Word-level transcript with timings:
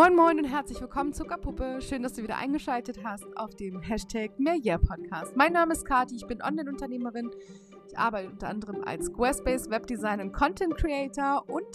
Moin 0.00 0.16
Moin 0.16 0.38
und 0.38 0.46
herzlich 0.46 0.80
willkommen 0.80 1.12
Zuckerpuppe. 1.12 1.82
Schön, 1.82 2.02
dass 2.02 2.14
du 2.14 2.22
wieder 2.22 2.38
eingeschaltet 2.38 3.04
hast 3.04 3.26
auf 3.36 3.54
dem 3.54 3.82
Hashtag 3.82 4.30
Mehrjahr 4.38 4.78
Podcast. 4.78 5.36
Mein 5.36 5.52
Name 5.52 5.74
ist 5.74 5.84
Kati, 5.84 6.16
ich 6.16 6.26
bin 6.26 6.40
Online-Unternehmerin. 6.40 7.30
Ich 7.86 7.98
arbeite 7.98 8.30
unter 8.30 8.48
anderem 8.48 8.82
als 8.82 9.08
Squarespace 9.08 9.68
Webdesign 9.68 10.22
und 10.22 10.32
Content 10.32 10.74
Creator 10.78 11.44
und 11.50 11.66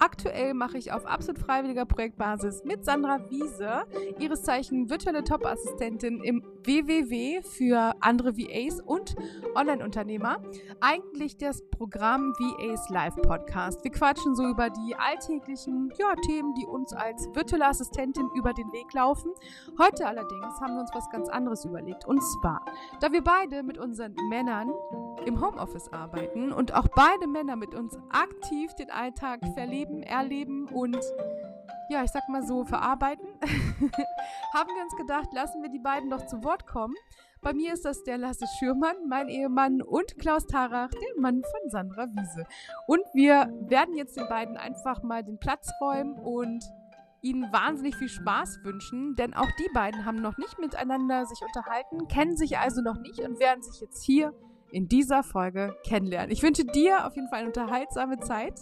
Aktuell 0.00 0.54
mache 0.54 0.78
ich 0.78 0.92
auf 0.92 1.04
absolut 1.04 1.38
freiwilliger 1.38 1.84
Projektbasis 1.84 2.64
mit 2.64 2.86
Sandra 2.86 3.20
Wiese, 3.28 3.84
ihres 4.18 4.42
Zeichen 4.42 4.88
virtuelle 4.88 5.22
Top-Assistentin 5.22 6.22
im 6.24 6.42
WWW 6.64 7.42
für 7.42 7.94
andere 8.00 8.36
VAs 8.36 8.80
und 8.80 9.16
Online-Unternehmer, 9.54 10.42
eigentlich 10.80 11.36
das 11.36 11.62
Programm 11.70 12.32
VAs 12.38 12.88
Live 12.90 13.16
Podcast. 13.16 13.82
Wir 13.82 13.90
quatschen 13.90 14.34
so 14.34 14.46
über 14.46 14.70
die 14.70 14.94
alltäglichen 14.94 15.90
ja, 15.98 16.14
Themen, 16.26 16.54
die 16.54 16.66
uns 16.66 16.92
als 16.92 17.28
virtuelle 17.34 17.66
Assistentin 17.66 18.28
über 18.34 18.52
den 18.52 18.70
Weg 18.72 18.92
laufen. 18.92 19.32
Heute 19.78 20.06
allerdings 20.06 20.60
haben 20.60 20.74
wir 20.74 20.80
uns 20.80 20.90
was 20.92 21.08
ganz 21.10 21.28
anderes 21.28 21.64
überlegt. 21.64 22.04
Und 22.04 22.22
zwar, 22.22 22.64
da 23.00 23.12
wir 23.12 23.22
beide 23.22 23.62
mit 23.62 23.78
unseren 23.78 24.14
Männern 24.28 24.70
im 25.24 25.40
Homeoffice 25.40 25.92
arbeiten 25.92 26.52
und 26.52 26.74
auch 26.74 26.88
beide 26.94 27.26
Männer 27.26 27.56
mit 27.56 27.74
uns 27.74 27.96
aktiv 28.10 28.74
den 28.74 28.90
Alltag 28.90 29.40
verleben, 29.54 30.02
erleben 30.02 30.66
und 30.68 30.98
ja, 31.90 32.04
ich 32.04 32.10
sag 32.10 32.28
mal 32.28 32.46
so, 32.46 32.64
verarbeiten, 32.64 33.26
haben 34.54 34.70
wir 34.74 34.82
uns 34.82 34.96
gedacht, 34.96 35.28
lassen 35.32 35.60
wir 35.60 35.70
die 35.70 35.80
beiden 35.80 36.08
doch 36.08 36.24
zu 36.26 36.42
Wort 36.44 36.66
kommen. 36.66 36.94
Bei 37.42 37.52
mir 37.52 37.72
ist 37.72 37.84
das 37.84 38.04
der 38.04 38.18
Lasse 38.18 38.46
Schürmann, 38.58 38.96
mein 39.08 39.28
Ehemann, 39.28 39.82
und 39.82 40.18
Klaus 40.18 40.46
Tarach, 40.46 40.90
der 40.90 41.20
Mann 41.20 41.42
von 41.42 41.70
Sandra 41.70 42.06
Wiese. 42.08 42.46
Und 42.86 43.00
wir 43.14 43.52
werden 43.68 43.96
jetzt 43.96 44.16
den 44.16 44.28
beiden 44.28 44.56
einfach 44.56 45.02
mal 45.02 45.24
den 45.24 45.38
Platz 45.40 45.70
räumen 45.80 46.14
und 46.18 46.62
ihnen 47.22 47.52
wahnsinnig 47.52 47.96
viel 47.96 48.08
Spaß 48.08 48.60
wünschen, 48.62 49.16
denn 49.16 49.34
auch 49.34 49.50
die 49.58 49.68
beiden 49.74 50.04
haben 50.04 50.22
noch 50.22 50.38
nicht 50.38 50.58
miteinander 50.58 51.26
sich 51.26 51.40
unterhalten, 51.42 52.08
kennen 52.08 52.36
sich 52.36 52.58
also 52.58 52.82
noch 52.82 52.98
nicht 52.98 53.18
und 53.20 53.40
werden 53.40 53.62
sich 53.62 53.80
jetzt 53.80 54.02
hier 54.02 54.32
in 54.70 54.88
dieser 54.88 55.22
Folge 55.22 55.76
kennenlernen. 55.84 56.30
Ich 56.30 56.42
wünsche 56.42 56.64
dir 56.64 57.06
auf 57.06 57.16
jeden 57.16 57.28
Fall 57.28 57.40
eine 57.40 57.48
unterhaltsame 57.48 58.20
Zeit. 58.20 58.60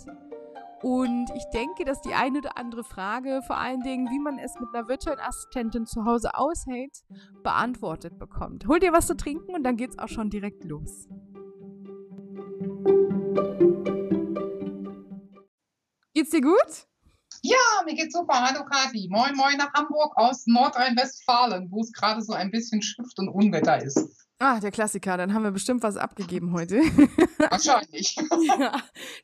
Und 0.83 1.31
ich 1.35 1.45
denke, 1.53 1.85
dass 1.85 2.01
die 2.03 2.15
eine 2.15 2.39
oder 2.39 2.57
andere 2.57 2.85
Frage, 2.85 3.43
vor 3.47 3.59
allen 3.59 3.81
Dingen, 3.81 4.09
wie 4.11 4.21
man 4.21 4.39
es 4.39 4.55
mit 4.61 4.69
einer 4.73 4.87
virtuellen 4.87 5.19
Assistentin 5.19 5.87
zu 5.87 6.05
Hause 6.05 6.35
aushält, 6.35 7.03
beantwortet 7.43 8.19
bekommt. 8.19 8.69
Hol 8.69 8.79
dir 8.79 8.93
was 8.93 9.09
zu 9.09 9.17
trinken 9.17 9.55
und 9.55 9.65
dann 9.65 9.77
geht's 9.77 9.99
auch 9.99 10.09
schon 10.09 10.31
direkt 10.31 10.65
los. 10.65 11.09
Geht's 16.15 16.31
dir 16.31 16.43
gut? 16.43 16.87
Ja, 17.43 17.57
mir 17.85 17.95
geht's 17.95 18.15
super. 18.15 18.35
Hallo 18.35 18.65
Kathi. 18.65 19.09
Moin, 19.11 19.35
moin 19.37 19.57
nach 19.57 19.73
Hamburg 19.73 20.17
aus 20.17 20.47
Nordrhein-Westfalen, 20.47 21.71
wo 21.71 21.81
es 21.81 21.93
gerade 21.93 22.23
so 22.23 22.33
ein 22.33 22.51
bisschen 22.51 22.83
Schrift 22.83 23.19
und 23.19 23.29
Unwetter 23.29 23.83
ist. 23.83 24.28
Ah, 24.41 24.61
der 24.61 24.71
Klassiker. 24.71 25.17
Dann 25.17 25.35
haben 25.35 25.43
wir 25.43 25.51
bestimmt 25.51 25.83
was 25.83 25.97
abgegeben 25.97 26.53
heute. 26.53 26.77
Wahrscheinlich. 27.51 28.15
ja. 28.59 28.73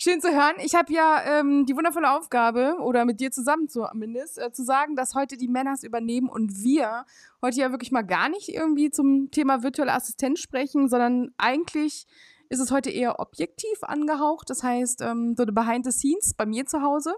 Schön 0.00 0.20
zu 0.20 0.28
hören. 0.28 0.56
Ich 0.64 0.74
habe 0.74 0.92
ja 0.92 1.22
ähm, 1.38 1.66
die 1.66 1.76
wundervolle 1.76 2.10
Aufgabe, 2.10 2.78
oder 2.80 3.04
mit 3.04 3.20
dir 3.20 3.30
zusammen 3.30 3.68
zumindest, 3.68 4.38
äh, 4.38 4.50
zu 4.50 4.64
sagen, 4.64 4.96
dass 4.96 5.14
heute 5.14 5.36
die 5.36 5.46
Männers 5.46 5.84
übernehmen 5.84 6.28
und 6.28 6.64
wir 6.64 7.04
heute 7.40 7.60
ja 7.60 7.70
wirklich 7.70 7.92
mal 7.92 8.02
gar 8.02 8.28
nicht 8.28 8.48
irgendwie 8.48 8.90
zum 8.90 9.30
Thema 9.30 9.62
virtuelle 9.62 9.92
Assistenz 9.92 10.40
sprechen, 10.40 10.88
sondern 10.88 11.30
eigentlich 11.38 12.06
ist 12.48 12.58
es 12.58 12.72
heute 12.72 12.90
eher 12.90 13.20
objektiv 13.20 13.82
angehaucht. 13.82 14.50
Das 14.50 14.64
heißt, 14.64 15.00
ähm, 15.02 15.36
so 15.36 15.44
Behind 15.46 15.84
the 15.84 15.92
Scenes 15.92 16.34
bei 16.34 16.44
mir 16.44 16.66
zu 16.66 16.82
Hause 16.82 17.14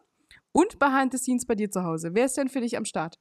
und 0.53 0.79
Behind 0.79 1.13
the 1.13 1.19
Scenes 1.19 1.47
bei 1.47 1.55
dir 1.55 1.71
zu 1.71 1.83
Hause. 1.83 2.11
Wer 2.13 2.27
ist 2.27 2.37
denn 2.37 2.51
für 2.51 2.61
dich 2.61 2.77
am 2.77 2.85
Start? 2.85 3.19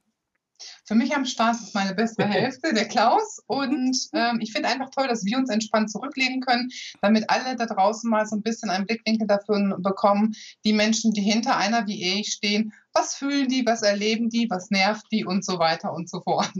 Für 0.84 0.94
mich 0.94 1.14
am 1.14 1.24
Start 1.24 1.56
ist 1.56 1.74
meine 1.74 1.94
beste 1.94 2.24
Hälfte, 2.26 2.72
der 2.72 2.86
Klaus. 2.86 3.40
Und 3.46 3.96
ähm, 4.12 4.38
ich 4.40 4.52
finde 4.52 4.68
einfach 4.68 4.90
toll, 4.90 5.08
dass 5.08 5.24
wir 5.24 5.36
uns 5.38 5.50
entspannt 5.50 5.90
zurücklegen 5.90 6.40
können, 6.40 6.70
damit 7.02 7.28
alle 7.28 7.56
da 7.56 7.66
draußen 7.66 8.08
mal 8.08 8.26
so 8.26 8.36
ein 8.36 8.42
bisschen 8.42 8.70
einen 8.70 8.86
Blickwinkel 8.86 9.26
dafür 9.26 9.76
bekommen, 9.78 10.34
die 10.64 10.72
Menschen, 10.72 11.12
die 11.12 11.22
hinter 11.22 11.56
einer 11.56 11.86
wie 11.86 12.20
ich 12.20 12.28
stehen, 12.28 12.72
was 12.92 13.14
fühlen 13.14 13.48
die, 13.48 13.64
was 13.66 13.82
erleben 13.82 14.30
die, 14.30 14.48
was 14.48 14.70
nervt 14.70 15.06
die 15.12 15.24
und 15.24 15.44
so 15.44 15.58
weiter 15.58 15.92
und 15.92 16.08
so 16.08 16.20
fort. 16.20 16.50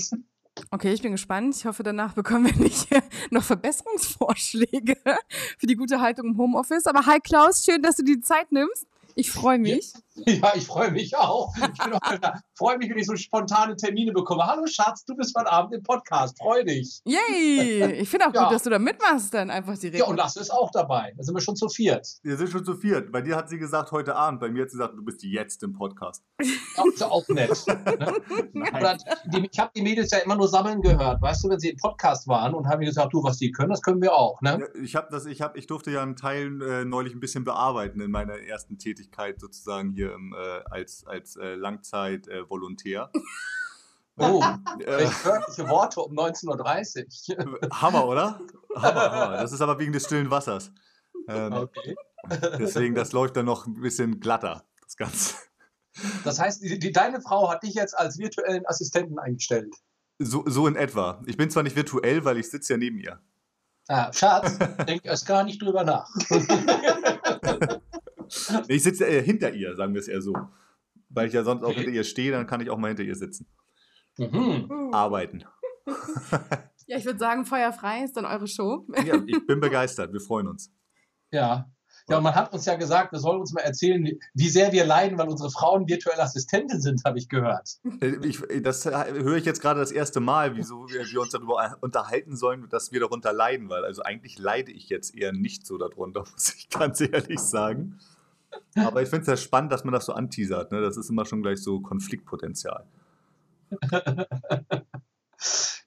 Okay, 0.70 0.92
ich 0.92 1.02
bin 1.02 1.12
gespannt. 1.12 1.54
Ich 1.56 1.66
hoffe, 1.66 1.82
danach 1.82 2.14
bekommen 2.14 2.46
wir 2.46 2.56
nicht 2.56 2.88
noch 3.30 3.44
Verbesserungsvorschläge 3.44 4.96
für 5.58 5.66
die 5.66 5.76
gute 5.76 6.00
Haltung 6.00 6.28
im 6.28 6.38
Homeoffice. 6.38 6.86
Aber 6.86 7.06
hi 7.06 7.20
Klaus, 7.20 7.64
schön, 7.64 7.82
dass 7.82 7.96
du 7.96 8.04
dir 8.04 8.16
die 8.16 8.22
Zeit 8.22 8.50
nimmst. 8.52 8.86
Ich 9.14 9.30
freue 9.30 9.58
mich. 9.58 9.92
Ja, 9.94 10.00
ich 10.26 10.66
freue 10.66 10.90
mich 10.90 11.16
auch. 11.16 11.52
Ich 11.56 12.58
freue 12.58 12.78
mich, 12.78 12.88
wenn 12.88 12.98
ich 12.98 13.06
so 13.06 13.16
spontane 13.16 13.76
Termine 13.76 14.12
bekomme. 14.12 14.46
Hallo 14.46 14.66
Schatz, 14.66 15.04
du 15.04 15.14
bist 15.14 15.34
heute 15.36 15.50
Abend 15.50 15.74
im 15.74 15.82
Podcast. 15.82 16.38
Freue 16.38 16.64
dich. 16.64 17.00
Yay! 17.04 17.96
Ich 18.06 18.08
finde 18.08 18.28
auch 18.28 18.34
ja. 18.34 18.44
gut, 18.44 18.52
dass 18.52 18.62
du 18.62 18.70
da 18.70 18.78
mitmachst, 18.78 19.32
dann 19.32 19.50
einfach 19.50 19.76
direkt. 19.78 19.98
Ja, 19.98 20.06
und 20.06 20.16
Lasse 20.16 20.40
ist 20.40 20.50
auch 20.50 20.70
dabei. 20.70 21.12
Da 21.16 21.22
sind 21.22 21.34
wir 21.34 21.40
schon 21.40 21.56
zu 21.56 21.68
viert. 21.68 22.06
Wir 22.22 22.36
sind 22.36 22.50
schon 22.50 22.64
zu 22.64 22.74
viert. 22.74 23.10
Bei 23.10 23.20
dir 23.20 23.36
hat 23.36 23.48
sie 23.48 23.58
gesagt, 23.58 23.90
heute 23.90 24.14
Abend. 24.14 24.40
Bei 24.40 24.48
mir 24.48 24.62
hat 24.62 24.70
sie 24.70 24.76
gesagt, 24.76 24.94
du 24.96 25.04
bist 25.04 25.22
jetzt 25.22 25.62
im 25.62 25.72
Podcast. 25.72 26.22
Ja, 26.42 26.84
ist 26.86 27.00
ja 27.00 27.08
auch 27.08 27.26
nett. 27.28 27.50
Ne? 27.66 28.12
Oder 28.76 28.96
die, 29.26 29.48
ich 29.50 29.58
habe 29.58 29.70
die 29.74 29.82
Mädels 29.82 30.10
ja 30.10 30.18
immer 30.18 30.36
nur 30.36 30.48
sammeln 30.48 30.82
gehört. 30.82 31.22
Weißt 31.22 31.44
du, 31.44 31.48
wenn 31.48 31.58
sie 31.58 31.70
im 31.70 31.76
Podcast 31.76 32.28
waren 32.28 32.54
und 32.54 32.66
haben 32.66 32.80
gesagt, 32.80 33.12
du, 33.12 33.22
was 33.22 33.38
die 33.38 33.50
können, 33.50 33.70
das 33.70 33.82
können 33.82 34.02
wir 34.02 34.14
auch. 34.14 34.40
Ne? 34.42 34.58
Ja, 34.60 34.82
ich, 34.82 34.96
hab 34.96 35.10
das, 35.10 35.26
ich, 35.26 35.40
hab, 35.42 35.56
ich 35.56 35.66
durfte 35.66 35.90
ja 35.90 36.02
einen 36.02 36.16
Teil 36.16 36.62
äh, 36.62 36.84
neulich 36.84 37.14
ein 37.14 37.20
bisschen 37.20 37.44
bearbeiten 37.44 38.00
in 38.00 38.10
meiner 38.10 38.38
ersten 38.38 38.78
Tätigkeit 38.78 39.40
sozusagen 39.40 39.92
hier 39.92 40.05
im, 40.12 40.34
äh, 40.34 40.60
als, 40.70 41.06
als 41.06 41.36
äh, 41.36 41.54
Langzeit-Volontär. 41.54 43.10
Oh, 44.18 44.42
äh, 44.80 45.04
wörtliche 45.24 45.68
Worte 45.68 46.00
um 46.00 46.16
19.30 46.18 47.36
Uhr. 47.36 47.70
Hammer, 47.70 48.06
oder? 48.06 48.40
Hammer, 48.74 49.10
Hammer. 49.10 49.36
Das 49.36 49.52
ist 49.52 49.60
aber 49.60 49.78
wegen 49.78 49.92
des 49.92 50.06
stillen 50.06 50.30
Wassers. 50.30 50.72
Ähm, 51.28 51.52
okay. 51.52 51.94
deswegen, 52.58 52.94
das 52.94 53.12
läuft 53.12 53.36
dann 53.36 53.44
noch 53.44 53.66
ein 53.66 53.74
bisschen 53.74 54.18
glatter, 54.18 54.64
das 54.82 54.96
Ganze. 54.96 55.34
Das 56.24 56.38
heißt, 56.38 56.62
die, 56.62 56.78
die, 56.78 56.92
deine 56.92 57.20
Frau 57.20 57.50
hat 57.50 57.62
dich 57.62 57.74
jetzt 57.74 57.98
als 57.98 58.18
virtuellen 58.18 58.66
Assistenten 58.66 59.18
eingestellt. 59.18 59.74
So, 60.18 60.44
so 60.46 60.66
in 60.66 60.76
etwa. 60.76 61.22
Ich 61.26 61.36
bin 61.36 61.50
zwar 61.50 61.62
nicht 61.62 61.76
virtuell, 61.76 62.24
weil 62.24 62.38
ich 62.38 62.48
sitze 62.48 62.72
ja 62.72 62.78
neben 62.78 62.98
ihr. 62.98 63.20
Ah, 63.88 64.12
Schatz, 64.12 64.58
denk 64.86 65.04
erst 65.04 65.26
gar 65.26 65.44
nicht 65.44 65.62
drüber 65.62 65.84
nach. 65.84 66.08
ich 68.68 68.82
sitze 68.82 69.06
äh, 69.06 69.22
hinter 69.22 69.52
ihr, 69.52 69.74
sagen 69.76 69.94
wir 69.94 70.00
es 70.00 70.08
eher 70.08 70.22
so. 70.22 70.34
Weil 71.08 71.28
ich 71.28 71.34
ja 71.34 71.44
sonst 71.44 71.62
auch 71.62 71.72
hinter 71.72 71.90
ihr 71.90 72.04
stehe, 72.04 72.32
dann 72.32 72.46
kann 72.46 72.60
ich 72.60 72.70
auch 72.70 72.78
mal 72.78 72.88
hinter 72.88 73.04
ihr 73.04 73.14
sitzen. 73.14 73.46
Mhm. 74.18 74.90
Arbeiten. 74.92 75.44
Ja, 76.88 76.98
ich 76.98 77.04
würde 77.04 77.18
sagen, 77.18 77.44
feuerfrei 77.44 78.04
ist 78.04 78.16
dann 78.16 78.24
eure 78.24 78.46
Show. 78.46 78.86
Ja, 79.04 79.20
ich 79.26 79.46
bin 79.46 79.60
begeistert. 79.60 80.12
Wir 80.12 80.20
freuen 80.20 80.46
uns. 80.46 80.72
Ja. 81.32 81.68
Ja, 82.08 82.18
und 82.18 82.22
man 82.22 82.36
hat 82.36 82.52
uns 82.52 82.64
ja 82.66 82.76
gesagt, 82.76 83.10
wir 83.10 83.18
sollen 83.18 83.40
uns 83.40 83.52
mal 83.52 83.62
erzählen, 83.62 84.08
wie 84.34 84.48
sehr 84.48 84.70
wir 84.70 84.86
leiden, 84.86 85.18
weil 85.18 85.28
unsere 85.28 85.50
Frauen 85.50 85.88
virtuelle 85.88 86.22
Assistenten 86.22 86.80
sind, 86.80 87.02
habe 87.04 87.18
ich 87.18 87.28
gehört. 87.28 87.68
Äh, 88.00 88.24
ich, 88.24 88.40
das 88.62 88.84
höre 88.84 89.36
ich 89.36 89.44
jetzt 89.44 89.60
gerade 89.60 89.80
das 89.80 89.90
erste 89.90 90.20
Mal, 90.20 90.56
wieso 90.56 90.88
wir, 90.88 91.04
wir 91.04 91.20
uns 91.20 91.30
darüber 91.30 91.76
unterhalten 91.80 92.36
sollen, 92.36 92.68
dass 92.68 92.92
wir 92.92 93.00
darunter 93.00 93.32
leiden, 93.32 93.68
weil 93.68 93.84
also 93.84 94.02
eigentlich 94.02 94.38
leide 94.38 94.70
ich 94.70 94.88
jetzt 94.88 95.16
eher 95.16 95.32
nicht 95.32 95.66
so 95.66 95.78
darunter, 95.78 96.20
muss 96.32 96.54
ich 96.54 96.68
ganz 96.68 97.00
ehrlich 97.00 97.40
sagen. 97.40 97.98
Aber 98.76 99.02
ich 99.02 99.08
finde 99.08 99.22
es 99.22 99.28
ja 99.28 99.36
spannend, 99.36 99.72
dass 99.72 99.84
man 99.84 99.92
das 99.94 100.06
so 100.06 100.12
anteasert. 100.12 100.72
Ne? 100.72 100.80
Das 100.80 100.96
ist 100.96 101.10
immer 101.10 101.24
schon 101.24 101.42
gleich 101.42 101.62
so 101.62 101.80
Konfliktpotenzial. 101.80 102.84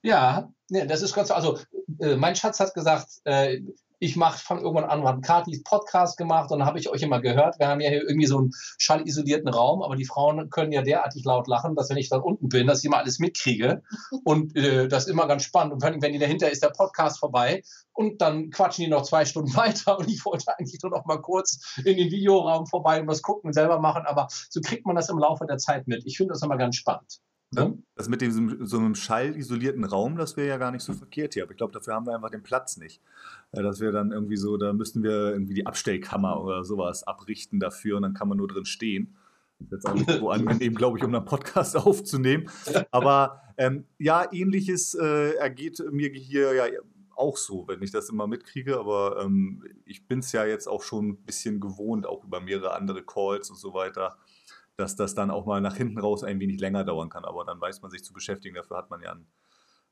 ja, 0.02 0.52
nee, 0.68 0.86
das 0.86 1.02
ist 1.02 1.14
ganz, 1.14 1.30
also 1.30 1.58
äh, 1.98 2.16
mein 2.16 2.36
Schatz 2.36 2.60
hat 2.60 2.74
gesagt, 2.74 3.08
äh, 3.24 3.60
ich 4.00 4.16
mache 4.16 4.38
von 4.38 4.58
irgendwann 4.58 4.84
an, 4.84 5.04
hat 5.04 5.22
Katis 5.22 5.62
Podcast 5.62 6.16
gemacht 6.16 6.50
und 6.50 6.58
dann 6.58 6.66
habe 6.66 6.78
ich 6.78 6.88
euch 6.88 7.02
immer 7.02 7.20
gehört. 7.20 7.58
Wir 7.58 7.68
haben 7.68 7.80
ja 7.80 7.90
hier 7.90 8.02
irgendwie 8.02 8.26
so 8.26 8.38
einen 8.38 8.50
schallisolierten 8.78 9.48
Raum, 9.48 9.82
aber 9.82 9.94
die 9.94 10.06
Frauen 10.06 10.48
können 10.48 10.72
ja 10.72 10.82
derartig 10.82 11.24
laut 11.24 11.46
lachen, 11.46 11.76
dass 11.76 11.90
wenn 11.90 11.98
ich 11.98 12.08
dann 12.08 12.22
unten 12.22 12.48
bin, 12.48 12.66
dass 12.66 12.80
ich 12.80 12.86
immer 12.86 12.96
alles 12.96 13.18
mitkriege 13.18 13.82
und 14.24 14.56
äh, 14.56 14.88
das 14.88 15.04
ist 15.04 15.10
immer 15.10 15.28
ganz 15.28 15.44
spannend. 15.44 15.74
Und 15.74 15.82
wenn, 15.82 16.12
die 16.12 16.18
dahinter 16.18 16.50
ist, 16.50 16.62
der 16.62 16.70
Podcast 16.70 17.20
vorbei 17.20 17.62
und 17.92 18.22
dann 18.22 18.50
quatschen 18.50 18.84
die 18.84 18.90
noch 18.90 19.02
zwei 19.02 19.26
Stunden 19.26 19.54
weiter 19.56 19.98
und 19.98 20.08
ich 20.08 20.24
wollte 20.24 20.58
eigentlich 20.58 20.82
nur 20.82 20.92
noch 20.92 21.04
mal 21.04 21.20
kurz 21.20 21.78
in 21.84 21.98
den 21.98 22.10
Videoraum 22.10 22.66
vorbei 22.66 23.02
und 23.02 23.06
was 23.06 23.20
gucken 23.20 23.48
und 23.48 23.52
selber 23.52 23.78
machen, 23.80 24.04
aber 24.06 24.28
so 24.48 24.60
kriegt 24.62 24.86
man 24.86 24.96
das 24.96 25.10
im 25.10 25.18
Laufe 25.18 25.44
der 25.46 25.58
Zeit 25.58 25.86
mit. 25.86 26.06
Ich 26.06 26.16
finde 26.16 26.32
das 26.32 26.42
immer 26.42 26.56
ganz 26.56 26.76
spannend. 26.76 27.20
Ne? 27.52 27.76
Das 27.96 28.08
mit 28.08 28.20
diesem, 28.20 28.64
so 28.64 28.78
einem 28.78 28.94
schallisolierten 28.94 29.84
Raum, 29.84 30.16
das 30.16 30.36
wäre 30.36 30.48
ja 30.48 30.56
gar 30.56 30.70
nicht 30.70 30.84
so 30.84 30.92
verkehrt 30.92 31.34
hier. 31.34 31.42
Aber 31.42 31.52
ich 31.52 31.58
glaube, 31.58 31.72
dafür 31.72 31.94
haben 31.94 32.06
wir 32.06 32.14
einfach 32.14 32.30
den 32.30 32.44
Platz 32.44 32.76
nicht. 32.76 33.00
Äh, 33.52 33.62
dass 33.62 33.80
wir 33.80 33.92
dann 33.92 34.12
irgendwie 34.12 34.36
so, 34.36 34.56
da 34.56 34.72
müssten 34.72 35.02
wir 35.02 35.32
irgendwie 35.32 35.54
die 35.54 35.66
Abstellkammer 35.66 36.42
oder 36.42 36.64
sowas 36.64 37.04
abrichten 37.04 37.60
dafür 37.60 37.96
und 37.96 38.02
dann 38.02 38.14
kann 38.14 38.28
man 38.28 38.38
nur 38.38 38.48
drin 38.48 38.64
stehen. 38.64 39.16
Das 39.58 39.66
ist 39.66 39.72
jetzt 39.72 39.86
auch 39.86 39.94
nicht 39.94 40.10
so 40.10 40.30
angenehm, 40.30 40.74
glaube 40.74 40.98
ich, 40.98 41.04
um 41.04 41.14
einen 41.14 41.24
Podcast 41.24 41.76
aufzunehmen. 41.76 42.48
Aber 42.90 43.42
ähm, 43.58 43.86
ja, 43.98 44.32
ähnliches 44.32 44.94
äh, 44.94 45.34
ergeht 45.34 45.82
mir 45.90 46.10
hier 46.10 46.54
ja 46.54 46.64
auch 47.14 47.36
so, 47.36 47.68
wenn 47.68 47.82
ich 47.82 47.90
das 47.90 48.08
immer 48.08 48.26
mitkriege. 48.26 48.78
Aber 48.78 49.22
ähm, 49.22 49.62
ich 49.84 50.06
bin 50.06 50.20
es 50.20 50.32
ja 50.32 50.46
jetzt 50.46 50.66
auch 50.66 50.82
schon 50.82 51.08
ein 51.08 51.16
bisschen 51.24 51.60
gewohnt, 51.60 52.06
auch 52.06 52.24
über 52.24 52.40
mehrere 52.40 52.74
andere 52.74 53.02
Calls 53.02 53.50
und 53.50 53.58
so 53.58 53.74
weiter 53.74 54.16
dass 54.80 54.96
das 54.96 55.14
dann 55.14 55.30
auch 55.30 55.44
mal 55.44 55.60
nach 55.60 55.76
hinten 55.76 55.98
raus 55.98 56.24
ein 56.24 56.40
wenig 56.40 56.58
länger 56.58 56.84
dauern 56.84 57.10
kann. 57.10 57.26
Aber 57.26 57.44
dann 57.44 57.60
weiß 57.60 57.82
man 57.82 57.90
sich 57.90 58.02
zu 58.02 58.14
beschäftigen. 58.14 58.54
Dafür 58.54 58.78
hat 58.78 58.88
man 58.88 59.02
ja 59.02 59.14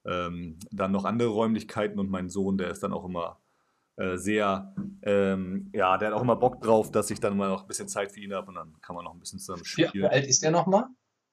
ähm, 0.05 0.59
dann 0.71 0.93
noch 0.93 1.05
andere 1.05 1.29
Räumlichkeiten 1.29 1.99
und 1.99 2.11
mein 2.11 2.31
Sohn, 2.31 2.59
der 2.59 2.71
ist 2.71 2.83
dann 2.83 2.93
auch 2.93 3.05
immer 3.05 3.39
äh, 3.99 4.17
sehr, 4.17 4.73
ähm, 5.03 5.71
ja, 5.75 5.99
der 5.99 6.09
hat 6.09 6.15
auch 6.15 6.23
immer 6.23 6.37
Bock 6.37 6.61
drauf, 6.61 6.93
dass 6.93 7.11
ich 7.11 7.19
dann 7.19 7.37
mal 7.37 7.49
noch 7.49 7.62
ein 7.62 7.67
bisschen 7.67 7.89
Zeit 7.89 8.12
für 8.12 8.21
ihn 8.21 8.33
habe 8.33 8.47
und 8.47 8.55
dann 8.55 8.81
kann 8.81 8.95
man 8.95 9.05
noch 9.05 9.12
ein 9.12 9.19
bisschen 9.19 9.41
zusammen 9.41 9.65
spielen. 9.65 9.91
Wie 9.93 10.05
alt 10.05 10.25
ist 10.25 10.43
der 10.43 10.53
nochmal? 10.53 10.85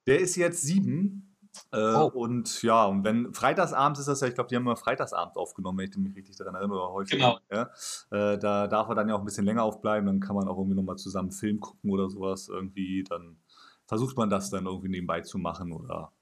Der 0.08 0.18
ist 0.18 0.34
jetzt 0.34 0.62
sieben. 0.62 1.36
Äh, 1.72 1.78
oh. 1.78 2.10
Und 2.12 2.62
ja, 2.62 2.84
und 2.86 3.04
wenn 3.04 3.32
freitagsabends 3.32 4.00
ist 4.00 4.06
das 4.06 4.20
ja, 4.20 4.26
ich 4.26 4.34
glaube, 4.34 4.48
die 4.48 4.56
haben 4.56 4.64
immer 4.64 4.76
freitagsabend 4.76 5.36
aufgenommen, 5.36 5.78
wenn 5.78 5.88
ich 5.88 5.96
mich 5.96 6.16
richtig 6.16 6.36
daran 6.36 6.56
erinnere, 6.56 6.92
häufig. 6.92 7.18
Genau. 7.18 7.38
Ja, 7.50 7.70
äh, 8.10 8.36
da 8.36 8.66
darf 8.66 8.88
er 8.88 8.96
dann 8.96 9.08
ja 9.08 9.14
auch 9.14 9.20
ein 9.20 9.24
bisschen 9.24 9.46
länger 9.46 9.62
aufbleiben, 9.62 10.06
dann 10.06 10.20
kann 10.20 10.34
man 10.34 10.48
auch 10.48 10.58
irgendwie 10.58 10.76
nochmal 10.76 10.96
zusammen 10.96 11.30
Film 11.30 11.60
gucken 11.60 11.90
oder 11.90 12.10
sowas 12.10 12.48
irgendwie. 12.48 13.04
Dann 13.04 13.38
versucht 13.86 14.16
man 14.16 14.28
das 14.28 14.50
dann 14.50 14.66
irgendwie 14.66 14.88
nebenbei 14.88 15.20
zu 15.20 15.38
machen 15.38 15.72
oder 15.72 16.12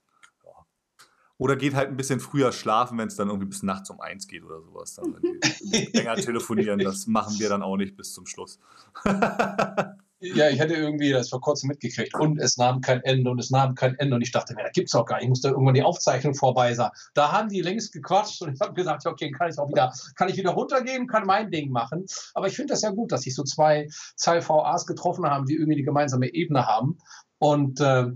oder 1.37 1.55
geht 1.55 1.75
halt 1.75 1.89
ein 1.89 1.97
bisschen 1.97 2.19
früher 2.19 2.51
schlafen, 2.51 2.97
wenn 2.97 3.07
es 3.07 3.15
dann 3.15 3.27
irgendwie 3.27 3.47
bis 3.47 3.63
nachts 3.63 3.89
um 3.89 3.99
eins 3.99 4.27
geht 4.27 4.43
oder 4.43 4.61
sowas. 4.61 4.95
Dann 4.95 5.15
länger 5.93 6.15
telefonieren, 6.15 6.79
das 6.79 7.07
machen 7.07 7.37
wir 7.39 7.49
dann 7.49 7.61
auch 7.61 7.75
nicht 7.75 7.97
bis 7.97 8.13
zum 8.13 8.25
Schluss. 8.25 8.59
ja, 9.03 9.95
ich 10.49 10.61
hatte 10.61 10.75
irgendwie 10.75 11.11
das 11.11 11.29
vor 11.29 11.41
kurzem 11.41 11.67
mitgekriegt 11.67 12.15
und 12.15 12.39
es 12.39 12.55
nahm 12.55 12.79
kein 12.79 13.01
Ende 13.01 13.29
und 13.29 13.39
es 13.39 13.49
nahm 13.49 13.75
kein 13.75 13.95
Ende 13.95 14.15
und 14.15 14.21
ich 14.21 14.31
dachte, 14.31 14.55
da 14.55 14.69
gibt's 14.69 14.95
auch 14.95 15.05
gar 15.05 15.17
nicht, 15.17 15.25
ich 15.25 15.29
musste 15.29 15.49
irgendwann 15.49 15.73
die 15.73 15.83
Aufzeichnung 15.83 16.35
vorbei 16.35 16.73
sein. 16.73 16.89
Da 17.13 17.33
haben 17.33 17.49
die 17.49 17.61
längst 17.61 17.91
gequatscht 17.91 18.41
und 18.41 18.53
ich 18.53 18.61
habe 18.61 18.73
gesagt, 18.73 19.05
okay, 19.05 19.29
kann 19.31 19.49
ich 19.49 19.59
auch 19.59 19.67
wieder, 19.67 19.91
kann 20.15 20.29
ich 20.29 20.37
wieder 20.37 20.51
runtergehen, 20.51 21.07
kann 21.07 21.25
mein 21.25 21.51
Ding 21.51 21.69
machen. 21.69 22.05
Aber 22.33 22.47
ich 22.47 22.55
finde 22.55 22.73
das 22.73 22.81
ja 22.81 22.91
gut, 22.91 23.11
dass 23.11 23.23
sich 23.23 23.35
so 23.35 23.43
zwei, 23.43 23.87
zwei 24.15 24.41
VAs 24.41 24.85
getroffen 24.85 25.25
haben, 25.25 25.45
die 25.45 25.55
irgendwie 25.55 25.79
eine 25.79 25.83
gemeinsame 25.83 26.33
Ebene 26.33 26.65
haben 26.65 26.97
und 27.39 27.81
äh, 27.81 28.07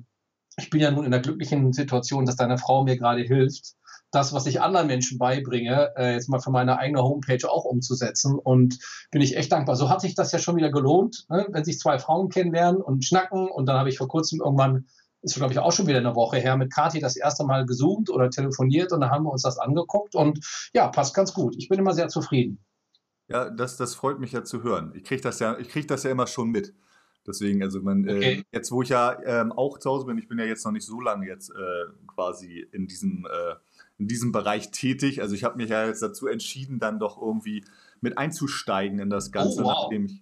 ich 0.60 0.70
bin 0.70 0.82
ja 0.82 0.92
nun 0.92 1.06
in 1.06 1.12
der 1.12 1.22
glücklichen 1.22 1.74
Situation, 1.74 2.26
dass 2.26 2.36
deine 2.36 2.58
Frau 2.58 2.84
mir 2.84 2.98
gerade 2.98 3.22
hilft, 3.22 3.76
das, 4.12 4.34
was 4.34 4.46
ich 4.48 4.62
anderen 4.62 4.88
Menschen 4.88 5.18
beibringe, 5.18 5.92
äh, 5.96 6.14
jetzt 6.14 6.30
mal 6.30 6.40
für 6.40 6.52
meine 6.52 6.80
eigene 6.80 7.04
Homepage 7.04 7.50
auch 7.50 7.66
umzusetzen. 7.66 8.40
Und 8.40 8.80
bin 9.12 9.22
ich 9.22 9.38
echt 9.38 9.52
dankbar. 9.52 9.76
So 9.76 9.90
hat 9.90 10.02
sich 10.02 10.16
das 10.16 10.32
ja 10.32 10.40
schon 10.40 10.56
wieder 10.56 10.72
gelohnt, 10.72 11.26
ne? 11.30 11.48
wenn 11.50 11.64
sich 11.64 11.80
zwei 11.80 12.00
Frauen 12.00 12.30
kennenlernen 12.30 12.82
und 12.82 13.06
schnacken. 13.06 13.48
Und 13.50 13.68
dann 13.68 13.78
habe 13.78 13.90
ich 13.90 13.98
vor 13.98 14.08
kurzem 14.08 14.42
irgendwann, 14.42 14.88
ist 15.22 15.36
glaube 15.36 15.54
ich 15.54 15.60
auch 15.60 15.72
schon 15.72 15.88
wieder 15.88 16.00
eine 16.00 16.16
Woche 16.16 16.38
her, 16.38 16.58
mit 16.58 16.74
Kathi 16.74 17.00
das 17.00 17.18
erste 17.18 17.44
Mal 17.44 17.66
gezoomt 17.66 18.10
oder 18.10 18.30
telefoniert 18.30 18.92
und 18.94 19.02
dann 19.02 19.12
haben 19.12 19.26
wir 19.26 19.32
uns 19.32 19.44
das 19.44 19.58
angeguckt. 19.58 20.16
Und 20.16 20.40
ja, 20.74 20.88
passt 20.88 21.14
ganz 21.14 21.34
gut. 21.34 21.56
Ich 21.58 21.70
bin 21.70 21.80
immer 21.80 21.94
sehr 21.94 22.08
zufrieden. 22.08 22.64
Ja, 23.28 23.52
das, 23.52 23.78
das 23.78 23.94
freut 23.94 24.20
mich 24.20 24.32
ja 24.32 24.44
zu 24.44 24.64
hören. 24.64 24.92
Ich 24.96 25.04
kriege 25.04 25.22
das, 25.22 25.40
ja, 25.40 25.54
krieg 25.54 25.88
das 25.88 26.04
ja 26.04 26.10
immer 26.10 26.26
schon 26.26 26.50
mit. 26.50 26.74
Deswegen, 27.30 27.62
also 27.62 27.80
man, 27.82 28.08
äh, 28.08 28.12
okay. 28.12 28.34
äh, 28.40 28.44
jetzt 28.52 28.72
wo 28.72 28.82
ich 28.82 28.90
ja 28.90 29.18
ähm, 29.24 29.52
auch 29.52 29.78
zu 29.78 29.90
Hause 29.90 30.06
bin, 30.06 30.18
ich 30.18 30.28
bin 30.28 30.40
ja 30.40 30.46
jetzt 30.46 30.66
noch 30.66 30.72
nicht 30.72 30.86
so 30.86 31.00
lange 31.00 31.28
jetzt 31.28 31.52
äh, 31.52 31.86
quasi 32.08 32.68
in 32.72 32.88
diesem, 32.88 33.26
äh, 33.26 33.56
in 34.00 34.08
diesem 34.08 34.32
Bereich 34.32 34.72
tätig. 34.72 35.22
Also 35.22 35.36
ich 35.36 35.44
habe 35.44 35.58
mich 35.58 35.70
ja 35.70 35.86
jetzt 35.86 36.02
dazu 36.02 36.28
entschieden, 36.28 36.80
dann 36.80 37.00
doch 37.00 37.22
irgendwie 37.22 37.64
mit 38.02 38.18
einzusteigen 38.18 39.00
in 39.00 39.12
das 39.12 39.32
Ganze, 39.32 39.62
oh, 39.62 39.66
wow. 39.66 39.78
nachdem 39.84 40.06
ich 40.06 40.22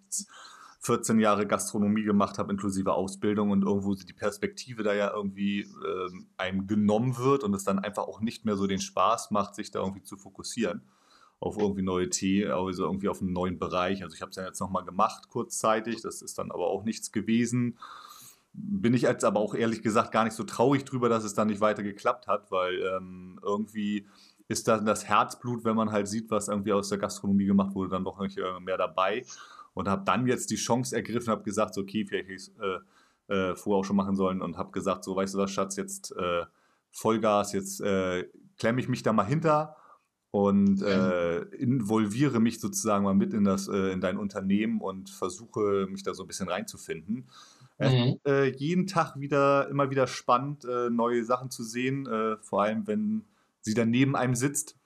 14 0.81 1.19
Jahre 1.19 1.47
Gastronomie 1.47 2.03
gemacht 2.03 2.37
habe, 2.37 2.51
inklusive 2.51 2.93
Ausbildung 2.93 3.51
und 3.51 3.63
irgendwo 3.63 3.95
die 3.95 4.13
Perspektive 4.13 4.83
da 4.83 4.93
ja 4.93 5.13
irgendwie 5.13 5.61
ähm, 5.61 6.27
einem 6.37 6.67
genommen 6.67 7.17
wird 7.17 7.43
und 7.43 7.53
es 7.53 7.63
dann 7.63 7.79
einfach 7.79 8.03
auch 8.03 8.19
nicht 8.19 8.45
mehr 8.45 8.57
so 8.57 8.67
den 8.67 8.79
Spaß 8.79 9.31
macht, 9.31 9.55
sich 9.55 9.71
da 9.71 9.79
irgendwie 9.79 10.03
zu 10.03 10.17
fokussieren 10.17 10.81
auf 11.39 11.57
irgendwie 11.57 11.83
neue 11.83 12.09
Tee, 12.09 12.47
also 12.47 12.85
irgendwie 12.85 13.09
auf 13.09 13.21
einen 13.21 13.33
neuen 13.33 13.59
Bereich. 13.59 14.03
Also 14.03 14.15
ich 14.15 14.21
habe 14.21 14.31
es 14.31 14.37
ja 14.37 14.45
jetzt 14.45 14.59
nochmal 14.59 14.83
gemacht, 14.83 15.29
kurzzeitig, 15.29 16.01
das 16.01 16.21
ist 16.21 16.37
dann 16.37 16.51
aber 16.51 16.67
auch 16.67 16.83
nichts 16.83 17.11
gewesen. 17.11 17.77
Bin 18.53 18.93
ich 18.95 19.03
jetzt 19.03 19.23
aber 19.23 19.39
auch 19.39 19.53
ehrlich 19.53 19.83
gesagt 19.83 20.11
gar 20.11 20.23
nicht 20.23 20.33
so 20.33 20.43
traurig 20.43 20.83
drüber, 20.83 21.09
dass 21.09 21.23
es 21.23 21.35
dann 21.35 21.47
nicht 21.47 21.61
weiter 21.61 21.83
geklappt 21.83 22.27
hat, 22.27 22.49
weil 22.51 22.81
ähm, 22.81 23.39
irgendwie 23.43 24.07
ist 24.47 24.67
dann 24.67 24.85
das 24.85 25.05
Herzblut, 25.05 25.63
wenn 25.63 25.75
man 25.75 25.91
halt 25.91 26.07
sieht, 26.07 26.31
was 26.31 26.47
irgendwie 26.47 26.73
aus 26.73 26.89
der 26.89 26.97
Gastronomie 26.97 27.45
gemacht 27.45 27.75
wurde, 27.75 27.91
dann 27.91 28.03
doch 28.03 28.19
nicht 28.19 28.37
äh, 28.37 28.59
mehr 28.59 28.77
dabei. 28.77 29.25
Und 29.73 29.87
habe 29.87 30.05
dann 30.05 30.25
jetzt 30.25 30.49
die 30.49 30.55
Chance 30.55 30.95
ergriffen, 30.95 31.29
habe 31.29 31.43
gesagt, 31.43 31.75
so, 31.75 31.81
okay, 31.81 32.03
vielleicht 32.03 32.29
hätte 32.29 32.33
ich 32.33 32.41
es 32.41 32.53
äh, 32.59 32.79
äh, 33.51 33.55
vorher 33.55 33.81
auch 33.81 33.85
schon 33.85 33.95
machen 33.95 34.15
sollen 34.15 34.41
und 34.41 34.57
habe 34.57 34.71
gesagt, 34.71 35.03
so, 35.03 35.15
weißt 35.15 35.35
du 35.35 35.37
was, 35.37 35.51
Schatz, 35.51 35.75
jetzt 35.75 36.15
äh, 36.17 36.45
Vollgas, 36.89 37.51
jetzt 37.53 37.81
äh, 37.81 38.27
klemme 38.57 38.79
ich 38.79 38.87
mich 38.87 39.03
da 39.03 39.13
mal 39.13 39.25
hinter 39.25 39.75
und 40.31 40.81
äh, 40.81 41.41
involviere 41.55 42.39
mich 42.39 42.59
sozusagen 42.59 43.03
mal 43.03 43.13
mit 43.13 43.33
in 43.33 43.43
das 43.43 43.67
äh, 43.67 43.91
in 43.91 44.01
dein 44.01 44.17
Unternehmen 44.17 44.81
und 44.81 45.09
versuche 45.09 45.87
mich 45.89 46.03
da 46.03 46.13
so 46.13 46.23
ein 46.23 46.27
bisschen 46.27 46.49
reinzufinden. 46.49 47.27
Mhm. 47.79 48.19
Äh, 48.25 48.55
jeden 48.55 48.87
Tag 48.87 49.19
wieder 49.19 49.69
immer 49.69 49.89
wieder 49.89 50.07
spannend 50.07 50.65
äh, 50.65 50.89
neue 50.89 51.23
Sachen 51.23 51.51
zu 51.51 51.63
sehen, 51.63 52.07
äh, 52.07 52.37
vor 52.37 52.63
allem 52.63 52.87
wenn 52.87 53.23
sie 53.61 53.73
dann 53.73 53.89
neben 53.89 54.15
einem 54.15 54.35
sitzt 54.35 54.77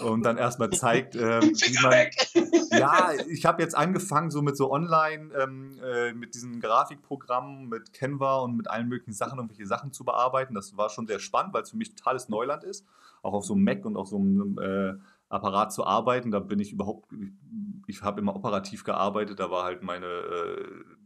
und 0.00 0.22
dann 0.24 0.38
erstmal 0.38 0.70
zeigt, 0.70 1.14
äh, 1.16 1.40
wie 1.40 1.82
man. 1.82 2.52
Ja, 2.72 3.10
ich 3.28 3.44
habe 3.44 3.62
jetzt 3.62 3.76
angefangen 3.76 4.30
so 4.30 4.40
mit 4.40 4.56
so 4.56 4.72
Online, 4.72 5.30
ähm, 5.38 5.78
äh, 5.84 6.14
mit 6.14 6.34
diesen 6.34 6.58
Grafikprogrammen, 6.58 7.68
mit 7.68 7.92
Canva 7.92 8.38
und 8.38 8.56
mit 8.56 8.70
allen 8.70 8.88
möglichen 8.88 9.12
Sachen, 9.12 9.38
irgendwelche 9.38 9.66
Sachen 9.66 9.92
zu 9.92 10.04
bearbeiten. 10.04 10.54
Das 10.54 10.74
war 10.74 10.88
schon 10.88 11.06
sehr 11.06 11.18
spannend, 11.18 11.52
weil 11.52 11.64
es 11.64 11.70
für 11.70 11.76
mich 11.76 11.94
totales 11.94 12.30
Neuland 12.30 12.64
ist, 12.64 12.86
auch 13.20 13.34
auf 13.34 13.44
so 13.44 13.52
einem 13.52 13.64
Mac 13.64 13.84
und 13.84 13.98
auf 13.98 14.08
so 14.08 14.16
einem 14.16 14.58
äh, 14.58 14.94
Apparat 15.28 15.72
zu 15.72 15.84
arbeiten. 15.84 16.30
Da 16.30 16.38
bin 16.38 16.60
ich 16.60 16.72
überhaupt, 16.72 17.12
ich, 17.12 17.96
ich 17.96 18.02
habe 18.02 18.22
immer 18.22 18.34
operativ 18.34 18.84
gearbeitet, 18.84 19.38
da 19.38 19.50
war 19.50 19.64
halt 19.64 19.82
meine 19.82 20.06
äh, 20.06 20.64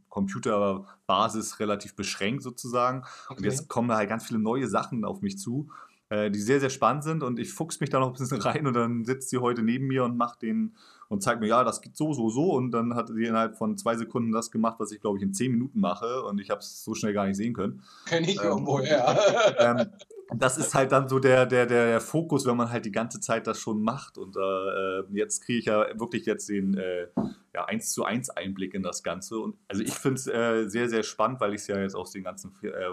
Computerbasis 0.09 1.59
relativ 1.59 1.97
beschränkt 1.97 2.43
sozusagen. 2.43 3.03
Okay. 3.27 3.39
Und 3.39 3.45
jetzt 3.45 3.69
kommen 3.69 3.89
da 3.89 3.97
halt 3.97 4.09
ganz 4.09 4.25
viele 4.25 4.39
neue 4.39 4.69
Sachen 4.69 5.05
auf 5.05 5.21
mich 5.21 5.37
zu 5.37 5.69
äh, 6.11 6.31
die 6.31 6.41
sehr, 6.41 6.61
sehr 6.61 6.71
spannend 6.71 7.05
sind 7.05 7.23
und 7.23 7.39
ich 7.39 7.53
fuchs 7.53 7.81
mich 7.81 7.91
da 7.91 8.01
noch 8.01 8.09
ein 8.09 8.13
bisschen 8.13 8.41
rein 8.43 8.67
und 8.67 8.75
dann 8.75 9.05
sitzt 9.05 9.31
sie 9.31 9.39
heute 9.39 9.63
neben 9.63 9.87
mir 9.87 10.05
und 10.05 10.17
macht 10.17 10.43
den 10.43 10.75
und 11.09 11.23
zeigt 11.23 11.41
mir, 11.41 11.47
ja, 11.47 11.63
das 11.63 11.81
geht 11.81 11.97
so, 11.97 12.13
so, 12.13 12.29
so 12.29 12.53
und 12.53 12.73
dann 12.73 12.95
hat 12.95 13.09
sie 13.09 13.25
innerhalb 13.25 13.57
von 13.57 13.77
zwei 13.77 13.97
Sekunden 13.97 14.33
das 14.33 14.51
gemacht, 14.51 14.77
was 14.79 14.93
ich 14.93 15.01
glaube 15.01 15.19
ich 15.19 15.23
in 15.23 15.35
zehn 15.35 15.53
Minuten 15.53 15.81
mache 15.81 16.23
und 16.23 16.41
ich 16.41 16.51
habe 16.51 16.61
es 16.61 16.85
so 16.85 16.95
schnell 16.95 17.13
gar 17.13 17.27
nicht 17.27 17.37
sehen 17.37 17.55
können. 17.55 17.83
Kenne 18.07 18.31
ich 18.31 18.39
ähm, 18.39 18.49
irgendwo, 18.49 18.81
ja. 18.81 19.17
ähm, 19.59 19.87
das 20.35 20.59
ist 20.59 20.75
halt 20.75 20.93
dann 20.93 21.09
so 21.09 21.19
der, 21.19 21.47
der, 21.47 21.67
der 21.67 22.01
Fokus, 22.01 22.47
wenn 22.47 22.57
man 22.57 22.71
halt 22.71 22.85
die 22.85 22.93
ganze 22.93 23.21
Zeit 23.21 23.47
das 23.47 23.61
schon 23.61 23.83
macht. 23.83 24.19
Und 24.19 24.37
äh, 24.37 25.03
jetzt 25.13 25.45
kriege 25.45 25.59
ich 25.59 25.67
ja 25.67 25.87
wirklich 25.99 26.27
jetzt 26.27 26.49
den 26.49 26.77
äh, 26.77 27.07
ja, 27.55 27.65
1 27.65 27.93
zu 27.93 28.05
1 28.05 28.31
Einblick 28.31 28.75
in 28.75 28.83
das 28.83 29.03
Ganze. 29.03 29.39
Und 29.39 29.57
also 29.69 29.83
ich 29.83 29.95
finde 29.95 30.17
es 30.17 30.27
äh, 30.27 30.69
sehr, 30.69 30.89
sehr 30.89 31.03
spannend, 31.03 31.41
weil 31.41 31.55
ich 31.55 31.63
es 31.63 31.67
ja 31.69 31.79
jetzt 31.79 31.95
aus 31.95 32.11
den 32.11 32.25
ganzen 32.25 32.53
äh, 32.63 32.91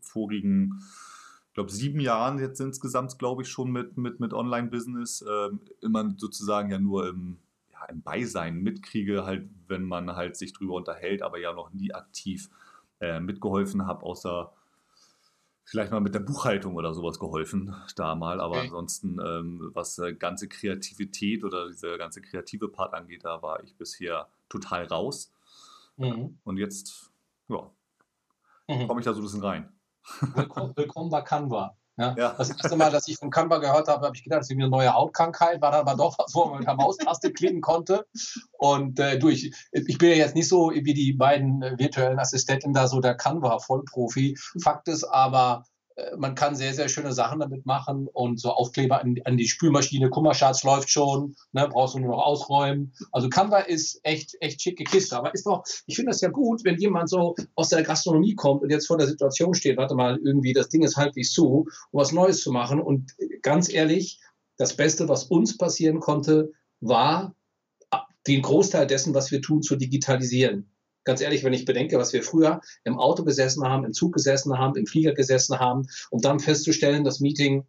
vorigen 0.00 0.82
ich 1.50 1.54
glaube, 1.54 1.72
sieben 1.72 1.98
Jahren 1.98 2.38
jetzt 2.38 2.60
insgesamt, 2.60 3.18
glaube 3.18 3.42
ich, 3.42 3.48
schon 3.48 3.72
mit, 3.72 3.96
mit, 3.96 4.20
mit 4.20 4.32
Online-Business, 4.32 5.24
ähm, 5.28 5.60
immer 5.80 6.14
sozusagen 6.16 6.70
ja 6.70 6.78
nur 6.78 7.08
im, 7.08 7.38
ja, 7.72 7.86
im 7.86 8.02
Beisein 8.02 8.62
mitkriege, 8.62 9.24
halt, 9.24 9.48
wenn 9.66 9.82
man 9.82 10.14
halt 10.14 10.36
sich 10.36 10.52
drüber 10.52 10.74
unterhält, 10.74 11.22
aber 11.22 11.40
ja 11.40 11.52
noch 11.52 11.72
nie 11.72 11.92
aktiv 11.92 12.50
äh, 13.00 13.18
mitgeholfen 13.18 13.84
habe, 13.84 14.04
außer 14.04 14.52
vielleicht 15.64 15.90
mal 15.90 16.00
mit 16.00 16.14
der 16.14 16.20
Buchhaltung 16.20 16.76
oder 16.76 16.94
sowas 16.94 17.18
geholfen, 17.18 17.74
da 17.96 18.14
mal, 18.14 18.40
aber 18.40 18.58
okay. 18.58 18.66
ansonsten, 18.66 19.18
ähm, 19.18 19.70
was 19.74 19.98
äh, 19.98 20.14
ganze 20.14 20.46
Kreativität 20.48 21.42
oder 21.42 21.66
dieser 21.66 21.98
ganze 21.98 22.20
kreative 22.20 22.68
Part 22.68 22.94
angeht, 22.94 23.24
da 23.24 23.42
war 23.42 23.60
ich 23.64 23.74
bisher 23.74 24.28
total 24.48 24.84
raus. 24.84 25.32
Mhm. 25.96 26.38
Und 26.44 26.58
jetzt, 26.58 27.10
ja, 27.48 27.68
mhm. 28.68 28.86
komme 28.86 29.00
ich 29.00 29.04
da 29.04 29.14
so 29.14 29.20
ein 29.20 29.24
bisschen 29.24 29.42
rein. 29.42 29.68
Willkommen, 30.34 30.76
willkommen 30.76 31.10
bei 31.10 31.22
Canva. 31.22 31.76
Ja, 31.96 32.14
ja. 32.16 32.34
Das 32.38 32.50
erste 32.50 32.76
Mal, 32.76 32.90
dass 32.90 33.08
ich 33.08 33.18
von 33.18 33.30
Canva 33.30 33.58
gehört 33.58 33.88
habe, 33.88 34.06
habe 34.06 34.16
ich 34.16 34.24
gedacht, 34.24 34.40
das 34.40 34.50
ist 34.50 34.56
eine 34.56 34.68
neue 34.68 34.92
Hautkrankheit, 34.92 35.60
war 35.60 35.72
dann 35.72 35.86
aber 35.86 35.96
doch 35.96 36.18
was, 36.18 36.34
wo 36.34 36.46
man 36.46 36.60
mit 36.60 36.66
der 36.66 36.74
Maustaste 36.74 37.30
klicken 37.32 37.60
konnte. 37.60 38.06
Und 38.52 38.98
äh, 38.98 39.18
du, 39.18 39.28
ich, 39.28 39.54
ich, 39.72 39.98
bin 39.98 40.10
ja 40.10 40.16
jetzt 40.16 40.34
nicht 40.34 40.48
so 40.48 40.70
wie 40.70 40.94
die 40.94 41.12
beiden 41.12 41.60
virtuellen 41.78 42.18
Assistenten 42.18 42.72
da 42.72 42.88
so 42.88 43.00
der 43.00 43.16
Canva-Vollprofi. 43.16 44.38
Fakt 44.62 44.88
ist 44.88 45.04
aber, 45.04 45.64
man 46.16 46.34
kann 46.34 46.54
sehr, 46.54 46.74
sehr 46.74 46.88
schöne 46.88 47.12
Sachen 47.12 47.40
damit 47.40 47.66
machen 47.66 48.08
und 48.12 48.40
so 48.40 48.50
Aufkleber 48.50 49.00
an, 49.00 49.16
an 49.24 49.36
die 49.36 49.48
Spülmaschine, 49.48 50.10
Kummerschatz 50.10 50.64
läuft 50.64 50.90
schon, 50.90 51.36
ne, 51.52 51.68
brauchst 51.68 51.94
du 51.94 51.98
nur 51.98 52.10
noch 52.10 52.22
ausräumen. 52.22 52.92
Also 53.12 53.28
Canva 53.28 53.60
ist 53.60 54.00
echt, 54.02 54.36
echt 54.40 54.60
schicke 54.62 54.84
Kiste. 54.84 55.16
Aber 55.16 55.34
ist 55.34 55.46
doch, 55.46 55.64
ich 55.86 55.96
finde 55.96 56.10
das 56.10 56.20
ja 56.20 56.28
gut, 56.28 56.64
wenn 56.64 56.78
jemand 56.78 57.08
so 57.08 57.34
aus 57.54 57.70
der 57.70 57.82
Gastronomie 57.82 58.34
kommt 58.34 58.62
und 58.62 58.70
jetzt 58.70 58.86
vor 58.86 58.98
der 58.98 59.06
Situation 59.06 59.54
steht, 59.54 59.76
warte 59.76 59.94
mal, 59.94 60.18
irgendwie 60.24 60.52
das 60.52 60.68
Ding 60.68 60.82
ist 60.82 60.96
halbwegs 60.96 61.32
zu, 61.32 61.46
um 61.46 61.66
was 61.92 62.12
Neues 62.12 62.40
zu 62.40 62.52
machen. 62.52 62.80
Und 62.80 63.14
ganz 63.42 63.72
ehrlich, 63.72 64.20
das 64.56 64.76
Beste, 64.76 65.08
was 65.08 65.24
uns 65.24 65.56
passieren 65.56 66.00
konnte, 66.00 66.52
war, 66.80 67.34
den 68.26 68.42
Großteil 68.42 68.86
dessen, 68.86 69.14
was 69.14 69.30
wir 69.30 69.40
tun, 69.40 69.62
zu 69.62 69.76
digitalisieren 69.76 70.70
ganz 71.04 71.20
ehrlich, 71.20 71.44
wenn 71.44 71.52
ich 71.52 71.64
bedenke, 71.64 71.98
was 71.98 72.12
wir 72.12 72.22
früher 72.22 72.60
im 72.84 72.98
Auto 72.98 73.24
gesessen 73.24 73.64
haben, 73.64 73.84
im 73.84 73.92
Zug 73.92 74.12
gesessen 74.14 74.58
haben, 74.58 74.76
im 74.76 74.86
Flieger 74.86 75.12
gesessen 75.12 75.58
haben, 75.58 75.86
um 76.10 76.20
dann 76.20 76.40
festzustellen, 76.40 77.04
das 77.04 77.20
Meeting, 77.20 77.66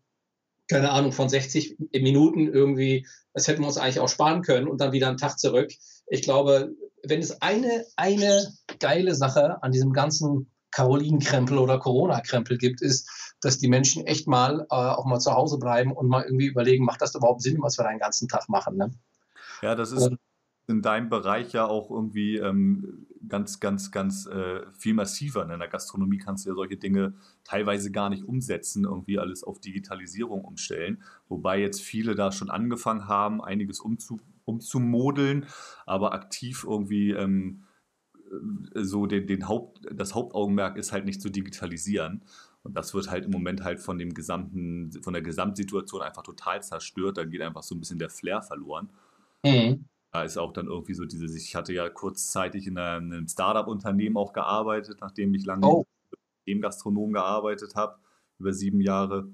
keine 0.68 0.92
Ahnung, 0.92 1.12
von 1.12 1.30
60 1.30 1.78
Minuten 1.94 2.48
irgendwie, 2.48 3.08
das 3.34 3.48
hätten 3.48 3.62
wir 3.62 3.68
uns 3.68 3.78
eigentlich 3.78 4.00
auch 4.00 4.10
sparen 4.10 4.42
können 4.42 4.68
und 4.68 4.82
dann 4.82 4.92
wieder 4.92 5.08
einen 5.08 5.18
Tag 5.18 5.40
zurück. 5.40 5.72
Ich 6.08 6.22
glaube, 6.22 6.74
wenn 7.04 7.20
es 7.20 7.42
eine, 7.42 7.86
eine 7.96 8.54
geile 8.80 9.16
Sache 9.16 9.62
an 9.64 9.72
diesem 9.72 9.94
ganzen 9.94 10.52
Carolinenkrempel 10.72 11.58
oder 11.58 11.80
Corona-Krempel 11.80 12.58
gibt, 12.58 12.82
ist, 12.82 13.36
dass 13.42 13.58
die 13.58 13.68
Menschen 13.68 14.06
echt 14.06 14.28
mal 14.28 14.62
äh, 14.70 14.76
auch 14.76 15.06
mal 15.06 15.20
zu 15.20 15.34
Hause 15.34 15.58
bleiben 15.58 15.92
und 15.92 16.08
mal 16.08 16.24
irgendwie 16.24 16.48
überlegen, 16.48 16.86
macht 16.86 17.02
das 17.02 17.16
überhaupt 17.16 17.42
Sinn, 17.42 17.58
was 17.62 17.78
wir 17.78 17.88
den 17.88 18.00
ganzen 18.00 18.30
Tag 18.30 18.48
machen? 18.48 18.78
Ne? 18.78 18.94
Ja, 19.62 19.76
das 19.76 19.92
ist 19.92 20.12
in 20.68 20.82
deinem 20.82 21.10
Bereich 21.10 21.54
ja 21.54 21.66
auch 21.66 21.92
irgendwie 21.92 22.38
ähm, 22.38 23.08
ganz, 23.28 23.60
ganz, 23.60 23.92
ganz 23.92 24.26
äh, 24.26 24.62
viel 24.72 24.94
massiver. 24.94 25.44
In 25.44 25.60
der 25.60 25.68
Gastronomie 25.68 26.18
kannst 26.18 26.46
du 26.46 26.50
ja 26.50 26.56
solche 26.56 26.78
Dinge 26.78 27.14
teilweise 27.44 27.92
gar 27.92 28.10
nicht 28.10 28.26
umsetzen, 28.26 28.86
irgendwie 28.86 29.20
alles 29.20 29.44
auf 29.44 29.60
Digitalisierung 29.60 30.44
umstellen. 30.44 31.04
Wobei 31.30 31.60
jetzt 31.60 31.82
viele 31.82 32.16
da 32.16 32.32
schon 32.32 32.50
angefangen 32.50 33.08
haben, 33.08 33.42
einiges 33.42 33.80
umzu, 33.80 34.20
umzumodeln, 34.46 35.46
aber 35.86 36.14
aktiv 36.14 36.66
irgendwie 36.68 37.12
ähm, 37.12 37.64
äh, 38.76 38.84
so 38.84 39.06
den, 39.06 39.28
den 39.28 39.48
Haupt, 39.48 39.82
das 39.92 40.16
Hauptaugenmerk 40.16 40.78
ist 40.78 40.92
halt 40.92 41.06
nicht 41.06 41.22
zu 41.22 41.30
digitalisieren. 41.30 42.24
Und 42.64 42.76
das 42.76 42.94
wird 42.94 43.10
halt 43.10 43.26
im 43.26 43.32
Moment 43.32 43.64
halt 43.64 43.80
von 43.80 43.98
dem 43.98 44.14
gesamten, 44.14 44.92
von 45.02 45.14
der 45.14 45.24
Gesamtsituation 45.24 46.02
einfach 46.02 46.22
total 46.22 46.62
zerstört. 46.62 47.18
Da 47.18 47.24
geht 47.24 47.42
einfach 47.42 47.64
so 47.64 47.74
ein 47.74 47.80
bisschen 47.80 47.98
der 47.98 48.10
Flair 48.10 48.42
verloren. 48.44 48.90
Mhm. 49.44 49.86
Da 50.12 50.24
ist 50.24 50.38
auch 50.38 50.52
dann 50.52 50.68
irgendwie 50.68 50.94
so 50.94 51.06
diese, 51.06 51.26
ich 51.38 51.56
hatte 51.56 51.74
ja 51.74 51.90
kurzzeitig 51.90 52.68
in 52.68 52.78
einem 52.78 53.28
Startup-Unternehmen 53.28 54.18
auch 54.18 54.34
gearbeitet, 54.34 54.98
nachdem 55.00 55.34
ich 55.34 55.46
lange 55.46 55.66
oh. 55.66 55.86
im 56.44 56.60
Gastronom 56.60 57.14
gearbeitet 57.14 57.76
habe, 57.76 57.96
über 58.38 58.52
sieben 58.52 58.82
Jahre. 58.82 59.30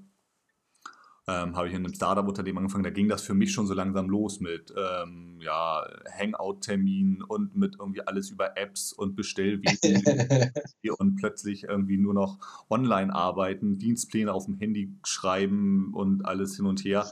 Ähm, 1.26 1.56
habe 1.56 1.68
ich 1.68 1.74
in 1.74 1.84
einem 1.84 1.92
Startup-Unternehmen 1.92 2.58
angefangen, 2.58 2.84
da 2.84 2.90
ging 2.90 3.06
das 3.06 3.20
für 3.20 3.34
mich 3.34 3.52
schon 3.52 3.66
so 3.66 3.74
langsam 3.74 4.08
los 4.08 4.40
mit 4.40 4.72
ähm, 4.74 5.38
ja, 5.42 5.86
Hangout-Terminen 6.18 7.22
und 7.22 7.54
mit 7.54 7.76
irgendwie 7.78 8.00
alles 8.00 8.30
über 8.30 8.56
Apps 8.56 8.94
und 8.94 9.14
Bestellwesen 9.14 10.02
und 10.98 11.16
plötzlich 11.16 11.64
irgendwie 11.64 11.98
nur 11.98 12.14
noch 12.14 12.38
online 12.70 13.14
arbeiten, 13.14 13.76
Dienstpläne 13.76 14.32
auf 14.32 14.46
dem 14.46 14.54
Handy 14.54 14.96
schreiben 15.04 15.92
und 15.92 16.24
alles 16.24 16.56
hin 16.56 16.64
und 16.64 16.82
her. 16.82 17.06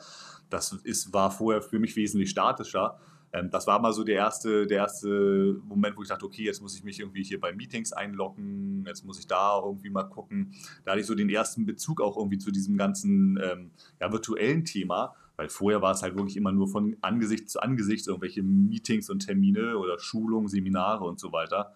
Das 0.48 0.72
ist, 0.72 1.12
war 1.12 1.30
vorher 1.30 1.60
für 1.60 1.78
mich 1.78 1.94
wesentlich 1.96 2.30
statischer. 2.30 2.98
Ähm, 3.32 3.50
das 3.50 3.66
war 3.66 3.80
mal 3.80 3.92
so 3.92 4.04
der 4.04 4.16
erste, 4.16 4.66
der 4.66 4.78
erste 4.78 5.60
Moment, 5.64 5.96
wo 5.96 6.02
ich 6.02 6.08
dachte, 6.08 6.24
okay, 6.24 6.44
jetzt 6.44 6.60
muss 6.60 6.74
ich 6.74 6.84
mich 6.84 7.00
irgendwie 7.00 7.22
hier 7.22 7.40
bei 7.40 7.52
Meetings 7.52 7.92
einloggen, 7.92 8.84
jetzt 8.86 9.04
muss 9.04 9.18
ich 9.18 9.26
da 9.26 9.60
irgendwie 9.64 9.90
mal 9.90 10.04
gucken. 10.04 10.54
Da 10.84 10.92
hatte 10.92 11.00
ich 11.00 11.06
so 11.06 11.14
den 11.14 11.28
ersten 11.28 11.66
Bezug 11.66 12.00
auch 12.00 12.16
irgendwie 12.16 12.38
zu 12.38 12.50
diesem 12.50 12.76
ganzen 12.76 13.38
ähm, 13.42 13.70
ja, 14.00 14.12
virtuellen 14.12 14.64
Thema, 14.64 15.14
weil 15.36 15.48
vorher 15.48 15.82
war 15.82 15.92
es 15.92 16.02
halt 16.02 16.16
wirklich 16.16 16.36
immer 16.36 16.52
nur 16.52 16.68
von 16.68 16.96
Angesicht 17.00 17.50
zu 17.50 17.60
Angesicht, 17.60 18.06
irgendwelche 18.06 18.42
Meetings 18.42 19.10
und 19.10 19.20
Termine 19.20 19.78
oder 19.78 19.98
Schulungen, 19.98 20.48
Seminare 20.48 21.04
und 21.04 21.20
so 21.20 21.32
weiter. 21.32 21.74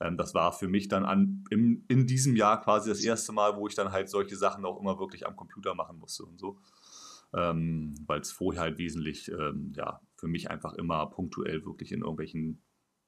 Ähm, 0.00 0.16
das 0.16 0.34
war 0.34 0.52
für 0.52 0.68
mich 0.68 0.88
dann 0.88 1.04
an, 1.04 1.44
im, 1.50 1.84
in 1.88 2.06
diesem 2.06 2.36
Jahr 2.36 2.60
quasi 2.60 2.90
das 2.90 3.02
erste 3.02 3.32
Mal, 3.32 3.56
wo 3.56 3.68
ich 3.68 3.74
dann 3.74 3.92
halt 3.92 4.08
solche 4.08 4.36
Sachen 4.36 4.64
auch 4.64 4.80
immer 4.80 4.98
wirklich 4.98 5.26
am 5.26 5.36
Computer 5.36 5.74
machen 5.74 5.98
musste 5.98 6.24
und 6.24 6.38
so 6.38 6.58
ähm, 7.34 7.94
weil 8.06 8.20
es 8.20 8.32
vorher 8.32 8.62
halt 8.62 8.78
wesentlich, 8.78 9.30
ähm, 9.30 9.72
ja, 9.76 10.00
für 10.16 10.28
mich 10.28 10.50
einfach 10.50 10.74
immer 10.74 11.06
punktuell 11.06 11.64
wirklich 11.64 11.92
in 11.92 12.00
irgendwelchen 12.00 12.62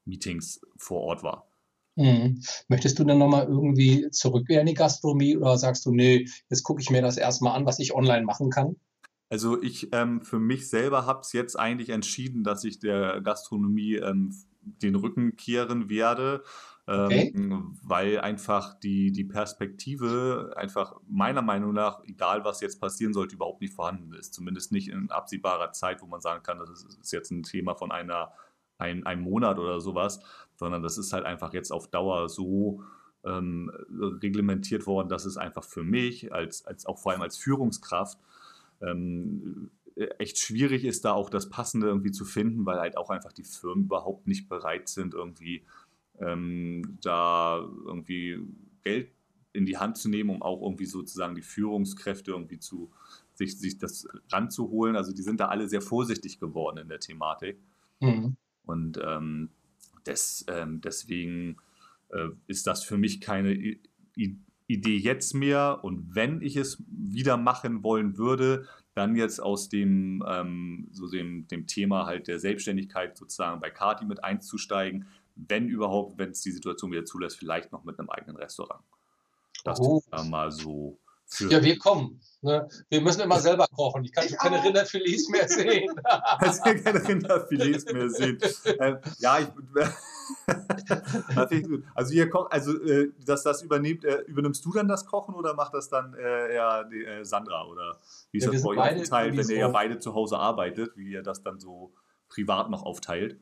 Meetings 0.05 0.61
vor 0.77 1.03
Ort 1.03 1.23
war. 1.23 1.51
Mhm. 1.97 2.43
Möchtest 2.69 2.99
du 2.99 3.05
dann 3.05 3.19
nochmal 3.19 3.47
irgendwie 3.47 4.09
zurück 4.11 4.49
in 4.49 4.67
die 4.67 4.75
Gastronomie 4.75 5.37
oder 5.37 5.59
sagst 5.59 5.85
du, 5.85 5.91
nee, 5.91 6.29
jetzt 6.49 6.63
gucke 6.63 6.81
ich 6.81 6.91
mir 6.91 7.03
das 7.03 7.17
erstmal 7.17 7.57
an, 7.57 7.67
was 7.67 7.81
ich 7.81 7.95
online 7.95 8.25
machen 8.25 8.51
kann? 8.51 8.77
Also 9.31 9.61
ich 9.61 9.93
ähm, 9.93 10.23
für 10.23 10.39
mich 10.39 10.71
selber 10.71 11.07
habe 11.07 11.21
es 11.21 11.33
jetzt 11.33 11.59
eigentlich 11.59 11.91
entschieden, 11.91 12.45
dass 12.45 12.65
ich 12.65 12.79
der 12.79 13.21
Gastronomie 13.21 13.97
ähm, 13.97 14.35
den 14.63 14.95
Rücken 14.95 15.37
kehren 15.37 15.91
werde 15.91 16.45
Okay. 16.89 17.33
Ähm, 17.35 17.77
weil 17.83 18.19
einfach 18.19 18.73
die, 18.81 19.13
die 19.13 19.25
Perspektive 19.25 20.55
einfach 20.57 20.95
meiner 21.07 21.43
Meinung 21.43 21.75
nach, 21.75 22.03
egal 22.05 22.45
was 22.45 22.63
jetzt 22.63 22.81
passieren 22.81 23.13
sollte, 23.13 23.35
überhaupt 23.35 23.61
nicht 23.61 23.75
vorhanden 23.75 24.15
ist. 24.15 24.33
Zumindest 24.33 24.73
nicht 24.73 24.89
in 24.89 25.11
absehbarer 25.11 25.73
Zeit, 25.73 26.01
wo 26.01 26.07
man 26.07 26.23
sagen 26.23 26.43
kann, 26.43 26.59
das 26.59 26.71
ist 26.71 27.13
jetzt 27.13 27.31
ein 27.31 27.43
Thema 27.43 27.75
von 27.75 27.93
einer, 27.93 28.33
ein, 28.79 29.05
einem 29.05 29.21
Monat 29.21 29.59
oder 29.59 29.83
sowas, 29.83 30.21
sondern 30.57 30.83
das 30.83 30.97
ist 30.97 31.13
halt 31.13 31.27
einfach 31.27 31.53
jetzt 31.53 31.73
auf 31.73 31.89
Dauer 31.89 32.31
so 32.31 32.83
ähm, 33.23 33.71
reglementiert 34.23 34.87
worden, 34.87 35.11
dass 35.11 35.27
es 35.27 35.37
einfach 35.37 35.65
für 35.65 35.83
mich, 35.83 36.33
als, 36.33 36.65
als 36.65 36.87
auch 36.87 36.99
vor 36.99 37.13
allem 37.13 37.21
als 37.21 37.37
Führungskraft, 37.37 38.19
ähm, 38.81 39.71
echt 40.19 40.39
schwierig 40.39 40.85
ist, 40.85 41.05
da 41.05 41.13
auch 41.13 41.29
das 41.29 41.51
Passende 41.51 41.89
irgendwie 41.89 42.13
zu 42.13 42.25
finden, 42.25 42.65
weil 42.65 42.79
halt 42.79 42.97
auch 42.97 43.11
einfach 43.11 43.33
die 43.33 43.45
Firmen 43.45 43.85
überhaupt 43.85 44.27
nicht 44.27 44.49
bereit 44.49 44.89
sind, 44.89 45.13
irgendwie 45.13 45.65
ähm, 46.21 46.99
da 47.03 47.59
irgendwie 47.87 48.39
Geld 48.83 49.11
in 49.53 49.67
die 49.67 49.79
Hand 49.79 49.97
zu 49.97 50.09
nehmen, 50.09 50.31
um 50.31 50.43
auch 50.43 50.63
irgendwie 50.63 50.87
sozusagen 50.87 51.35
die 51.35 51.43
Führungskräfte 51.43 52.31
irgendwie 52.31 52.59
zu 52.59 52.91
sich, 53.35 53.59
sich 53.59 53.79
das 53.79 54.07
ranzuholen. 54.31 54.97
Also 54.97 55.13
die 55.13 55.23
sind 55.23 55.41
da 55.41 55.47
alle 55.47 55.69
sehr 55.69 55.81
vorsichtig 55.81 56.39
geworden 56.39 56.79
in 56.79 56.89
der 56.89 57.01
Thematik. 57.01 57.59
Mhm. 58.01 58.37
Und 58.67 59.01
ähm, 59.03 59.51
des, 60.07 60.45
ähm, 60.49 60.81
deswegen 60.81 61.57
äh, 62.11 62.29
ist 62.47 62.67
das 62.67 62.85
für 62.85 62.99
mich 62.99 63.21
keine 63.21 63.53
I 63.55 63.81
Idee 64.71 64.99
jetzt 64.99 65.35
mehr. 65.35 65.81
Und 65.83 66.15
wenn 66.15 66.43
ich 66.43 66.55
es 66.57 66.85
wieder 66.91 67.39
machen 67.39 67.83
wollen 67.83 68.19
würde, 68.19 68.67
dann 68.95 69.17
jetzt 69.17 69.41
aus 69.41 69.71
dem, 69.71 70.23
ähm, 70.29 70.89
so 70.91 71.09
dem, 71.09 71.49
dem 71.49 71.67
Thema 71.67 72.05
halt 72.05 72.29
der 72.29 72.39
Selbstständigkeit 72.39 73.17
sozusagen 73.17 73.63
bei 73.63 73.71
Kati 73.71 74.05
mit 74.05 74.23
einzusteigen, 74.23 75.07
wenn 75.47 75.69
überhaupt, 75.69 76.19
wenn 76.19 76.31
es 76.31 76.41
die 76.43 76.51
Situation 76.51 76.91
wieder 76.91 77.05
zulässt, 77.05 77.39
vielleicht 77.39 77.73
noch 77.73 77.85
mit 77.85 77.99
einem 77.99 78.11
eigenen 78.11 78.37
Restaurant. 78.37 78.83
Das 79.65 79.81
oh. 79.81 79.99
ist 79.99 80.25
mal 80.29 80.51
so. 80.51 80.99
Für 81.31 81.51
ja, 81.51 81.63
wir 81.63 81.77
kommen. 81.77 82.21
Ne? 82.41 82.67
Wir 82.89 83.03
müssen 83.03 83.21
immer 83.21 83.39
selber 83.39 83.67
kochen. 83.67 84.03
Ich 84.03 84.13
kann 84.13 84.25
ich 84.25 84.37
keine 84.39 84.65
Rinderfilets 84.65 85.29
mehr 85.29 85.47
sehen. 85.49 85.95
ich 85.95 86.63
kann 86.63 86.83
keine 86.83 87.07
Rinderfilets 87.07 87.93
mehr 87.93 88.09
sehen. 88.09 88.39
Ähm, 88.81 88.99
ja, 89.19 89.39
ich. 89.41 89.49
also, 91.95 92.15
ihr 92.15 92.31
kocht, 92.31 92.51
also 92.51 92.83
äh, 92.83 93.13
dass 93.27 93.43
das 93.43 93.63
übernimmt, 93.63 94.07
äh, 94.07 94.23
übernimmst 94.23 94.65
du 94.65 94.73
dann 94.73 94.89
das 94.89 95.05
Kochen 95.05 95.35
oder 95.35 95.53
macht 95.53 95.75
das 95.75 95.91
dann 95.91 96.15
äh, 96.15 96.55
eher 96.55 96.85
die, 96.85 97.05
äh, 97.05 97.25
Sandra? 97.25 97.67
Oder 97.67 97.99
wie 98.31 98.39
ist 98.39 98.45
ja, 98.45 98.51
das 98.51 98.63
bei 98.63 98.71
euch 98.71 98.79
aufgeteilt, 98.79 99.37
wenn 99.37 99.49
ihr 99.51 99.59
ja 99.59 99.69
beide 99.69 99.99
zu 99.99 100.15
Hause 100.15 100.39
arbeitet, 100.39 100.97
wie 100.97 101.13
ihr 101.13 101.23
das 101.23 101.43
dann 101.43 101.61
so 101.61 101.93
privat 102.31 102.71
noch 102.71 102.85
aufteilt? 102.85 103.39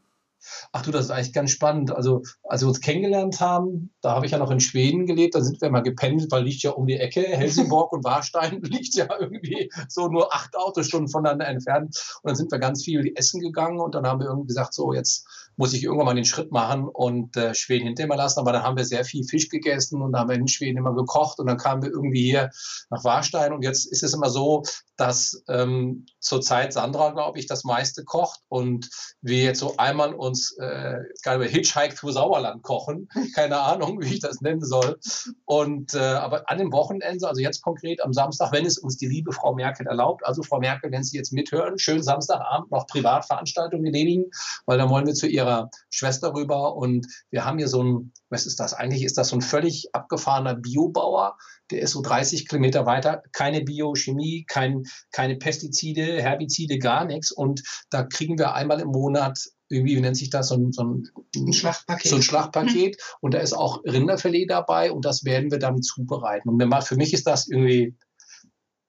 Ach 0.73 0.83
du, 0.83 0.91
das 0.91 1.07
ist 1.07 1.11
eigentlich 1.11 1.33
ganz 1.33 1.51
spannend. 1.51 1.91
Also, 1.91 2.23
als 2.45 2.63
wir 2.63 2.69
uns 2.69 2.81
kennengelernt 2.81 3.41
haben, 3.41 3.95
da 4.01 4.15
habe 4.15 4.27
ich 4.27 4.33
ja 4.33 4.39
noch 4.39 4.51
in 4.51 4.61
Schweden 4.61 5.07
gelebt, 5.07 5.35
da 5.35 5.41
sind 5.41 5.61
wir 5.61 5.71
mal 5.71 5.81
gependelt, 5.81 6.31
weil 6.31 6.45
liegt 6.45 6.63
ja 6.63 6.71
um 6.71 6.87
die 6.87 6.97
Ecke. 6.99 7.23
Helsingborg 7.23 7.93
und 7.93 8.05
Warstein 8.05 8.61
liegt 8.63 8.95
ja 8.95 9.09
irgendwie 9.19 9.71
so 9.89 10.09
nur 10.09 10.35
acht 10.35 10.57
Autostunden 10.57 11.09
voneinander 11.09 11.47
entfernt. 11.47 11.97
Und 12.23 12.29
dann 12.29 12.37
sind 12.37 12.51
wir 12.53 12.59
ganz 12.59 12.85
viel 12.85 13.13
essen 13.17 13.41
gegangen 13.41 13.81
und 13.81 13.95
dann 13.95 14.07
haben 14.07 14.21
wir 14.21 14.27
irgendwie 14.27 14.49
gesagt, 14.49 14.75
so 14.75 14.93
jetzt 14.93 15.27
muss 15.57 15.73
ich 15.73 15.85
irgendwann 15.85 16.07
mal 16.07 16.15
den 16.15 16.25
Schritt 16.25 16.53
machen 16.53 16.87
und 16.87 17.37
äh, 17.37 17.55
Schweden 17.55 17.87
hinter 17.87 18.07
mir 18.07 18.17
lassen. 18.17 18.41
Aber 18.41 18.53
dann 18.53 18.63
haben 18.63 18.77
wir 18.77 18.85
sehr 18.85 19.05
viel 19.05 19.25
Fisch 19.25 19.49
gegessen 19.49 20.03
und 20.03 20.17
haben 20.17 20.31
in 20.31 20.49
Schweden 20.49 20.79
immer 20.79 20.95
gekocht 20.95 21.39
und 21.39 21.47
dann 21.47 21.57
kamen 21.57 21.83
wir 21.83 21.91
irgendwie 21.91 22.23
hier 22.23 22.51
nach 22.91 23.05
Warstein 23.05 23.53
und 23.53 23.63
jetzt 23.63 23.87
ist 23.91 24.03
es 24.03 24.15
immer 24.15 24.31
so, 24.31 24.63
dass 24.97 25.43
ähm, 25.49 26.07
zurzeit 26.21 26.73
Sandra, 26.73 27.11
glaube 27.11 27.39
ich, 27.39 27.47
das 27.47 27.65
meiste 27.65 28.05
kocht 28.05 28.41
und 28.49 28.89
wir 29.21 29.43
jetzt 29.43 29.61
so 29.61 29.77
einmal 29.77 30.15
uns 30.15 30.57
äh, 30.59 30.99
Hitchhike 31.25 31.95
through 31.95 32.13
Sauerland 32.13 32.63
kochen. 32.63 33.09
Keine 33.35 33.61
Ahnung, 33.61 34.01
wie 34.01 34.15
ich 34.15 34.21
das 34.21 34.41
nennen 34.41 34.65
soll. 34.65 34.99
Und 35.45 35.95
äh, 35.95 35.99
aber 35.99 36.49
an 36.51 36.59
dem 36.59 36.73
Wochenende, 36.73 37.29
also 37.29 37.41
jetzt 37.41 37.63
konkret 37.63 38.03
am 38.03 38.13
Samstag, 38.13 38.53
wenn 38.53 38.67
es 38.67 38.79
uns 38.79 38.97
die 38.97 39.09
liebe 39.09 39.33
Frau 39.33 39.55
Merkel 39.55 39.87
erlaubt, 39.87 40.25
also 40.27 40.43
Frau 40.43 40.61
Merkel, 40.61 40.91
wenn 40.93 41.03
Sie 41.03 41.17
jetzt 41.17 41.33
mithören, 41.33 41.79
schön 41.79 42.03
Samstagabend 42.03 42.71
noch 42.71 42.87
Privatveranstaltungen 42.87 43.85
genehmigen, 43.85 44.31
weil 44.67 44.79
dann 44.79 44.91
wollen 44.91 45.07
wir 45.07 45.15
zu 45.15 45.27
ihrer 45.27 45.46
Schwester 45.91 46.35
rüber 46.35 46.77
und 46.77 47.07
wir 47.31 47.45
haben 47.45 47.59
hier 47.59 47.69
so 47.69 47.83
ein, 47.83 48.13
was 48.29 48.47
ist 48.47 48.61
das? 48.61 48.75
Eigentlich 48.75 49.05
ist 49.05 49.19
das 49.19 49.29
so 49.29 49.37
ein 49.37 49.43
völlig 49.43 49.89
abgefahrener 49.93 50.55
Biobauer, 50.55 51.37
der 51.71 51.83
ist 51.83 51.93
so 51.93 52.03
30 52.03 52.49
Kilometer 52.49 52.87
weiter, 52.87 53.23
keine 53.33 53.63
Biochemie, 53.63 54.45
kein, 54.47 54.85
keine 55.11 55.37
Pestizide, 55.37 56.23
Herbizide, 56.23 56.79
gar 56.79 57.05
nichts. 57.05 57.33
Und 57.33 57.63
da 57.91 58.05
kriegen 58.05 58.39
wir 58.39 58.55
einmal 58.55 58.81
im 58.81 58.89
Monat 58.89 59.39
irgendwie, 59.69 59.97
wie 59.97 60.01
nennt 60.01 60.17
sich 60.17 60.31
das, 60.31 60.49
so 60.49 60.55
ein, 60.55 60.73
so 60.73 60.85
ein, 60.85 61.09
ein 61.37 61.53
Schlachtpaket. 61.53 62.11
So 62.11 62.17
ein 62.17 62.23
Schlachtpaket. 62.23 62.97
Mhm. 62.97 63.17
Und 63.21 63.35
da 63.35 63.39
ist 63.39 63.53
auch 63.53 63.83
Rinderfilet 63.85 64.47
dabei 64.49 64.93
und 64.93 65.05
das 65.05 65.25
werden 65.25 65.51
wir 65.51 65.59
dann 65.59 65.83
zubereiten. 65.83 66.49
Und 66.49 66.85
für 66.85 66.97
mich 66.97 67.13
ist 67.13 67.27
das 67.27 67.49
irgendwie 67.49 67.97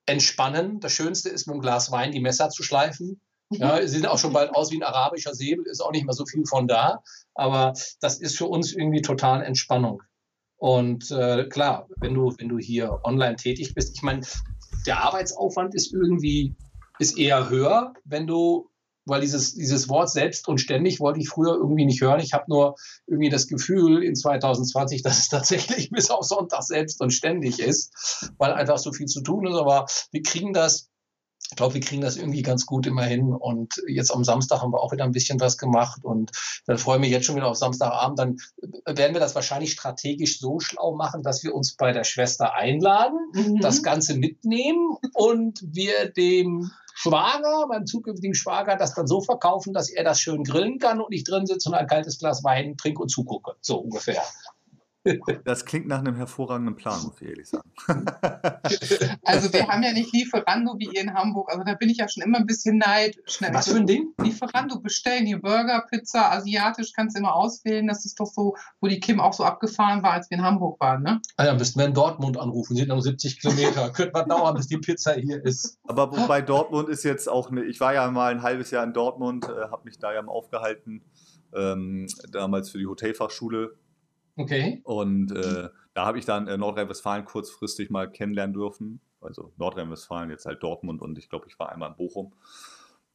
entspannen. 0.06 0.80
Das 0.80 0.94
Schönste 0.94 1.30
ist 1.30 1.48
mit 1.48 1.56
einem 1.56 1.62
Glas 1.62 1.92
Wein 1.92 2.12
die 2.12 2.22
Messer 2.22 2.50
zu 2.50 2.64
schleifen. 2.64 3.22
Mhm. 3.50 3.58
Ja, 3.58 3.82
sie 3.82 3.88
sehen 3.88 4.06
auch 4.06 4.20
schon 4.20 4.34
bald 4.34 4.54
aus 4.54 4.72
wie 4.72 4.78
ein 4.78 4.84
arabischer 4.84 5.34
Säbel, 5.34 5.66
ist 5.68 5.82
auch 5.82 5.92
nicht 5.92 6.06
mehr 6.06 6.14
so 6.14 6.26
viel 6.26 6.46
von 6.46 6.68
da. 6.68 7.02
Aber 7.34 7.74
das 8.02 8.20
ist 8.20 8.38
für 8.38 8.46
uns 8.46 8.74
irgendwie 8.74 9.02
total 9.02 9.44
Entspannung. 9.44 10.02
Und 10.58 11.12
äh, 11.12 11.48
klar, 11.50 11.88
wenn 11.98 12.14
du, 12.14 12.34
wenn 12.38 12.50
du 12.50 12.58
hier 12.58 13.00
online 13.04 13.36
tätig 13.36 13.76
bist, 13.76 13.96
ich 13.96 14.02
meine, 14.02 14.22
der 14.86 15.04
Arbeitsaufwand 15.04 15.76
ist 15.76 15.94
irgendwie 15.94 16.56
ist 17.00 17.18
eher 17.18 17.50
höher, 17.50 17.94
wenn 18.06 18.26
du 18.26 18.70
weil 19.08 19.22
dieses, 19.22 19.54
dieses 19.54 19.88
Wort 19.88 20.10
selbst 20.10 20.48
und 20.50 20.60
ständig 20.60 21.00
wollte 21.00 21.20
ich 21.20 21.30
früher 21.30 21.56
irgendwie 21.56 21.86
nicht 21.86 22.02
hören. 22.02 22.20
Ich 22.20 22.34
habe 22.34 22.44
nur 22.50 22.76
irgendwie 23.08 23.30
das 23.30 23.48
Gefühl 23.48 24.04
in 24.04 24.16
2020, 24.16 25.02
dass 25.02 25.20
es 25.20 25.30
tatsächlich 25.30 25.90
bis 25.92 26.12
auf 26.12 26.26
Sonntag 26.26 26.64
selbst 26.64 27.02
und 27.02 27.12
ständig 27.12 27.60
ist, 27.60 28.32
weil 28.38 28.52
einfach 28.52 28.78
so 28.78 28.92
viel 28.92 29.06
zu 29.06 29.22
tun 29.22 29.48
ist. 29.48 29.56
Aber 29.56 29.86
wir 30.12 30.22
kriegen 30.24 30.52
das 30.52 30.90
ich 31.50 31.56
glaube, 31.56 31.76
wir 31.76 31.82
kriegen 31.82 32.02
das 32.02 32.18
irgendwie 32.18 32.42
ganz 32.42 32.66
gut 32.66 32.86
immer 32.88 33.04
hin. 33.04 33.34
Und 33.34 33.82
jetzt 33.88 34.14
am 34.14 34.24
Samstag 34.24 34.62
haben 34.62 34.74
wir 34.74 34.82
auch 34.82 34.92
wieder 34.92 35.06
ein 35.06 35.14
bisschen 35.14 35.40
was 35.40 35.58
gemacht. 35.58 36.04
Und 36.04 36.32
dann 36.66 36.78
freue 36.78 36.98
ich 36.98 37.02
mich 37.02 37.12
jetzt 37.12 37.26
schon 37.26 37.36
wieder 37.36 37.48
auf 37.48 37.58
Samstagabend. 37.58 38.20
Dann 38.20 38.38
werden 38.86 39.14
wir 39.14 39.22
das 39.22 39.34
wahrscheinlich 39.34 39.72
strategisch 39.72 40.40
so 40.40 40.60
schlau 40.60 40.94
machen, 40.96 41.24
dass 41.24 41.44
wir 41.44 41.56
uns 41.56 41.76
bei 41.76 41.94
der 41.94 42.04
Schwester 42.04 42.54
einladen, 42.54 43.18
mhm. 43.34 43.60
das 43.62 43.82
Ganze 43.82 44.16
mitnehmen 44.16 44.98
und 45.14 45.60
wir 45.64 46.12
dem 46.12 46.72
Schwager, 46.94 47.68
meinem 47.68 47.86
zukünftigen 47.86 48.34
Schwager, 48.34 48.76
das 48.76 48.96
dann 48.96 49.06
so 49.06 49.22
verkaufen, 49.22 49.72
dass 49.72 49.90
er 49.90 50.04
das 50.04 50.20
schön 50.20 50.44
grillen 50.44 50.80
kann 50.80 51.00
und 51.00 51.14
ich 51.14 51.24
drin 51.24 51.46
sitze 51.46 51.70
und 51.70 51.76
ein 51.76 51.86
kaltes 51.86 52.18
Glas 52.18 52.44
Wein 52.44 52.76
trinke 52.76 53.04
und 53.04 53.10
zugucke. 53.10 53.54
So 53.62 53.78
ungefähr. 53.78 54.22
Das 55.44 55.66
klingt 55.66 55.88
nach 55.88 56.00
einem 56.00 56.16
hervorragenden 56.16 56.76
Plan, 56.76 57.02
muss 57.04 57.22
ich 57.22 57.30
ehrlich 57.30 57.50
sagen. 57.50 57.70
Also 59.24 59.52
wir 59.52 59.68
haben 59.68 59.84
ja 59.84 59.92
nicht 59.92 60.14
Lieferando 60.14 60.76
wie 60.78 60.86
ihr 60.86 61.02
in 61.02 61.14
Hamburg. 61.14 61.50
Also 61.52 61.64
da 61.64 61.74
bin 61.74 61.90
ich 61.90 61.98
ja 61.98 62.08
schon 62.08 62.24
immer 62.24 62.38
ein 62.38 62.46
bisschen 62.46 62.78
neid. 62.78 63.18
Schnell 63.26 63.54
Was 63.54 63.70
für 63.70 63.76
ein 63.76 63.86
Ding? 63.86 64.14
Lieferando 64.22 64.80
bestellen, 64.80 65.26
hier 65.26 65.40
Burger, 65.40 65.86
Pizza, 65.90 66.32
asiatisch 66.32 66.94
kannst 66.94 67.16
du 67.16 67.20
immer 67.20 67.36
auswählen. 67.36 67.88
Das 67.88 68.06
ist 68.06 68.20
doch 68.20 68.26
so, 68.26 68.56
wo 68.80 68.88
die 68.88 69.00
Kim 69.00 69.20
auch 69.20 69.34
so 69.34 69.44
abgefahren 69.44 70.04
war, 70.04 70.14
als 70.14 70.30
wir 70.30 70.38
in 70.38 70.44
Hamburg 70.44 70.80
waren, 70.80 71.04
ne? 71.04 71.22
Ah 71.36 71.46
ja, 71.46 71.54
müssten 71.54 71.80
wir 71.80 71.86
in 71.86 71.94
Dortmund 71.94 72.38
anrufen, 72.38 72.76
sind 72.76 72.90
noch 72.90 73.02
70 73.02 73.40
Kilometer. 73.40 73.90
Könnte 73.94 74.14
man 74.14 74.30
dauern, 74.30 74.56
bis 74.56 74.68
die 74.68 74.78
Pizza 74.78 75.14
hier 75.14 75.44
ist. 75.44 75.78
Aber 75.84 76.12
wobei 76.12 76.42
Dortmund 76.42 76.90
ist 76.90 77.04
jetzt 77.04 77.28
auch, 77.30 77.52
eine, 77.52 77.64
ich 77.64 77.80
war 77.80 77.94
ja 77.94 78.10
mal 78.10 78.32
ein 78.32 78.42
halbes 78.42 78.72
Jahr 78.72 78.84
in 78.84 78.94
Dortmund, 78.94 79.46
äh, 79.46 79.70
habe 79.70 79.82
mich 79.86 80.00
da 80.00 80.14
ja 80.14 80.22
mal 80.22 80.32
aufgehalten, 80.32 81.02
ähm, 81.56 82.08
damals 82.32 82.70
für 82.70 82.78
die 82.78 82.88
Hotelfachschule 82.88 83.76
Okay. 84.38 84.82
Und 84.84 85.32
äh, 85.32 85.70
da 85.94 86.06
habe 86.06 86.20
ich 86.20 86.26
dann 86.26 86.48
äh, 86.48 86.58
Nordrhein-Westfalen 86.58 87.26
kurzfristig 87.26 87.90
mal 87.90 88.10
kennenlernen 88.10 88.54
dürfen. 88.54 89.02
Also 89.20 89.52
Nordrhein-Westfalen, 89.58 90.30
jetzt 90.30 90.46
halt 90.46 90.62
Dortmund 90.62 91.02
und 91.02 91.18
ich 91.18 91.28
glaube, 91.30 91.48
ich 91.50 91.58
war 91.60 91.72
einmal 91.72 91.90
in 91.90 91.96
Bochum. 91.96 92.34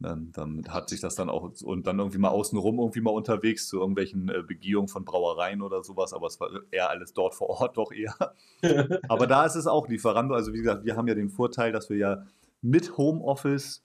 Ähm, 0.05 0.33
damit 0.33 0.69
hat 0.71 0.88
sich 0.88 1.00
das 1.00 1.14
dann 1.14 1.31
auch 1.31 1.52
und 1.62 1.87
dann 1.87 2.00
irgendwie 2.00 2.19
mal 2.19 2.31
außenrum 2.31 2.81
irgendwie 2.81 3.00
mal 3.00 3.12
unterwegs 3.12 3.69
zu 3.69 3.79
irgendwelchen 3.79 4.29
äh, 4.29 4.43
Begehungen 4.43 4.88
von 4.88 5.05
Brauereien 5.05 5.62
oder 5.62 5.85
sowas, 5.85 6.12
aber 6.12 6.26
es 6.26 6.41
war 6.41 6.50
eher 6.73 6.91
alles 6.91 7.14
dort 7.14 7.37
vor 7.37 7.50
Ort 7.50 7.76
doch 7.76 7.93
eher. 7.93 8.14
aber 9.09 9.29
da 9.29 9.47
ist 9.47 9.55
es 9.55 9.69
auch 9.69 9.88
Lieferando. 9.88 10.35
Also 10.35 10.52
wie 10.52 10.59
gesagt, 10.59 10.85
wir 10.85 10.97
haben 10.97 11.07
ja 11.07 11.14
den 11.14 11.31
Vorteil, 11.31 11.71
dass 11.71 11.88
wir 11.88 11.99
ja 11.99 12.26
mit 12.62 12.97
Homeoffice 12.97 13.85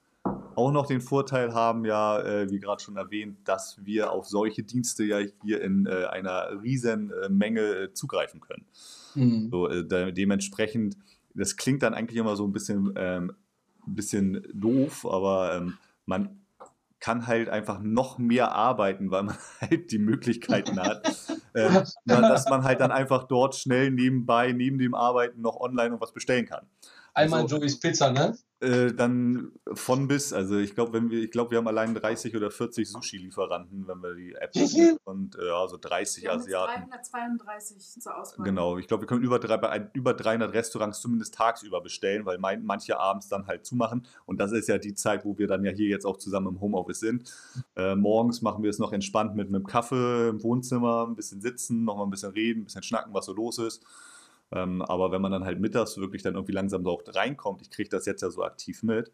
auch 0.55 0.71
noch 0.71 0.87
den 0.87 1.01
Vorteil 1.01 1.53
haben, 1.53 1.85
ja, 1.85 2.19
äh, 2.21 2.49
wie 2.49 2.59
gerade 2.59 2.81
schon 2.81 2.97
erwähnt, 2.97 3.37
dass 3.45 3.83
wir 3.85 4.11
auf 4.11 4.27
solche 4.27 4.63
Dienste 4.63 5.03
ja 5.03 5.19
hier 5.43 5.61
in 5.61 5.85
äh, 5.85 6.05
einer 6.05 6.61
riesen 6.61 7.11
äh, 7.11 7.29
Menge 7.29 7.61
äh, 7.61 7.93
zugreifen 7.93 8.41
können. 8.41 8.65
Mhm. 9.15 9.49
So, 9.51 9.69
äh, 9.69 9.85
de 9.85 10.11
dementsprechend, 10.11 10.97
das 11.33 11.55
klingt 11.55 11.83
dann 11.83 11.93
eigentlich 11.93 12.17
immer 12.17 12.35
so 12.35 12.45
ein 12.45 12.53
bisschen, 12.53 12.93
ähm, 12.95 13.33
bisschen 13.85 14.45
doof, 14.53 15.05
aber 15.05 15.55
ähm, 15.55 15.77
man 16.05 16.41
kann 16.99 17.27
halt 17.27 17.49
einfach 17.49 17.79
noch 17.79 18.17
mehr 18.17 18.51
arbeiten, 18.51 19.11
weil 19.11 19.23
man 19.23 19.37
halt 19.61 19.91
die 19.91 19.99
Möglichkeiten 19.99 20.79
hat, 20.79 21.05
äh, 21.53 21.83
dass 22.05 22.49
man 22.49 22.63
halt 22.63 22.81
dann 22.81 22.91
einfach 22.91 23.23
dort 23.23 23.55
schnell 23.55 23.91
nebenbei, 23.91 24.51
neben 24.51 24.77
dem 24.79 24.95
Arbeiten 24.95 25.41
noch 25.41 25.59
online 25.59 25.93
und 25.93 26.01
was 26.01 26.13
bestellen 26.13 26.45
kann. 26.45 26.65
Einmal 27.13 27.43
also, 27.43 27.57
Joey's 27.57 27.79
Pizza, 27.79 28.11
ne? 28.11 28.37
Äh, 28.59 28.91
dann 28.91 29.51
von 29.73 30.07
bis, 30.07 30.33
also 30.33 30.57
ich 30.57 30.73
glaube, 30.73 30.93
wenn 30.93 31.11
wir, 31.11 31.21
ich 31.21 31.29
glaube, 31.29 31.51
wir 31.51 31.59
haben 31.59 31.67
allein 31.67 31.93
30 31.93 32.35
oder 32.35 32.49
40 32.49 32.89
Sushi-Lieferanten, 32.89 33.87
wenn 33.87 34.01
wir 34.01 34.15
die 34.15 34.33
App 34.33 34.51
und 35.03 35.37
äh, 35.37 35.51
also 35.51 35.77
30 35.77 36.23
wir 36.23 36.33
Asiaten. 36.33 36.89
332 36.89 38.01
zur 38.01 38.17
Auswahl. 38.17 38.43
Genau, 38.43 38.79
ich 38.79 38.87
glaube, 38.87 39.03
wir 39.03 39.07
können 39.07 39.21
über, 39.21 39.37
drei, 39.37 39.57
bei 39.57 39.87
über 39.93 40.15
300 40.15 40.51
Restaurants 40.53 41.01
zumindest 41.01 41.35
tagsüber 41.35 41.81
bestellen, 41.81 42.25
weil 42.25 42.39
mein, 42.39 42.65
manche 42.65 42.99
abends 42.99 43.27
dann 43.27 43.45
halt 43.45 43.63
zumachen 43.63 44.07
und 44.25 44.39
das 44.39 44.51
ist 44.51 44.67
ja 44.67 44.79
die 44.79 44.95
Zeit, 44.95 45.23
wo 45.23 45.37
wir 45.37 45.45
dann 45.45 45.63
ja 45.63 45.71
hier 45.71 45.89
jetzt 45.89 46.05
auch 46.05 46.17
zusammen 46.17 46.47
im 46.47 46.59
Homeoffice 46.59 46.99
sind. 46.99 47.31
Äh, 47.75 47.95
morgens 47.95 48.41
machen 48.41 48.63
wir 48.63 48.71
es 48.71 48.79
noch 48.79 48.91
entspannt 48.91 49.35
mit 49.35 49.49
einem 49.49 49.67
Kaffee 49.67 50.29
im 50.29 50.41
Wohnzimmer, 50.41 51.05
ein 51.07 51.15
bisschen 51.15 51.41
sitzen, 51.41 51.83
nochmal 51.83 52.07
ein 52.07 52.09
bisschen 52.09 52.31
reden, 52.31 52.61
ein 52.61 52.65
bisschen 52.65 52.81
schnacken, 52.81 53.13
was 53.13 53.25
so 53.27 53.33
los 53.33 53.59
ist. 53.59 53.85
Ähm, 54.51 54.81
aber 54.81 55.11
wenn 55.11 55.21
man 55.21 55.31
dann 55.31 55.45
halt 55.45 55.59
mittags 55.59 55.97
wirklich 55.97 56.23
dann 56.23 56.35
irgendwie 56.35 56.53
langsam 56.53 56.85
auch 56.85 57.03
reinkommt, 57.07 57.61
ich 57.61 57.69
kriege 57.69 57.89
das 57.89 58.05
jetzt 58.05 58.21
ja 58.21 58.29
so 58.29 58.43
aktiv 58.43 58.83
mit, 58.83 59.11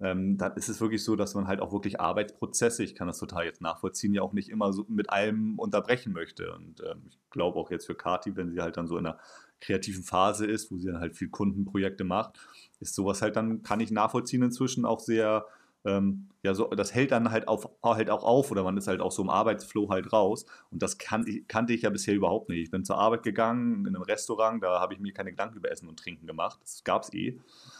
ähm, 0.00 0.36
dann 0.36 0.54
ist 0.54 0.68
es 0.68 0.80
wirklich 0.80 1.04
so, 1.04 1.16
dass 1.16 1.34
man 1.34 1.46
halt 1.46 1.60
auch 1.60 1.72
wirklich 1.72 2.00
Arbeitsprozesse, 2.00 2.82
ich 2.82 2.94
kann 2.94 3.06
das 3.06 3.18
total 3.18 3.44
jetzt 3.44 3.60
nachvollziehen, 3.60 4.12
ja 4.12 4.22
auch 4.22 4.32
nicht 4.32 4.48
immer 4.48 4.72
so 4.72 4.84
mit 4.88 5.10
allem 5.10 5.58
unterbrechen 5.58 6.12
möchte. 6.12 6.52
Und 6.52 6.80
ähm, 6.80 7.04
ich 7.08 7.18
glaube 7.30 7.58
auch 7.58 7.70
jetzt 7.70 7.86
für 7.86 7.94
Kati, 7.94 8.36
wenn 8.36 8.50
sie 8.50 8.60
halt 8.60 8.76
dann 8.76 8.86
so 8.86 8.98
in 8.98 9.06
einer 9.06 9.18
kreativen 9.60 10.02
Phase 10.02 10.46
ist, 10.46 10.70
wo 10.70 10.78
sie 10.78 10.88
dann 10.88 11.00
halt 11.00 11.16
viel 11.16 11.28
Kundenprojekte 11.28 12.04
macht, 12.04 12.38
ist 12.80 12.94
sowas 12.94 13.22
halt 13.22 13.36
dann, 13.36 13.62
kann 13.62 13.80
ich 13.80 13.90
nachvollziehen 13.90 14.42
inzwischen 14.42 14.84
auch 14.84 15.00
sehr 15.00 15.46
ähm, 15.84 16.28
ja, 16.42 16.54
so, 16.54 16.66
das 16.66 16.94
hält 16.94 17.10
dann 17.10 17.30
halt, 17.30 17.48
auf, 17.48 17.68
halt 17.82 18.10
auch 18.10 18.22
auf 18.22 18.50
oder 18.50 18.64
man 18.64 18.76
ist 18.76 18.86
halt 18.86 19.00
auch 19.00 19.12
so 19.12 19.22
im 19.22 19.30
Arbeitsflow 19.30 19.88
halt 19.88 20.12
raus. 20.12 20.44
Und 20.70 20.82
das 20.82 20.98
kan 20.98 21.24
kannte 21.48 21.72
ich 21.72 21.82
ja 21.82 21.90
bisher 21.90 22.14
überhaupt 22.14 22.48
nicht. 22.48 22.60
Ich 22.60 22.70
bin 22.70 22.84
zur 22.84 22.98
Arbeit 22.98 23.22
gegangen, 23.22 23.86
in 23.86 23.94
einem 23.94 24.02
Restaurant, 24.02 24.62
da 24.62 24.80
habe 24.80 24.94
ich 24.94 25.00
mir 25.00 25.12
keine 25.12 25.30
Gedanken 25.30 25.56
über 25.56 25.70
Essen 25.70 25.88
und 25.88 25.98
Trinken 25.98 26.26
gemacht. 26.26 26.58
Das 26.62 26.84
gab 26.84 27.02
es 27.02 27.12
eh. 27.14 27.38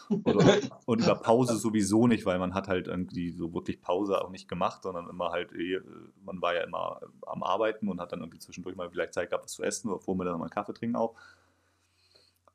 Und, 0.09 0.27
und, 0.87 1.03
über 1.03 1.15
Pause 1.15 1.57
sowieso 1.57 2.07
nicht, 2.07 2.27
weil 2.27 2.39
man 2.39 2.55
hat 2.55 2.69
halt 2.69 2.89
irgendwie 2.89 3.31
so 3.31 3.53
wirklich 3.55 3.81
Pause 3.81 4.23
auch 4.23 4.31
nicht 4.31 4.49
gemacht, 4.49 4.83
sondern 4.83 5.09
immer 5.09 5.31
halt, 5.31 5.53
eh, 5.53 5.81
man 6.25 6.41
war 6.43 6.55
ja 6.55 6.63
immer 6.63 7.01
am 7.27 7.43
Arbeiten 7.43 7.89
und 7.89 8.01
hat 8.01 8.13
dann 8.13 8.21
irgendwie 8.21 8.39
zwischendurch 8.39 8.77
mal 8.77 8.91
vielleicht 8.91 9.15
Zeit 9.15 9.31
gehabt, 9.31 9.45
was 9.45 9.53
zu 9.53 9.63
essen 9.63 9.91
oder 9.91 10.01
vor 10.01 10.15
mir 10.15 10.25
dann 10.25 10.39
mal 10.39 10.45
einen 10.45 10.51
Kaffee 10.51 10.75
trinken 10.75 10.97
auch. 10.97 11.15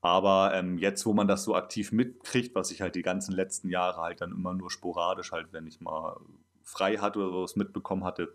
Aber 0.02 0.54
ähm, 0.54 0.78
jetzt, 0.78 1.06
wo 1.06 1.14
man 1.14 1.28
das 1.28 1.44
so 1.44 1.56
aktiv 1.56 1.92
mitkriegt, 1.92 2.56
was 2.56 2.72
ich 2.72 2.82
halt 2.82 2.96
die 2.96 3.02
ganzen 3.02 3.34
letzten 3.34 3.70
Jahre 3.70 4.02
halt 4.02 4.22
dann 4.22 4.32
immer 4.32 4.54
nur 4.54 4.72
sporadisch 4.72 5.32
halt, 5.32 5.52
wenn 5.52 5.68
ich 5.68 5.82
mal 5.82 6.18
frei 6.64 6.98
hatte 6.98 7.20
oder 7.20 7.32
sowas 7.32 7.56
mitbekommen 7.56 8.06
hatte, 8.06 8.34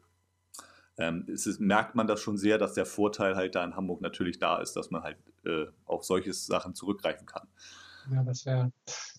ähm, 0.97 1.27
es, 1.33 1.59
merkt 1.59 1.95
man 1.95 2.07
das 2.07 2.21
schon 2.21 2.37
sehr, 2.37 2.59
dass 2.59 2.75
der 2.75 2.87
Vorteil 2.87 3.35
halt 3.35 3.55
da 3.55 3.65
in 3.65 3.77
Hamburg 3.77 4.01
natürlich 4.01 4.39
da 4.39 4.59
ist, 4.59 4.75
dass 4.75 4.91
man 4.91 5.03
halt 5.03 5.17
äh, 5.45 5.67
auf 5.87 6.05
solche 6.05 6.33
Sachen 6.33 6.75
zurückgreifen 6.75 7.27
kann. 7.27 7.49
Ja, 8.13 8.23
das 8.23 8.45
wäre, 8.45 8.71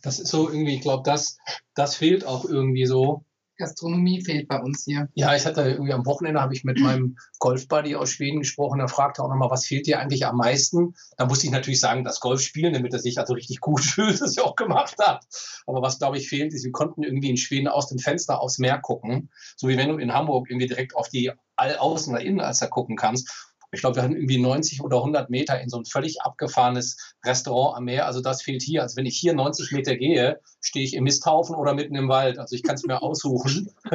das 0.01 0.19
ist 0.19 0.29
so 0.29 0.47
irgendwie, 0.47 0.75
ich 0.75 0.81
glaube, 0.81 1.03
das, 1.03 1.37
das 1.73 1.95
fehlt 1.95 2.25
auch 2.25 2.45
irgendwie 2.45 2.85
so. 2.85 3.25
Gastronomie 3.57 4.23
fehlt 4.23 4.47
bei 4.47 4.59
uns 4.59 4.83
hier. 4.83 5.09
Ja, 5.13 5.35
ich 5.35 5.45
hatte 5.45 5.61
irgendwie 5.61 5.93
am 5.93 6.05
Wochenende 6.05 6.41
habe 6.41 6.53
ich 6.53 6.63
mit 6.63 6.79
meinem 6.79 7.17
Golfbuddy 7.39 7.95
aus 7.95 8.09
Schweden 8.09 8.39
gesprochen. 8.39 8.79
Er 8.79 8.87
fragte 8.87 9.23
auch 9.23 9.29
nochmal, 9.29 9.49
was 9.49 9.65
fehlt 9.65 9.87
dir 9.87 9.99
eigentlich 9.99 10.25
am 10.25 10.37
meisten? 10.37 10.95
Da 11.17 11.25
musste 11.25 11.47
ich 11.47 11.51
natürlich 11.51 11.79
sagen, 11.79 12.03
das 12.03 12.19
Golfspielen, 12.19 12.73
damit 12.73 12.93
er 12.93 12.99
sich 12.99 13.17
also 13.17 13.33
richtig 13.33 13.59
gut 13.59 13.81
fühlt, 13.83 14.21
das 14.21 14.37
er 14.37 14.45
auch 14.45 14.55
gemacht 14.55 14.95
hat. 14.99 15.25
Aber 15.65 15.81
was 15.81 15.99
glaube 15.99 16.17
ich 16.17 16.27
fehlt, 16.27 16.53
ist, 16.53 16.63
wir 16.63 16.71
konnten 16.71 17.03
irgendwie 17.03 17.29
in 17.29 17.37
Schweden 17.37 17.67
aus 17.67 17.87
dem 17.87 17.99
Fenster 17.99 18.41
aufs 18.41 18.57
Meer 18.57 18.79
gucken. 18.79 19.29
So 19.55 19.67
wie 19.67 19.77
wenn 19.77 19.89
du 19.89 19.97
in 19.97 20.13
Hamburg 20.13 20.49
irgendwie 20.49 20.67
direkt 20.67 20.95
auf 20.95 21.09
die 21.09 21.31
Außen- 21.57 22.09
oder 22.09 22.21
Innenalster 22.21 22.67
gucken 22.67 22.95
kannst. 22.95 23.53
Ich 23.75 23.81
glaube, 23.81 23.97
wir 23.97 24.03
hatten 24.03 24.15
irgendwie 24.15 24.39
90 24.39 24.81
oder 24.81 24.97
100 24.97 25.29
Meter 25.29 25.59
in 25.59 25.69
so 25.69 25.77
ein 25.77 25.85
völlig 25.85 26.21
abgefahrenes 26.21 27.15
Restaurant 27.23 27.77
am 27.77 27.85
Meer. 27.85 28.05
Also 28.05 28.21
das 28.21 28.41
fehlt 28.41 28.63
hier. 28.63 28.81
Also 28.81 28.95
wenn 28.95 29.05
ich 29.05 29.17
hier 29.17 29.33
90 29.33 29.71
Meter 29.71 29.95
gehe, 29.95 30.39
stehe 30.61 30.85
ich 30.85 30.95
im 30.95 31.03
Misthaufen 31.03 31.55
oder 31.55 31.73
mitten 31.73 31.95
im 31.95 32.09
Wald. 32.09 32.39
Also 32.39 32.55
ich 32.55 32.63
kann 32.63 32.75
es 32.75 32.85
mir 32.85 33.01
aussuchen. 33.01 33.69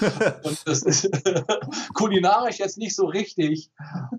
Und 0.00 0.66
das 0.66 0.82
ist 0.82 1.10
kulinarisch 1.94 2.58
jetzt 2.58 2.78
nicht 2.78 2.94
so 2.94 3.06
richtig. 3.06 3.70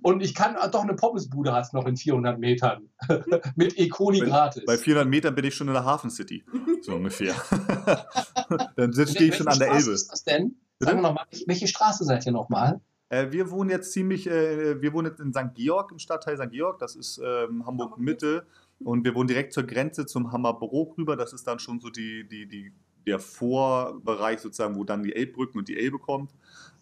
Und 0.02 0.22
ich 0.22 0.34
kann, 0.34 0.56
doch 0.72 0.84
eine 0.84 0.96
Pommesbude 0.96 1.54
hast 1.54 1.74
noch 1.74 1.86
in 1.86 1.96
400 1.96 2.40
Metern. 2.40 2.90
Mit 3.56 3.78
E. 3.78 3.88
coli 3.88 4.20
gratis. 4.20 4.66
Bei 4.66 4.78
400 4.78 5.08
Metern 5.08 5.36
bin 5.36 5.46
ich 5.46 5.56
schon 5.56 5.68
in 5.68 5.74
der 5.74 5.86
Hafen 5.86 6.10
City. 6.10 6.44
So 6.82 6.96
ungefähr. 6.96 7.34
Dann 8.76 8.94
stehe 8.94 9.30
ich 9.30 9.36
schon 9.36 9.48
an 9.48 9.60
der 9.60 9.70
Elbe. 9.70 9.78
Was 9.78 10.02
ist 10.02 10.12
das 10.12 10.24
denn? 10.24 10.56
Sagen 10.80 10.98
wir 10.98 11.02
nochmal, 11.04 11.26
welche 11.46 11.68
Straße 11.68 12.04
seid 12.04 12.26
ihr 12.26 12.32
nochmal? 12.32 12.82
Äh, 13.10 13.32
wir 13.32 13.50
wohnen 13.50 13.70
jetzt 13.70 13.92
ziemlich, 13.92 14.28
äh, 14.28 14.82
wir 14.82 14.94
wohnen 14.94 15.08
jetzt 15.08 15.20
in 15.20 15.34
St. 15.34 15.54
Georg, 15.56 15.92
im 15.92 16.00
Stadtteil 16.00 16.38
St. 16.38 16.52
Georg, 16.52 16.80
das 16.80 16.96
ist 16.96 17.20
ähm, 17.24 17.66
Hamburg 17.66 17.98
Mitte. 17.98 18.46
Und 18.80 19.04
wir 19.04 19.14
wohnen 19.14 19.28
direkt 19.28 19.52
zur 19.52 19.64
Grenze 19.64 20.06
zum 20.06 20.32
Hammerbrook 20.32 20.98
rüber. 20.98 21.18
Das 21.18 21.34
ist 21.34 21.46
dann 21.46 21.60
schon 21.60 21.82
so 21.82 21.90
die, 21.90 22.26
die, 22.28 22.48
die, 22.48 22.72
der 23.06 23.20
Vorbereich 23.20 24.40
sozusagen, 24.40 24.76
wo 24.76 24.84
dann 24.84 25.04
die 25.04 25.14
Elbbrücken 25.14 25.60
und 25.60 25.68
die 25.68 25.78
Elbe 25.78 26.00
kommt. 26.00 26.32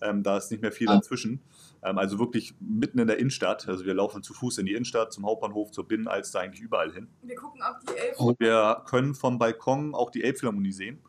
Ähm, 0.02 0.22
da 0.22 0.38
ist 0.38 0.52
nicht 0.52 0.62
mehr 0.62 0.72
viel 0.72 0.90
ah. 0.90 0.96
dazwischen. 0.96 1.42
Ähm, 1.84 1.98
also 1.98 2.20
wirklich 2.20 2.54
mitten 2.60 3.00
in 3.00 3.08
der 3.08 3.18
Innenstadt. 3.18 3.68
Also 3.68 3.86
wir 3.86 3.96
laufen 3.96 4.22
zu 4.22 4.34
Fuß 4.34 4.60
in 4.60 4.68
die 4.68 4.74
Innenstadt, 4.74 5.12
zum 5.12 5.26
Hauptbahnhof, 5.26 5.72
zur 5.72 5.88
Binnenalster, 5.88 6.42
eigentlich 6.42 6.62
überall 6.62 6.94
hin. 6.94 7.08
Wir 7.24 7.36
gucken 7.36 7.62
auch 7.64 7.80
die 7.80 7.98
Elb. 7.98 8.20
Und 8.20 8.40
wir 8.40 8.84
können 8.86 9.16
vom 9.16 9.40
Balkon 9.40 9.96
auch 9.96 10.12
die 10.12 10.24
Elbphilharmonie 10.24 10.72
sehen. 10.72 11.00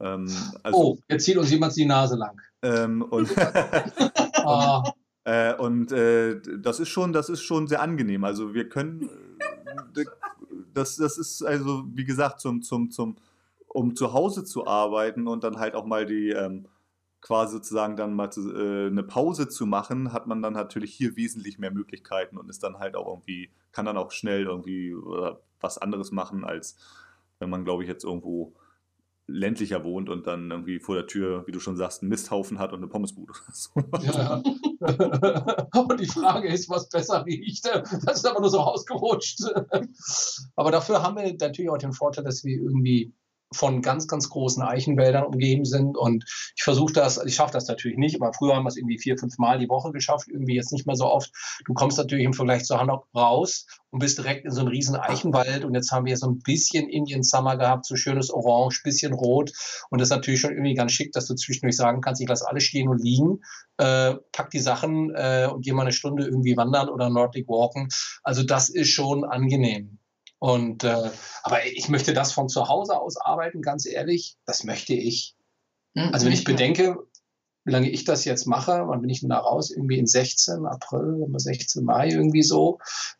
Ähm, 0.00 0.28
also, 0.62 0.78
oh, 0.78 0.98
jetzt 1.08 1.24
zieht 1.24 1.36
uns 1.36 1.50
jemand 1.50 1.74
die 1.76 1.84
Nase 1.84 2.16
lang. 2.16 2.40
Ähm, 2.62 3.02
und 3.10 3.30
ah. 3.36 4.82
äh, 5.24 5.54
und 5.54 5.92
äh, 5.92 6.40
das 6.58 6.80
ist 6.80 6.88
schon, 6.88 7.12
das 7.12 7.28
ist 7.28 7.42
schon 7.42 7.66
sehr 7.66 7.82
angenehm. 7.82 8.24
Also 8.24 8.54
wir 8.54 8.68
können, 8.68 9.08
äh, 9.96 10.04
das, 10.74 10.96
das 10.96 11.18
ist 11.18 11.42
also 11.42 11.84
wie 11.92 12.04
gesagt 12.04 12.40
zum, 12.40 12.62
zum, 12.62 12.90
zum, 12.90 13.16
um 13.68 13.96
zu 13.96 14.12
Hause 14.12 14.44
zu 14.44 14.66
arbeiten 14.66 15.26
und 15.26 15.44
dann 15.44 15.58
halt 15.58 15.74
auch 15.74 15.84
mal 15.84 16.06
die 16.06 16.30
ähm, 16.30 16.66
quasi 17.20 17.54
sozusagen 17.54 17.96
dann 17.96 18.14
mal 18.14 18.30
zu, 18.30 18.54
äh, 18.54 18.86
eine 18.86 19.02
Pause 19.02 19.48
zu 19.48 19.66
machen, 19.66 20.12
hat 20.12 20.26
man 20.26 20.42
dann 20.42 20.52
natürlich 20.52 20.94
hier 20.94 21.16
wesentlich 21.16 21.58
mehr 21.58 21.72
Möglichkeiten 21.72 22.38
und 22.38 22.48
ist 22.48 22.62
dann 22.62 22.78
halt 22.78 22.94
auch 22.94 23.08
irgendwie, 23.08 23.50
kann 23.72 23.86
dann 23.86 23.96
auch 23.96 24.12
schnell 24.12 24.44
irgendwie 24.44 24.90
äh, 24.90 25.34
was 25.60 25.78
anderes 25.78 26.12
machen, 26.12 26.44
als 26.44 26.76
wenn 27.40 27.50
man, 27.50 27.64
glaube 27.64 27.82
ich, 27.82 27.88
jetzt 27.88 28.04
irgendwo 28.04 28.52
ländlicher 29.28 29.84
wohnt 29.84 30.08
und 30.08 30.26
dann 30.26 30.50
irgendwie 30.50 30.80
vor 30.80 30.94
der 30.94 31.06
Tür, 31.06 31.46
wie 31.46 31.52
du 31.52 31.60
schon 31.60 31.76
sagst, 31.76 32.02
einen 32.02 32.08
Misthaufen 32.08 32.58
hat 32.58 32.72
und 32.72 32.78
eine 32.78 32.88
Pommesbude. 32.88 33.34
ja. 34.00 34.42
und 35.74 36.00
die 36.00 36.06
Frage 36.06 36.48
ist, 36.48 36.70
was 36.70 36.88
besser 36.88 37.24
riecht. 37.26 37.66
Das 38.04 38.16
ist 38.16 38.26
aber 38.26 38.40
nur 38.40 38.50
so 38.50 38.60
ausgerutscht. 38.60 39.40
aber 40.56 40.70
dafür 40.70 41.02
haben 41.02 41.16
wir 41.16 41.30
natürlich 41.38 41.70
auch 41.70 41.78
den 41.78 41.92
Vorteil, 41.92 42.24
dass 42.24 42.42
wir 42.42 42.56
irgendwie 42.56 43.12
von 43.52 43.82
ganz, 43.82 44.06
ganz 44.06 44.28
großen 44.28 44.62
Eichenwäldern 44.62 45.24
umgeben 45.24 45.64
sind. 45.64 45.96
Und 45.96 46.24
ich 46.56 46.62
versuche 46.62 46.92
das, 46.92 47.22
ich 47.24 47.34
schaffe 47.34 47.52
das 47.52 47.66
natürlich 47.66 47.96
nicht, 47.96 48.20
aber 48.20 48.32
früher 48.32 48.54
haben 48.54 48.64
wir 48.64 48.68
es 48.68 48.76
irgendwie 48.76 48.98
vier, 48.98 49.16
fünf 49.16 49.38
Mal 49.38 49.58
die 49.58 49.68
Woche 49.68 49.92
geschafft, 49.92 50.28
irgendwie 50.28 50.54
jetzt 50.54 50.72
nicht 50.72 50.86
mehr 50.86 50.96
so 50.96 51.06
oft. 51.06 51.30
Du 51.64 51.72
kommst 51.74 51.98
natürlich 51.98 52.24
im 52.24 52.34
Vergleich 52.34 52.64
zu 52.64 52.78
Hanok 52.78 53.06
raus 53.14 53.66
und 53.90 54.00
bist 54.00 54.18
direkt 54.18 54.44
in 54.44 54.50
so 54.50 54.60
einem 54.60 54.68
riesen 54.68 54.96
Eichenwald. 54.96 55.64
Und 55.64 55.74
jetzt 55.74 55.90
haben 55.92 56.04
wir 56.04 56.16
so 56.16 56.28
ein 56.28 56.40
bisschen 56.40 56.88
Indian 56.88 57.22
Summer 57.22 57.56
gehabt, 57.56 57.86
so 57.86 57.96
schönes 57.96 58.30
Orange, 58.30 58.82
bisschen 58.82 59.14
Rot. 59.14 59.52
Und 59.90 60.00
das 60.00 60.08
ist 60.08 60.16
natürlich 60.16 60.40
schon 60.40 60.52
irgendwie 60.52 60.74
ganz 60.74 60.92
schick, 60.92 61.12
dass 61.12 61.26
du 61.26 61.34
zwischendurch 61.34 61.76
sagen 61.76 62.00
kannst, 62.00 62.20
ich 62.20 62.28
lasse 62.28 62.46
alles 62.46 62.64
stehen 62.64 62.88
und 62.88 63.02
liegen, 63.02 63.40
äh, 63.78 64.14
pack 64.32 64.50
die 64.50 64.58
Sachen 64.58 65.10
äh, 65.14 65.48
und 65.52 65.64
gehe 65.64 65.72
mal 65.72 65.82
eine 65.82 65.92
Stunde 65.92 66.24
irgendwie 66.24 66.56
wandern 66.56 66.88
oder 66.88 67.08
Nordic 67.08 67.48
walken. 67.48 67.88
Also 68.22 68.42
das 68.42 68.68
ist 68.68 68.90
schon 68.90 69.24
angenehm. 69.24 69.98
Und 70.38 70.84
äh, 70.84 71.10
aber 71.42 71.66
ich 71.66 71.88
möchte 71.88 72.12
das 72.12 72.32
von 72.32 72.48
zu 72.48 72.68
Hause 72.68 72.98
aus 72.98 73.16
arbeiten, 73.16 73.62
ganz 73.62 73.86
ehrlich, 73.86 74.36
das 74.46 74.64
möchte 74.64 74.94
ich. 74.94 75.34
Mhm. 75.94 76.10
Also 76.12 76.26
wenn 76.26 76.32
ich 76.32 76.44
bedenke, 76.44 76.96
wie 77.64 77.72
lange 77.72 77.90
ich 77.90 78.04
das 78.04 78.24
jetzt 78.24 78.46
mache, 78.46 78.84
wann 78.86 79.02
bin 79.02 79.10
ich 79.10 79.20
denn 79.20 79.28
da 79.28 79.38
raus? 79.38 79.70
Irgendwie 79.70 79.98
in 79.98 80.06
16 80.06 80.64
April, 80.64 81.26
16 81.36 81.84
Mai 81.84 82.08
irgendwie 82.08 82.42
so. 82.42 82.78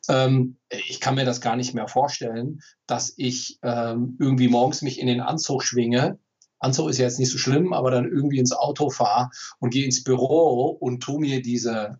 Ähm, 0.09 0.57
ich 0.71 1.01
kann 1.01 1.17
mir 1.17 1.27
das 1.27 1.41
gar 1.41 1.55
nicht 1.55 1.75
mehr 1.75 1.89
vorstellen, 1.89 2.61
dass 2.87 3.13
ich 3.17 3.59
ähm, 3.63 4.17
irgendwie 4.19 4.49
morgens 4.49 4.81
mich 4.81 5.01
in 5.01 5.07
den 5.07 5.21
Anzug 5.21 5.63
schwinge. 5.65 6.19
Anzug 6.61 6.89
ist 6.89 6.99
ja 6.99 7.05
jetzt 7.05 7.19
nicht 7.19 7.31
so 7.31 7.39
schlimm, 7.39 7.73
aber 7.73 7.91
dann 7.91 8.11
irgendwie 8.11 8.39
ins 8.39 8.53
Auto 8.53 8.91
fahre 8.91 9.29
und 9.59 9.71
gehe 9.71 9.85
ins 9.85 10.03
Büro 10.03 10.69
und 10.71 11.01
tu 11.01 11.19
mir 11.19 11.43
diese 11.43 11.99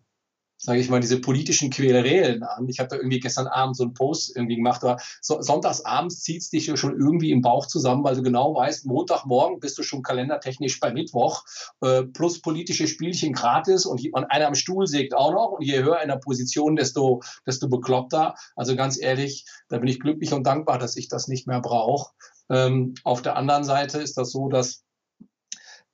sage 0.61 0.81
ich 0.81 0.89
mal, 0.89 0.99
diese 0.99 1.21
politischen 1.21 1.69
Quälereien 1.69 2.43
an. 2.43 2.67
Ich 2.67 2.79
habe 2.79 2.89
da 2.89 2.97
irgendwie 2.97 3.21
gestern 3.21 3.47
Abend 3.47 3.77
so 3.77 3.83
einen 3.83 3.93
Post 3.93 4.35
irgendwie 4.35 4.57
gemacht, 4.57 4.83
aber 4.83 4.97
so, 5.21 5.41
sonntagsabends 5.41 6.21
zieht 6.21 6.41
es 6.41 6.49
dich 6.49 6.65
schon 6.77 6.99
irgendwie 6.99 7.31
im 7.31 7.41
Bauch 7.41 7.65
zusammen, 7.65 8.03
weil 8.03 8.15
du 8.15 8.21
genau 8.21 8.53
weißt, 8.55 8.85
Montagmorgen 8.85 9.61
bist 9.61 9.77
du 9.77 9.83
schon 9.83 10.03
kalendertechnisch 10.03 10.79
bei 10.81 10.91
Mittwoch, 10.91 11.45
äh, 11.81 12.03
plus 12.03 12.41
politische 12.41 12.87
Spielchen 12.87 13.31
gratis 13.31 13.85
und, 13.85 14.05
und 14.11 14.25
einer 14.25 14.47
am 14.47 14.55
Stuhl 14.55 14.85
sägt 14.85 15.15
auch 15.15 15.31
noch 15.31 15.51
und 15.53 15.63
je 15.63 15.81
höher 15.81 16.01
in 16.01 16.09
der 16.09 16.17
Position, 16.17 16.75
desto, 16.75 17.21
desto 17.47 17.69
bekloppter. 17.69 18.35
Also 18.57 18.75
ganz 18.75 19.01
ehrlich, 19.01 19.45
da 19.69 19.77
bin 19.77 19.87
ich 19.87 20.01
glücklich 20.01 20.33
und 20.33 20.45
dankbar, 20.45 20.77
dass 20.77 20.97
ich 20.97 21.07
das 21.07 21.29
nicht 21.29 21.47
mehr 21.47 21.61
brauche. 21.61 22.11
Ähm, 22.49 22.95
auf 23.05 23.21
der 23.21 23.37
anderen 23.37 23.63
Seite 23.63 23.99
ist 23.99 24.17
das 24.17 24.31
so, 24.31 24.49
dass 24.49 24.83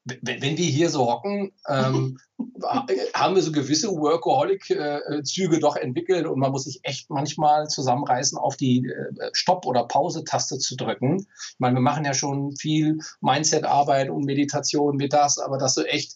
wenn 0.05 0.57
wir 0.57 0.65
hier 0.65 0.89
so 0.89 1.11
hocken, 1.11 1.51
ähm, 1.67 2.19
haben 3.13 3.35
wir 3.35 3.41
so 3.41 3.51
gewisse 3.51 3.89
Workaholic-Züge 3.89 5.59
doch 5.59 5.75
entwickelt 5.75 6.27
und 6.27 6.39
man 6.39 6.51
muss 6.51 6.65
sich 6.65 6.79
echt 6.83 7.09
manchmal 7.09 7.67
zusammenreißen, 7.67 8.37
auf 8.37 8.55
die 8.55 8.85
äh, 8.85 9.29
Stopp- 9.33 9.65
oder 9.65 9.87
Pause-Taste 9.87 10.59
zu 10.59 10.75
drücken. 10.75 11.19
Ich 11.19 11.59
meine, 11.59 11.75
wir 11.75 11.81
machen 11.81 12.05
ja 12.05 12.13
schon 12.13 12.55
viel 12.55 12.99
Mindset-Arbeit 13.21 14.09
und 14.09 14.25
Meditation 14.25 14.97
mit 14.97 15.13
das, 15.13 15.39
aber 15.39 15.57
das 15.57 15.73
so 15.73 15.83
echt, 15.83 16.15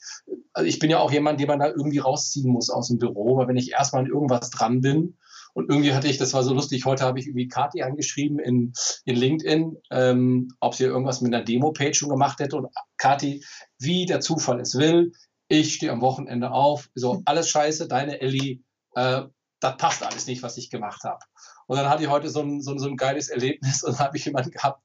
also 0.54 0.67
ich 0.67 0.80
bin 0.80 0.91
ja 0.91 0.99
auch 0.99 1.12
jemand, 1.12 1.39
den 1.39 1.47
man 1.47 1.60
da 1.60 1.67
irgendwie 1.67 1.99
rausziehen 1.99 2.52
muss 2.52 2.69
aus 2.69 2.89
dem 2.89 2.99
Büro, 2.99 3.38
weil 3.38 3.47
wenn 3.47 3.58
ich 3.58 3.71
erstmal 3.71 4.04
an 4.04 4.10
irgendwas 4.10 4.49
dran 4.52 4.82
bin, 4.82 5.17
und 5.54 5.70
irgendwie 5.70 5.94
hatte 5.94 6.08
ich, 6.08 6.18
das 6.18 6.34
war 6.34 6.44
so 6.44 6.54
lustig, 6.54 6.86
heute 6.86 7.04
habe 7.04 7.20
ich 7.20 7.28
irgendwie 7.28 7.48
Kati 7.48 7.82
angeschrieben 7.82 8.40
in, 8.40 8.74
in 9.06 9.16
LinkedIn, 9.16 9.78
ähm, 9.92 10.50
ob 10.60 10.76
sie 10.76 10.86
irgendwas 10.86 11.22
mit 11.22 11.34
einer 11.34 11.44
Demo-Page 11.44 11.98
schon 11.98 12.10
gemacht 12.10 12.40
hätte. 12.40 12.58
Und 12.58 12.68
Kati, 12.98 13.44
wie 13.78 14.06
der 14.06 14.22
Zufall 14.22 14.60
es 14.60 14.76
will, 14.76 15.12
ich 15.48 15.74
stehe 15.74 15.92
am 15.92 16.02
Wochenende 16.02 16.52
auf, 16.52 16.90
so 16.94 17.22
alles 17.26 17.50
scheiße, 17.50 17.88
deine 17.88 18.22
Ellie, 18.22 18.62
äh, 18.96 19.24
das 19.60 19.78
passt 19.78 20.04
alles 20.04 20.28
nicht, 20.28 20.44
was 20.44 20.58
ich 20.58 20.70
gemacht 20.70 21.04
habe. 21.04 21.20
Und 21.68 21.78
dann 21.78 21.90
hatte 21.90 22.04
ich 22.04 22.10
heute 22.10 22.30
so 22.30 22.42
ein, 22.42 22.62
so 22.62 22.72
ein, 22.72 22.80
so 22.80 22.88
ein 22.88 22.96
geiles 22.96 23.30
Erlebnis 23.30 23.84
und 23.84 24.00
habe 24.00 24.18
ich 24.18 24.26
jemanden 24.26 24.52
gehabt, 24.52 24.82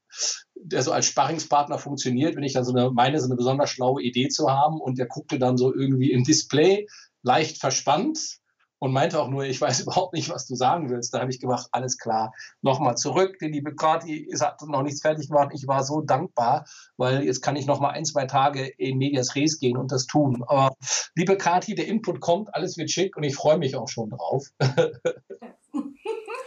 der 0.55 0.83
so 0.83 0.92
als 0.92 1.07
Sparringspartner 1.07 1.79
funktioniert, 1.79 2.37
wenn 2.37 2.42
ich 2.42 2.55
dann 2.55 2.64
so 2.64 2.74
eine, 2.74 2.90
meine, 2.90 3.20
so 3.20 3.27
eine 3.27 3.37
besonders 3.37 3.70
schlaue 3.70 4.03
Idee 4.03 4.29
zu 4.29 4.50
haben 4.50 4.81
und 4.81 4.98
der 4.98 5.07
guckte 5.07 5.38
dann 5.38 5.57
so 5.57 5.74
irgendwie 5.74 6.11
im 6.11 6.24
Display 6.24 6.87
leicht 7.22 7.59
verspannt 7.59 8.40
und 8.84 8.92
meinte 8.92 9.18
auch 9.18 9.30
nur, 9.30 9.44
ich 9.44 9.58
weiß 9.58 9.80
überhaupt 9.80 10.12
nicht, 10.12 10.28
was 10.28 10.46
du 10.46 10.54
sagen 10.54 10.90
willst. 10.90 11.14
Da 11.14 11.20
habe 11.20 11.30
ich 11.30 11.40
gemacht, 11.40 11.68
alles 11.72 11.96
klar, 11.96 12.34
nochmal 12.60 12.98
zurück. 12.98 13.38
Die 13.40 13.48
liebe 13.48 13.74
Kati 13.74 14.28
hat 14.38 14.60
noch 14.60 14.82
nichts 14.82 15.00
fertig 15.00 15.28
gemacht. 15.28 15.52
Ich 15.54 15.66
war 15.66 15.82
so 15.82 16.02
dankbar, 16.02 16.66
weil 16.98 17.24
jetzt 17.24 17.40
kann 17.40 17.56
ich 17.56 17.64
nochmal 17.64 17.92
ein, 17.92 18.04
zwei 18.04 18.26
Tage 18.26 18.66
in 18.66 18.98
Medias 18.98 19.34
Res 19.36 19.58
gehen 19.58 19.78
und 19.78 19.90
das 19.90 20.04
tun. 20.04 20.44
Aber 20.46 20.76
liebe 21.14 21.38
Kati, 21.38 21.74
der 21.74 21.86
Input 21.86 22.20
kommt, 22.20 22.54
alles 22.54 22.76
wird 22.76 22.90
schick 22.90 23.16
und 23.16 23.22
ich 23.22 23.34
freue 23.34 23.56
mich 23.56 23.74
auch 23.74 23.88
schon 23.88 24.10
drauf. 24.10 24.48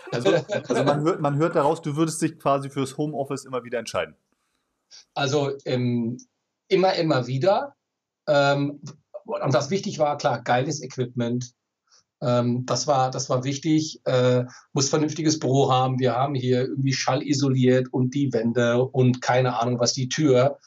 Also, 0.09 0.33
also 0.33 0.83
man, 0.85 1.01
hört, 1.01 1.19
man 1.19 1.35
hört 1.35 1.57
daraus, 1.57 1.81
du 1.81 1.97
würdest 1.97 2.21
dich 2.21 2.39
quasi 2.39 2.69
fürs 2.69 2.97
Homeoffice 2.97 3.43
immer 3.43 3.65
wieder 3.65 3.77
entscheiden. 3.77 4.15
Also 5.13 5.51
ähm, 5.65 6.17
immer, 6.69 6.93
immer 6.93 7.27
wieder. 7.27 7.75
Ähm, 8.25 8.79
und 9.25 9.53
was 9.53 9.69
wichtig 9.69 9.99
war, 9.99 10.17
klar, 10.17 10.41
geiles 10.41 10.81
Equipment, 10.81 11.53
ähm, 12.21 12.65
das, 12.65 12.87
war, 12.87 13.11
das 13.11 13.29
war 13.29 13.43
wichtig, 13.43 14.01
äh, 14.05 14.45
muss 14.73 14.89
vernünftiges 14.89 15.39
Büro 15.39 15.71
haben. 15.71 15.99
Wir 15.99 16.15
haben 16.15 16.35
hier 16.35 16.61
irgendwie 16.61 16.93
schallisoliert 16.93 17.93
und 17.93 18.13
die 18.13 18.31
Wände 18.33 18.83
und 18.83 19.21
keine 19.21 19.59
Ahnung 19.59 19.79
was, 19.79 19.93
die 19.93 20.09
Tür. 20.09 20.57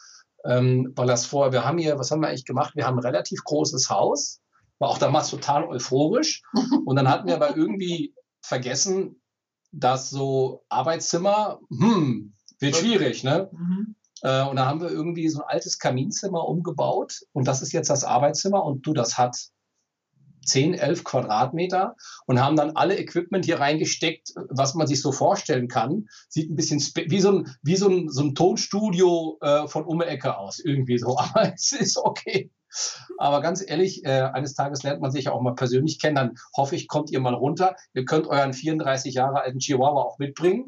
Ähm, 0.45 0.93
weil 0.97 1.07
das 1.07 1.27
vorher, 1.27 1.53
wir 1.53 1.65
haben 1.65 1.79
hier, 1.79 1.99
was 1.99 2.11
haben 2.11 2.21
wir 2.21 2.29
eigentlich 2.29 2.47
gemacht? 2.47 2.75
Wir 2.75 2.87
haben 2.87 2.99
ein 2.99 3.05
relativ 3.05 3.45
großes 3.45 3.91
Haus, 3.91 4.41
war 4.79 4.89
auch 4.89 4.99
damals 4.99 5.29
total 5.29 5.65
euphorisch. 5.65 6.43
Und 6.87 6.97
dann 6.97 7.09
hatten 7.09 7.29
wir 7.29 7.35
aber 7.35 7.57
irgendwie 7.57 8.15
vergessen, 8.43 9.21
dass 9.73 10.11
so 10.11 10.65
Arbeitszimmer, 10.69 11.61
hm, 11.69 12.33
wird 12.59 12.77
schwierig, 12.77 13.23
ne? 13.25 13.49
Mhm. 13.53 13.95
Äh, 14.23 14.43
und 14.43 14.57
da 14.57 14.67
haben 14.67 14.81
wir 14.81 14.91
irgendwie 14.91 15.29
so 15.29 15.41
ein 15.41 15.49
altes 15.49 15.79
Kaminzimmer 15.79 16.47
umgebaut 16.47 17.21
und 17.33 17.49
das 17.49 17.63
ist 17.63 17.73
jetzt 17.73 17.89
das 17.89 18.05
Arbeitszimmer 18.05 18.63
und 18.65 18.87
du, 18.87 18.93
das 18.93 19.17
hat 19.17 19.37
10, 20.45 20.75
11 20.75 21.05
Quadratmeter 21.05 21.97
und 22.27 22.41
haben 22.41 22.57
dann 22.57 22.77
alle 22.77 22.99
Equipment 22.99 23.45
hier 23.45 23.61
reingesteckt, 23.61 24.33
was 24.49 24.75
man 24.75 24.87
sich 24.87 25.01
so 25.01 25.13
vorstellen 25.13 25.69
kann. 25.69 26.07
Sieht 26.29 26.51
ein 26.51 26.57
bisschen 26.57 26.81
wie 27.09 27.21
so 27.21 27.31
ein, 27.31 27.57
wie 27.63 27.77
so 27.77 27.89
ein, 27.89 28.09
so 28.09 28.23
ein 28.23 28.35
Tonstudio 28.35 29.39
äh, 29.41 29.69
von 29.69 29.85
um 29.85 30.01
Ecke 30.01 30.37
aus, 30.37 30.59
irgendwie 30.59 30.99
so. 30.99 31.19
Aber 31.19 31.53
es 31.55 31.73
ist 31.73 31.99
okay. 31.99 32.51
Aber 33.19 33.43
ganz 33.43 33.65
ehrlich, 33.67 34.05
äh, 34.05 34.23
eines 34.33 34.55
Tages 34.55 34.83
lernt 34.83 35.01
man 35.01 35.11
sich 35.11 35.25
ja 35.25 35.33
auch 35.33 35.41
mal 35.41 35.55
persönlich 35.55 36.01
kennen. 36.01 36.15
Dann 36.15 36.35
hoffe 36.57 36.77
ich, 36.77 36.89
kommt 36.89 37.11
ihr 37.11 37.21
mal 37.21 37.35
runter. 37.35 37.75
Ihr 37.95 38.05
könnt 38.05 38.27
euren 38.29 38.53
34 38.53 39.15
Jahre 39.15 39.43
alten 39.43 39.59
Chihuahua 39.59 40.03
auch 40.03 40.19
mitbringen. 40.19 40.67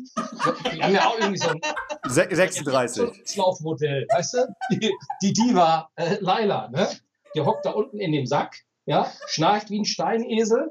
Wir 0.72 0.82
haben 0.82 0.94
ja 0.94 1.06
auch 1.06 1.18
irgendwie 1.18 1.38
so 1.38 1.48
ein 1.48 1.61
36. 2.04 3.37
Laufmodell, 3.37 4.06
weißt 4.12 4.35
du? 4.35 4.54
Die, 4.72 4.92
die 5.22 5.32
Diva 5.32 5.88
äh, 5.94 6.16
Laila, 6.20 6.68
ne? 6.68 6.88
Die 7.35 7.40
hockt 7.40 7.64
da 7.64 7.70
unten 7.70 7.98
in 7.98 8.12
dem 8.12 8.26
Sack 8.26 8.58
ja, 8.87 9.11
schnarcht 9.27 9.71
wie 9.71 9.81
ein 9.81 9.85
Steinesel. 9.85 10.71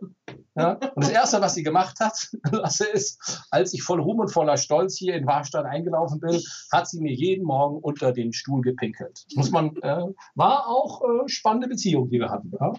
Ja. 0.55 0.73
Und 0.73 1.03
das 1.03 1.09
Erste, 1.09 1.39
was 1.41 1.53
sie 1.55 1.63
gemacht 1.63 1.99
hat, 1.99 2.29
Lasse, 2.51 2.87
ist, 2.87 3.45
als 3.51 3.73
ich 3.73 3.83
voll 3.83 4.01
Ruhm 4.01 4.19
und 4.19 4.31
voller 4.31 4.57
Stolz 4.57 4.97
hier 4.97 5.15
in 5.15 5.25
Warstein 5.25 5.65
eingelaufen 5.65 6.19
bin, 6.19 6.41
hat 6.71 6.89
sie 6.89 6.99
mir 6.99 7.13
jeden 7.13 7.45
Morgen 7.45 7.77
unter 7.77 8.11
den 8.11 8.33
Stuhl 8.33 8.61
gepinkelt. 8.61 9.25
Muss 9.35 9.51
man, 9.51 9.75
äh, 9.77 10.07
war 10.35 10.67
auch 10.67 11.01
äh, 11.01 11.29
spannende 11.29 11.69
Beziehung, 11.69 12.09
die 12.09 12.19
wir 12.19 12.29
hatten. 12.29 12.51
Ja. 12.59 12.73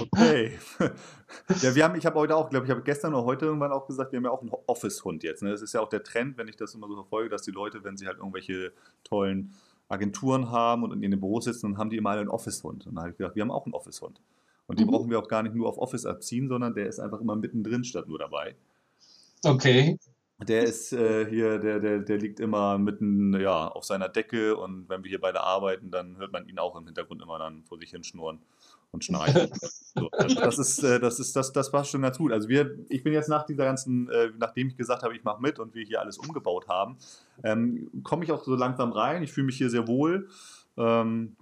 Okay. 0.00 0.58
Ja, 1.62 1.74
wir 1.74 1.84
haben, 1.84 1.94
ich 1.96 2.04
habe 2.04 2.18
heute 2.18 2.36
auch, 2.36 2.50
glaube 2.50 2.66
ich, 2.66 2.70
habe 2.70 2.82
gestern 2.82 3.14
oder 3.14 3.24
heute 3.24 3.46
irgendwann 3.46 3.72
auch 3.72 3.86
gesagt, 3.86 4.12
wir 4.12 4.18
haben 4.18 4.24
ja 4.24 4.30
auch 4.30 4.42
einen 4.42 4.52
Office-Hund 4.66 5.22
jetzt. 5.22 5.42
Ne? 5.42 5.50
Das 5.50 5.62
ist 5.62 5.72
ja 5.72 5.80
auch 5.80 5.88
der 5.88 6.02
Trend, 6.02 6.36
wenn 6.36 6.46
ich 6.46 6.56
das 6.56 6.74
immer 6.74 6.88
so 6.88 6.94
verfolge, 6.94 7.30
dass 7.30 7.40
die 7.40 7.50
Leute, 7.50 7.82
wenn 7.84 7.96
sie 7.96 8.06
halt 8.06 8.18
irgendwelche 8.18 8.72
tollen 9.02 9.54
Agenturen 9.88 10.50
haben 10.50 10.84
und 10.84 10.92
in 10.92 11.10
den 11.10 11.20
Büros 11.20 11.44
sitzen, 11.44 11.72
dann 11.72 11.78
haben 11.78 11.90
die 11.90 11.96
immer 11.96 12.10
einen 12.10 12.28
Office-Hund. 12.28 12.86
Und 12.86 12.94
dann 12.94 13.02
habe 13.02 13.10
ich 13.12 13.18
gedacht, 13.18 13.34
wir 13.34 13.42
haben 13.42 13.50
auch 13.50 13.66
einen 13.66 13.74
Office-Hund. 13.74 14.20
Und 14.66 14.78
die 14.78 14.84
mhm. 14.84 14.90
brauchen 14.90 15.10
wir 15.10 15.18
auch 15.18 15.28
gar 15.28 15.42
nicht 15.42 15.54
nur 15.54 15.68
auf 15.68 15.78
Office 15.78 16.06
abziehen, 16.06 16.48
sondern 16.48 16.74
der 16.74 16.86
ist 16.86 16.98
einfach 16.98 17.20
immer 17.20 17.36
mittendrin 17.36 17.84
statt 17.84 18.08
nur 18.08 18.18
dabei. 18.18 18.54
Okay. 19.44 19.98
Der 20.48 20.64
ist 20.64 20.92
äh, 20.92 21.28
hier, 21.28 21.58
der, 21.58 21.78
der, 21.78 21.98
der 22.00 22.18
liegt 22.18 22.40
immer 22.40 22.78
mitten 22.78 23.38
ja, 23.38 23.68
auf 23.68 23.84
seiner 23.84 24.08
Decke 24.08 24.56
und 24.56 24.88
wenn 24.88 25.04
wir 25.04 25.08
hier 25.08 25.20
beide 25.20 25.40
arbeiten, 25.40 25.90
dann 25.90 26.16
hört 26.16 26.32
man 26.32 26.48
ihn 26.48 26.58
auch 26.58 26.74
im 26.76 26.86
Hintergrund 26.86 27.22
immer 27.22 27.38
dann 27.38 27.62
vor 27.64 27.78
sich 27.78 27.90
hin 27.90 28.02
schnurren 28.02 28.40
und 28.92 29.04
schnarchen. 29.04 29.50
so, 29.94 30.10
also 30.10 30.40
das 30.40 30.58
ist, 30.58 30.82
äh, 30.82 31.00
das 31.00 31.18
ist, 31.18 31.34
das, 31.34 31.52
das 31.52 31.72
war 31.72 31.84
schon 31.84 32.02
ganz 32.02 32.18
gut. 32.18 32.32
Also 32.32 32.48
wir, 32.48 32.78
ich 32.88 33.02
bin 33.02 33.12
jetzt 33.12 33.28
nach 33.28 33.44
dieser 33.44 33.64
ganzen, 33.64 34.08
äh, 34.10 34.30
nachdem 34.38 34.68
ich 34.68 34.76
gesagt 34.76 35.02
habe, 35.02 35.16
ich 35.16 35.24
mache 35.24 35.40
mit 35.40 35.58
und 35.58 35.74
wir 35.74 35.84
hier 35.84 36.00
alles 36.00 36.18
umgebaut 36.18 36.68
haben, 36.68 36.98
ähm, 37.42 37.90
komme 38.04 38.24
ich 38.24 38.32
auch 38.32 38.44
so 38.44 38.54
langsam 38.54 38.92
rein. 38.92 39.22
Ich 39.22 39.32
fühle 39.32 39.46
mich 39.46 39.56
hier 39.56 39.70
sehr 39.70 39.88
wohl. 39.88 40.28
Ähm, 40.76 41.36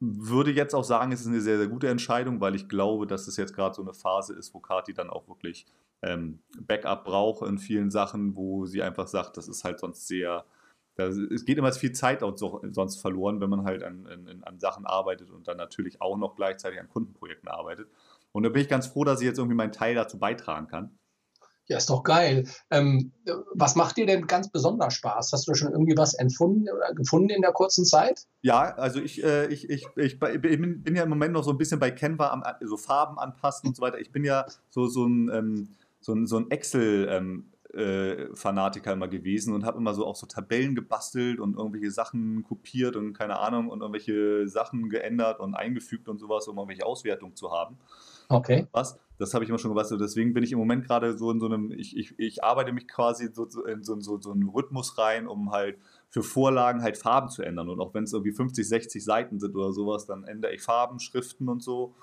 würde 0.00 0.50
jetzt 0.50 0.74
auch 0.74 0.84
sagen, 0.84 1.12
es 1.12 1.20
ist 1.20 1.26
eine 1.26 1.40
sehr, 1.40 1.58
sehr 1.58 1.68
gute 1.68 1.88
Entscheidung, 1.88 2.40
weil 2.40 2.54
ich 2.54 2.68
glaube, 2.68 3.06
dass 3.06 3.26
es 3.28 3.36
jetzt 3.36 3.54
gerade 3.54 3.74
so 3.74 3.82
eine 3.82 3.92
Phase 3.92 4.34
ist, 4.34 4.54
wo 4.54 4.58
Kati 4.58 4.94
dann 4.94 5.10
auch 5.10 5.28
wirklich 5.28 5.66
ähm, 6.02 6.40
Backup 6.60 7.04
braucht 7.04 7.46
in 7.46 7.58
vielen 7.58 7.90
Sachen, 7.90 8.34
wo 8.34 8.66
sie 8.66 8.82
einfach 8.82 9.06
sagt, 9.06 9.36
das 9.36 9.48
ist 9.48 9.64
halt 9.64 9.80
sonst 9.80 10.08
sehr, 10.08 10.44
das, 10.94 11.16
es 11.16 11.44
geht 11.44 11.58
immer 11.58 11.72
viel 11.72 11.92
Zeit 11.92 12.22
auch 12.22 12.36
so, 12.36 12.62
sonst 12.70 13.00
verloren, 13.00 13.40
wenn 13.40 13.50
man 13.50 13.64
halt 13.64 13.82
an, 13.82 14.06
an, 14.06 14.42
an, 14.44 14.60
Sachen 14.60 14.84
arbeitet 14.86 15.30
und 15.30 15.48
dann 15.48 15.56
natürlich 15.56 16.02
auch 16.02 16.16
noch 16.16 16.36
gleichzeitig 16.36 16.80
an 16.80 16.88
Kundenprojekten 16.88 17.48
arbeitet. 17.48 17.88
Und 18.32 18.42
da 18.42 18.50
bin 18.50 18.62
ich 18.62 18.68
ganz 18.68 18.86
froh, 18.86 19.04
dass 19.04 19.20
ich 19.20 19.26
jetzt 19.26 19.38
irgendwie 19.38 19.56
meinen 19.56 19.72
Teil 19.72 19.94
dazu 19.94 20.18
beitragen 20.18 20.66
kann. 20.66 20.98
Ja, 21.66 21.78
ist 21.78 21.88
doch 21.88 22.02
geil. 22.02 22.46
Ähm, 22.70 23.12
was 23.54 23.76
macht 23.76 23.96
dir 23.96 24.04
denn 24.04 24.26
ganz 24.26 24.50
besonders 24.50 24.94
Spaß? 24.94 25.32
Hast 25.32 25.46
du 25.46 25.54
schon 25.54 25.72
irgendwie 25.72 25.96
was 25.96 26.14
entfunden 26.14 26.68
oder 26.68 26.92
gefunden 26.92 27.30
in 27.30 27.40
der 27.40 27.52
kurzen 27.52 27.84
Zeit? 27.84 28.26
Ja, 28.42 28.74
also 28.74 29.00
ich, 29.00 29.22
äh, 29.22 29.46
ich, 29.46 29.70
ich, 29.70 29.86
ich, 29.96 30.18
bin, 30.18 30.82
bin, 30.82 30.96
ja 30.96 31.04
im 31.04 31.08
Moment 31.08 31.32
noch 31.32 31.44
so 31.44 31.52
ein 31.52 31.58
bisschen 31.58 31.78
bei 31.78 31.92
Canva 31.92 32.30
am 32.30 32.42
so 32.62 32.76
Farben 32.76 33.18
anpassen 33.18 33.68
und 33.68 33.76
so 33.76 33.82
weiter. 33.82 34.00
Ich 34.00 34.10
bin 34.10 34.24
ja 34.24 34.44
so, 34.70 34.88
so 34.88 35.06
ein, 35.06 35.30
ähm, 35.32 35.68
so 36.00 36.12
ein, 36.12 36.26
so 36.26 36.36
ein 36.38 36.50
Excel- 36.50 37.08
ähm, 37.08 37.51
äh, 37.51 37.51
Fanatiker 38.34 38.92
immer 38.92 39.08
gewesen 39.08 39.54
und 39.54 39.64
habe 39.64 39.78
immer 39.78 39.94
so 39.94 40.06
auch 40.06 40.16
so 40.16 40.26
Tabellen 40.26 40.74
gebastelt 40.74 41.40
und 41.40 41.56
irgendwelche 41.56 41.90
Sachen 41.90 42.42
kopiert 42.42 42.96
und 42.96 43.14
keine 43.14 43.38
Ahnung 43.38 43.68
und 43.68 43.80
irgendwelche 43.80 44.46
Sachen 44.46 44.90
geändert 44.90 45.40
und 45.40 45.54
eingefügt 45.54 46.08
und 46.08 46.18
sowas, 46.18 46.46
um 46.48 46.58
irgendwelche 46.58 46.84
Auswertungen 46.84 47.34
zu 47.34 47.50
haben. 47.50 47.78
Okay. 48.28 48.66
Was? 48.72 48.98
Das 49.18 49.34
habe 49.34 49.44
ich 49.44 49.50
immer 49.50 49.58
schon 49.58 49.70
gebastelt. 49.70 50.00
Deswegen 50.00 50.34
bin 50.34 50.42
ich 50.42 50.52
im 50.52 50.58
Moment 50.58 50.84
gerade 50.86 51.16
so 51.16 51.30
in 51.30 51.40
so 51.40 51.46
einem, 51.46 51.70
ich, 51.70 51.96
ich, 51.96 52.18
ich 52.18 52.42
arbeite 52.42 52.72
mich 52.72 52.88
quasi 52.88 53.30
so, 53.32 53.48
so 53.48 53.64
in 53.64 53.84
so, 53.84 53.98
so, 54.00 54.20
so 54.20 54.32
einen 54.32 54.48
Rhythmus 54.48 54.98
rein, 54.98 55.26
um 55.28 55.52
halt 55.52 55.78
für 56.08 56.22
Vorlagen 56.22 56.82
halt 56.82 56.98
Farben 56.98 57.28
zu 57.28 57.42
ändern. 57.42 57.68
Und 57.70 57.80
auch 57.80 57.94
wenn 57.94 58.04
es 58.04 58.12
irgendwie 58.12 58.32
50, 58.32 58.68
60 58.68 59.04
Seiten 59.04 59.38
sind 59.38 59.54
oder 59.54 59.72
sowas, 59.72 60.06
dann 60.06 60.24
ändere 60.24 60.52
ich 60.52 60.62
Farben, 60.62 60.98
Schriften 60.98 61.48
und 61.48 61.62
so. 61.62 61.94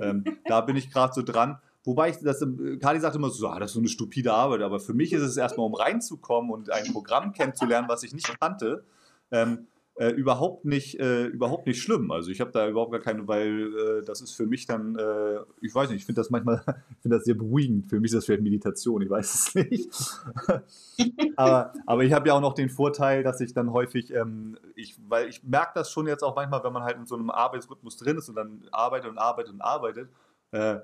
Ähm, 0.00 0.24
da 0.46 0.62
bin 0.62 0.76
ich 0.76 0.90
gerade 0.90 1.12
so 1.12 1.22
dran. 1.22 1.58
Wobei 1.84 2.10
ich 2.10 2.18
das, 2.18 2.44
Kali 2.80 3.00
sagt 3.00 3.16
immer 3.16 3.30
so, 3.30 3.48
ah, 3.48 3.58
das 3.58 3.70
ist 3.70 3.74
so 3.74 3.80
eine 3.80 3.88
stupide 3.88 4.32
Arbeit, 4.32 4.62
aber 4.62 4.78
für 4.78 4.94
mich 4.94 5.12
ist 5.12 5.22
es 5.22 5.36
erstmal, 5.36 5.66
um 5.66 5.74
reinzukommen 5.74 6.50
und 6.50 6.70
ein 6.70 6.92
Programm 6.92 7.32
kennenzulernen, 7.32 7.88
was 7.88 8.04
ich 8.04 8.14
nicht 8.14 8.38
kannte, 8.40 8.84
ähm, 9.32 9.66
äh, 9.96 10.08
überhaupt 10.08 10.64
nicht, 10.64 10.98
äh, 11.00 11.26
überhaupt 11.26 11.66
nicht 11.66 11.82
schlimm. 11.82 12.10
Also 12.10 12.30
ich 12.30 12.40
habe 12.40 12.50
da 12.50 12.66
überhaupt 12.68 12.92
gar 12.92 13.00
keine, 13.00 13.28
weil 13.28 13.74
äh, 13.74 14.04
das 14.04 14.22
ist 14.22 14.32
für 14.32 14.46
mich 14.46 14.66
dann, 14.66 14.96
äh, 14.96 15.40
ich 15.60 15.74
weiß 15.74 15.90
nicht, 15.90 15.98
ich 15.98 16.06
finde 16.06 16.20
das 16.20 16.30
manchmal, 16.30 16.62
ich 16.90 17.02
finde 17.02 17.16
das 17.18 17.24
sehr 17.24 17.34
beruhigend. 17.34 17.88
Für 17.88 18.00
mich 18.00 18.10
ist 18.10 18.16
das 18.16 18.24
vielleicht 18.24 18.42
Meditation, 18.42 19.02
ich 19.02 19.10
weiß 19.10 19.34
es 19.34 19.54
nicht. 19.54 19.90
aber, 21.36 21.74
aber 21.84 22.04
ich 22.04 22.12
habe 22.12 22.28
ja 22.28 22.34
auch 22.34 22.40
noch 22.40 22.54
den 22.54 22.70
Vorteil, 22.70 23.22
dass 23.22 23.40
ich 23.40 23.52
dann 23.52 23.72
häufig, 23.72 24.12
ähm, 24.14 24.56
ich, 24.76 24.96
weil 25.08 25.28
ich 25.28 25.42
merke 25.42 25.72
das 25.74 25.90
schon 25.90 26.06
jetzt 26.06 26.22
auch 26.22 26.36
manchmal, 26.36 26.64
wenn 26.64 26.72
man 26.72 26.84
halt 26.84 26.96
in 26.96 27.06
so 27.06 27.16
einem 27.16 27.30
Arbeitsrhythmus 27.30 27.96
drin 27.98 28.16
ist 28.16 28.28
und 28.30 28.36
dann 28.36 28.62
arbeitet 28.70 29.10
und 29.10 29.18
arbeitet 29.18 29.52
und 29.52 29.60
arbeitet, 29.60 30.08
äh, 30.52 30.76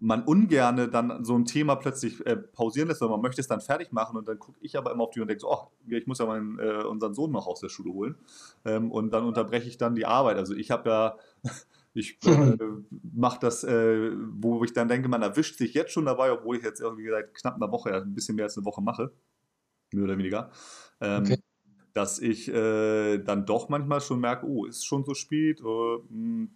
man 0.00 0.24
ungerne 0.24 0.88
dann 0.88 1.24
so 1.24 1.36
ein 1.36 1.44
Thema 1.44 1.76
plötzlich 1.76 2.24
äh, 2.26 2.36
pausieren 2.36 2.88
lässt, 2.88 3.00
sondern 3.00 3.20
man 3.20 3.28
möchte 3.28 3.40
es 3.40 3.48
dann 3.48 3.60
fertig 3.60 3.92
machen 3.92 4.16
und 4.16 4.26
dann 4.26 4.38
gucke 4.38 4.58
ich 4.62 4.76
aber 4.76 4.92
immer 4.92 5.04
auf 5.04 5.10
die 5.10 5.20
und 5.20 5.28
denke 5.28 5.40
so, 5.40 5.52
oh, 5.52 5.68
ich 5.86 6.06
muss 6.06 6.18
ja 6.18 6.26
meinen, 6.26 6.58
äh, 6.58 6.84
unseren 6.84 7.14
Sohn 7.14 7.30
noch 7.30 7.46
aus 7.46 7.60
der 7.60 7.68
Schule 7.68 7.92
holen 7.92 8.16
ähm, 8.64 8.90
und 8.90 9.12
dann 9.12 9.24
unterbreche 9.24 9.68
ich 9.68 9.76
dann 9.76 9.94
die 9.94 10.06
Arbeit. 10.06 10.38
Also 10.38 10.54
ich 10.54 10.70
habe 10.70 10.88
ja, 10.88 11.16
ich 11.92 12.18
äh, 12.24 12.56
mache 13.12 13.40
das, 13.40 13.62
äh, 13.62 14.10
wo 14.32 14.64
ich 14.64 14.72
dann 14.72 14.88
denke, 14.88 15.08
man 15.08 15.22
erwischt 15.22 15.58
sich 15.58 15.74
jetzt 15.74 15.92
schon 15.92 16.06
dabei, 16.06 16.32
obwohl 16.32 16.56
ich 16.56 16.64
jetzt 16.64 16.80
irgendwie 16.80 17.08
seit 17.08 17.34
knapp 17.34 17.56
einer 17.56 17.70
Woche, 17.70 17.94
ein 17.94 18.14
bisschen 18.14 18.36
mehr 18.36 18.46
als 18.46 18.56
eine 18.56 18.64
Woche 18.64 18.82
mache, 18.82 19.12
mehr 19.92 20.04
oder 20.04 20.16
weniger. 20.16 20.50
Ähm, 21.00 21.24
okay. 21.24 21.38
Dass 21.92 22.20
ich 22.20 22.48
äh, 22.48 23.18
dann 23.18 23.44
doch 23.44 23.68
manchmal 23.68 24.00
schon 24.00 24.20
merke, 24.20 24.46
oh, 24.46 24.64
ist 24.64 24.86
schon 24.86 25.04
so 25.04 25.12
spät, 25.12 25.60
oh, 25.62 26.04
mh, 26.08 26.46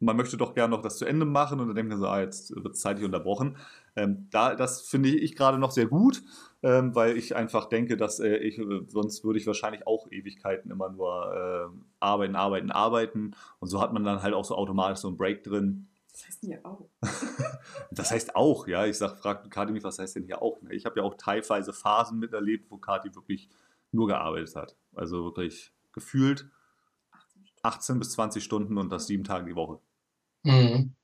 man 0.00 0.16
möchte 0.16 0.36
doch 0.36 0.54
gerne 0.54 0.74
noch 0.74 0.82
das 0.82 0.98
zu 0.98 1.04
Ende 1.04 1.24
machen 1.26 1.60
und 1.60 1.66
dann 1.68 1.76
denkt 1.76 1.90
man 1.90 1.98
so, 1.98 2.06
ah, 2.06 2.20
jetzt 2.20 2.54
wird 2.54 2.74
es 2.74 2.80
zeitlich 2.80 3.04
unterbrochen. 3.04 3.56
Ähm, 3.96 4.28
da, 4.30 4.54
das 4.54 4.82
finde 4.82 5.08
ich 5.08 5.34
gerade 5.34 5.58
noch 5.58 5.72
sehr 5.72 5.86
gut, 5.86 6.22
ähm, 6.62 6.94
weil 6.94 7.16
ich 7.16 7.34
einfach 7.34 7.68
denke, 7.68 7.96
dass 7.96 8.20
äh, 8.20 8.36
ich, 8.36 8.58
äh, 8.58 8.82
sonst 8.86 9.24
würde 9.24 9.38
ich 9.38 9.46
wahrscheinlich 9.46 9.86
auch 9.86 10.06
Ewigkeiten 10.10 10.70
immer 10.70 10.88
nur 10.90 11.34
äh, 11.34 11.78
arbeiten, 11.98 12.36
arbeiten, 12.36 12.70
arbeiten. 12.70 13.34
Und 13.58 13.68
so 13.68 13.80
hat 13.80 13.92
man 13.92 14.04
dann 14.04 14.22
halt 14.22 14.34
auch 14.34 14.44
so 14.44 14.54
automatisch 14.54 15.00
so 15.00 15.08
einen 15.08 15.16
Break 15.16 15.42
drin. 15.42 15.88
Das 16.12 16.26
heißt 16.26 16.42
ja 16.44 16.58
auch. 16.64 16.88
das 17.90 18.10
heißt 18.10 18.36
auch, 18.36 18.68
ja. 18.68 18.86
Ich 18.86 18.98
sag, 18.98 19.18
fragt 19.18 19.50
Kati 19.50 19.72
mich, 19.72 19.84
was 19.84 19.98
heißt 19.98 20.16
denn 20.16 20.24
hier 20.24 20.42
auch? 20.42 20.58
Ich 20.70 20.84
habe 20.84 21.00
ja 21.00 21.06
auch 21.06 21.14
teilweise 21.14 21.72
Phasen 21.72 22.18
miterlebt, 22.18 22.70
wo 22.70 22.76
Kati 22.76 23.14
wirklich 23.14 23.48
nur 23.90 24.06
gearbeitet 24.06 24.54
hat. 24.54 24.76
Also 24.94 25.24
wirklich 25.24 25.72
gefühlt 25.92 26.50
18 27.62 27.98
bis 27.98 28.12
20 28.12 28.42
Stunden 28.42 28.78
und 28.78 28.90
das 28.90 29.06
sieben 29.06 29.24
Tage 29.24 29.46
die 29.46 29.56
Woche. 29.56 29.80
Mhm. 30.44 30.94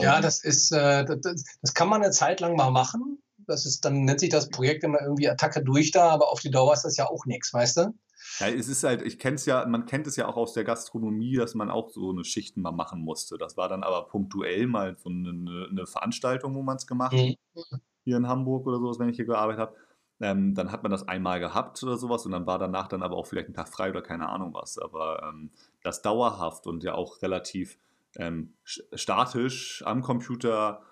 ja, 0.00 0.20
das 0.20 0.42
ist, 0.44 0.72
äh, 0.72 1.04
das, 1.04 1.44
das, 1.62 1.74
kann 1.74 1.88
man 1.88 2.02
eine 2.02 2.12
Zeit 2.12 2.40
lang 2.40 2.56
mal 2.56 2.70
machen. 2.70 3.22
Das 3.46 3.64
ist, 3.64 3.84
dann 3.84 4.04
nennt 4.04 4.20
sich 4.20 4.30
das 4.30 4.48
Projekt 4.50 4.82
immer 4.84 5.00
irgendwie 5.00 5.28
Attacke 5.28 5.62
durch 5.62 5.92
da, 5.92 6.10
aber 6.10 6.30
auf 6.30 6.40
die 6.40 6.50
Dauer 6.50 6.72
ist 6.74 6.84
das 6.84 6.96
ja 6.96 7.08
auch 7.08 7.26
nichts, 7.26 7.54
weißt 7.54 7.76
du? 7.78 7.94
Ja, 8.40 8.48
es 8.48 8.68
ist 8.68 8.82
halt, 8.82 9.02
ich 9.02 9.18
kenne 9.18 9.36
es 9.36 9.46
ja, 9.46 9.64
man 9.66 9.86
kennt 9.86 10.06
es 10.06 10.16
ja 10.16 10.26
auch 10.26 10.36
aus 10.36 10.52
der 10.52 10.64
Gastronomie, 10.64 11.36
dass 11.36 11.54
man 11.54 11.70
auch 11.70 11.90
so 11.90 12.10
eine 12.10 12.24
Schichten 12.24 12.60
mal 12.60 12.72
machen 12.72 13.02
musste. 13.02 13.38
Das 13.38 13.56
war 13.56 13.68
dann 13.68 13.82
aber 13.82 14.08
punktuell 14.08 14.66
mal 14.66 14.96
so 14.98 15.08
eine, 15.08 15.68
eine 15.70 15.86
Veranstaltung, 15.86 16.54
wo 16.54 16.62
man 16.62 16.76
es 16.76 16.86
gemacht 16.86 17.12
hat. 17.12 17.20
Mhm. 17.20 17.80
Hier 18.04 18.16
in 18.16 18.28
Hamburg 18.28 18.66
oder 18.66 18.78
sowas, 18.78 18.98
wenn 18.98 19.08
ich 19.08 19.16
hier 19.16 19.26
gearbeitet 19.26 19.60
habe. 19.60 19.76
Ähm, 20.18 20.54
dann 20.54 20.72
hat 20.72 20.82
man 20.82 20.90
das 20.90 21.06
einmal 21.06 21.40
gehabt 21.40 21.82
oder 21.82 21.98
sowas 21.98 22.24
und 22.24 22.32
dann 22.32 22.46
war 22.46 22.58
danach 22.58 22.88
dann 22.88 23.02
aber 23.02 23.16
auch 23.16 23.26
vielleicht 23.26 23.48
ein 23.48 23.54
Tag 23.54 23.68
frei 23.68 23.90
oder 23.90 24.00
keine 24.00 24.28
Ahnung 24.28 24.54
was. 24.54 24.78
Aber 24.78 25.22
ähm, 25.22 25.50
das 25.82 26.02
dauerhaft 26.02 26.66
und 26.66 26.82
ja 26.84 26.94
auch 26.94 27.20
relativ 27.22 27.78
ähm, 28.18 28.54
statisch 28.64 29.82
am 29.86 30.02
Computer 30.02 30.82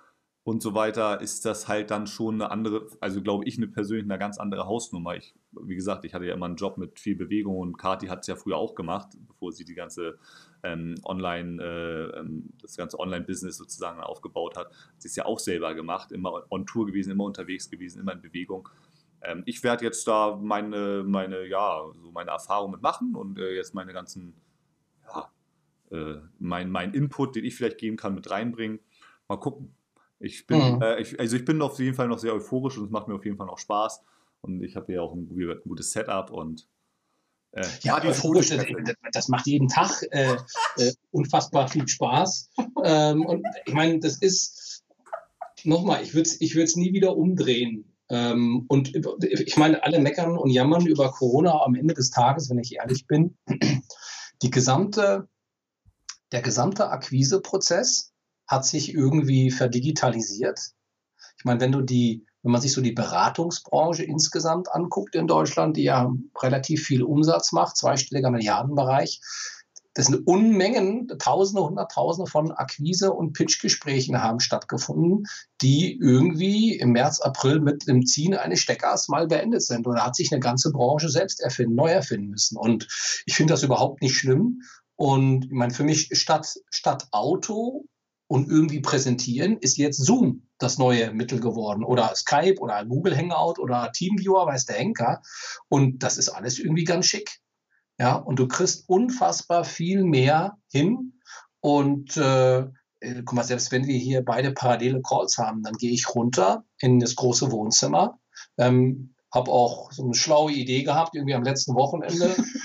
und 0.44 0.62
so 0.62 0.74
weiter, 0.74 1.22
ist 1.22 1.46
das 1.46 1.68
halt 1.68 1.90
dann 1.90 2.06
schon 2.06 2.34
eine 2.34 2.50
andere, 2.50 2.86
also 3.00 3.22
glaube 3.22 3.46
ich, 3.46 3.56
eine 3.56 3.66
persönlich 3.66 4.04
eine 4.04 4.18
ganz 4.18 4.38
andere 4.38 4.66
Hausnummer. 4.66 5.16
Ich, 5.16 5.34
wie 5.52 5.74
gesagt, 5.74 6.04
ich 6.04 6.12
hatte 6.12 6.26
ja 6.26 6.34
immer 6.34 6.44
einen 6.44 6.56
Job 6.56 6.76
mit 6.76 7.00
viel 7.00 7.16
Bewegung 7.16 7.56
und 7.56 7.78
Kati 7.78 8.08
hat 8.08 8.20
es 8.20 8.26
ja 8.26 8.36
früher 8.36 8.58
auch 8.58 8.74
gemacht, 8.74 9.16
bevor 9.26 9.52
sie 9.52 9.64
die 9.64 9.74
ganze 9.74 10.18
ähm, 10.62 10.96
Online, 11.02 11.62
äh, 11.62 12.18
ähm, 12.18 12.50
das 12.60 12.76
ganze 12.76 13.00
Online-Business 13.00 13.56
sozusagen 13.56 14.00
aufgebaut 14.00 14.58
hat. 14.58 14.70
Sie 14.98 15.08
ist 15.08 15.16
ja 15.16 15.24
auch 15.24 15.38
selber 15.38 15.74
gemacht, 15.74 16.12
immer 16.12 16.44
on 16.50 16.66
Tour 16.66 16.86
gewesen, 16.86 17.10
immer 17.10 17.24
unterwegs 17.24 17.70
gewesen, 17.70 18.00
immer 18.00 18.12
in 18.12 18.20
Bewegung. 18.20 18.68
Ähm, 19.22 19.44
ich 19.46 19.62
werde 19.62 19.86
jetzt 19.86 20.06
da 20.06 20.38
meine, 20.42 21.04
meine, 21.06 21.46
ja, 21.46 21.80
so 22.02 22.12
meine 22.12 22.32
Erfahrung 22.32 22.72
mitmachen 22.72 23.14
und 23.14 23.38
äh, 23.38 23.54
jetzt 23.54 23.74
meine 23.74 23.94
ganzen 23.94 24.34
äh, 25.90 26.16
mein, 26.38 26.70
mein 26.70 26.94
Input, 26.94 27.36
den 27.36 27.44
ich 27.44 27.54
vielleicht 27.54 27.78
geben 27.78 27.96
kann, 27.96 28.14
mit 28.14 28.30
reinbringen. 28.30 28.80
Mal 29.28 29.36
gucken. 29.36 29.74
Ich 30.18 30.46
bin, 30.46 30.76
mhm. 30.76 30.82
äh, 30.82 31.00
ich, 31.00 31.18
also 31.18 31.36
ich 31.36 31.44
bin 31.44 31.60
auf 31.60 31.78
jeden 31.78 31.94
Fall 31.94 32.08
noch 32.08 32.18
sehr 32.18 32.34
euphorisch 32.34 32.78
und 32.78 32.84
es 32.84 32.90
macht 32.90 33.08
mir 33.08 33.14
auf 33.14 33.24
jeden 33.24 33.36
Fall 33.36 33.46
noch 33.46 33.58
Spaß. 33.58 34.02
Und 34.40 34.62
ich 34.62 34.76
habe 34.76 34.92
ja 34.92 35.00
auch 35.00 35.14
ein, 35.14 35.28
ein, 35.30 35.60
gutes 35.64 35.90
Setup 35.92 36.30
und 36.30 36.68
äh, 37.52 37.64
ja, 37.82 38.02
euphorisch, 38.02 38.48
das, 38.48 38.66
das, 39.12 39.28
macht 39.28 39.46
jeden 39.46 39.68
Tag 39.68 40.02
äh, 40.10 40.36
äh, 40.76 40.92
unfassbar 41.12 41.68
viel 41.68 41.86
Spaß. 41.86 42.50
ähm, 42.84 43.24
und 43.24 43.46
ich 43.64 43.74
meine, 43.74 44.00
das 44.00 44.16
ist, 44.18 44.84
nochmal, 45.62 46.02
ich 46.02 46.14
würde 46.14 46.28
es 46.28 46.40
ich 46.40 46.76
nie 46.76 46.92
wieder 46.92 47.16
umdrehen. 47.16 47.94
Ähm, 48.10 48.66
und 48.68 48.94
ich 49.22 49.56
meine, 49.56 49.82
alle 49.82 49.98
meckern 49.98 50.36
und 50.36 50.50
jammern 50.50 50.86
über 50.86 51.10
Corona 51.10 51.62
am 51.62 51.74
Ende 51.74 51.94
des 51.94 52.10
Tages, 52.10 52.50
wenn 52.50 52.58
ich 52.58 52.74
ehrlich 52.76 53.06
bin. 53.06 53.36
Die 54.42 54.50
gesamte 54.50 55.28
der 56.32 56.42
gesamte 56.42 56.88
Akquiseprozess 56.90 58.12
hat 58.46 58.66
sich 58.66 58.92
irgendwie 58.92 59.50
verdigitalisiert. 59.50 60.60
Ich 61.38 61.44
meine, 61.44 61.60
wenn 61.60 61.72
du 61.72 61.80
die, 61.80 62.26
wenn 62.42 62.52
man 62.52 62.60
sich 62.60 62.72
so 62.72 62.80
die 62.80 62.92
Beratungsbranche 62.92 64.04
insgesamt 64.04 64.70
anguckt 64.72 65.14
in 65.14 65.26
Deutschland, 65.26 65.76
die 65.76 65.84
ja 65.84 66.12
relativ 66.40 66.84
viel 66.84 67.02
Umsatz 67.02 67.52
macht, 67.52 67.76
zweistelliger 67.76 68.30
Milliardenbereich, 68.30 69.20
das 69.94 70.06
sind 70.06 70.26
Unmengen, 70.26 71.06
Tausende, 71.18 71.62
Hunderttausende 71.62 72.28
von 72.28 72.50
Akquise- 72.50 73.12
und 73.12 73.32
Pitchgesprächen 73.32 74.20
haben 74.20 74.40
stattgefunden, 74.40 75.24
die 75.62 75.96
irgendwie 75.96 76.76
im 76.76 76.90
März, 76.90 77.20
April 77.20 77.60
mit 77.60 77.86
dem 77.86 78.04
Ziehen 78.04 78.34
eines 78.34 78.58
Steckers 78.58 79.08
mal 79.08 79.28
beendet 79.28 79.62
sind. 79.62 79.86
Da 79.86 80.04
hat 80.04 80.16
sich 80.16 80.32
eine 80.32 80.40
ganze 80.40 80.72
Branche 80.72 81.08
selbst 81.08 81.40
erfinden, 81.40 81.76
neu 81.76 81.90
erfinden 81.90 82.30
müssen. 82.30 82.56
Und 82.58 82.88
ich 83.24 83.36
finde 83.36 83.52
das 83.52 83.62
überhaupt 83.62 84.02
nicht 84.02 84.16
schlimm. 84.16 84.62
Und 85.04 85.44
ich 85.44 85.50
meine, 85.50 85.74
für 85.74 85.84
mich 85.84 86.08
statt, 86.12 86.54
statt 86.70 87.08
Auto 87.10 87.84
und 88.26 88.48
irgendwie 88.48 88.80
präsentieren 88.80 89.58
ist 89.58 89.76
jetzt 89.76 90.02
Zoom 90.02 90.48
das 90.56 90.78
neue 90.78 91.12
Mittel 91.12 91.40
geworden 91.40 91.84
oder 91.84 92.14
Skype 92.14 92.58
oder 92.58 92.86
Google 92.86 93.14
Hangout 93.14 93.58
oder 93.58 93.92
Teamviewer, 93.92 94.46
weiß 94.46 94.64
der 94.64 94.76
Henker. 94.76 95.20
Und 95.68 96.02
das 96.02 96.16
ist 96.16 96.30
alles 96.30 96.58
irgendwie 96.58 96.84
ganz 96.84 97.04
schick. 97.04 97.38
Ja, 97.98 98.14
und 98.14 98.38
du 98.38 98.48
kriegst 98.48 98.88
unfassbar 98.88 99.64
viel 99.64 100.04
mehr 100.04 100.56
hin. 100.72 101.20
Und 101.60 102.16
äh, 102.16 102.60
äh 102.60 103.22
guck 103.26 103.34
mal, 103.34 103.44
selbst 103.44 103.72
wenn 103.72 103.86
wir 103.86 103.98
hier 103.98 104.24
beide 104.24 104.52
parallele 104.52 105.02
Calls 105.02 105.36
haben, 105.36 105.62
dann 105.62 105.74
gehe 105.74 105.92
ich 105.92 106.14
runter 106.14 106.64
in 106.78 106.98
das 106.98 107.14
große 107.14 107.52
Wohnzimmer. 107.52 108.18
Ähm, 108.56 109.14
habe 109.34 109.50
auch 109.50 109.92
so 109.92 110.02
eine 110.02 110.14
schlaue 110.14 110.52
Idee 110.52 110.82
gehabt, 110.82 111.14
irgendwie 111.14 111.34
am 111.34 111.42
letzten 111.42 111.74
Wochenende. 111.74 112.34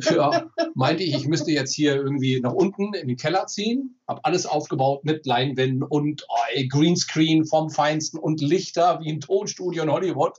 ja, 0.00 0.50
meinte 0.74 1.02
ich, 1.02 1.14
ich 1.14 1.26
müsste 1.26 1.50
jetzt 1.50 1.74
hier 1.74 1.96
irgendwie 1.96 2.40
nach 2.40 2.52
unten 2.52 2.94
in 2.94 3.08
den 3.08 3.16
Keller 3.16 3.46
ziehen, 3.46 3.98
habe 4.08 4.24
alles 4.24 4.46
aufgebaut 4.46 5.04
mit 5.04 5.26
Leinwänden 5.26 5.82
und 5.82 6.26
oh, 6.28 6.34
Greenscreen 6.68 7.44
vom 7.44 7.70
Feinsten 7.70 8.18
und 8.18 8.40
Lichter 8.40 9.00
wie 9.00 9.08
im 9.10 9.20
Tonstudio 9.20 9.82
in 9.82 9.90
Hollywood. 9.90 10.34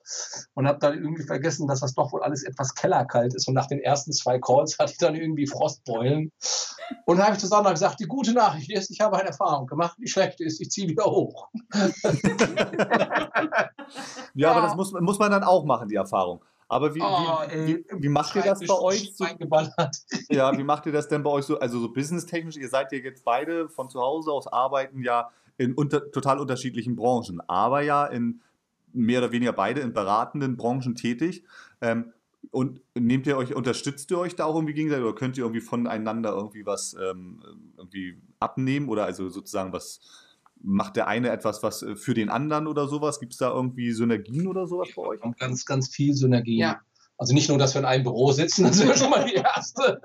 Und 0.54 0.68
habe 0.68 0.80
dann 0.80 0.96
irgendwie 0.96 1.24
vergessen, 1.24 1.68
dass 1.68 1.80
das 1.80 1.94
doch 1.96 2.12
wohl 2.14 2.24
alles 2.24 2.44
etwas 2.44 2.76
kellerkalt 2.76 3.34
ist. 3.34 3.48
Und 3.48 3.54
nach 3.56 3.68
den 3.68 3.80
ersten 3.80 4.12
zwei 4.12 4.40
Calls 4.40 4.78
hatte 4.80 4.92
ich 4.92 4.98
dann 4.98 5.16
irgendwie 5.16 5.48
Frostbeulen. 5.48 6.32
Und 7.06 7.20
habe 7.20 7.34
ich 7.34 7.40
zu 7.40 7.48
Sandra 7.48 7.72
gesagt, 7.72 8.00
die 8.00 8.06
gute 8.06 8.34
Nachricht 8.34 8.72
ist, 8.72 8.92
ich 8.92 9.00
habe 9.00 9.18
eine 9.18 9.30
Erfahrung 9.30 9.66
gemacht, 9.68 9.98
die 10.00 10.08
schlechte 10.08 10.44
ist, 10.44 10.62
ich 10.62 10.70
ziehe 10.70 10.88
wieder 10.88 11.06
hoch. 11.06 11.48
ja, 14.36 14.52
aber 14.52 14.62
das 14.62 14.76
muss, 14.76 14.92
muss 14.94 15.20
man 15.20 15.32
dann 15.32 15.44
auch 15.44 15.66
machen, 15.66 15.88
die 15.88 15.96
Erfahrung. 15.96 16.42
Aber 16.67 16.95
wie, 16.95 17.01
oh, 17.01 17.41
wie, 17.51 17.78
wie, 17.78 18.04
wie, 18.04 18.10
macht 18.10 18.36
ihr 18.36 18.41
das 18.41 18.60
bei 18.65 18.73
euch? 18.73 19.13
So, 19.15 19.25
ja, 20.30 20.58
wie 20.58 20.63
macht 20.63 20.86
ihr 20.88 20.91
das 20.91 21.08
denn 21.08 21.21
bei 21.21 21.30
euch 21.30 21.45
so? 21.45 21.60
Also 21.60 21.80
so 21.80 21.93
businesstechnisch, 21.93 22.58
ihr 22.58 22.69
seid 22.69 22.91
ja 22.91 22.97
jetzt 22.97 23.23
beide 23.23 23.69
von 23.69 23.89
zu 23.89 23.99
Hause 24.01 24.32
aus 24.32 24.47
arbeiten 24.47 25.04
ja 25.04 25.30
in 25.58 25.73
unter, 25.73 26.12
total 26.12 26.39
unterschiedlichen 26.39 26.95
Branchen, 26.95 27.39
aber 27.47 27.82
ja 27.82 28.06
in 28.06 28.41
mehr 28.93 29.19
oder 29.19 29.32
weniger 29.32 29.54
beide 29.54 29.82
in 29.82 29.93
beratenden 29.93 30.58
Branchen 30.58 30.95
tätig. 30.95 31.43
Ähm, 31.82 32.13
und 32.51 32.82
nehmt 32.93 33.28
ihr 33.28 33.38
euch, 33.38 33.56
unterstützt 33.56 34.10
ihr 34.12 34.19
euch 34.19 34.36
da 34.36 34.45
auch 34.45 34.56
irgendwie 34.56 34.73
gegenseitig 34.73 35.04
oder 35.04 35.15
könnt 35.15 35.38
ihr 35.38 35.43
irgendwie 35.43 35.62
voneinander 35.62 36.32
irgendwie 36.32 36.65
was 36.65 36.95
ähm, 36.99 37.41
irgendwie 37.78 38.21
abnehmen 38.39 38.88
oder 38.88 39.06
also 39.06 39.30
sozusagen 39.30 39.73
was 39.73 39.99
macht 40.62 40.96
der 40.96 41.08
eine 41.08 41.30
etwas 41.30 41.63
was 41.63 41.84
äh, 41.84 41.96
für 41.96 42.13
den 42.13 42.30
anderen 42.30 42.68
oder 42.68 42.88
sowas? 42.88 43.20
Gibt 43.20 43.34
es 43.34 43.39
da 43.39 43.50
irgendwie 43.52 43.91
Synergien 43.91 44.48
oder 44.48 44.68
sowas 44.68 44.89
bei 44.96 45.02
euch? 45.02 45.20
Ganz, 45.39 45.65
ganz 45.65 45.89
viel 45.89 46.13
Synergien. 46.13 46.60
Ja. 46.60 46.82
Also 47.18 47.34
nicht 47.34 47.50
nur, 47.50 47.58
dass 47.58 47.76
wir 47.76 47.80
in 47.80 47.86
einem 47.86 48.04
Büro 48.04 48.32
sitzen, 48.32 48.63
das 48.68 48.80
wäre 48.80 48.98
schon 48.98 49.10
mal 49.10 49.26
die 49.26 49.36
erste, 49.36 50.02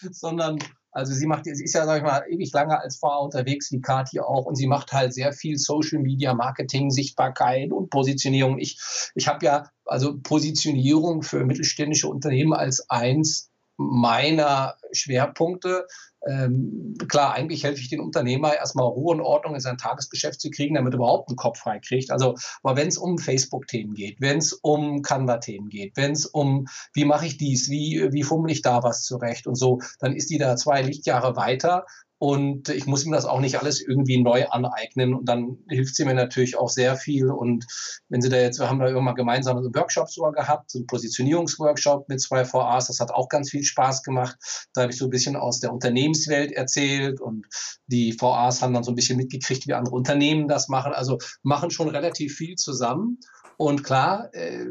sondern 0.10 0.58
also 0.94 1.14
sie 1.14 1.26
macht, 1.26 1.46
sie 1.46 1.64
ist 1.64 1.74
ja, 1.74 1.86
sag 1.86 1.98
ich 1.98 2.02
mal, 2.02 2.22
ewig 2.28 2.52
lange 2.52 2.78
als 2.78 2.98
Frau 2.98 3.24
unterwegs, 3.24 3.72
wie 3.72 3.80
Kathi 3.80 4.20
auch, 4.20 4.44
und 4.44 4.56
sie 4.56 4.66
macht 4.66 4.92
halt 4.92 5.14
sehr 5.14 5.32
viel 5.32 5.56
Social 5.56 6.00
Media 6.00 6.34
Marketing, 6.34 6.90
Sichtbarkeit 6.90 7.72
und 7.72 7.88
Positionierung. 7.88 8.58
Ich, 8.58 8.78
ich 9.14 9.26
habe 9.26 9.44
ja 9.44 9.70
also 9.86 10.18
Positionierung 10.20 11.22
für 11.22 11.46
mittelständische 11.46 12.08
Unternehmen 12.08 12.52
als 12.52 12.90
eins 12.90 13.50
meiner 13.78 14.76
Schwerpunkte. 14.92 15.86
Ähm, 16.28 16.94
klar, 17.08 17.34
eigentlich 17.34 17.64
helfe 17.64 17.80
ich 17.80 17.88
den 17.88 18.00
Unternehmer 18.00 18.54
erstmal 18.54 18.86
Ruhe 18.86 19.14
und 19.14 19.20
Ordnung 19.20 19.54
in 19.54 19.60
sein 19.60 19.76
Tagesgeschäft 19.76 20.40
zu 20.40 20.50
kriegen, 20.50 20.74
damit 20.74 20.94
er 20.94 20.98
überhaupt 20.98 21.28
einen 21.28 21.36
Kopf 21.36 21.58
frei 21.58 21.80
kriegt. 21.80 22.10
Also, 22.10 22.36
aber 22.62 22.76
wenn 22.76 22.88
es 22.88 22.96
um 22.96 23.18
Facebook-Themen 23.18 23.94
geht, 23.94 24.20
wenn 24.20 24.38
es 24.38 24.52
um 24.52 25.02
Canva-Themen 25.02 25.68
geht, 25.68 25.96
wenn 25.96 26.12
es 26.12 26.26
um, 26.26 26.66
wie 26.94 27.04
mache 27.04 27.26
ich 27.26 27.38
dies, 27.38 27.68
wie, 27.70 28.08
wie 28.12 28.22
fummel 28.22 28.52
ich 28.52 28.62
da 28.62 28.82
was 28.82 29.04
zurecht 29.04 29.46
und 29.46 29.56
so, 29.56 29.80
dann 29.98 30.14
ist 30.14 30.30
die 30.30 30.38
da 30.38 30.56
zwei 30.56 30.82
Lichtjahre 30.82 31.34
weiter 31.36 31.86
und 32.22 32.68
ich 32.68 32.86
muss 32.86 33.04
ihm 33.04 33.10
das 33.10 33.24
auch 33.24 33.40
nicht 33.40 33.58
alles 33.58 33.80
irgendwie 33.80 34.22
neu 34.22 34.46
aneignen. 34.46 35.12
Und 35.12 35.28
dann 35.28 35.58
hilft 35.68 35.96
sie 35.96 36.04
mir 36.04 36.14
natürlich 36.14 36.56
auch 36.56 36.68
sehr 36.68 36.94
viel. 36.94 37.32
Und 37.32 37.66
wenn 38.08 38.22
sie 38.22 38.28
da 38.28 38.36
jetzt, 38.36 38.60
wir 38.60 38.70
haben 38.70 38.78
da 38.78 38.86
immer 38.86 39.14
gemeinsam 39.14 39.56
einen 39.56 39.74
Workshop 39.74 40.08
sogar 40.08 40.30
gehabt, 40.30 40.70
so 40.70 40.78
einen 40.78 40.86
Positionierungsworkshop 40.86 42.08
mit 42.08 42.20
zwei 42.20 42.44
VAs, 42.44 42.86
das 42.86 43.00
hat 43.00 43.10
auch 43.10 43.28
ganz 43.28 43.50
viel 43.50 43.64
Spaß 43.64 44.04
gemacht. 44.04 44.36
Da 44.72 44.82
habe 44.82 44.92
ich 44.92 44.98
so 44.98 45.06
ein 45.06 45.10
bisschen 45.10 45.34
aus 45.34 45.58
der 45.58 45.72
Unternehmenswelt 45.72 46.52
erzählt 46.52 47.20
und 47.20 47.48
die 47.88 48.14
VAs 48.16 48.62
haben 48.62 48.72
dann 48.72 48.84
so 48.84 48.92
ein 48.92 48.96
bisschen 48.96 49.16
mitgekriegt, 49.16 49.66
wie 49.66 49.74
andere 49.74 49.96
Unternehmen 49.96 50.46
das 50.46 50.68
machen. 50.68 50.92
Also 50.92 51.18
machen 51.42 51.72
schon 51.72 51.88
relativ 51.88 52.36
viel 52.36 52.54
zusammen. 52.54 53.18
Und 53.56 53.82
klar, 53.82 54.32
äh, 54.32 54.66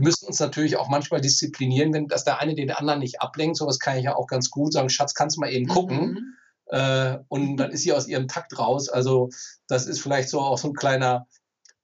müssen 0.00 0.26
uns 0.26 0.40
natürlich 0.40 0.78
auch 0.78 0.88
manchmal 0.88 1.20
disziplinieren, 1.20 1.92
wenn 1.92 2.08
das 2.08 2.24
der 2.24 2.40
eine 2.40 2.54
den 2.54 2.70
anderen 2.70 3.00
nicht 3.00 3.20
ablenkt. 3.20 3.58
Sowas 3.58 3.78
kann 3.78 3.98
ich 3.98 4.04
ja 4.04 4.16
auch 4.16 4.26
ganz 4.26 4.48
gut 4.48 4.72
sagen. 4.72 4.88
Schatz, 4.88 5.12
kannst 5.12 5.36
du 5.36 5.40
mal 5.40 5.52
eben 5.52 5.68
gucken? 5.68 6.12
Mhm 6.12 6.37
äh, 6.70 7.18
und 7.28 7.56
dann 7.56 7.70
ist 7.70 7.82
sie 7.82 7.92
aus 7.92 8.06
ihrem 8.08 8.28
Takt 8.28 8.58
raus. 8.58 8.88
Also 8.88 9.30
das 9.68 9.86
ist 9.86 10.00
vielleicht 10.00 10.28
so 10.28 10.40
auch 10.40 10.58
so 10.58 10.68
ein 10.68 10.74
kleiner, 10.74 11.26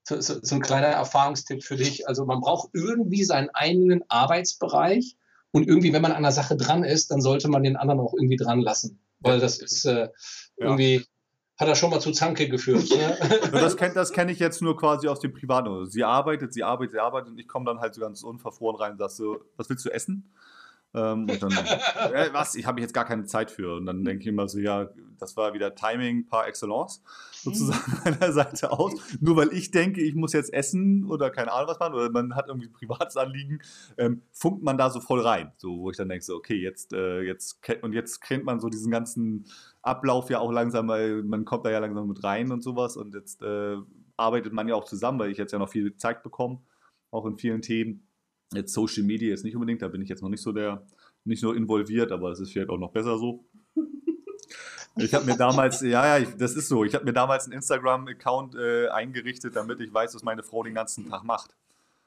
so, 0.03 0.21
so 0.21 0.55
ein 0.55 0.61
kleiner 0.61 0.89
Erfahrungstipp 0.89 1.65
für 1.65 1.77
dich. 1.77 2.09
Also 2.09 2.25
man 2.27 2.41
braucht 2.41 2.71
irgendwie 2.73 3.25
seinen 3.25 3.51
eigenen 3.51 4.03
Arbeitsbereich 4.09 5.17
und 5.53 5.67
irgendwie, 5.67 5.93
wenn 5.93 6.03
man 6.03 6.13
an 6.13 6.23
der 6.23 6.33
Sache 6.33 6.57
dran 6.57 6.85
ist, 6.85 7.11
dann 7.11 7.21
sollte 7.21 7.49
man 7.49 7.63
den 7.63 7.77
anderen 7.77 8.01
auch 8.01 8.13
irgendwie 8.15 8.37
dran 8.37 8.61
lassen, 8.61 9.01
weil 9.21 9.39
das 9.39 9.59
ist 9.59 9.85
äh, 9.85 10.09
irgendwie 10.57 10.97
ja. 10.97 11.03
hat 11.59 11.69
er 11.69 11.77
schon 11.77 11.91
mal 11.91 12.01
zu 12.01 12.11
Zanke 12.13 12.49
geführt. 12.49 12.91
Ne? 12.91 13.17
das 13.53 13.77
kenne 13.77 13.95
das 13.95 14.13
kenn 14.13 14.29
ich 14.29 14.41
jetzt 14.41 14.61
nur 14.63 14.77
quasi 14.77 15.09
aus 15.09 15.21
dem 15.21 15.33
Privaten. 15.33 15.87
Sie 15.87 16.05
arbeitet, 16.05 16.53
sie 16.53 16.65
arbeitet, 16.65 16.93
sie 16.93 16.99
arbeitet 16.99 17.31
und 17.31 17.39
ich 17.39 17.49
komme 17.49 17.67
dann 17.67 17.79
halt 17.79 17.95
so 17.95 18.01
ganz 18.01 18.23
unverfroren 18.23 18.77
rein 18.77 18.93
und 18.93 18.99
sage 18.99 19.13
so, 19.13 19.41
was 19.57 19.71
willst 19.71 19.85
du 19.85 19.91
essen? 19.91 20.35
Ähm, 20.95 21.29
und 21.29 21.43
dann, 21.43 21.51
äh, 22.13 22.33
was, 22.33 22.55
ich 22.55 22.67
habe 22.67 22.81
jetzt 22.81 22.95
gar 22.95 23.05
keine 23.05 23.25
Zeit 23.25 23.51
für. 23.51 23.77
Und 23.77 23.87
dann 23.87 24.05
denke 24.05 24.23
ich 24.23 24.29
immer 24.29 24.49
so, 24.49 24.59
ja, 24.59 24.89
das 25.19 25.37
war 25.37 25.55
wieder 25.55 25.75
Timing 25.75 26.27
par 26.27 26.47
excellence, 26.47 27.03
sozusagen 27.33 28.01
an 28.05 28.19
der 28.21 28.33
Seite 28.33 28.71
aus. 28.71 28.93
Nur 29.21 29.37
weil 29.37 29.53
ich 29.53 29.71
denke, 29.71 30.01
ich 30.01 30.15
muss 30.15 30.33
jetzt 30.33 30.53
essen 30.53 31.05
oder 31.05 31.31
keine 31.31 31.53
Ahnung 31.53 31.69
was 31.69 31.79
machen, 31.79 31.95
oder 31.95 32.11
man 32.11 32.35
hat 32.37 32.49
irgendwie 32.49 32.69
ein 32.69 32.73
privates 32.73 33.17
Anliegen, 33.17 33.61
ähm, 33.99 34.23
funkt 34.33 34.63
man 34.63 34.79
da 34.79 34.91
so 34.91 35.01
voll 35.01 35.21
rein. 35.21 35.53
So, 35.57 35.81
wo 35.81 35.91
ich 35.91 35.97
dann 35.97 36.09
denke, 36.09 36.25
so, 36.25 36.37
okay, 36.37 36.57
jetzt, 36.57 36.93
äh, 36.93 37.23
jetzt, 37.23 37.61
und 37.83 37.93
jetzt 37.93 38.21
kennt 38.21 38.45
man 38.45 38.61
so 38.61 38.69
diesen 38.69 38.91
ganzen 38.91 39.47
Ablauf 39.83 40.31
ja 40.31 40.39
auch 40.39 40.53
langsam, 40.53 40.89
weil 40.89 41.23
man 41.23 41.45
kommt 41.45 41.67
da 41.67 41.71
ja 41.71 41.81
langsam 41.81 42.09
mit 42.09 42.23
rein 42.23 42.53
und 42.53 42.63
sowas. 42.63 42.97
Und 42.97 43.15
jetzt 43.15 43.43
äh, 43.43 43.77
arbeitet 44.17 44.53
man 44.53 44.69
ja 44.69 44.77
auch 44.77 44.85
zusammen, 44.85 45.19
weil 45.19 45.31
ich 45.31 45.39
jetzt 45.39 45.53
ja 45.53 45.59
noch 45.59 45.69
viel 45.69 45.97
Zeit 45.97 46.23
bekomme, 46.23 46.61
auch 47.11 47.27
in 47.27 47.37
vielen 47.37 47.63
Themen. 47.63 48.07
Jetzt 48.57 48.73
Social 48.73 49.05
Media 49.05 49.33
ist 49.33 49.45
nicht 49.45 49.55
unbedingt, 49.55 49.83
da 49.83 49.89
bin 49.89 50.03
ich 50.03 50.09
jetzt 50.09 50.23
noch 50.23 50.29
nicht 50.29 50.43
so 50.43 50.53
der, 50.53 50.87
nicht 51.25 51.43
nur 51.43 51.57
involviert, 51.57 52.13
aber 52.13 52.31
es 52.31 52.41
ist 52.41 52.53
vielleicht 52.53 52.71
auch 52.71 52.79
noch 52.79 52.93
besser 52.93 53.19
so. 53.19 53.45
Ich 54.97 55.13
habe 55.13 55.25
mir 55.25 55.37
damals, 55.37 55.81
ja, 55.81 56.07
ja, 56.07 56.19
ich, 56.19 56.37
das 56.37 56.55
ist 56.55 56.69
so, 56.69 56.85
ich 56.85 56.95
habe 56.95 57.05
mir 57.05 57.13
damals 57.13 57.47
einen 57.47 57.55
Instagram-Account 57.55 58.55
äh, 58.55 58.87
eingerichtet, 58.91 59.57
damit 59.57 59.81
ich 59.81 59.93
weiß, 59.93 60.15
was 60.15 60.23
meine 60.23 60.45
Frau 60.45 60.63
den 60.63 60.75
ganzen 60.75 61.11
Tag 61.11 61.25
macht. 61.25 61.57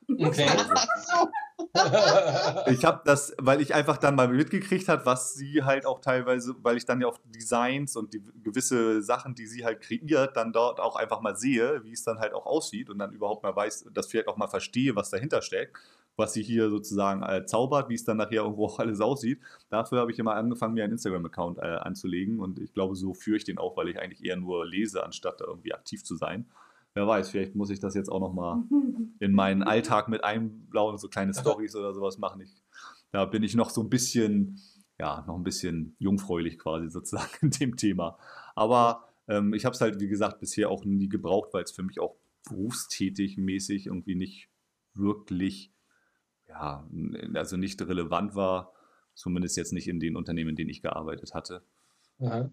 Okay. 0.07 0.47
ich 2.67 2.85
habe 2.85 3.01
das, 3.05 3.33
weil 3.39 3.61
ich 3.61 3.73
einfach 3.73 3.97
dann 3.97 4.15
mal 4.15 4.27
mitgekriegt 4.27 4.87
habe, 4.87 5.05
was 5.05 5.33
sie 5.33 5.63
halt 5.63 5.85
auch 5.85 6.01
teilweise, 6.01 6.55
weil 6.61 6.77
ich 6.77 6.85
dann 6.85 7.01
ja 7.01 7.07
auch 7.07 7.17
Designs 7.25 7.95
und 7.95 8.13
die 8.13 8.23
gewisse 8.43 9.01
Sachen, 9.01 9.35
die 9.35 9.47
sie 9.47 9.65
halt 9.65 9.81
kreiert, 9.81 10.37
dann 10.37 10.53
dort 10.53 10.79
auch 10.79 10.95
einfach 10.95 11.21
mal 11.21 11.35
sehe, 11.35 11.83
wie 11.83 11.93
es 11.93 12.03
dann 12.03 12.19
halt 12.19 12.33
auch 12.33 12.45
aussieht 12.45 12.89
und 12.89 12.99
dann 12.99 13.11
überhaupt 13.11 13.43
mal 13.43 13.55
weiß, 13.55 13.87
dass 13.93 14.07
vielleicht 14.07 14.27
auch 14.27 14.37
mal 14.37 14.47
verstehe, 14.47 14.95
was 14.95 15.09
dahinter 15.09 15.41
steckt 15.41 15.77
was 16.17 16.33
sie 16.33 16.41
hier 16.41 16.69
sozusagen 16.69 17.21
äh, 17.23 17.45
zaubert, 17.45 17.89
wie 17.89 17.93
es 17.93 18.03
dann 18.03 18.17
nachher 18.17 18.41
irgendwo 18.41 18.65
auch 18.65 18.79
alles 18.79 18.99
aussieht. 18.99 19.39
Dafür 19.69 19.99
habe 19.99 20.11
ich 20.11 20.19
immer 20.19 20.33
angefangen, 20.33 20.73
mir 20.73 20.83
einen 20.83 20.93
Instagram-Account 20.93 21.59
äh, 21.59 21.61
anzulegen 21.61 22.39
und 22.39 22.59
ich 22.59 22.73
glaube, 22.73 22.95
so 22.95 23.13
führe 23.13 23.37
ich 23.37 23.43
den 23.43 23.59
auch, 23.59 23.77
weil 23.77 23.87
ich 23.87 23.99
eigentlich 23.99 24.25
eher 24.25 24.35
nur 24.35 24.65
lese, 24.65 25.03
anstatt 25.03 25.39
da 25.39 25.45
irgendwie 25.45 25.73
aktiv 25.73 26.03
zu 26.03 26.15
sein. 26.15 26.47
Wer 26.97 27.05
weiß, 27.05 27.29
vielleicht 27.29 27.53
muss 27.53 27.69
ich 27.69 27.79
das 27.79 27.93
jetzt 27.93 28.09
auch 28.09 28.19
nochmal 28.19 28.63
in 29.19 29.31
meinen 29.31 29.61
Alltag 29.61 30.07
mit 30.07 30.23
einblauen, 30.23 30.97
so 30.97 31.07
kleine 31.09 31.31
Stories 31.35 31.75
oder 31.75 31.93
sowas 31.93 32.17
machen. 32.17 32.41
Ich, 32.41 32.51
da 33.11 33.25
bin 33.25 33.43
ich 33.43 33.53
noch 33.53 33.69
so 33.69 33.81
ein 33.81 33.89
bisschen, 33.89 34.59
ja, 34.99 35.23
noch 35.27 35.35
ein 35.35 35.43
bisschen 35.43 35.95
jungfräulich 35.99 36.57
quasi 36.57 36.89
sozusagen 36.89 37.29
in 37.41 37.51
dem 37.51 37.75
Thema. 37.77 38.17
Aber 38.55 39.09
ähm, 39.27 39.53
ich 39.53 39.63
habe 39.63 39.75
es 39.75 39.81
halt, 39.81 39.99
wie 39.99 40.07
gesagt, 40.07 40.39
bisher 40.39 40.71
auch 40.71 40.85
nie 40.85 41.07
gebraucht, 41.07 41.53
weil 41.53 41.63
es 41.63 41.71
für 41.71 41.83
mich 41.83 41.99
auch 41.99 42.15
berufstätig 42.49 43.37
mäßig 43.37 43.85
irgendwie 43.85 44.15
nicht 44.15 44.49
wirklich 44.95 45.71
ja, 46.47 46.89
also 47.35 47.57
nicht 47.57 47.79
relevant 47.79 48.33
war, 48.33 48.73
zumindest 49.13 49.55
jetzt 49.55 49.71
nicht 49.71 49.87
in 49.87 49.99
den 49.99 50.15
Unternehmen, 50.15 50.49
in 50.49 50.55
denen 50.55 50.71
ich 50.71 50.81
gearbeitet 50.81 51.35
hatte. 51.35 51.61
Ja. 52.19 52.49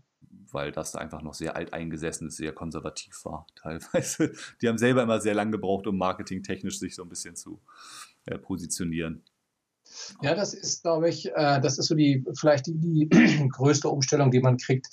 Weil 0.50 0.72
das 0.72 0.94
einfach 0.94 1.22
noch 1.22 1.34
sehr 1.34 1.56
alteingesessen 1.56 2.28
ist, 2.28 2.36
sehr 2.36 2.52
konservativ 2.52 3.24
war, 3.24 3.46
teilweise. 3.56 4.32
Die 4.60 4.68
haben 4.68 4.78
selber 4.78 5.02
immer 5.02 5.20
sehr 5.20 5.34
lange 5.34 5.52
gebraucht, 5.52 5.86
um 5.86 5.96
marketingtechnisch 5.96 6.78
sich 6.78 6.94
so 6.94 7.02
ein 7.02 7.08
bisschen 7.08 7.36
zu 7.36 7.60
äh, 8.26 8.38
positionieren. 8.38 9.22
Ja, 10.22 10.34
das 10.34 10.54
ist, 10.54 10.82
glaube 10.82 11.08
ich, 11.08 11.26
äh, 11.26 11.60
das 11.60 11.78
ist 11.78 11.86
so 11.86 11.94
die, 11.94 12.24
vielleicht 12.38 12.66
die, 12.66 12.74
die 12.74 13.08
größte 13.50 13.88
Umstellung, 13.88 14.30
die 14.30 14.40
man 14.40 14.56
kriegt. 14.56 14.88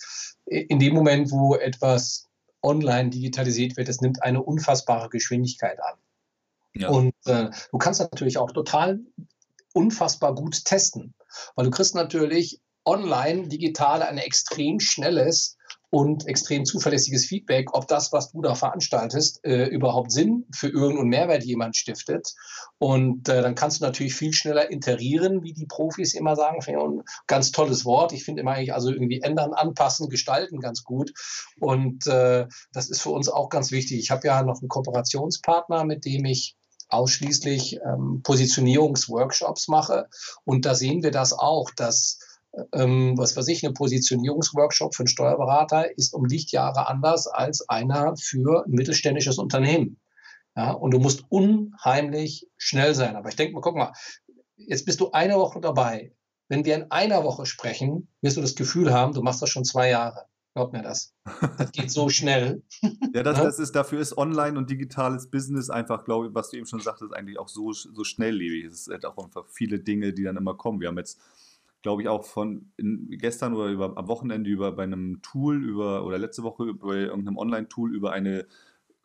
In 0.45 0.79
dem 0.79 0.93
Moment, 0.93 1.31
wo 1.31 1.55
etwas 1.55 2.29
online 2.61 3.09
digitalisiert 3.09 3.77
wird, 3.77 3.89
es 3.89 4.01
nimmt 4.01 4.21
eine 4.21 4.41
unfassbare 4.43 5.09
Geschwindigkeit 5.09 5.79
an. 5.81 5.97
Ja. 6.73 6.89
Und 6.89 7.13
äh, 7.25 7.49
du 7.71 7.77
kannst 7.77 7.99
natürlich 7.99 8.37
auch 8.37 8.51
total 8.51 8.99
unfassbar 9.73 10.35
gut 10.35 10.65
testen, 10.65 11.13
weil 11.55 11.65
du 11.65 11.71
kriegst 11.71 11.95
natürlich 11.95 12.61
online, 12.85 13.47
digital 13.47 14.03
ein 14.03 14.17
extrem 14.17 14.79
schnelles 14.79 15.57
und 15.91 16.25
extrem 16.25 16.63
zuverlässiges 16.63 17.25
Feedback, 17.25 17.73
ob 17.73 17.85
das, 17.87 18.13
was 18.13 18.31
du 18.31 18.41
da 18.41 18.55
veranstaltest, 18.55 19.43
äh, 19.43 19.65
überhaupt 19.65 20.11
Sinn 20.11 20.45
für 20.55 20.69
irgendeinen 20.69 21.09
Mehrwert 21.09 21.43
jemand 21.43 21.75
stiftet. 21.75 22.33
Und 22.77 23.27
äh, 23.27 23.41
dann 23.41 23.55
kannst 23.55 23.81
du 23.81 23.85
natürlich 23.85 24.15
viel 24.15 24.31
schneller 24.31 24.71
iterieren, 24.71 25.43
wie 25.43 25.51
die 25.51 25.65
Profis 25.65 26.13
immer 26.13 26.37
sagen. 26.37 26.61
Ein 26.65 27.03
ganz 27.27 27.51
tolles 27.51 27.83
Wort. 27.83 28.13
Ich 28.13 28.23
finde 28.23 28.41
immer 28.41 28.51
eigentlich 28.51 28.73
also 28.73 28.89
irgendwie 28.89 29.19
ändern, 29.21 29.53
anpassen, 29.53 30.07
gestalten 30.07 30.61
ganz 30.61 30.83
gut. 30.83 31.11
Und 31.59 32.07
äh, 32.07 32.47
das 32.71 32.89
ist 32.89 33.01
für 33.01 33.09
uns 33.09 33.27
auch 33.27 33.49
ganz 33.49 33.71
wichtig. 33.71 33.99
Ich 33.99 34.11
habe 34.11 34.25
ja 34.25 34.43
noch 34.43 34.61
einen 34.61 34.69
Kooperationspartner, 34.69 35.83
mit 35.83 36.05
dem 36.05 36.23
ich 36.23 36.55
ausschließlich 36.87 37.79
ähm, 37.85 38.21
Positionierungsworkshops 38.23 39.67
mache. 39.67 40.07
Und 40.45 40.65
da 40.65 40.73
sehen 40.73 41.03
wir 41.03 41.11
das 41.11 41.33
auch, 41.33 41.69
dass 41.75 42.19
ähm, 42.73 43.17
was 43.17 43.35
weiß 43.37 43.47
ich, 43.47 43.63
eine 43.63 43.73
Positionierungsworkshop 43.73 44.95
für 44.95 45.03
einen 45.03 45.07
Steuerberater 45.07 45.97
ist 45.97 46.13
um 46.13 46.25
Lichtjahre 46.25 46.87
anders 46.87 47.27
als 47.27 47.67
einer 47.69 48.15
für 48.17 48.65
ein 48.65 48.71
mittelständisches 48.71 49.37
Unternehmen. 49.37 49.99
Ja, 50.55 50.71
und 50.71 50.91
du 50.91 50.99
musst 50.99 51.23
unheimlich 51.29 52.49
schnell 52.57 52.93
sein. 52.93 53.15
Aber 53.15 53.29
ich 53.29 53.35
denke 53.35 53.53
mal, 53.53 53.61
guck 53.61 53.75
mal, 53.75 53.93
jetzt 54.57 54.85
bist 54.85 54.99
du 54.99 55.11
eine 55.11 55.35
Woche 55.35 55.61
dabei. 55.61 56.13
Wenn 56.49 56.65
wir 56.65 56.75
in 56.75 56.91
einer 56.91 57.23
Woche 57.23 57.45
sprechen, 57.45 58.09
wirst 58.21 58.35
du 58.35 58.41
das 58.41 58.55
Gefühl 58.55 58.93
haben, 58.93 59.13
du 59.13 59.21
machst 59.21 59.41
das 59.41 59.49
schon 59.49 59.63
zwei 59.63 59.89
Jahre. 59.89 60.25
Glaub 60.53 60.73
mir 60.73 60.81
das. 60.81 61.13
Das 61.57 61.71
geht 61.71 61.89
so 61.89 62.09
schnell. 62.09 62.61
ja, 63.13 63.23
das, 63.23 63.37
das 63.37 63.59
ist, 63.59 63.71
dafür 63.73 64.01
ist 64.01 64.17
Online 64.17 64.57
und 64.57 64.69
digitales 64.69 65.29
Business 65.29 65.69
einfach, 65.69 66.03
glaube 66.03 66.27
ich, 66.27 66.35
was 66.35 66.49
du 66.49 66.57
eben 66.57 66.65
schon 66.65 66.81
sagtest, 66.81 67.13
eigentlich 67.13 67.39
auch 67.39 67.47
so, 67.47 67.71
so 67.71 68.03
schnelllebig. 68.03 68.65
Es 68.65 68.85
sind 68.85 69.05
auch 69.05 69.17
einfach 69.17 69.45
viele 69.47 69.79
Dinge, 69.79 70.11
die 70.11 70.23
dann 70.23 70.35
immer 70.35 70.55
kommen. 70.55 70.81
Wir 70.81 70.89
haben 70.89 70.97
jetzt, 70.97 71.21
glaube 71.81 72.01
ich, 72.01 72.07
auch 72.07 72.23
von 72.23 72.71
in, 72.77 73.09
gestern 73.09 73.53
oder 73.53 73.69
über, 73.69 73.97
am 73.97 74.07
Wochenende 74.07 74.49
über 74.49 74.71
bei 74.71 74.83
einem 74.83 75.21
Tool 75.21 75.63
über 75.63 76.05
oder 76.05 76.17
letzte 76.17 76.43
Woche 76.43 76.73
bei 76.73 77.01
irgendeinem 77.01 77.37
Online-Tool 77.37 77.93
über 77.93 78.11
eine 78.11 78.45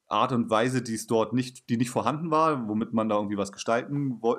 Art 0.09 0.33
und 0.33 0.51
Weise, 0.51 0.83
die 0.83 0.95
es 0.95 1.07
dort 1.07 1.33
nicht, 1.33 1.69
die 1.69 1.77
nicht 1.77 1.91
vorhanden 1.91 2.31
war, 2.31 2.69
womit 2.69 2.93
man 2.93 3.09
da 3.09 3.17
irgendwie 3.17 3.37
was 3.37 3.51
gestalten 3.51 4.19
wo, 4.21 4.37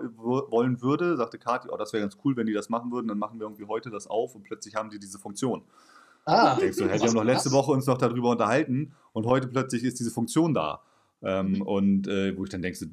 wollen 0.49 0.81
würde, 0.81 1.17
sagte 1.17 1.39
Kathi, 1.39 1.67
oh, 1.69 1.77
das 1.77 1.91
wäre 1.91 2.01
ganz 2.01 2.17
cool, 2.23 2.37
wenn 2.37 2.47
die 2.47 2.53
das 2.53 2.69
machen 2.69 2.91
würden, 2.91 3.07
dann 3.07 3.17
machen 3.17 3.39
wir 3.39 3.45
irgendwie 3.45 3.65
heute 3.65 3.89
das 3.89 4.07
auf 4.07 4.35
und 4.35 4.43
plötzlich 4.43 4.75
haben 4.75 4.89
die 4.89 4.99
diese 4.99 5.19
Funktion. 5.19 5.63
Ah, 6.25 6.55
denkst 6.55 6.77
du, 6.77 6.87
hey, 6.87 6.99
wir 6.99 7.07
haben 7.07 7.15
noch 7.15 7.23
letzte 7.23 7.51
Woche 7.51 7.71
uns 7.71 7.85
noch 7.85 7.97
darüber 7.97 8.29
unterhalten 8.29 8.93
und 9.13 9.25
heute 9.25 9.47
plötzlich 9.47 9.83
ist 9.83 9.99
diese 9.99 10.11
Funktion 10.11 10.53
da. 10.53 10.81
Ähm, 11.21 11.53
mhm. 11.53 11.61
Und 11.63 12.07
äh, 12.07 12.37
wo 12.37 12.43
ich 12.43 12.49
dann 12.49 12.61
denke, 12.61 12.85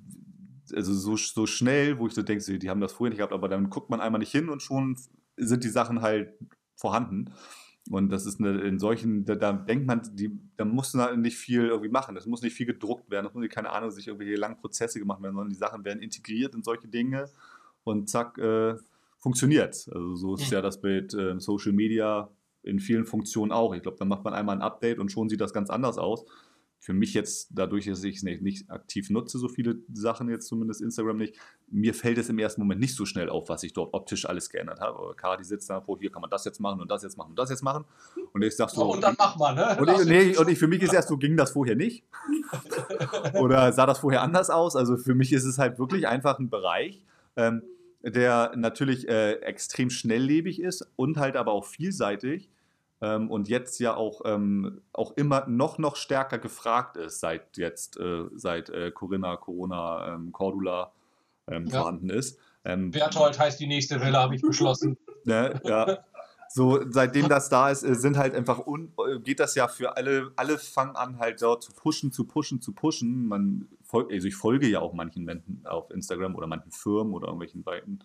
also 0.72 0.95
so, 0.95 1.16
so 1.16 1.47
schnell, 1.47 1.99
wo 1.99 2.07
ich 2.07 2.14
so 2.14 2.22
denke, 2.22 2.59
die 2.59 2.70
haben 2.70 2.80
das 2.80 2.92
vorher 2.92 3.11
nicht 3.11 3.18
gehabt, 3.18 3.32
aber 3.32 3.49
dann 3.49 3.70
guckt 3.70 3.90
man 3.90 4.01
einmal 4.01 4.18
nicht 4.18 4.32
hin 4.32 4.49
und 4.49 4.62
schon 4.62 4.97
sind 5.37 5.64
die 5.64 5.68
Sachen 5.68 6.03
halt 6.03 6.35
vorhanden. 6.76 7.32
Und 7.91 8.11
das 8.11 8.24
ist 8.24 8.41
eine, 8.41 8.62
in 8.62 8.78
solchen, 8.78 9.26
da, 9.26 9.35
da, 9.35 9.53
denkt 9.53 9.87
man, 9.87 10.01
die, 10.14 10.39
da 10.57 10.64
muss 10.64 10.95
man 10.95 11.07
halt 11.07 11.18
nicht 11.18 11.37
viel 11.37 11.66
irgendwie 11.66 11.91
machen. 11.91 12.14
Das 12.14 12.26
muss 12.26 12.41
nicht 12.41 12.55
viel 12.55 12.66
gedruckt 12.66 13.11
werden, 13.11 13.26
das 13.26 13.35
muss 13.35 13.43
nicht, 13.43 13.53
keine 13.53 13.70
Ahnung, 13.70 13.91
sich 13.91 14.07
irgendwelche 14.07 14.37
langen 14.37 14.57
Prozesse 14.57 14.99
gemacht 14.99 15.22
werden, 15.22 15.35
sondern 15.35 15.51
die 15.51 15.59
Sachen 15.59 15.85
werden 15.85 16.03
integriert 16.03 16.55
in 16.55 16.62
solche 16.62 16.89
Dinge 16.89 17.28
und 17.82 18.09
zack, 18.09 18.39
äh, 18.39 18.76
funktioniert. 19.18 19.89
Also 19.93 20.16
so 20.16 20.35
ist 20.35 20.51
ja 20.51 20.62
das 20.62 20.80
Bild 20.80 21.12
äh, 21.14 21.39
Social 21.39 21.72
Media 21.72 22.30
in 22.62 22.78
vielen 22.78 23.05
Funktionen 23.05 23.53
auch. 23.53 23.74
Ich 23.74 23.82
glaube, 23.82 23.99
dann 23.99 24.09
macht 24.09 24.24
man 24.24 24.32
einmal 24.32 24.57
ein 24.57 24.62
Update 24.62 24.99
und 24.99 25.12
schon 25.12 25.28
sieht 25.28 25.41
das 25.41 25.53
ganz 25.53 25.68
anders 25.68 25.99
aus 25.99 26.24
für 26.85 26.93
mich 26.93 27.14
jetzt, 27.14 27.49
dadurch, 27.51 27.87
dass 27.87 28.05
ich 28.05 28.16
es 28.16 28.22
nicht, 28.22 28.43
nicht, 28.43 28.70
aktiv 28.70 29.09
nutze, 29.09 29.39
so 29.39 29.49
viele 29.49 29.76
Sachen 29.91 30.28
jetzt 30.28 30.47
zumindest 30.47 30.82
Instagram 30.82 31.16
nicht, 31.16 31.35
mir 31.70 31.95
fällt 31.95 32.18
es 32.18 32.28
im 32.28 32.39
ersten 32.39 32.61
Moment 32.61 32.78
nicht 32.78 32.95
so 32.95 33.07
schnell 33.07 33.30
auf, 33.30 33.49
was 33.49 33.62
ich 33.62 33.72
dort 33.72 33.95
optisch 33.95 34.28
alles 34.28 34.51
geändert 34.51 34.80
habe. 34.80 34.99
Aber 34.99 35.16
Kadi 35.16 35.45
sitzt 35.45 35.70
da, 35.70 35.82
wo 35.87 35.99
hier 35.99 36.12
kann 36.12 36.20
man 36.20 36.28
das 36.28 36.45
jetzt 36.45 36.61
machen 36.61 36.82
und 36.82 36.91
das 36.91 37.03
jetzt 37.03 37.16
machen 37.16 37.30
und 37.30 37.39
das 37.39 37.49
jetzt 37.49 37.62
machen. 37.62 37.87
Und 38.35 38.43
ich 38.43 38.55
sag 38.55 38.68
so. 38.68 38.82
Oh, 38.82 38.93
und 38.93 39.01
dann 39.01 39.14
mach 39.18 39.35
mal, 39.37 39.55
ne? 39.55 39.78
Und, 39.80 39.89
ich, 39.89 40.07
nee, 40.07 40.37
und 40.37 40.47
ich, 40.51 40.59
für 40.59 40.68
mich 40.68 40.82
ist 40.82 40.93
erst 40.93 41.09
so, 41.09 41.16
ging 41.16 41.39
das 41.39 41.53
vorher 41.53 41.74
nicht? 41.74 42.05
Oder 43.32 43.72
sah 43.72 43.87
das 43.87 44.01
vorher 44.01 44.20
anders 44.20 44.51
aus? 44.51 44.76
Also 44.76 44.99
für 44.99 45.14
mich 45.14 45.32
ist 45.32 45.47
es 45.47 45.57
halt 45.57 45.78
wirklich 45.78 46.07
einfach 46.07 46.39
ein 46.39 46.51
Bereich. 46.51 47.01
Ähm, 47.37 47.62
der 48.03 48.53
natürlich 48.57 49.09
äh, 49.09 49.37
extrem 49.37 49.89
schnelllebig 49.89 50.61
ist 50.61 50.87
und 50.97 51.16
halt 51.16 51.37
aber 51.37 51.53
auch 51.53 51.64
vielseitig 51.64 52.51
ähm, 53.05 53.30
und 53.30 53.48
jetzt 53.48 53.78
ja 53.80 53.94
auch, 53.94 54.22
ähm, 54.24 54.80
auch 54.94 55.12
immer 55.16 55.46
noch, 55.46 55.76
noch 55.76 55.96
stärker 55.96 56.38
gefragt 56.38 56.96
ist, 56.96 57.20
seit 57.20 57.59
jetzt, 57.59 57.98
äh, 57.98 58.24
seit 58.34 58.70
äh, 58.70 58.90
Corinna, 58.92 59.36
Corona, 59.36 60.14
ähm, 60.14 60.32
Cordula 60.32 60.92
ähm, 61.46 61.66
ja. 61.66 61.80
vorhanden 61.80 62.09
ist. 62.09 62.38
Ähm, 62.64 62.90
Berthold 62.90 63.38
heißt 63.38 63.61
die 63.61 63.66
nächste 63.66 64.00
Welle, 64.00 64.18
habe 64.18 64.34
ich 64.34 64.42
beschlossen. 64.42 64.96
Ne, 65.26 65.59
ja. 65.64 66.05
So, 66.50 66.82
seitdem 66.90 67.30
das 67.30 67.48
da 67.48 67.70
ist, 67.70 67.82
äh, 67.82 67.94
sind 67.94 68.18
halt 68.18 68.34
einfach, 68.34 68.66
un 68.66 68.92
äh, 68.98 69.18
geht 69.20 69.40
das 69.40 69.55
ja 69.55 69.68
für 69.68 69.96
alle, 69.96 70.32
alle 70.36 70.59
fangen 70.59 70.96
an 70.96 71.18
halt 71.18 71.40
dort 71.40 71.62
zu 71.62 71.72
pushen, 71.72 72.12
zu 72.12 72.26
pushen, 72.26 72.61
zu 72.61 72.72
pushen. 72.72 73.26
Man 73.26 73.68
folgt, 73.82 74.12
also 74.12 74.28
ich 74.28 74.36
folge 74.36 74.68
ja 74.68 74.80
auch 74.80 74.92
manchen 74.92 75.24
Menschen 75.24 75.62
auf 75.64 75.90
Instagram 75.90 76.36
oder 76.36 76.46
manchen 76.46 76.72
Firmen 76.72 77.14
oder 77.14 77.28
irgendwelchen 77.28 77.62
Seiten. 77.62 78.00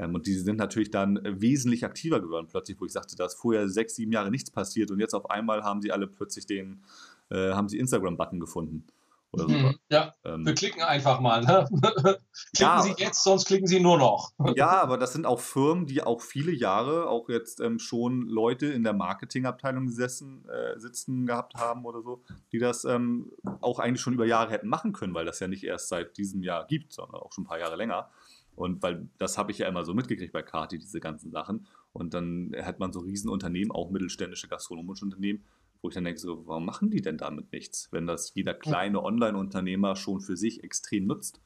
Ähm, 0.00 0.14
und 0.14 0.26
die 0.26 0.34
sind 0.34 0.56
natürlich 0.56 0.90
dann 0.90 1.18
äh, 1.18 1.40
wesentlich 1.40 1.84
aktiver 1.84 2.20
geworden, 2.20 2.46
plötzlich, 2.48 2.80
wo 2.80 2.86
ich 2.86 2.92
sagte, 2.92 3.16
da 3.16 3.26
ist 3.26 3.34
vorher 3.34 3.68
sechs, 3.68 3.96
sieben 3.96 4.12
Jahre 4.12 4.30
nichts 4.30 4.50
passiert 4.50 4.90
und 4.90 4.98
jetzt 4.98 5.14
auf 5.14 5.28
einmal 5.28 5.62
haben 5.62 5.82
sie 5.82 5.92
alle 5.92 6.06
plötzlich 6.06 6.46
den, 6.46 6.82
äh, 7.30 7.52
haben 7.52 7.68
sie 7.68 7.78
Instagram-Button 7.78 8.40
gefunden. 8.40 8.86
Oder 9.32 9.44
so. 9.44 9.50
Mhm, 9.50 9.78
ja, 9.90 10.12
ähm, 10.24 10.44
wir 10.44 10.54
klicken 10.54 10.82
einfach 10.82 11.20
mal. 11.20 11.42
Ne? 11.42 11.64
klicken 11.70 12.18
ja, 12.58 12.80
Sie 12.82 12.94
jetzt, 12.96 13.22
sonst 13.22 13.44
klicken 13.44 13.68
Sie 13.68 13.78
nur 13.78 13.96
noch. 13.96 14.32
ja, 14.56 14.80
aber 14.82 14.98
das 14.98 15.12
sind 15.12 15.24
auch 15.24 15.38
Firmen, 15.38 15.86
die 15.86 16.02
auch 16.02 16.20
viele 16.20 16.50
Jahre 16.50 17.08
auch 17.08 17.28
jetzt 17.28 17.60
ähm, 17.60 17.78
schon 17.78 18.22
Leute 18.22 18.66
in 18.66 18.82
der 18.82 18.92
Marketingabteilung 18.92 19.86
gesessen, 19.86 20.48
äh, 20.48 20.80
sitzen 20.80 21.26
gehabt 21.26 21.54
haben 21.54 21.84
oder 21.84 22.02
so, 22.02 22.24
die 22.50 22.58
das 22.58 22.84
ähm, 22.84 23.30
auch 23.60 23.78
eigentlich 23.78 24.00
schon 24.00 24.14
über 24.14 24.26
Jahre 24.26 24.50
hätten 24.50 24.68
machen 24.68 24.92
können, 24.92 25.14
weil 25.14 25.26
das 25.26 25.38
ja 25.38 25.46
nicht 25.46 25.62
erst 25.62 25.90
seit 25.90 26.16
diesem 26.16 26.42
Jahr 26.42 26.66
gibt, 26.66 26.92
sondern 26.92 27.20
auch 27.20 27.32
schon 27.32 27.44
ein 27.44 27.48
paar 27.48 27.60
Jahre 27.60 27.76
länger. 27.76 28.10
Und 28.60 28.82
weil 28.82 29.08
das 29.16 29.38
habe 29.38 29.52
ich 29.52 29.58
ja 29.58 29.68
immer 29.68 29.86
so 29.86 29.94
mitgekriegt 29.94 30.34
bei 30.34 30.42
Kati, 30.42 30.78
diese 30.78 31.00
ganzen 31.00 31.30
Sachen. 31.30 31.66
Und 31.94 32.12
dann 32.12 32.54
hat 32.60 32.78
man 32.78 32.92
so 32.92 33.00
Riesenunternehmen, 33.00 33.72
auch 33.72 33.88
mittelständische 33.88 34.48
gastronomische 34.48 35.06
Unternehmen, 35.06 35.46
wo 35.80 35.88
ich 35.88 35.94
dann 35.94 36.04
denke, 36.04 36.20
so, 36.20 36.46
warum 36.46 36.66
machen 36.66 36.90
die 36.90 37.00
denn 37.00 37.16
damit 37.16 37.50
nichts, 37.52 37.88
wenn 37.90 38.06
das 38.06 38.34
jeder 38.34 38.52
kleine 38.52 39.02
Online-Unternehmer 39.02 39.96
schon 39.96 40.20
für 40.20 40.36
sich 40.36 40.62
extrem 40.62 41.06
nutzt? 41.06 41.40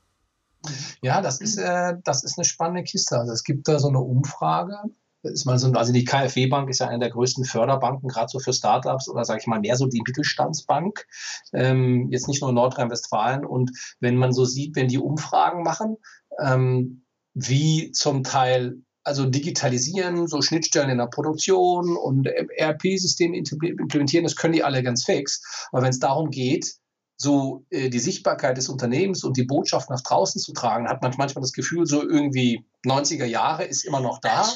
Ja, 1.03 1.23
das 1.23 1.41
ist, 1.41 1.57
äh, 1.57 1.95
das 2.03 2.25
ist 2.25 2.37
eine 2.37 2.45
spannende 2.45 2.83
Kiste. 2.83 3.17
Also 3.17 3.33
es 3.33 3.45
gibt 3.45 3.69
da 3.69 3.79
so 3.79 3.89
eine 3.89 4.01
Umfrage. 4.01 4.77
Ist 5.23 5.47
mal 5.47 5.57
so, 5.57 5.71
also 5.71 5.93
die 5.93 6.05
KfW 6.05 6.49
Bank 6.49 6.69
ist 6.69 6.81
ja 6.81 6.89
eine 6.89 6.99
der 6.99 7.11
größten 7.11 7.45
Förderbanken, 7.45 8.09
gerade 8.09 8.29
so 8.29 8.41
für 8.41 8.53
Startups 8.53 9.09
oder 9.09 9.25
sage 9.25 9.41
ich 9.41 9.47
mal 9.47 9.61
mehr 9.61 9.77
so 9.77 9.87
die 9.87 10.03
Mittelstandsbank, 10.05 11.07
ähm, 11.53 12.09
jetzt 12.11 12.27
nicht 12.27 12.43
nur 12.43 12.51
in 12.51 12.57
Nordrhein-Westfalen. 12.57 13.47
Und 13.47 13.71
wenn 14.01 14.17
man 14.17 14.33
so 14.33 14.45
sieht, 14.45 14.75
wenn 14.75 14.89
die 14.89 14.99
Umfragen 14.99 15.63
machen, 15.63 15.97
ähm, 16.43 17.04
wie 17.35 17.91
zum 17.91 18.25
Teil 18.25 18.79
also 19.05 19.27
digitalisieren, 19.27 20.27
so 20.27 20.41
Schnittstellen 20.41 20.89
in 20.89 20.99
der 20.99 21.07
Produktion 21.07 21.97
und 21.97 22.27
ERP-Systeme 22.27 23.37
implementieren, 23.37 24.25
das 24.25 24.37
können 24.37 24.55
die 24.55 24.65
alle 24.65 24.83
ganz 24.83 25.05
fix. 25.05 25.69
Aber 25.71 25.83
wenn 25.83 25.91
es 25.91 25.99
darum 25.99 26.31
geht, 26.31 26.75
so 27.17 27.65
äh, 27.71 27.91
die 27.91 27.99
Sichtbarkeit 27.99 28.57
des 28.57 28.69
Unternehmens 28.69 29.23
und 29.23 29.37
die 29.37 29.45
Botschaft 29.45 29.91
nach 29.91 30.01
draußen 30.01 30.41
zu 30.41 30.53
tragen, 30.53 30.89
hat 30.89 31.03
man 31.03 31.15
manchmal 31.17 31.43
das 31.43 31.53
Gefühl, 31.53 31.87
so 31.87 32.03
irgendwie 32.03 32.65
90er 32.87 33.27
Jahre 33.27 33.65
ist 33.65 33.85
immer 33.85 34.01
noch 34.01 34.21
da. 34.21 34.49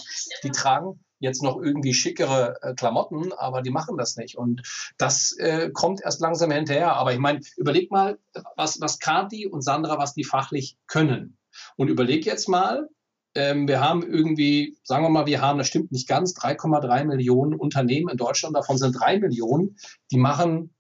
Die 0.43 0.51
tragen 0.51 0.99
jetzt 1.21 1.43
noch 1.43 1.61
irgendwie 1.61 1.95
schickere 1.95 2.57
äh, 2.63 2.75
Klamotten, 2.75 3.33
aber 3.33 3.63
die 3.63 3.71
machen 3.71 3.97
das 3.97 4.17
nicht. 4.17 4.37
Und 4.37 4.63
das 4.99 5.33
äh, 5.39 5.71
kommt 5.71 6.01
erst 6.03 6.21
langsam 6.21 6.51
hinterher. 6.51 6.95
Aber 6.95 7.13
ich 7.13 7.19
meine, 7.19 7.41
überleg 7.57 7.91
mal, 7.91 8.19
was, 8.57 8.81
was 8.81 8.99
Kati 8.99 9.47
und 9.47 9.63
Sandra, 9.63 9.99
was 9.99 10.15
die 10.15 10.25
fachlich 10.25 10.77
können. 10.87 11.38
Und 11.77 11.89
überleg 11.89 12.27
jetzt 12.27 12.49
mal, 12.49 12.89
ähm, 13.35 13.69
wir 13.69 13.81
haben 13.81 14.03
irgendwie, 14.03 14.79
sagen 14.83 15.05
wir 15.05 15.11
mal, 15.11 15.27
wir 15.27 15.41
haben, 15.41 15.59
das 15.59 15.69
stimmt 15.69 15.93
nicht 15.93 16.09
ganz, 16.09 16.35
3,3 16.37 17.05
Millionen 17.05 17.55
Unternehmen 17.55 18.09
in 18.09 18.17
Deutschland, 18.17 18.57
davon 18.57 18.79
sind 18.79 18.93
3 18.99 19.21
Millionen, 19.21 19.77
die 20.11 20.17
machen, 20.17 20.75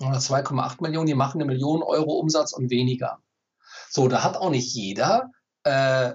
oder 0.00 0.18
2,8 0.18 0.82
Millionen, 0.82 1.06
die 1.06 1.14
machen 1.14 1.40
eine 1.40 1.50
Million 1.50 1.82
Euro 1.82 2.12
Umsatz 2.12 2.52
und 2.52 2.70
weniger. 2.70 3.18
So, 3.90 4.08
da 4.08 4.24
hat 4.24 4.36
auch 4.36 4.50
nicht 4.50 4.74
jeder 4.74 5.30
äh, 5.64 6.14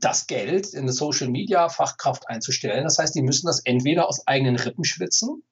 das 0.00 0.26
Geld 0.26 0.74
in 0.74 0.80
eine 0.80 0.92
Social 0.92 1.28
Media 1.28 1.68
Fachkraft 1.68 2.28
einzustellen. 2.28 2.84
Das 2.84 2.98
heißt, 2.98 3.14
die 3.14 3.22
müssen 3.22 3.46
das 3.46 3.60
entweder 3.64 4.08
aus 4.08 4.26
eigenen 4.26 4.56
Rippen 4.56 4.84
schwitzen 4.84 5.44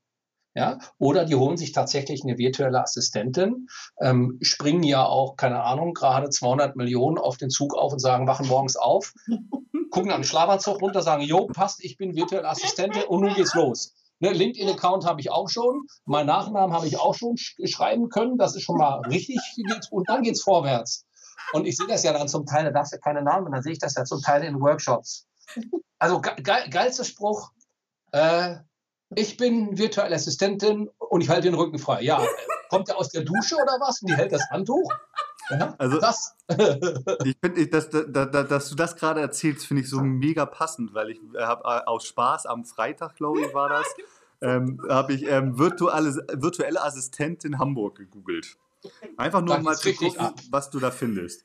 ja, 0.54 0.78
oder 0.98 1.24
die 1.24 1.36
holen 1.36 1.56
sich 1.56 1.72
tatsächlich 1.72 2.24
eine 2.24 2.36
virtuelle 2.36 2.82
Assistentin, 2.82 3.68
ähm, 4.00 4.38
springen 4.40 4.82
ja 4.82 5.06
auch, 5.06 5.36
keine 5.36 5.62
Ahnung, 5.62 5.94
gerade 5.94 6.28
200 6.28 6.76
Millionen 6.76 7.18
auf 7.18 7.36
den 7.36 7.50
Zug 7.50 7.74
auf 7.74 7.92
und 7.92 8.00
sagen, 8.00 8.26
wachen 8.26 8.48
morgens 8.48 8.76
auf, 8.76 9.14
gucken 9.90 10.10
an 10.10 10.20
den 10.20 10.24
Schlafanzug 10.24 10.82
runter, 10.82 11.02
sagen, 11.02 11.22
jo, 11.22 11.46
passt, 11.46 11.84
ich 11.84 11.96
bin 11.96 12.16
virtuelle 12.16 12.48
Assistentin 12.48 13.04
und 13.04 13.20
nun 13.20 13.34
geht's 13.34 13.54
los. 13.54 13.94
Ne, 14.18 14.32
LinkedIn-Account 14.32 15.06
habe 15.06 15.20
ich 15.20 15.30
auch 15.30 15.48
schon, 15.48 15.86
mein 16.04 16.26
Nachnamen 16.26 16.74
habe 16.74 16.86
ich 16.86 16.98
auch 16.98 17.14
schon 17.14 17.36
sch 17.38 17.56
schreiben 17.64 18.10
können, 18.10 18.36
das 18.36 18.54
ist 18.54 18.62
schon 18.62 18.76
mal 18.76 19.00
richtig 19.08 19.38
und 19.90 20.08
dann 20.08 20.22
geht's 20.22 20.42
vorwärts. 20.42 21.06
Und 21.52 21.66
ich 21.66 21.76
sehe 21.76 21.86
das 21.86 22.02
ja 22.02 22.12
dann 22.12 22.28
zum 22.28 22.44
Teil, 22.44 22.64
da 22.64 22.70
darfst 22.70 22.92
du 22.92 22.98
keine 22.98 23.22
Namen, 23.22 23.50
dann 23.50 23.62
sehe 23.62 23.72
ich 23.72 23.78
das 23.78 23.94
ja 23.94 24.04
zum 24.04 24.20
Teil 24.20 24.44
in 24.44 24.60
Workshops. 24.60 25.26
Also 25.98 26.20
ge 26.20 26.34
geilster 26.68 27.04
Spruch, 27.04 27.50
äh, 28.12 28.56
ich 29.14 29.36
bin 29.36 29.76
virtuelle 29.76 30.14
Assistentin 30.14 30.90
und 30.98 31.20
ich 31.20 31.28
halte 31.28 31.42
den 31.42 31.54
Rücken 31.54 31.78
frei. 31.78 32.02
Ja, 32.02 32.24
kommt 32.68 32.88
er 32.88 32.98
aus 32.98 33.08
der 33.10 33.22
Dusche 33.22 33.56
oder 33.56 33.78
was? 33.80 34.02
Und 34.02 34.10
die 34.10 34.16
hält 34.16 34.32
das 34.32 34.48
Handtuch? 34.50 34.90
Ja, 35.50 35.74
also, 35.78 35.98
das. 35.98 36.36
ich 37.24 37.36
finde, 37.42 37.66
dass, 37.66 37.90
dass, 37.90 38.30
dass, 38.30 38.68
du 38.70 38.76
das 38.76 38.94
gerade 38.94 39.20
erzählst, 39.20 39.66
finde 39.66 39.82
ich 39.82 39.90
so 39.90 40.00
mega 40.00 40.46
passend, 40.46 40.94
weil 40.94 41.10
ich 41.10 41.20
habe 41.36 41.64
äh, 41.64 41.86
aus 41.86 42.06
Spaß 42.06 42.46
am 42.46 42.64
Freitag, 42.64 43.16
glaube 43.16 43.40
ich, 43.40 43.52
war 43.52 43.68
das, 43.68 43.86
ähm, 44.42 44.80
habe 44.88 45.12
ich 45.12 45.26
ähm, 45.26 45.58
virtuelle, 45.58 46.24
virtuelle 46.32 46.82
Assistentin 46.82 47.58
Hamburg 47.58 47.96
gegoogelt. 47.96 48.56
Einfach 49.16 49.40
nur 49.40 49.56
Da 49.56 49.62
mal 49.62 49.76
zu 49.76 49.92
gucken, 49.92 50.20
ab. 50.20 50.34
was 50.50 50.70
du 50.70 50.78
da 50.78 50.90
findest. 50.90 51.44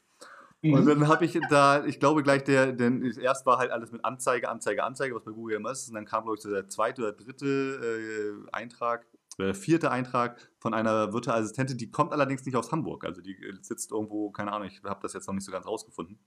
Mhm. 0.65 0.73
Und 0.73 0.85
dann 0.87 1.07
habe 1.07 1.25
ich 1.25 1.39
da, 1.49 1.85
ich 1.85 1.99
glaube 1.99 2.23
gleich, 2.23 2.43
der, 2.43 2.71
denn 2.71 3.03
erst 3.21 3.45
war 3.45 3.57
halt 3.57 3.71
alles 3.71 3.91
mit 3.91 4.03
Anzeige, 4.03 4.49
Anzeige, 4.49 4.83
Anzeige, 4.83 5.15
was 5.15 5.23
bei 5.23 5.31
Google 5.31 5.57
immer 5.57 5.71
ist. 5.71 5.87
Und 5.87 5.95
dann 5.95 6.05
kam, 6.05 6.23
glaube 6.23 6.37
ich, 6.37 6.41
so 6.41 6.49
der 6.49 6.67
zweite 6.67 7.03
oder 7.03 7.11
dritte 7.13 7.45
äh, 7.45 8.49
Eintrag, 8.51 9.05
oder 9.37 9.47
der 9.47 9.55
vierte 9.55 9.91
Eintrag 9.91 10.49
von 10.59 10.73
einer 10.73 11.13
virtuellen 11.13 11.41
Assistentin, 11.41 11.77
die 11.77 11.91
kommt 11.91 12.13
allerdings 12.13 12.45
nicht 12.45 12.55
aus 12.55 12.71
Hamburg. 12.71 13.03
Also 13.05 13.21
die 13.21 13.33
äh, 13.33 13.53
sitzt 13.61 13.91
irgendwo, 13.91 14.31
keine 14.31 14.51
Ahnung, 14.53 14.67
ich 14.67 14.81
habe 14.83 15.01
das 15.01 15.13
jetzt 15.13 15.27
noch 15.27 15.35
nicht 15.35 15.45
so 15.45 15.51
ganz 15.51 15.67
rausgefunden. 15.67 16.19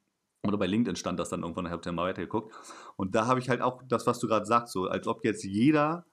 Oder 0.47 0.59
bei 0.59 0.67
LinkedIn 0.67 0.95
stand 0.95 1.19
das 1.19 1.31
dann 1.31 1.43
irgendwann, 1.43 1.67
ich 1.67 1.73
habe 1.73 1.83
dann 1.83 1.95
mal 1.95 2.09
weitergeguckt. 2.09 2.55
Und 2.97 3.15
da 3.15 3.27
habe 3.27 3.41
ich 3.41 3.49
halt 3.49 3.61
auch 3.61 3.83
das, 3.89 4.07
was 4.07 4.21
du 4.21 4.29
gerade 4.29 4.47
sagst, 4.47 4.73
so 4.73 4.87
als 4.87 5.07
ob 5.09 5.25
jetzt 5.25 5.43
jeder 5.43 6.07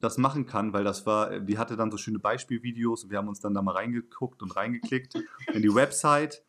das 0.00 0.18
machen 0.18 0.46
kann, 0.46 0.72
weil 0.72 0.84
das 0.84 1.06
war, 1.06 1.40
die 1.40 1.58
hatte 1.58 1.76
dann 1.76 1.90
so 1.90 1.96
schöne 1.96 2.18
Beispielvideos 2.18 3.04
und 3.04 3.10
wir 3.10 3.18
haben 3.18 3.28
uns 3.28 3.40
dann 3.40 3.54
da 3.54 3.62
mal 3.62 3.72
reingeguckt 3.72 4.42
und 4.42 4.54
reingeklickt 4.54 5.14
in 5.52 5.62
die 5.62 5.74
Website, 5.74 6.44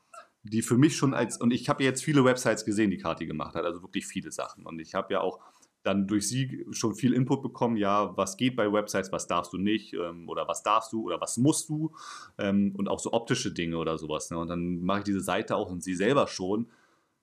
die 0.49 0.61
für 0.61 0.77
mich 0.77 0.95
schon 0.95 1.13
als, 1.13 1.37
und 1.39 1.51
ich 1.51 1.69
habe 1.69 1.83
jetzt 1.83 2.03
viele 2.03 2.23
Websites 2.23 2.65
gesehen, 2.65 2.91
die 2.91 2.97
Kati 2.97 3.25
gemacht 3.25 3.55
hat, 3.55 3.65
also 3.65 3.81
wirklich 3.81 4.07
viele 4.07 4.31
Sachen. 4.31 4.65
Und 4.65 4.79
ich 4.79 4.93
habe 4.93 5.13
ja 5.13 5.21
auch 5.21 5.39
dann 5.83 6.07
durch 6.07 6.27
sie 6.27 6.65
schon 6.71 6.95
viel 6.95 7.13
Input 7.13 7.41
bekommen, 7.41 7.77
ja, 7.77 8.15
was 8.17 8.35
geht 8.35 8.55
bei 8.55 8.71
Websites, 8.71 9.11
was 9.11 9.27
darfst 9.27 9.53
du 9.53 9.57
nicht 9.57 9.93
ähm, 9.93 10.27
oder 10.27 10.47
was 10.47 10.61
darfst 10.63 10.91
du 10.91 11.03
oder 11.05 11.21
was 11.21 11.37
musst 11.37 11.69
du 11.69 11.93
ähm, 12.37 12.73
und 12.77 12.89
auch 12.89 12.99
so 12.99 13.13
optische 13.13 13.53
Dinge 13.53 13.77
oder 13.77 13.97
sowas. 13.97 14.29
Ne? 14.29 14.37
Und 14.37 14.49
dann 14.49 14.81
mache 14.81 14.99
ich 14.99 15.05
diese 15.05 15.21
Seite 15.21 15.55
auch 15.55 15.71
und 15.71 15.81
sie 15.81 15.95
selber 15.95 16.27
schon. 16.27 16.67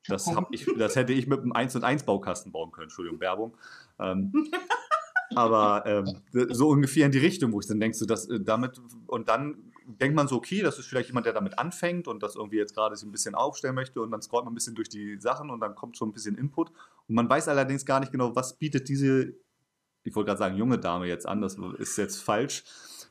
Das, 0.09 0.31
ich, 0.51 0.67
das 0.79 0.97
hätte 0.97 1.13
ich 1.13 1.27
mit 1.27 1.41
einem 1.41 1.53
1 1.53 1.77
und 1.77 1.85
1 1.85 2.05
Baukasten 2.05 2.53
bauen 2.53 2.73
können, 2.73 2.85
Entschuldigung, 2.85 3.21
Werbung. 3.21 3.57
Ähm, 3.99 4.33
aber 5.35 5.85
ähm, 5.87 6.23
so 6.33 6.69
ungefähr 6.69 7.07
in 7.07 7.13
die 7.13 7.19
Richtung, 7.19 7.53
wo 7.53 7.61
ich 7.61 7.67
dann 7.67 7.81
denkst, 7.81 7.99
so, 7.99 8.07
dass 8.07 8.29
äh, 8.29 8.41
damit 8.41 8.81
und 9.07 9.29
dann 9.29 9.74
denkt 9.87 10.17
man 10.17 10.29
so, 10.29 10.37
okay, 10.37 10.63
das 10.63 10.79
ist 10.79 10.87
vielleicht 10.87 11.09
jemand, 11.09 11.27
der 11.27 11.33
damit 11.33 11.59
anfängt 11.59 12.09
und 12.09 12.23
das 12.23 12.37
irgendwie 12.37 12.57
jetzt 12.57 12.75
gerade 12.75 12.97
sich 12.97 13.07
ein 13.07 13.13
bisschen 13.13 13.35
aufstellen 13.35 13.75
möchte 13.75 14.01
und 14.01 14.11
dann 14.11 14.23
scrollt 14.23 14.45
man 14.45 14.53
ein 14.53 14.55
bisschen 14.55 14.75
durch 14.75 14.89
die 14.89 15.21
Sachen 15.21 15.51
und 15.51 15.61
dann 15.61 15.75
kommt 15.75 15.97
schon 15.97 16.09
ein 16.09 16.13
bisschen 16.13 16.37
Input 16.37 16.71
und 17.09 17.15
man 17.15 17.29
weiß 17.29 17.49
allerdings 17.49 17.85
gar 17.85 18.01
nicht 18.01 18.13
genau, 18.13 18.35
was 18.35 18.55
bietet 18.55 18.89
diese, 18.89 19.35
ich 20.03 20.15
wollte 20.15 20.29
gerade 20.29 20.39
sagen, 20.39 20.57
junge 20.57 20.79
Dame 20.79 21.07
jetzt 21.07 21.27
an, 21.27 21.41
das 21.41 21.57
ist 21.79 21.99
jetzt 21.99 22.23
falsch, 22.23 22.65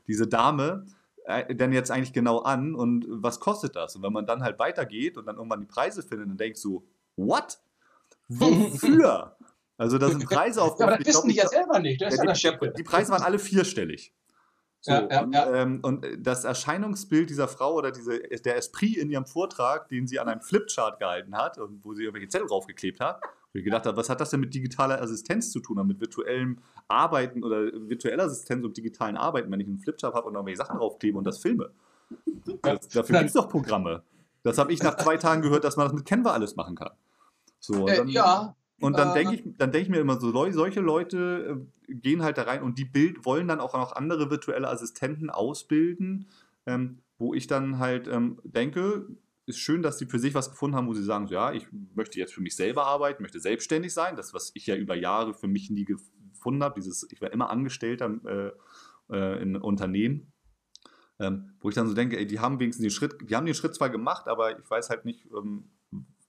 diese 0.07 0.27
Dame 0.27 0.85
äh, 1.25 1.55
denn 1.55 1.71
jetzt 1.71 1.91
eigentlich 1.91 2.13
genau 2.13 2.39
an 2.39 2.75
und 2.75 3.05
was 3.07 3.39
kostet 3.39 3.75
das? 3.75 3.95
Und 3.95 4.03
wenn 4.03 4.13
man 4.13 4.25
dann 4.25 4.43
halt 4.43 4.59
weitergeht 4.59 5.17
und 5.17 5.25
dann 5.25 5.37
irgendwann 5.37 5.61
die 5.61 5.67
Preise 5.67 6.03
findet, 6.03 6.27
dann 6.27 6.37
denkst 6.37 6.61
du, 6.61 6.85
what? 7.15 7.59
Wofür? 8.27 9.35
Also 9.75 9.97
da 9.97 10.07
sind 10.07 10.23
Preise 10.25 10.61
auf. 10.61 10.79
Ja, 10.79 10.85
aber 10.85 10.97
das 10.97 11.07
wissen 11.07 11.29
die 11.29 11.35
ja 11.35 11.47
selber 11.47 11.79
nicht. 11.79 11.99
Das 11.99 12.13
ist 12.13 12.19
ja, 12.19 12.25
das 12.25 12.39
die, 12.39 12.73
die 12.77 12.83
Preise 12.83 13.11
waren 13.11 13.23
alle 13.23 13.39
vierstellig. 13.39 14.13
So, 14.85 14.91
Ja, 14.91 15.07
ja, 15.09 15.21
und, 15.21 15.31
ja. 15.33 15.53
Ähm, 15.53 15.79
und 15.81 16.05
das 16.19 16.43
Erscheinungsbild 16.43 17.29
dieser 17.29 17.47
Frau 17.47 17.73
oder 17.75 17.89
diese, 17.91 18.19
der 18.19 18.57
Esprit 18.57 18.97
in 18.97 19.09
ihrem 19.09 19.25
Vortrag, 19.25 19.87
den 19.87 20.07
sie 20.07 20.19
an 20.19 20.27
einem 20.27 20.41
Flipchart 20.41 20.99
gehalten 20.99 21.37
hat 21.37 21.57
und 21.57 21.85
wo 21.85 21.93
sie 21.93 22.03
irgendwelche 22.03 22.27
Zettel 22.27 22.47
draufgeklebt 22.47 22.99
hat, 22.99 23.21
wo 23.53 23.59
ich 23.59 23.63
gedacht 23.63 23.85
habe, 23.85 23.95
was 23.95 24.09
hat 24.09 24.19
das 24.19 24.31
denn 24.31 24.41
mit 24.41 24.53
digitaler 24.53 25.01
Assistenz 25.01 25.51
zu 25.53 25.61
tun, 25.61 25.77
oder 25.77 25.85
mit 25.85 26.01
virtuellem 26.01 26.59
Arbeiten 26.89 27.45
oder 27.45 27.61
virtueller 27.87 28.25
Assistenz 28.25 28.65
und 28.65 28.75
digitalen 28.75 29.15
Arbeiten, 29.15 29.49
wenn 29.53 29.61
ich 29.61 29.67
einen 29.67 29.79
Flipchart 29.79 30.13
habe 30.15 30.27
und 30.27 30.33
irgendwelche 30.33 30.57
Sachen 30.57 30.77
draufklebe 30.77 31.17
und 31.17 31.23
das 31.23 31.37
filme? 31.37 31.71
Das, 32.61 32.89
dafür 32.89 33.19
gibt 33.19 33.27
es 33.29 33.33
doch 33.35 33.47
Programme. 33.47 34.03
Das 34.43 34.57
habe 34.57 34.73
ich 34.73 34.83
nach 34.83 34.97
zwei 34.97 35.15
Tagen 35.15 35.41
gehört, 35.41 35.63
dass 35.63 35.77
man 35.77 35.85
das 35.85 35.93
mit 35.93 36.03
Canva 36.05 36.31
alles 36.33 36.57
machen 36.57 36.75
kann. 36.75 36.91
So, 37.61 37.87
Äh, 37.87 37.95
dann- 37.95 38.09
ja, 38.09 38.53
und 38.79 38.97
dann 38.97 39.09
Äh, 39.09 39.13
denke 39.13 39.35
ich, 39.35 39.43
dann 39.57 39.71
denke 39.71 39.83
ich 39.85 39.89
mir 39.89 39.99
immer 39.99 40.19
so, 40.19 40.31
solche 40.51 40.81
Leute 40.81 41.65
äh, 41.89 41.93
gehen 41.93 42.23
halt 42.23 42.37
da 42.37 42.43
rein 42.43 42.63
und 42.63 42.77
die 42.77 42.85
Bild 42.85 43.25
wollen 43.25 43.47
dann 43.47 43.59
auch 43.59 43.73
noch 43.73 43.93
andere 43.93 44.29
virtuelle 44.29 44.67
Assistenten 44.69 45.29
ausbilden, 45.29 46.27
ähm, 46.65 46.99
wo 47.17 47.33
ich 47.33 47.47
dann 47.47 47.79
halt 47.79 48.07
ähm, 48.07 48.39
denke, 48.43 49.07
ist 49.45 49.59
schön, 49.59 49.81
dass 49.81 49.97
sie 49.99 50.05
für 50.05 50.19
sich 50.19 50.33
was 50.33 50.49
gefunden 50.51 50.75
haben, 50.75 50.87
wo 50.87 50.93
sie 50.93 51.03
sagen, 51.03 51.27
so, 51.27 51.33
ja, 51.33 51.51
ich 51.53 51.67
möchte 51.95 52.19
jetzt 52.19 52.33
für 52.33 52.41
mich 52.41 52.55
selber 52.55 52.85
arbeiten, 52.85 53.23
möchte 53.23 53.39
selbstständig 53.39 53.93
sein, 53.93 54.15
das, 54.15 54.33
was 54.33 54.51
ich 54.55 54.67
ja 54.67 54.75
über 54.75 54.95
Jahre 54.95 55.33
für 55.33 55.47
mich 55.47 55.69
nie 55.69 55.85
gefunden 55.85 56.63
habe, 56.63 56.75
dieses, 56.75 57.07
ich 57.11 57.21
war 57.21 57.31
immer 57.31 57.49
Angestellter 57.49 58.53
äh, 59.09 59.15
äh, 59.15 59.41
in 59.41 59.55
Unternehmen. 59.57 60.31
Ähm, 61.19 61.51
wo 61.59 61.69
ich 61.69 61.75
dann 61.75 61.87
so 61.87 61.93
denke, 61.93 62.17
ey, 62.17 62.25
die 62.25 62.39
haben 62.39 62.59
wenigstens 62.59 62.83
den 62.83 62.91
Schritt, 62.91 63.15
die 63.29 63.35
haben 63.35 63.45
den 63.45 63.53
Schritt 63.53 63.75
zwar 63.75 63.89
gemacht, 63.89 64.27
aber 64.27 64.57
ich 64.59 64.69
weiß 64.69 64.89
halt 64.89 65.05
nicht, 65.05 65.25
ähm, 65.31 65.69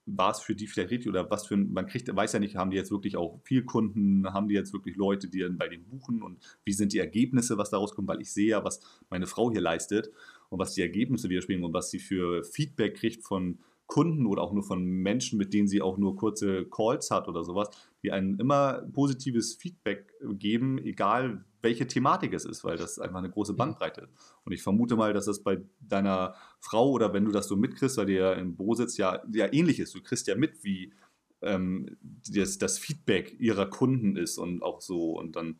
war 0.06 0.30
es 0.30 0.40
für 0.40 0.54
die 0.54 0.66
vielleicht 0.66 0.90
richtig 0.90 1.08
oder 1.08 1.30
was 1.30 1.46
für 1.46 1.54
ein, 1.54 1.72
man 1.72 1.86
kriegt, 1.86 2.14
weiß 2.14 2.32
ja 2.34 2.38
nicht, 2.38 2.56
haben 2.56 2.70
die 2.70 2.76
jetzt 2.76 2.90
wirklich 2.90 3.16
auch 3.16 3.40
viel 3.44 3.64
Kunden, 3.64 4.32
haben 4.32 4.48
die 4.48 4.54
jetzt 4.54 4.72
wirklich 4.72 4.96
Leute, 4.96 5.28
die 5.28 5.40
dann 5.40 5.56
bei 5.56 5.68
denen 5.68 5.84
buchen? 5.84 6.22
Und 6.22 6.38
wie 6.64 6.72
sind 6.72 6.92
die 6.92 6.98
Ergebnisse, 6.98 7.56
was 7.56 7.70
daraus 7.70 7.94
kommt, 7.94 8.08
weil 8.08 8.20
ich 8.20 8.32
sehe 8.32 8.48
ja, 8.48 8.64
was 8.64 8.80
meine 9.08 9.26
Frau 9.26 9.50
hier 9.50 9.62
leistet 9.62 10.10
und 10.50 10.58
was 10.58 10.74
die 10.74 10.82
Ergebnisse 10.82 11.30
widerspiegeln 11.30 11.64
und 11.64 11.72
was 11.72 11.90
sie 11.90 11.98
für 11.98 12.44
Feedback 12.44 12.96
kriegt 12.96 13.24
von 13.24 13.58
Kunden 13.86 14.26
oder 14.26 14.42
auch 14.42 14.52
nur 14.52 14.62
von 14.62 14.84
Menschen, 14.84 15.38
mit 15.38 15.52
denen 15.52 15.68
sie 15.68 15.82
auch 15.82 15.98
nur 15.98 16.16
kurze 16.16 16.64
Calls 16.66 17.10
hat 17.10 17.28
oder 17.28 17.44
sowas, 17.44 17.68
die 18.04 18.12
ein 18.12 18.38
immer 18.38 18.82
positives 18.92 19.54
Feedback 19.54 20.12
geben, 20.38 20.78
egal 20.78 21.44
welche 21.62 21.86
Thematik 21.86 22.34
es 22.34 22.44
ist, 22.44 22.62
weil 22.62 22.76
das 22.76 22.98
einfach 22.98 23.18
eine 23.18 23.30
große 23.30 23.54
Bandbreite 23.54 24.02
ist. 24.02 24.34
Und 24.44 24.52
ich 24.52 24.62
vermute 24.62 24.94
mal, 24.94 25.14
dass 25.14 25.24
das 25.24 25.42
bei 25.42 25.62
deiner 25.80 26.34
Frau 26.60 26.90
oder 26.90 27.14
wenn 27.14 27.24
du 27.24 27.32
das 27.32 27.48
so 27.48 27.56
mitkriegst, 27.56 27.96
weil 27.96 28.06
dir 28.06 28.20
ja 28.20 28.32
im 28.34 28.54
Büro 28.54 28.74
sitzt, 28.74 28.98
ja, 28.98 29.22
ja 29.32 29.50
ähnlich 29.50 29.80
ist. 29.80 29.94
Du 29.94 30.02
kriegst 30.02 30.26
ja 30.26 30.36
mit, 30.36 30.62
wie 30.62 30.92
ähm, 31.40 31.96
das, 32.30 32.58
das 32.58 32.78
Feedback 32.78 33.40
ihrer 33.40 33.66
Kunden 33.66 34.16
ist 34.16 34.36
und 34.36 34.62
auch 34.62 34.82
so 34.82 35.18
und 35.18 35.36
dann 35.36 35.56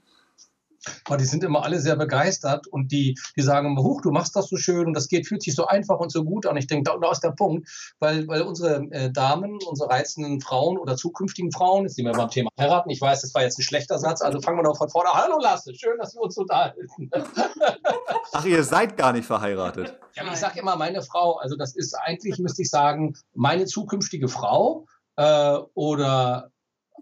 Aber 1.06 1.16
die 1.16 1.24
sind 1.24 1.44
immer 1.44 1.64
alle 1.64 1.80
sehr 1.80 1.96
begeistert 1.96 2.66
und 2.66 2.92
die, 2.92 3.18
die 3.36 3.42
sagen 3.42 3.68
immer, 3.68 3.82
huch, 3.82 4.00
du 4.02 4.10
machst 4.10 4.36
das 4.36 4.48
so 4.48 4.56
schön 4.56 4.86
und 4.86 4.94
das 4.94 5.08
geht, 5.08 5.26
fühlt 5.26 5.42
sich 5.42 5.54
so 5.54 5.66
einfach 5.66 5.98
und 5.98 6.10
so 6.12 6.24
gut 6.24 6.46
an. 6.46 6.56
Ich 6.56 6.66
denke, 6.66 6.90
da, 6.90 6.98
da 6.98 7.10
ist 7.10 7.20
der 7.20 7.30
Punkt, 7.30 7.68
weil, 7.98 8.26
weil 8.28 8.42
unsere 8.42 8.86
äh, 8.90 9.10
Damen, 9.10 9.58
unsere 9.68 9.90
reizenden 9.90 10.40
Frauen 10.40 10.78
oder 10.78 10.96
zukünftigen 10.96 11.52
Frauen, 11.52 11.84
jetzt 11.84 11.96
sind 11.96 12.06
wir 12.06 12.12
beim 12.12 12.30
Thema 12.30 12.50
heiraten, 12.58 12.90
ich 12.90 13.00
weiß, 13.00 13.22
das 13.22 13.34
war 13.34 13.42
jetzt 13.42 13.58
ein 13.58 13.62
schlechter 13.62 13.98
Satz, 13.98 14.22
also 14.22 14.40
fangen 14.40 14.58
wir 14.58 14.64
doch 14.64 14.76
von 14.76 14.88
vorne 14.88 15.10
an. 15.12 15.22
Hallo 15.22 15.38
Lasse, 15.40 15.74
schön, 15.74 15.98
dass 15.98 16.14
wir 16.14 16.22
uns 16.22 16.36
unterhalten. 16.36 17.10
Ach, 18.32 18.44
ihr 18.44 18.62
seid 18.64 18.96
gar 18.96 19.12
nicht 19.12 19.26
verheiratet. 19.26 19.98
Ja, 20.14 20.24
ich 20.32 20.38
sage 20.38 20.60
immer 20.60 20.76
meine 20.76 21.02
Frau, 21.02 21.36
also 21.36 21.56
das 21.56 21.74
ist 21.74 21.94
eigentlich, 21.94 22.38
müsste 22.38 22.62
ich 22.62 22.70
sagen, 22.70 23.14
meine 23.34 23.66
zukünftige 23.66 24.28
Frau 24.28 24.86
äh, 25.16 25.58
oder 25.74 26.50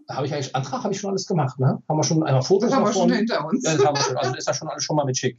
habe 0.09 0.27
ich 0.27 0.33
eigentlich, 0.33 0.55
Antrag 0.55 0.83
habe 0.83 0.93
ich 0.93 0.99
schon 0.99 1.11
alles 1.11 1.27
gemacht, 1.27 1.59
ne? 1.59 1.81
Haben 1.87 1.97
wir 1.97 2.03
schon 2.03 2.23
einmal 2.23 2.41
Fotos 2.41 2.69
Das 2.69 2.77
haben 2.77 2.85
wir 2.85 2.93
schon 2.93 3.11
hinter 3.11 3.45
uns. 3.45 3.63
Ja, 3.63 3.75
das 3.75 3.85
haben 3.85 3.95
wir 3.95 4.01
schon. 4.01 4.17
Also 4.17 4.35
ist 4.35 4.47
das 4.47 4.57
schon 4.57 4.67
alles 4.67 4.83
schon 4.83 4.95
mal 4.95 5.05
mit 5.05 5.17
schick. 5.17 5.37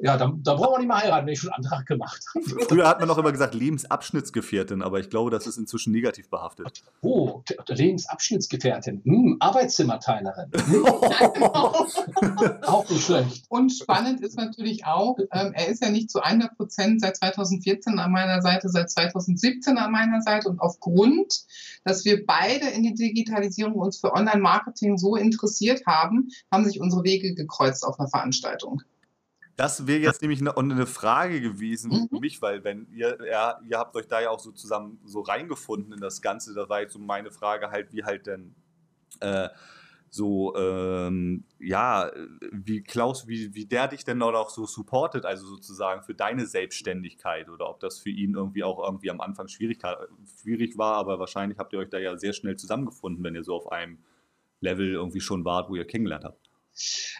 Ja, 0.00 0.16
da, 0.16 0.32
da 0.42 0.54
brauchen 0.54 0.74
wir 0.74 0.78
nicht 0.78 0.88
mehr 0.88 0.98
heiraten, 0.98 1.26
wenn 1.26 1.32
ich 1.32 1.40
schon 1.40 1.50
einen 1.50 1.64
Antrag 1.64 1.86
gemacht 1.86 2.24
habe. 2.34 2.64
Früher 2.68 2.88
hat 2.88 3.00
man 3.00 3.08
noch 3.08 3.18
immer 3.18 3.32
gesagt 3.32 3.54
Lebensabschnittsgefährtin, 3.54 4.82
aber 4.82 5.00
ich 5.00 5.10
glaube, 5.10 5.30
das 5.30 5.46
ist 5.46 5.58
inzwischen 5.58 5.92
negativ 5.92 6.30
behaftet. 6.30 6.82
Oh, 7.02 7.42
Lebensabschnittsgefährtin, 7.68 9.02
hm, 9.04 9.36
Arbeitszimmerteilerin. 9.40 10.50
Auch 12.66 12.88
nicht 12.88 13.04
schlecht. 13.04 13.44
Und 13.48 13.70
spannend 13.70 14.20
ist 14.20 14.36
natürlich 14.36 14.86
auch, 14.86 15.18
ähm, 15.32 15.52
er 15.54 15.68
ist 15.68 15.82
ja 15.82 15.90
nicht 15.90 16.10
zu 16.10 16.20
100 16.20 16.56
Prozent 16.56 17.00
seit 17.00 17.16
2014 17.16 17.98
an 17.98 18.12
meiner 18.12 18.42
Seite, 18.42 18.68
seit 18.68 18.90
2017 18.90 19.78
an 19.78 19.92
meiner 19.92 20.22
Seite. 20.22 20.48
Und 20.48 20.60
aufgrund, 20.60 21.44
dass 21.84 22.04
wir 22.04 22.26
beide 22.26 22.68
in 22.68 22.82
die 22.82 22.94
Digitalisierung 22.94 23.74
uns 23.74 23.97
für 24.00 24.12
Online-Marketing 24.12 24.98
so 24.98 25.16
interessiert 25.16 25.86
haben, 25.86 26.28
haben 26.52 26.64
sich 26.64 26.80
unsere 26.80 27.04
Wege 27.04 27.34
gekreuzt 27.34 27.84
auf 27.84 27.98
einer 27.98 28.08
Veranstaltung. 28.08 28.82
Das 29.56 29.88
wäre 29.88 29.98
jetzt 29.98 30.22
nämlich 30.22 30.40
eine, 30.40 30.56
eine 30.56 30.86
Frage 30.86 31.40
gewesen 31.40 31.90
für 31.90 32.14
Mhm. 32.14 32.20
mich, 32.20 32.40
weil 32.40 32.62
wenn 32.62 32.86
ihr, 32.92 33.18
ja, 33.28 33.58
ihr 33.68 33.76
habt 33.76 33.96
euch 33.96 34.06
da 34.06 34.20
ja 34.20 34.30
auch 34.30 34.38
so 34.38 34.52
zusammen 34.52 35.00
so 35.04 35.20
reingefunden 35.20 35.92
in 35.92 36.00
das 36.00 36.22
Ganze, 36.22 36.54
da 36.54 36.68
war 36.68 36.80
jetzt 36.80 36.92
so 36.92 37.00
meine 37.00 37.32
Frage 37.32 37.70
halt, 37.72 37.92
wie 37.92 38.04
halt 38.04 38.28
denn 38.28 38.54
äh, 39.18 39.48
so, 40.10 40.54
ähm, 40.56 41.44
ja, 41.58 42.10
wie 42.52 42.82
Klaus, 42.82 43.26
wie, 43.28 43.54
wie 43.54 43.66
der 43.66 43.88
dich 43.88 44.04
denn 44.04 44.22
auch 44.22 44.50
so 44.50 44.66
supportet, 44.66 45.24
also 45.24 45.46
sozusagen 45.46 46.02
für 46.02 46.14
deine 46.14 46.46
Selbstständigkeit 46.46 47.48
oder 47.48 47.68
ob 47.68 47.80
das 47.80 47.98
für 47.98 48.10
ihn 48.10 48.34
irgendwie 48.34 48.64
auch 48.64 48.82
irgendwie 48.84 49.10
am 49.10 49.20
Anfang 49.20 49.48
schwierig, 49.48 49.78
schwierig 50.40 50.78
war, 50.78 50.94
aber 50.94 51.18
wahrscheinlich 51.18 51.58
habt 51.58 51.72
ihr 51.72 51.78
euch 51.78 51.90
da 51.90 51.98
ja 51.98 52.16
sehr 52.16 52.32
schnell 52.32 52.56
zusammengefunden, 52.56 53.22
wenn 53.24 53.34
ihr 53.34 53.44
so 53.44 53.54
auf 53.54 53.70
einem 53.70 53.98
Level 54.60 54.92
irgendwie 54.92 55.20
schon 55.20 55.44
wart, 55.44 55.68
wo 55.68 55.76
ihr 55.76 55.86
kennengelernt 55.86 56.24
habt. 56.24 56.47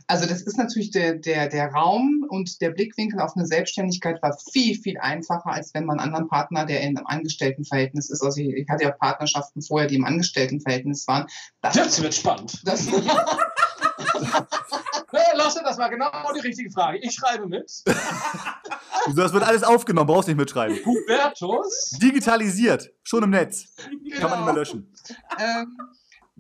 Also 0.07 0.27
das 0.27 0.43
ist 0.43 0.57
natürlich 0.57 0.91
der, 0.91 1.15
der, 1.15 1.49
der 1.49 1.73
Raum 1.73 2.25
und 2.29 2.61
der 2.61 2.71
Blickwinkel 2.71 3.21
auf 3.21 3.33
eine 3.37 3.47
Selbstständigkeit 3.47 4.23
war 4.23 4.37
viel, 4.53 4.81
viel 4.81 4.99
einfacher, 4.99 5.51
als 5.53 5.75
wenn 5.75 5.85
man 5.85 5.99
einen 5.99 6.09
anderen 6.09 6.29
Partner, 6.29 6.67
der 6.67 6.81
in 6.81 6.97
einem 6.97 7.07
Angestelltenverhältnis 7.07 8.11
ist. 8.11 8.23
Also 8.23 8.41
ich, 8.41 8.49
ich 8.49 8.69
hatte 8.69 8.85
ja 8.85 8.91
Partnerschaften 8.91 9.63
vorher, 9.63 9.89
die 9.89 9.97
im 9.97 10.05
Angestelltenverhältnis 10.05 11.07
waren. 11.09 11.27
Das, 11.61 11.75
Jetzt 11.75 12.03
wird 12.03 12.15
spannend. 12.15 12.61
das, 12.65 12.87
Lasse, 15.35 15.61
das 15.65 15.79
war 15.79 15.91
genau 15.91 16.11
die 16.35 16.41
richtige 16.41 16.71
Frage. 16.71 16.99
Ich 16.99 17.15
schreibe 17.15 17.47
mit. 17.47 17.71
Das 19.15 19.33
wird 19.33 19.45
alles 19.45 19.63
aufgenommen, 19.63 20.09
brauchst 20.09 20.29
nicht 20.29 20.37
mitschreiben. 20.37 20.77
Hubertus. 20.85 21.91
Digitalisiert, 22.03 22.91
schon 23.05 23.23
im 23.23 23.31
Netz. 23.31 23.75
Kann 23.77 23.93
man 23.95 24.03
nicht 24.03 24.19
mehr 24.21 24.29
Genau. 24.29 24.53
löschen. 24.53 24.93
ähm, 25.39 25.79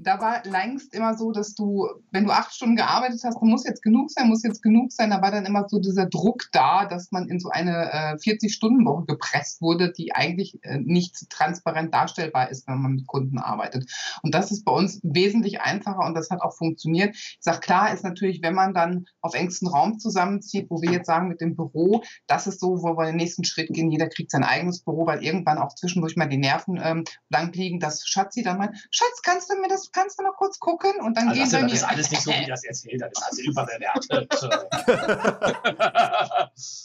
da 0.00 0.20
war 0.20 0.44
längst 0.44 0.94
immer 0.94 1.16
so, 1.16 1.32
dass 1.32 1.54
du, 1.54 1.88
wenn 2.12 2.24
du 2.24 2.30
acht 2.30 2.54
Stunden 2.54 2.76
gearbeitet 2.76 3.20
hast, 3.24 3.42
muss 3.42 3.66
jetzt 3.66 3.82
genug 3.82 4.10
sein, 4.10 4.28
muss 4.28 4.44
jetzt 4.44 4.62
genug 4.62 4.92
sein. 4.92 5.10
Da 5.10 5.20
war 5.20 5.30
dann 5.30 5.44
immer 5.44 5.68
so 5.68 5.80
dieser 5.80 6.06
Druck 6.06 6.44
da, 6.52 6.86
dass 6.86 7.10
man 7.10 7.28
in 7.28 7.40
so 7.40 7.50
eine 7.50 7.90
äh, 7.92 8.14
40-Stunden-Woche 8.14 9.06
gepresst 9.06 9.60
wurde, 9.60 9.92
die 9.92 10.14
eigentlich 10.14 10.58
äh, 10.62 10.78
nicht 10.78 11.28
transparent 11.30 11.92
darstellbar 11.92 12.50
ist, 12.50 12.68
wenn 12.68 12.80
man 12.80 12.92
mit 12.92 13.06
Kunden 13.06 13.38
arbeitet. 13.38 13.90
Und 14.22 14.34
das 14.34 14.52
ist 14.52 14.64
bei 14.64 14.72
uns 14.72 15.00
wesentlich 15.02 15.60
einfacher 15.60 16.06
und 16.06 16.14
das 16.14 16.30
hat 16.30 16.42
auch 16.42 16.56
funktioniert. 16.56 17.16
Ich 17.16 17.38
sage, 17.40 17.60
klar 17.60 17.92
ist 17.92 18.04
natürlich, 18.04 18.40
wenn 18.42 18.54
man 18.54 18.74
dann 18.74 19.06
auf 19.20 19.34
engstem 19.34 19.68
Raum 19.68 19.98
zusammenzieht, 19.98 20.70
wo 20.70 20.80
wir 20.80 20.92
jetzt 20.92 21.06
sagen 21.06 21.28
mit 21.28 21.40
dem 21.40 21.56
Büro, 21.56 22.02
das 22.26 22.46
ist 22.46 22.60
so, 22.60 22.82
wo 22.82 22.96
wir 22.96 23.06
den 23.06 23.16
nächsten 23.16 23.44
Schritt 23.44 23.72
gehen. 23.72 23.90
Jeder 23.90 24.08
kriegt 24.08 24.30
sein 24.30 24.44
eigenes 24.44 24.80
Büro, 24.80 25.06
weil 25.06 25.24
irgendwann 25.24 25.58
auch 25.58 25.74
zwischendurch 25.74 26.16
mal 26.16 26.28
die 26.28 26.38
Nerven 26.38 26.80
ähm, 26.82 27.04
blank 27.30 27.56
liegen, 27.56 27.80
dass 27.80 28.06
Schatzi 28.06 28.42
dann 28.42 28.58
meint, 28.58 28.76
Schatz, 28.90 29.22
kannst 29.22 29.50
du 29.50 29.60
mir 29.60 29.68
das 29.68 29.87
kannst 29.92 30.18
du 30.18 30.22
mal 30.22 30.32
kurz 30.32 30.58
gucken? 30.58 30.92
Und 31.00 31.16
dann 31.16 31.28
also 31.28 31.40
gehen 31.40 31.52
wir 31.52 31.60
mir. 31.60 31.68
Das 31.68 31.78
ist 31.78 31.84
alles 31.84 32.10
nicht 32.10 32.22
so, 32.22 32.30
wie 32.30 32.46
das 32.46 32.64
erzählt. 32.64 33.00
Das 33.00 33.10
ist 33.12 33.22
alles 33.22 33.38
überbewertet. 33.38 34.28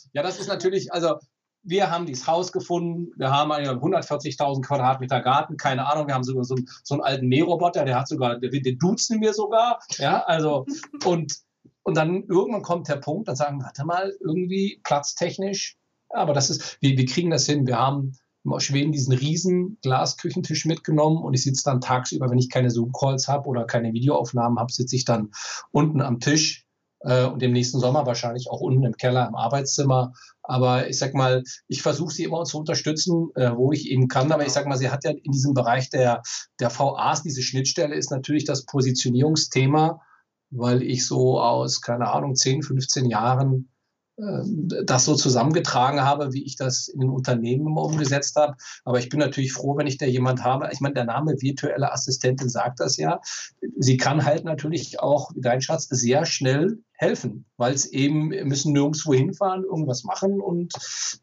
ja, 0.14 0.24
das 0.24 0.40
ist 0.40 0.48
natürlich, 0.48 0.94
also 0.94 1.20
wir 1.64 1.90
haben 1.90 2.06
dieses 2.06 2.28
Haus 2.28 2.52
gefunden, 2.52 3.12
wir 3.18 3.32
haben 3.32 3.52
140.000 3.52 4.62
Quadratmeter 4.62 5.22
Garten, 5.22 5.58
keine 5.58 5.88
Ahnung, 5.88 6.08
wir 6.08 6.14
haben 6.14 6.24
sogar 6.24 6.44
so, 6.44 6.56
einen, 6.56 6.68
so 6.84 6.96
einen 6.96 7.04
alten 7.04 7.28
Mähroboter, 7.28 7.86
der 7.86 8.00
hat 8.00 8.08
sogar, 8.08 8.38
den 8.38 8.78
duzen 8.78 9.22
wir 9.22 9.34
sogar, 9.34 9.80
ja, 9.98 10.24
also, 10.26 10.66
und, 11.06 11.38
und 11.84 11.96
dann 11.96 12.24
irgendwann 12.28 12.64
kommt 12.64 12.90
der 12.90 12.98
Punkt, 12.98 13.30
dann 13.30 13.38
sagen 13.38 13.60
wir, 13.60 13.66
warte 13.66 13.86
mal, 13.86 14.14
irgendwie 14.20 14.82
platztechnisch, 14.84 15.78
aber 16.10 16.34
das 16.34 16.50
ist, 16.50 16.78
wir, 16.82 16.98
wir 16.98 17.06
kriegen 17.06 17.30
das 17.30 17.46
hin, 17.46 17.66
wir 17.66 17.80
haben 17.80 18.18
in 18.44 18.60
Schweden 18.60 18.92
diesen 18.92 19.14
riesen 19.14 19.78
Glasküchentisch 19.82 20.66
mitgenommen 20.66 21.24
und 21.24 21.34
ich 21.34 21.44
sitze 21.44 21.64
dann 21.66 21.82
tagsüber, 21.82 22.30
wenn 22.30 22.38
ich 22.38 22.50
keine 22.50 22.70
Zoom-Calls 22.70 23.28
habe 23.28 23.48
oder 23.48 23.66
keine 23.66 23.94
Videoaufnahmen 23.94 24.60
habe, 24.60 24.72
sitze 24.72 24.96
ich 24.96 25.06
dann 25.06 25.32
unten 25.72 26.02
am 26.02 26.20
Tisch 26.20 26.66
äh, 27.04 27.26
und 27.26 27.42
im 27.44 27.54
nächsten 27.54 27.80
Sommer 27.80 28.06
wahrscheinlich 28.06 28.50
auch 28.50 28.62
unten 28.62 28.84
im 28.84 28.98
Keller 28.98 29.28
im 29.28 29.36
Arbeitszimmer. 29.36 30.14
Aber 30.42 30.90
ich 30.90 30.98
sag 30.98 31.14
mal, 31.14 31.44
ich 31.68 31.82
versuche 31.82 32.14
sie 32.14 32.24
immer 32.24 32.44
zu 32.44 32.60
unterstützen, 32.60 33.30
äh, 33.36 33.56
wo 33.56 33.72
ich 33.72 33.90
eben 33.90 34.08
kann. 34.08 34.32
Aber 34.32 34.46
ich 34.46 34.52
sag 34.52 34.66
mal, 34.68 34.78
sie 34.78 34.90
hat 34.90 35.04
ja 35.04 35.12
in 35.12 35.32
diesem 35.32 35.54
Bereich 35.54 35.90
der, 35.90 36.22
der 36.60 36.70
VAs, 36.70 37.24
diese 37.24 37.42
Schnittstelle 37.42 37.96
ist 37.96 38.12
natürlich 38.12 38.46
das 38.46 38.66
Positionierungsthema, 38.66 40.02
weil 40.52 40.84
ich 40.84 41.06
so 41.06 41.40
aus, 41.40 41.82
keine 41.82 42.12
Ahnung, 42.12 42.36
10, 42.36 42.64
15 42.64 43.06
Jahren 43.06 43.70
das 44.16 45.06
so 45.06 45.16
zusammengetragen 45.16 46.02
habe, 46.02 46.34
wie 46.34 46.44
ich 46.44 46.56
das 46.56 46.88
in 46.88 47.00
den 47.00 47.10
Unternehmen 47.10 47.68
immer 47.68 47.84
umgesetzt 47.84 48.36
habe. 48.36 48.56
Aber 48.86 49.00
ich 49.00 49.10
bin 49.10 49.20
natürlich 49.20 49.54
froh, 49.54 49.76
wenn 49.76 49.88
ich 49.88 49.98
da 49.98 50.06
jemand 50.06 50.44
habe. 50.44 50.70
Ich 50.72 50.82
meine, 50.82 50.94
der 50.94 51.06
Name 51.06 51.42
virtuelle 51.42 51.92
Assistentin 51.92 52.48
sagt 52.48 52.80
das 52.80 52.98
ja. 52.98 53.22
Sie 53.78 53.98
kann 53.98 54.24
halt 54.24 54.46
natürlich 54.46 55.00
auch, 55.00 55.32
dein 55.36 55.62
Schatz, 55.62 55.88
sehr 55.90 56.26
schnell 56.26 56.80
helfen, 56.94 57.46
weil 57.58 57.74
es 57.74 57.88
eben, 57.88 58.30
müssen 58.48 58.72
nirgendwo 58.72 59.14
hinfahren, 59.14 59.64
irgendwas 59.64 60.04
machen 60.04 60.40
und 60.40 60.74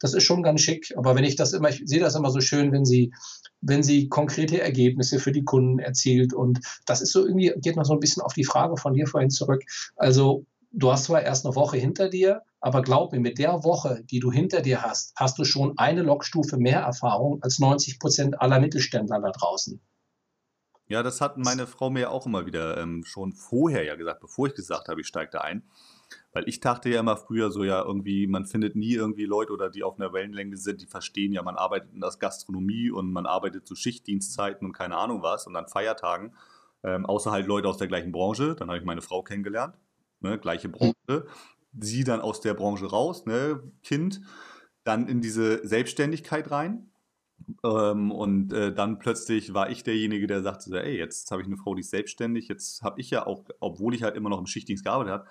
das 0.01 0.12
ist 0.12 0.24
schon 0.24 0.43
ganz 0.43 0.61
schick. 0.61 0.93
Aber 0.97 1.14
wenn 1.14 1.24
ich 1.24 1.36
das 1.36 1.53
immer, 1.53 1.68
ich 1.68 1.82
sehe 1.84 2.01
das 2.01 2.16
immer 2.16 2.30
so 2.30 2.41
schön, 2.41 2.72
wenn 2.72 2.84
sie, 2.84 3.12
wenn 3.61 3.84
sie 3.84 4.09
konkrete 4.09 4.61
Ergebnisse 4.61 5.20
für 5.20 5.32
die 5.32 5.45
Kunden 5.45 5.78
erzielt 5.78 6.34
und 6.34 6.61
das 6.86 7.01
ist 7.01 7.12
so 7.12 7.24
irgendwie, 7.24 7.53
geht 7.57 7.76
noch 7.76 7.84
so 7.84 7.93
ein 7.93 8.01
bisschen 8.01 8.22
auf 8.22 8.34
die 8.34 8.45
Frage 8.45 8.76
von 8.76 8.95
dir 8.95 9.07
vorhin 9.07 9.30
zurück. 9.30 9.62
Also 9.97 10.45
du 10.73 10.91
hast 10.91 11.05
zwar 11.05 11.23
erst 11.23 11.45
eine 11.45 11.55
Woche 11.55 11.77
hinter 11.77 12.09
dir, 12.09 12.43
aber 12.61 12.83
glaub 12.83 13.12
mir, 13.12 13.21
mit 13.21 13.39
der 13.39 13.64
Woche, 13.64 14.03
die 14.05 14.21
du 14.21 14.31
hinter 14.31 14.61
dir 14.61 14.83
hast, 14.83 15.12
hast 15.16 15.39
du 15.39 15.45
schon 15.45 15.77
eine 15.79 16.03
Lokstufe 16.03 16.57
mehr 16.57 16.81
Erfahrung 16.81 17.43
als 17.43 17.59
90 17.59 17.99
Prozent 17.99 18.41
aller 18.41 18.61
Mittelständler 18.61 19.21
da 19.21 19.31
draußen. 19.31 19.81
Ja, 20.89 21.03
das 21.05 21.21
hat 21.21 21.39
meine 21.39 21.68
Frau 21.68 21.89
mir 21.89 22.11
auch 22.11 22.27
immer 22.27 22.47
wieder 22.47 22.77
ähm, 22.79 23.05
schon 23.05 23.33
vorher 23.33 23.85
ja 23.85 23.95
gesagt, 23.95 24.21
bevor 24.21 24.49
ich 24.49 24.55
gesagt 24.55 24.89
habe, 24.89 25.01
ich 25.01 25.07
steige 25.07 25.31
da 25.31 25.41
ein. 25.41 25.62
Weil 26.33 26.49
ich 26.49 26.59
dachte 26.59 26.89
ja 26.91 26.99
immer 26.99 27.16
früher 27.16 27.53
so, 27.53 27.62
ja, 27.62 27.81
irgendwie, 27.85 28.27
man 28.27 28.45
findet 28.45 28.75
nie 28.75 28.95
irgendwie 28.95 29.25
Leute 29.25 29.53
oder 29.53 29.71
die 29.71 29.85
auf 29.85 30.01
einer 30.01 30.12
Wellenlänge 30.12 30.57
sind, 30.57 30.83
die 30.83 30.87
verstehen 30.87 31.33
ja, 31.33 31.43
man 31.43 31.57
arbeitet 31.57 31.93
in 31.93 32.01
der 32.01 32.11
Gastronomie 32.18 32.91
und 32.91 33.12
man 33.12 33.27
arbeitet 33.27 33.68
zu 33.68 33.77
Schichtdienstzeiten 33.77 34.66
und 34.66 34.73
keine 34.73 34.97
Ahnung 34.97 35.23
was 35.23 35.47
und 35.47 35.55
an 35.55 35.68
Feiertagen. 35.68 36.35
Ähm, 36.83 37.07
außer 37.07 37.31
halt 37.31 37.47
Leute 37.47 37.68
aus 37.68 37.77
der 37.77 37.87
gleichen 37.87 38.11
Branche. 38.11 38.57
Dann 38.57 38.68
habe 38.68 38.79
ich 38.79 38.85
meine 38.85 39.03
Frau 39.03 39.23
kennengelernt 39.23 39.77
ne, 40.21 40.39
gleiche 40.39 40.68
mhm. 40.68 40.73
Branche, 40.73 41.27
sie 41.79 42.05
dann 42.05 42.21
aus 42.21 42.41
der 42.41 42.55
Branche 42.55 42.87
raus, 42.87 43.27
ne, 43.27 43.62
Kind, 43.83 44.21
dann 44.85 45.09
in 45.09 45.21
diese 45.21 45.66
Selbstständigkeit 45.66 46.51
rein. 46.51 46.91
Ähm, 47.64 48.11
und 48.11 48.53
äh, 48.53 48.73
dann 48.73 48.99
plötzlich 48.99 49.55
war 49.55 49.71
ich 49.71 49.83
derjenige, 49.83 50.27
der 50.27 50.43
sagte, 50.43 50.71
so, 50.71 50.77
ey, 50.77 50.97
jetzt 50.97 51.31
habe 51.31 51.43
ich 51.43 51.49
eine 51.49 51.57
Frau, 51.57 51.75
die 51.75 51.81
ist 51.81 51.91
selbstständig, 51.91 52.49
jetzt 52.49 52.83
habe 52.83 53.01
ich 53.01 53.11
ja 53.11 53.27
auch, 53.27 53.45
obwohl 53.61 53.95
ich 53.95 54.03
halt 54.03 54.16
immer 54.16 54.29
noch 54.29 54.39
im 54.39 54.47
Schichtdienst 54.47 54.85
gearbeitet 54.85 55.12
habe, 55.12 55.27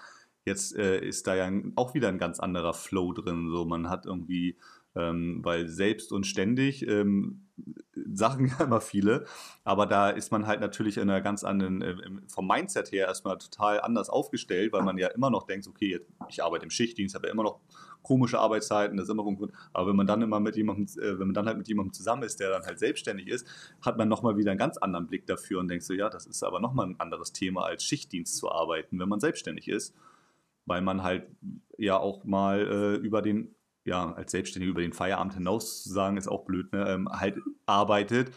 jetzt 0.46 0.76
äh, 0.76 1.00
ist 1.00 1.28
da 1.28 1.36
ja 1.36 1.52
auch 1.76 1.94
wieder 1.94 2.10
ein 2.10 2.18
ganz 2.18 2.40
anderer 2.40 2.74
Flow 2.74 3.14
drin. 3.14 3.50
So, 3.52 3.66
man 3.66 3.90
hat 3.90 4.06
irgendwie, 4.06 4.58
ähm, 4.96 5.40
weil 5.44 5.68
selbst 5.68 6.12
und 6.12 6.26
ständig 6.26 6.88
ähm, 6.88 7.49
Sachen 8.14 8.47
ja 8.47 8.60
immer 8.64 8.82
viele, 8.82 9.26
aber 9.64 9.86
da 9.86 10.10
ist 10.10 10.32
man 10.32 10.47
halt 10.47 10.62
natürlich 10.62 10.97
in 10.97 11.03
einer 11.03 11.22
ganz 11.22 11.43
anderen, 11.43 11.82
äh, 11.82 11.95
vom 12.28 12.47
Mindset 12.47 12.91
her 12.91 13.07
erstmal 13.07 13.38
total 13.38 13.82
anders 13.82 14.10
aufgestellt, 14.10 14.74
weil 14.74 14.84
man 14.84 14.97
ja 14.97 15.07
immer 15.07 15.30
noch 15.30 15.43
denkt, 15.43 15.68
okay, 15.68 15.99
ich 16.28 16.43
arbeite 16.43 16.64
im 16.64 16.70
Schichtdienst, 16.70 17.16
habe 17.16 17.28
ja 17.28 17.34
immer 17.34 17.43
noch 17.43 17.60
komische 18.01 18.39
Arbeitszeiten, 18.39 18.97
das 18.97 19.07
ist 19.07 19.12
immer 19.12 19.24
gut. 19.24 19.51
Aber 19.74 19.89
wenn 19.89 19.95
man 19.95 20.07
dann 20.07 20.22
immer 20.22 20.39
mit 20.39 20.55
jemandem, 20.55 20.86
äh, 21.01 21.20
wenn 21.20 21.28
man 21.28 21.34
dann 21.34 21.45
halt 21.47 21.57
mit 21.57 21.68
jemandem 21.68 21.93
zusammen 21.93 22.24
ist, 22.24 22.39
der 22.39 22.49
dann 22.49 22.64
halt 22.64 22.80
selbstständig 22.80 23.28
ist, 23.28 23.47
hat 23.82 23.97
man 23.97 24.07
nochmal 24.07 24.38
wieder 24.38 24.51
einen 24.51 24.57
ganz 24.57 24.78
anderen 24.78 25.07
Blick 25.07 25.26
dafür 25.28 25.60
und 25.60 25.68
denkt 25.68 25.84
so, 25.84 25.93
ja, 25.93 26.10
das 26.10 26.26
ist 26.26 26.43
aber 26.43 26.60
nochmal 26.60 26.88
ein 26.88 26.99
anderes 26.99 27.34
Thema 27.34 27.66
als 27.66 27.84
Schichtdienst 27.84 28.38
zu 28.38 28.51
arbeiten, 28.51 28.99
wenn 28.99 29.10
man 29.10 29.20
selbstständig 29.20 29.68
ist, 29.68 29.95
weil 30.66 30.82
man 30.82 31.03
halt 31.03 31.28
ja 31.78 31.97
auch 31.97 32.24
mal 32.24 32.60
äh, 32.60 32.95
über 32.95 33.22
den 33.22 33.55
ja, 33.90 34.14
als 34.14 34.32
Selbstständiger 34.32 34.72
über 34.72 34.82
den 34.82 34.94
Feierabend 34.94 35.34
hinaus 35.34 35.84
zu 35.84 35.90
sagen, 35.90 36.16
ist 36.16 36.28
auch 36.28 36.46
blöd, 36.46 36.72
ne, 36.72 36.88
ähm, 36.88 37.10
halt 37.12 37.38
arbeitet, 37.66 38.32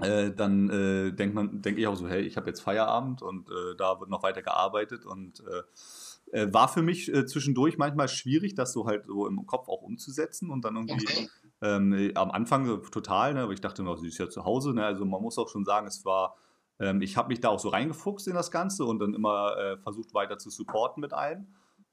äh, 0.00 0.32
dann 0.32 0.70
äh, 0.70 1.12
denkt 1.12 1.34
man, 1.34 1.62
denke 1.62 1.80
ich 1.80 1.86
auch 1.86 1.94
so, 1.94 2.08
hey, 2.08 2.22
ich 2.22 2.36
habe 2.36 2.48
jetzt 2.48 2.60
Feierabend 2.60 3.22
und 3.22 3.48
äh, 3.48 3.76
da 3.78 4.00
wird 4.00 4.10
noch 4.10 4.22
weiter 4.24 4.42
gearbeitet 4.42 5.06
und 5.06 5.40
äh, 6.32 6.40
äh, 6.40 6.52
war 6.52 6.68
für 6.68 6.82
mich 6.82 7.12
äh, 7.12 7.26
zwischendurch 7.26 7.78
manchmal 7.78 8.08
schwierig, 8.08 8.54
das 8.54 8.72
so 8.72 8.86
halt 8.86 9.06
so 9.06 9.26
im 9.28 9.46
Kopf 9.46 9.68
auch 9.68 9.82
umzusetzen 9.82 10.50
und 10.50 10.64
dann 10.64 10.74
irgendwie 10.76 11.06
okay. 11.06 11.28
ähm, 11.62 12.12
am 12.14 12.30
Anfang 12.30 12.82
total, 12.90 13.34
ne, 13.34 13.42
aber 13.42 13.52
ich 13.52 13.60
dachte 13.60 13.82
noch, 13.82 13.98
sie 13.98 14.08
ist 14.08 14.18
ja 14.18 14.28
zu 14.28 14.44
Hause, 14.44 14.72
ne, 14.72 14.84
also 14.84 15.04
man 15.04 15.22
muss 15.22 15.38
auch 15.38 15.48
schon 15.48 15.64
sagen, 15.64 15.86
es 15.86 16.04
war 16.04 16.36
ähm, 16.80 17.02
ich 17.02 17.16
habe 17.16 17.28
mich 17.28 17.40
da 17.40 17.50
auch 17.50 17.60
so 17.60 17.68
reingefuchst 17.68 18.26
in 18.26 18.34
das 18.34 18.50
Ganze 18.50 18.84
und 18.86 18.98
dann 18.98 19.14
immer 19.14 19.78
versucht 19.82 20.12
weiter 20.14 20.38
zu 20.38 20.50
supporten 20.50 21.02
mit 21.02 21.12
allem 21.12 21.46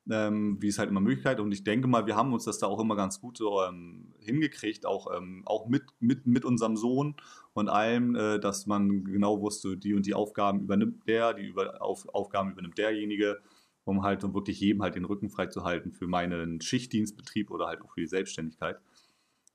ähm, 0.10 0.58
wie 0.60 0.68
es 0.68 0.80
halt 0.80 0.90
immer 0.90 1.00
Möglichkeit. 1.00 1.40
Und 1.40 1.52
ich 1.52 1.64
denke 1.64 1.88
mal, 1.88 2.06
wir 2.08 2.16
haben 2.16 2.34
uns 2.34 2.46
das 2.46 2.60
da 2.60 2.68
auch 2.68 2.80
immer 2.80 2.96
ganz 2.96 3.20
gut 3.20 3.38
so 3.38 3.62
ähm, 3.64 4.14
hingekriegt, 4.20 4.86
auch, 4.86 5.16
ähm, 5.16 5.44
auch 5.46 5.68
mit, 5.68 5.84
mit, 6.00 6.26
mit 6.26 6.46
unserem 6.46 6.76
Sohn 6.78 7.16
und 7.54 7.70
allem, 7.70 8.16
äh, 8.16 8.40
dass 8.40 8.66
man 8.66 9.04
genau 9.06 9.42
wusste, 9.42 9.78
die 9.78 9.94
und 9.94 10.06
die 10.06 10.14
Aufgaben 10.14 10.62
übernimmt 10.62 11.08
der, 11.08 11.34
die 11.34 11.48
über, 11.48 11.82
auf, 11.82 12.08
Aufgaben 12.14 12.52
übernimmt 12.52 12.78
derjenige, 12.78 13.40
um 13.84 14.04
halt 14.04 14.24
um 14.24 14.34
wirklich 14.34 14.60
jedem 14.60 14.82
halt 14.82 14.96
den 14.96 15.06
Rücken 15.06 15.30
frei 15.30 15.48
zu 15.48 15.64
halten 15.64 15.92
für 15.92 16.08
meinen 16.08 16.62
Schichtdienstbetrieb 16.62 17.52
oder 17.52 17.68
halt 17.68 17.82
auch 17.82 17.92
für 17.94 18.02
die 18.02 18.08
Selbstständigkeit. 18.08 18.80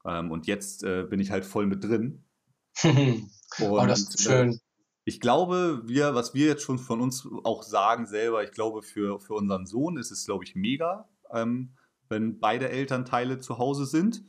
Ähm, 0.04 0.30
und 0.30 0.46
jetzt 0.46 0.84
äh, 0.84 1.04
bin 1.04 1.20
ich 1.20 1.30
halt 1.30 1.44
voll 1.44 1.66
mit 1.66 1.82
drin. 1.82 2.24
und, 2.82 3.30
oh, 3.60 3.84
das 3.86 4.00
ist 4.00 4.22
schön. 4.22 4.52
Äh, 4.52 4.58
ich 5.08 5.20
glaube, 5.20 5.82
wir, 5.84 6.16
was 6.16 6.34
wir 6.34 6.46
jetzt 6.46 6.64
schon 6.64 6.80
von 6.80 7.00
uns 7.00 7.28
auch 7.44 7.62
sagen 7.62 8.06
selber, 8.06 8.42
ich 8.42 8.50
glaube, 8.50 8.82
für, 8.82 9.20
für 9.20 9.34
unseren 9.34 9.64
Sohn 9.64 9.98
ist 9.98 10.10
es, 10.10 10.26
glaube 10.26 10.42
ich, 10.42 10.56
mega, 10.56 11.08
ähm, 11.32 11.76
wenn 12.08 12.40
beide 12.40 12.70
Elternteile 12.70 13.38
zu 13.38 13.58
Hause 13.58 13.86
sind. 13.86 14.24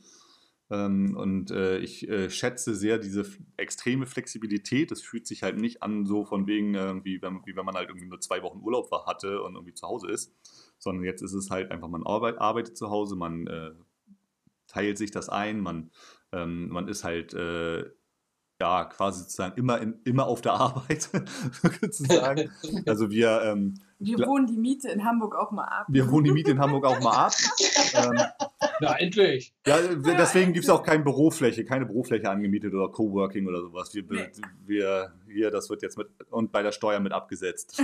Ähm, 0.70 1.16
und 1.16 1.50
äh, 1.50 1.78
ich 1.78 2.08
äh, 2.08 2.30
schätze 2.30 2.76
sehr 2.76 2.98
diese 2.98 3.26
extreme 3.56 4.06
Flexibilität. 4.06 4.92
Es 4.92 5.02
fühlt 5.02 5.26
sich 5.26 5.42
halt 5.42 5.58
nicht 5.58 5.82
an, 5.82 6.06
so 6.06 6.24
von 6.24 6.46
wegen, 6.46 6.74
irgendwie, 6.74 7.20
wenn, 7.22 7.40
wie 7.44 7.56
wenn 7.56 7.64
man 7.64 7.74
halt 7.74 7.88
irgendwie 7.88 8.06
nur 8.06 8.20
zwei 8.20 8.40
Wochen 8.42 8.60
Urlaub 8.60 8.92
war, 8.92 9.06
hatte 9.06 9.42
und 9.42 9.56
irgendwie 9.56 9.74
zu 9.74 9.88
Hause 9.88 10.08
ist. 10.08 10.32
Sondern 10.78 11.04
jetzt 11.04 11.22
ist 11.22 11.32
es 11.32 11.50
halt 11.50 11.72
einfach, 11.72 11.88
man 11.88 12.06
arbeit, 12.06 12.38
arbeitet 12.38 12.76
zu 12.76 12.88
Hause, 12.88 13.16
man 13.16 13.48
äh, 13.48 13.72
teilt 14.68 14.96
sich 14.96 15.10
das 15.10 15.28
ein, 15.28 15.58
man, 15.58 15.90
ähm, 16.30 16.68
man 16.68 16.86
ist 16.86 17.02
halt 17.02 17.34
äh, 17.34 17.84
ja, 18.60 18.84
quasi 18.84 19.20
sozusagen 19.20 19.56
immer, 19.56 19.80
in, 19.80 20.00
immer 20.04 20.26
auf 20.26 20.40
der 20.40 20.54
Arbeit, 20.54 21.08
sozusagen. 21.80 22.50
Also 22.86 23.10
wir... 23.10 23.42
Ähm, 23.42 23.74
wir 24.00 24.18
wohnen 24.26 24.46
die 24.46 24.56
Miete 24.56 24.88
in 24.90 25.04
Hamburg 25.04 25.34
auch 25.34 25.50
mal 25.50 25.64
ab. 25.64 25.86
Wir 25.88 26.08
wohnen 26.08 26.24
die 26.24 26.30
Miete 26.30 26.52
in 26.52 26.60
Hamburg 26.60 26.84
auch 26.84 27.00
mal 27.00 27.26
ab. 27.26 27.32
ähm, 27.94 28.16
Na, 28.80 28.96
endlich. 28.96 29.52
Ja, 29.66 29.78
deswegen 29.80 30.52
gibt 30.52 30.64
es 30.64 30.70
auch 30.70 30.84
keine 30.84 31.02
Bürofläche, 31.02 31.64
keine 31.64 31.84
Bürofläche 31.84 32.30
angemietet 32.30 32.72
oder 32.74 32.92
Coworking 32.92 33.48
oder 33.48 33.60
sowas. 33.60 33.92
Wir, 33.94 34.04
nee. 34.08 34.28
wir, 34.66 35.12
hier, 35.26 35.50
das 35.50 35.68
wird 35.68 35.82
jetzt 35.82 35.98
mit 35.98 36.06
und 36.30 36.52
bei 36.52 36.62
der 36.62 36.70
Steuer 36.70 37.00
mit 37.00 37.12
abgesetzt. 37.12 37.82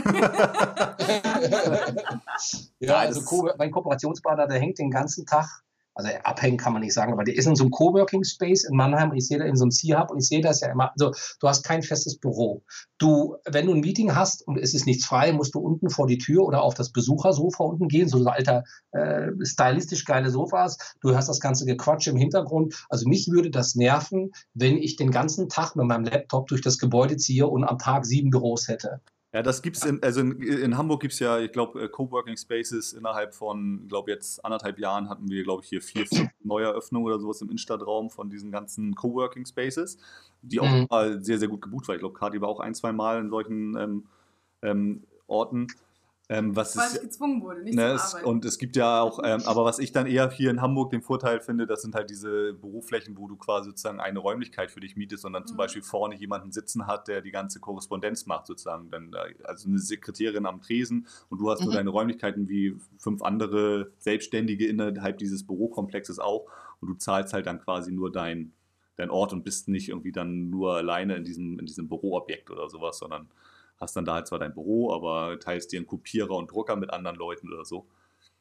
ja, 2.78 2.96
also 2.96 3.22
Ko 3.22 3.50
mein 3.58 3.72
Kooperationspartner, 3.72 4.46
der 4.46 4.60
hängt 4.60 4.78
den 4.78 4.92
ganzen 4.92 5.26
Tag 5.26 5.64
also 5.94 6.10
abhängen 6.24 6.56
kann 6.56 6.72
man 6.72 6.82
nicht 6.82 6.94
sagen, 6.94 7.12
aber 7.12 7.24
der 7.24 7.36
ist 7.36 7.46
in 7.46 7.56
so 7.56 7.64
einem 7.64 7.70
Coworking 7.70 8.24
Space 8.24 8.64
in 8.64 8.76
Mannheim 8.76 9.10
und 9.10 9.16
ich 9.16 9.26
sehe 9.26 9.38
da 9.38 9.44
in 9.44 9.56
so 9.56 9.64
einem 9.64 9.70
C-Hub 9.70 10.10
und 10.10 10.18
ich 10.18 10.28
sehe 10.28 10.40
das 10.40 10.60
ja 10.60 10.70
immer, 10.70 10.90
also 10.92 11.12
du 11.40 11.48
hast 11.48 11.62
kein 11.64 11.82
festes 11.82 12.18
Büro. 12.18 12.64
Du, 12.98 13.36
wenn 13.46 13.66
du 13.66 13.74
ein 13.74 13.80
Meeting 13.80 14.14
hast 14.14 14.46
und 14.46 14.58
es 14.58 14.74
ist 14.74 14.86
nichts 14.86 15.06
frei, 15.06 15.32
musst 15.32 15.54
du 15.54 15.60
unten 15.60 15.90
vor 15.90 16.06
die 16.06 16.18
Tür 16.18 16.44
oder 16.44 16.62
auf 16.62 16.74
das 16.74 16.92
Besuchersofa 16.92 17.64
unten 17.64 17.88
gehen, 17.88 18.08
so 18.08 18.24
alter, 18.24 18.64
äh, 18.92 19.28
stylistisch 19.42 20.04
geile 20.04 20.30
Sofas. 20.30 20.78
Du 21.00 21.14
hast 21.16 21.28
das 21.28 21.40
ganze 21.40 21.64
Gequatsch 21.64 22.06
im 22.06 22.16
Hintergrund. 22.16 22.74
Also 22.88 23.08
mich 23.08 23.28
würde 23.30 23.50
das 23.50 23.74
nerven, 23.74 24.32
wenn 24.54 24.76
ich 24.76 24.96
den 24.96 25.10
ganzen 25.10 25.48
Tag 25.48 25.76
mit 25.76 25.86
meinem 25.86 26.04
Laptop 26.04 26.48
durch 26.48 26.62
das 26.62 26.78
Gebäude 26.78 27.16
ziehe 27.16 27.46
und 27.46 27.64
am 27.64 27.78
Tag 27.78 28.06
sieben 28.06 28.30
Büros 28.30 28.68
hätte. 28.68 29.00
Ja, 29.34 29.42
das 29.42 29.62
gibt's 29.62 29.84
in, 29.84 30.00
also 30.00 30.20
in, 30.20 30.40
in 30.40 30.78
Hamburg 30.78 31.00
gibt 31.00 31.12
es 31.12 31.18
ja, 31.18 31.40
ich 31.40 31.50
glaube, 31.50 31.82
äh, 31.82 31.88
Coworking 31.88 32.36
Spaces 32.36 32.92
innerhalb 32.92 33.34
von, 33.34 33.80
ich 33.82 33.88
glaube, 33.88 34.12
jetzt 34.12 34.44
anderthalb 34.44 34.78
Jahren 34.78 35.08
hatten 35.08 35.28
wir, 35.28 35.42
glaube 35.42 35.64
ich, 35.64 35.68
hier 35.68 35.82
vier, 35.82 36.06
fünf 36.06 36.30
Neueröffnungen 36.44 37.04
oder 37.04 37.18
sowas 37.18 37.42
im 37.42 37.48
Innenstadtraum 37.48 38.10
von 38.10 38.30
diesen 38.30 38.52
ganzen 38.52 38.94
Coworking 38.94 39.44
Spaces, 39.44 39.98
die 40.40 40.60
auch 40.60 40.70
mhm. 40.70 40.86
mal 40.88 41.20
sehr, 41.24 41.40
sehr 41.40 41.48
gut 41.48 41.62
gebucht 41.62 41.88
war. 41.88 41.96
Ich 41.96 42.00
glaube, 42.00 42.16
Kati 42.16 42.40
war 42.40 42.48
auch 42.48 42.60
ein, 42.60 42.76
zwei 42.76 42.92
Mal 42.92 43.18
in 43.18 43.28
solchen 43.28 43.76
ähm, 43.76 44.04
ähm, 44.62 45.02
Orten. 45.26 45.66
Ähm, 46.30 46.56
was 46.56 46.74
Weil 46.76 46.86
ist, 46.86 46.96
ich 46.96 47.02
gezwungen 47.02 47.42
wurde, 47.42 47.62
nicht 47.62 47.74
ne, 47.74 47.96
zu 47.96 48.02
arbeiten. 48.02 48.26
Und 48.26 48.44
es 48.46 48.58
gibt 48.58 48.76
ja 48.76 49.02
auch, 49.02 49.20
ähm, 49.22 49.42
aber 49.44 49.64
was 49.64 49.78
ich 49.78 49.92
dann 49.92 50.06
eher 50.06 50.30
hier 50.30 50.50
in 50.50 50.62
Hamburg 50.62 50.90
den 50.90 51.02
Vorteil 51.02 51.40
finde, 51.40 51.66
das 51.66 51.82
sind 51.82 51.94
halt 51.94 52.08
diese 52.08 52.54
Büroflächen, 52.54 53.18
wo 53.18 53.28
du 53.28 53.36
quasi 53.36 53.68
sozusagen 53.70 54.00
eine 54.00 54.20
Räumlichkeit 54.20 54.70
für 54.70 54.80
dich 54.80 54.96
mietest 54.96 55.24
dann 55.24 55.32
mhm. 55.32 55.46
zum 55.46 55.56
Beispiel 55.58 55.82
vorne 55.82 56.16
jemanden 56.16 56.50
sitzen 56.50 56.86
hat, 56.86 57.08
der 57.08 57.20
die 57.20 57.30
ganze 57.30 57.60
Korrespondenz 57.60 58.24
macht, 58.24 58.46
sozusagen. 58.46 58.90
Dann, 58.90 59.14
also 59.44 59.68
eine 59.68 59.78
Sekretärin 59.78 60.46
am 60.46 60.62
Tresen 60.62 61.06
und 61.28 61.38
du 61.38 61.50
hast 61.50 61.60
mhm. 61.60 61.66
nur 61.66 61.74
deine 61.74 61.90
Räumlichkeiten 61.90 62.48
wie 62.48 62.74
fünf 62.98 63.22
andere 63.22 63.92
Selbstständige 63.98 64.66
innerhalb 64.66 65.18
dieses 65.18 65.46
Bürokomplexes 65.46 66.18
auch 66.18 66.46
und 66.80 66.88
du 66.88 66.94
zahlst 66.94 67.34
halt 67.34 67.46
dann 67.46 67.60
quasi 67.60 67.92
nur 67.92 68.10
dein, 68.10 68.52
dein 68.96 69.10
Ort 69.10 69.34
und 69.34 69.44
bist 69.44 69.68
nicht 69.68 69.90
irgendwie 69.90 70.12
dann 70.12 70.48
nur 70.48 70.76
alleine 70.76 71.16
in 71.16 71.24
diesem, 71.24 71.58
in 71.58 71.66
diesem 71.66 71.88
Büroobjekt 71.88 72.50
oder 72.50 72.70
sowas, 72.70 72.98
sondern 72.98 73.28
hast 73.84 73.96
dann 73.96 74.04
da 74.04 74.14
halt 74.14 74.26
zwar 74.26 74.38
dein 74.38 74.54
Büro, 74.54 74.92
aber 74.92 75.38
teilst 75.38 75.72
dir 75.72 75.78
einen 75.78 75.86
Kopierer 75.86 76.36
und 76.36 76.50
Drucker 76.50 76.76
mit 76.76 76.92
anderen 76.92 77.16
Leuten 77.16 77.52
oder 77.52 77.64
so. 77.64 77.86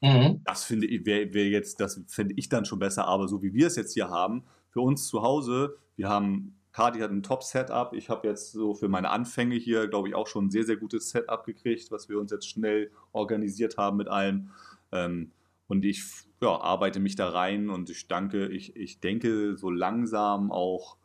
Mhm. 0.00 0.40
Das 0.44 0.64
finde 0.64 0.86
ich, 0.86 1.06
wäre 1.06 1.32
wär 1.32 1.48
jetzt, 1.48 1.80
das 1.80 2.00
finde 2.08 2.34
ich 2.36 2.48
dann 2.48 2.64
schon 2.64 2.78
besser, 2.78 3.06
aber 3.06 3.28
so 3.28 3.42
wie 3.42 3.54
wir 3.54 3.68
es 3.68 3.76
jetzt 3.76 3.94
hier 3.94 4.08
haben, 4.08 4.44
für 4.70 4.80
uns 4.80 5.06
zu 5.06 5.22
Hause, 5.22 5.76
wir 5.96 6.08
haben, 6.08 6.56
Kati 6.72 6.98
hat 6.98 7.10
ein 7.10 7.22
Top-Setup, 7.22 7.92
ich 7.94 8.10
habe 8.10 8.26
jetzt 8.26 8.52
so 8.52 8.74
für 8.74 8.88
meine 8.88 9.10
Anfänge 9.10 9.54
hier, 9.54 9.86
glaube 9.86 10.08
ich, 10.08 10.14
auch 10.14 10.26
schon 10.26 10.46
ein 10.46 10.50
sehr, 10.50 10.64
sehr 10.64 10.76
gutes 10.76 11.10
Setup 11.10 11.44
gekriegt, 11.44 11.90
was 11.92 12.08
wir 12.08 12.18
uns 12.18 12.32
jetzt 12.32 12.48
schnell 12.48 12.90
organisiert 13.12 13.76
haben 13.76 13.96
mit 13.96 14.08
allem. 14.08 14.50
Ähm, 14.90 15.30
und 15.68 15.84
ich 15.84 16.02
ja, 16.42 16.60
arbeite 16.60 17.00
mich 17.00 17.16
da 17.16 17.28
rein 17.28 17.70
und 17.70 17.88
ich 17.88 18.08
danke, 18.08 18.48
ich, 18.48 18.76
ich 18.76 19.00
denke 19.00 19.56
so 19.56 19.70
langsam 19.70 20.50
auch 20.50 20.96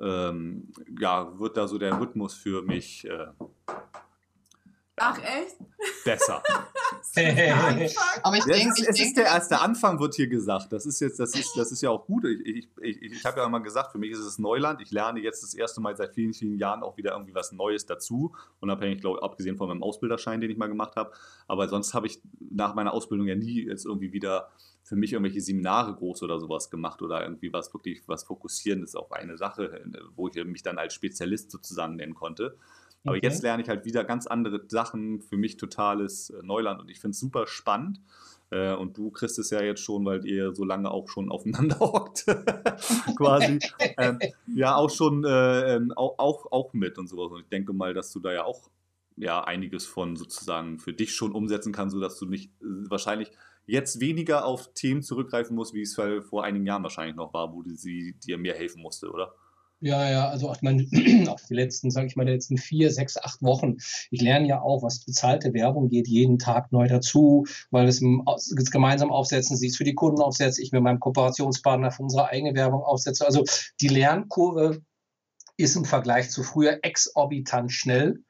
ähm, 0.00 0.72
ja, 0.98 1.38
wird 1.38 1.56
da 1.56 1.66
so 1.68 1.78
der 1.78 1.98
Rhythmus 1.98 2.34
für 2.34 2.62
mich 2.62 3.06
äh, 3.08 3.28
Ach 4.96 5.18
echt? 5.18 5.56
Besser. 6.04 6.42
Aber 8.22 8.36
ich 8.36 8.44
denke, 8.44 8.72
es, 8.76 8.88
es 8.88 9.00
ist 9.00 9.16
der 9.16 9.26
erste 9.26 9.60
Anfang, 9.60 9.98
wird 10.00 10.14
hier 10.14 10.26
gesagt. 10.26 10.72
Das 10.72 10.86
ist 10.86 11.00
jetzt, 11.00 11.18
das 11.18 11.34
ist, 11.34 11.52
das 11.56 11.72
ist 11.72 11.82
ja 11.82 11.90
auch 11.90 12.06
gut. 12.06 12.24
Ich, 12.24 12.40
ich, 12.44 12.68
ich, 12.80 13.02
ich 13.02 13.24
habe 13.24 13.40
ja 13.40 13.46
immer 13.46 13.60
gesagt, 13.60 13.92
für 13.92 13.98
mich 13.98 14.10
ist 14.10 14.18
es 14.18 14.38
Neuland. 14.38 14.80
Ich 14.82 14.90
lerne 14.90 15.20
jetzt 15.20 15.42
das 15.42 15.54
erste 15.54 15.80
Mal 15.80 15.96
seit 15.96 16.14
vielen, 16.14 16.34
vielen 16.34 16.58
Jahren 16.58 16.82
auch 16.82 16.96
wieder 16.96 17.12
irgendwie 17.12 17.34
was 17.34 17.52
Neues 17.52 17.86
dazu. 17.86 18.34
Unabhängig, 18.60 19.00
glaube 19.00 19.18
ich, 19.18 19.24
abgesehen 19.24 19.56
von 19.56 19.68
meinem 19.68 19.82
Ausbilderschein, 19.82 20.40
den 20.40 20.50
ich 20.50 20.56
mal 20.56 20.68
gemacht 20.68 20.96
habe. 20.96 21.12
Aber 21.48 21.68
sonst 21.68 21.94
habe 21.94 22.06
ich 22.06 22.20
nach 22.50 22.74
meiner 22.74 22.92
Ausbildung 22.92 23.26
ja 23.26 23.34
nie 23.34 23.66
jetzt 23.66 23.86
irgendwie 23.86 24.12
wieder 24.12 24.50
für 24.82 24.94
mich 24.94 25.12
irgendwelche 25.12 25.40
Seminare 25.40 25.94
groß 25.94 26.22
oder 26.22 26.38
sowas 26.38 26.70
gemacht 26.70 27.02
oder 27.02 27.22
irgendwie 27.22 27.52
was 27.52 27.74
wirklich 27.74 28.02
was 28.06 28.22
Fokussierendes 28.22 28.94
auf 28.94 29.10
eine 29.10 29.36
Sache, 29.36 29.82
wo 30.14 30.28
ich 30.28 30.44
mich 30.44 30.62
dann 30.62 30.78
als 30.78 30.94
Spezialist 30.94 31.50
sozusagen 31.50 31.96
nennen 31.96 32.14
konnte. 32.14 32.56
Aber 33.06 33.16
okay. 33.16 33.26
jetzt 33.26 33.42
lerne 33.42 33.62
ich 33.62 33.68
halt 33.68 33.84
wieder 33.84 34.04
ganz 34.04 34.26
andere 34.26 34.62
Sachen, 34.68 35.20
für 35.20 35.36
mich 35.36 35.56
totales 35.56 36.30
äh, 36.30 36.42
Neuland 36.42 36.80
und 36.80 36.90
ich 36.90 37.00
finde 37.00 37.12
es 37.12 37.20
super 37.20 37.46
spannend. 37.46 38.00
Äh, 38.50 38.74
und 38.74 38.96
du 38.96 39.10
kriegst 39.10 39.38
es 39.38 39.50
ja 39.50 39.60
jetzt 39.60 39.80
schon, 39.80 40.04
weil 40.04 40.24
ihr 40.24 40.54
so 40.54 40.64
lange 40.64 40.90
auch 40.90 41.08
schon 41.08 41.30
aufeinander 41.30 41.78
hockt, 41.80 42.26
quasi. 43.16 43.58
ähm, 43.98 44.18
ja, 44.46 44.76
auch 44.76 44.90
schon 44.90 45.24
äh, 45.24 45.76
ähm, 45.76 45.92
auch, 45.96 46.18
auch, 46.18 46.52
auch 46.52 46.72
mit 46.72 46.98
und 46.98 47.08
sowas. 47.08 47.32
Und 47.32 47.40
ich 47.40 47.48
denke 47.48 47.72
mal, 47.72 47.94
dass 47.94 48.12
du 48.12 48.20
da 48.20 48.32
ja 48.32 48.44
auch 48.44 48.70
ja 49.16 49.42
einiges 49.42 49.86
von 49.86 50.16
sozusagen 50.16 50.78
für 50.78 50.92
dich 50.92 51.14
schon 51.14 51.32
umsetzen 51.32 51.72
kannst, 51.72 51.94
sodass 51.94 52.18
du 52.18 52.26
nicht 52.26 52.50
äh, 52.60 52.90
wahrscheinlich 52.90 53.30
jetzt 53.66 54.00
weniger 54.00 54.44
auf 54.44 54.72
Themen 54.74 55.02
zurückgreifen 55.02 55.56
musst, 55.56 55.74
wie 55.74 55.82
es 55.82 55.94
vor 55.94 56.44
einigen 56.44 56.66
Jahren 56.66 56.84
wahrscheinlich 56.84 57.16
noch 57.16 57.34
war, 57.34 57.52
wo 57.52 57.64
sie 57.66 58.14
dir 58.24 58.38
mehr 58.38 58.54
helfen 58.54 58.80
musste, 58.80 59.10
oder? 59.10 59.34
Ja, 59.80 60.10
ja, 60.10 60.28
also 60.28 60.48
auch, 60.48 60.62
meine, 60.62 60.86
auch 61.28 61.40
die 61.48 61.54
letzten, 61.54 61.90
sage 61.90 62.06
ich 62.06 62.16
mal, 62.16 62.24
die 62.24 62.32
letzten 62.32 62.56
vier, 62.56 62.90
sechs, 62.90 63.18
acht 63.18 63.42
Wochen. 63.42 63.76
Ich 64.10 64.22
lerne 64.22 64.48
ja 64.48 64.60
auch, 64.62 64.82
was 64.82 65.04
bezahlte 65.04 65.52
Werbung 65.52 65.90
geht, 65.90 66.08
jeden 66.08 66.38
Tag 66.38 66.72
neu 66.72 66.88
dazu, 66.88 67.44
weil 67.70 67.86
es 67.86 68.00
gemeinsam 68.70 69.10
aufsetzen, 69.10 69.56
sie 69.56 69.66
es 69.68 69.76
für 69.76 69.84
die 69.84 69.94
Kunden 69.94 70.22
aufsetzt, 70.22 70.58
ich 70.58 70.72
mit 70.72 70.82
meinem 70.82 71.00
Kooperationspartner 71.00 71.90
für 71.90 72.02
unsere 72.02 72.28
eigene 72.28 72.54
Werbung 72.54 72.82
aufsetze. 72.82 73.26
Also 73.26 73.44
die 73.80 73.88
Lernkurve 73.88 74.80
ist 75.58 75.76
im 75.76 75.84
Vergleich 75.84 76.30
zu 76.30 76.42
früher 76.42 76.78
exorbitant 76.82 77.70
schnell 77.70 78.22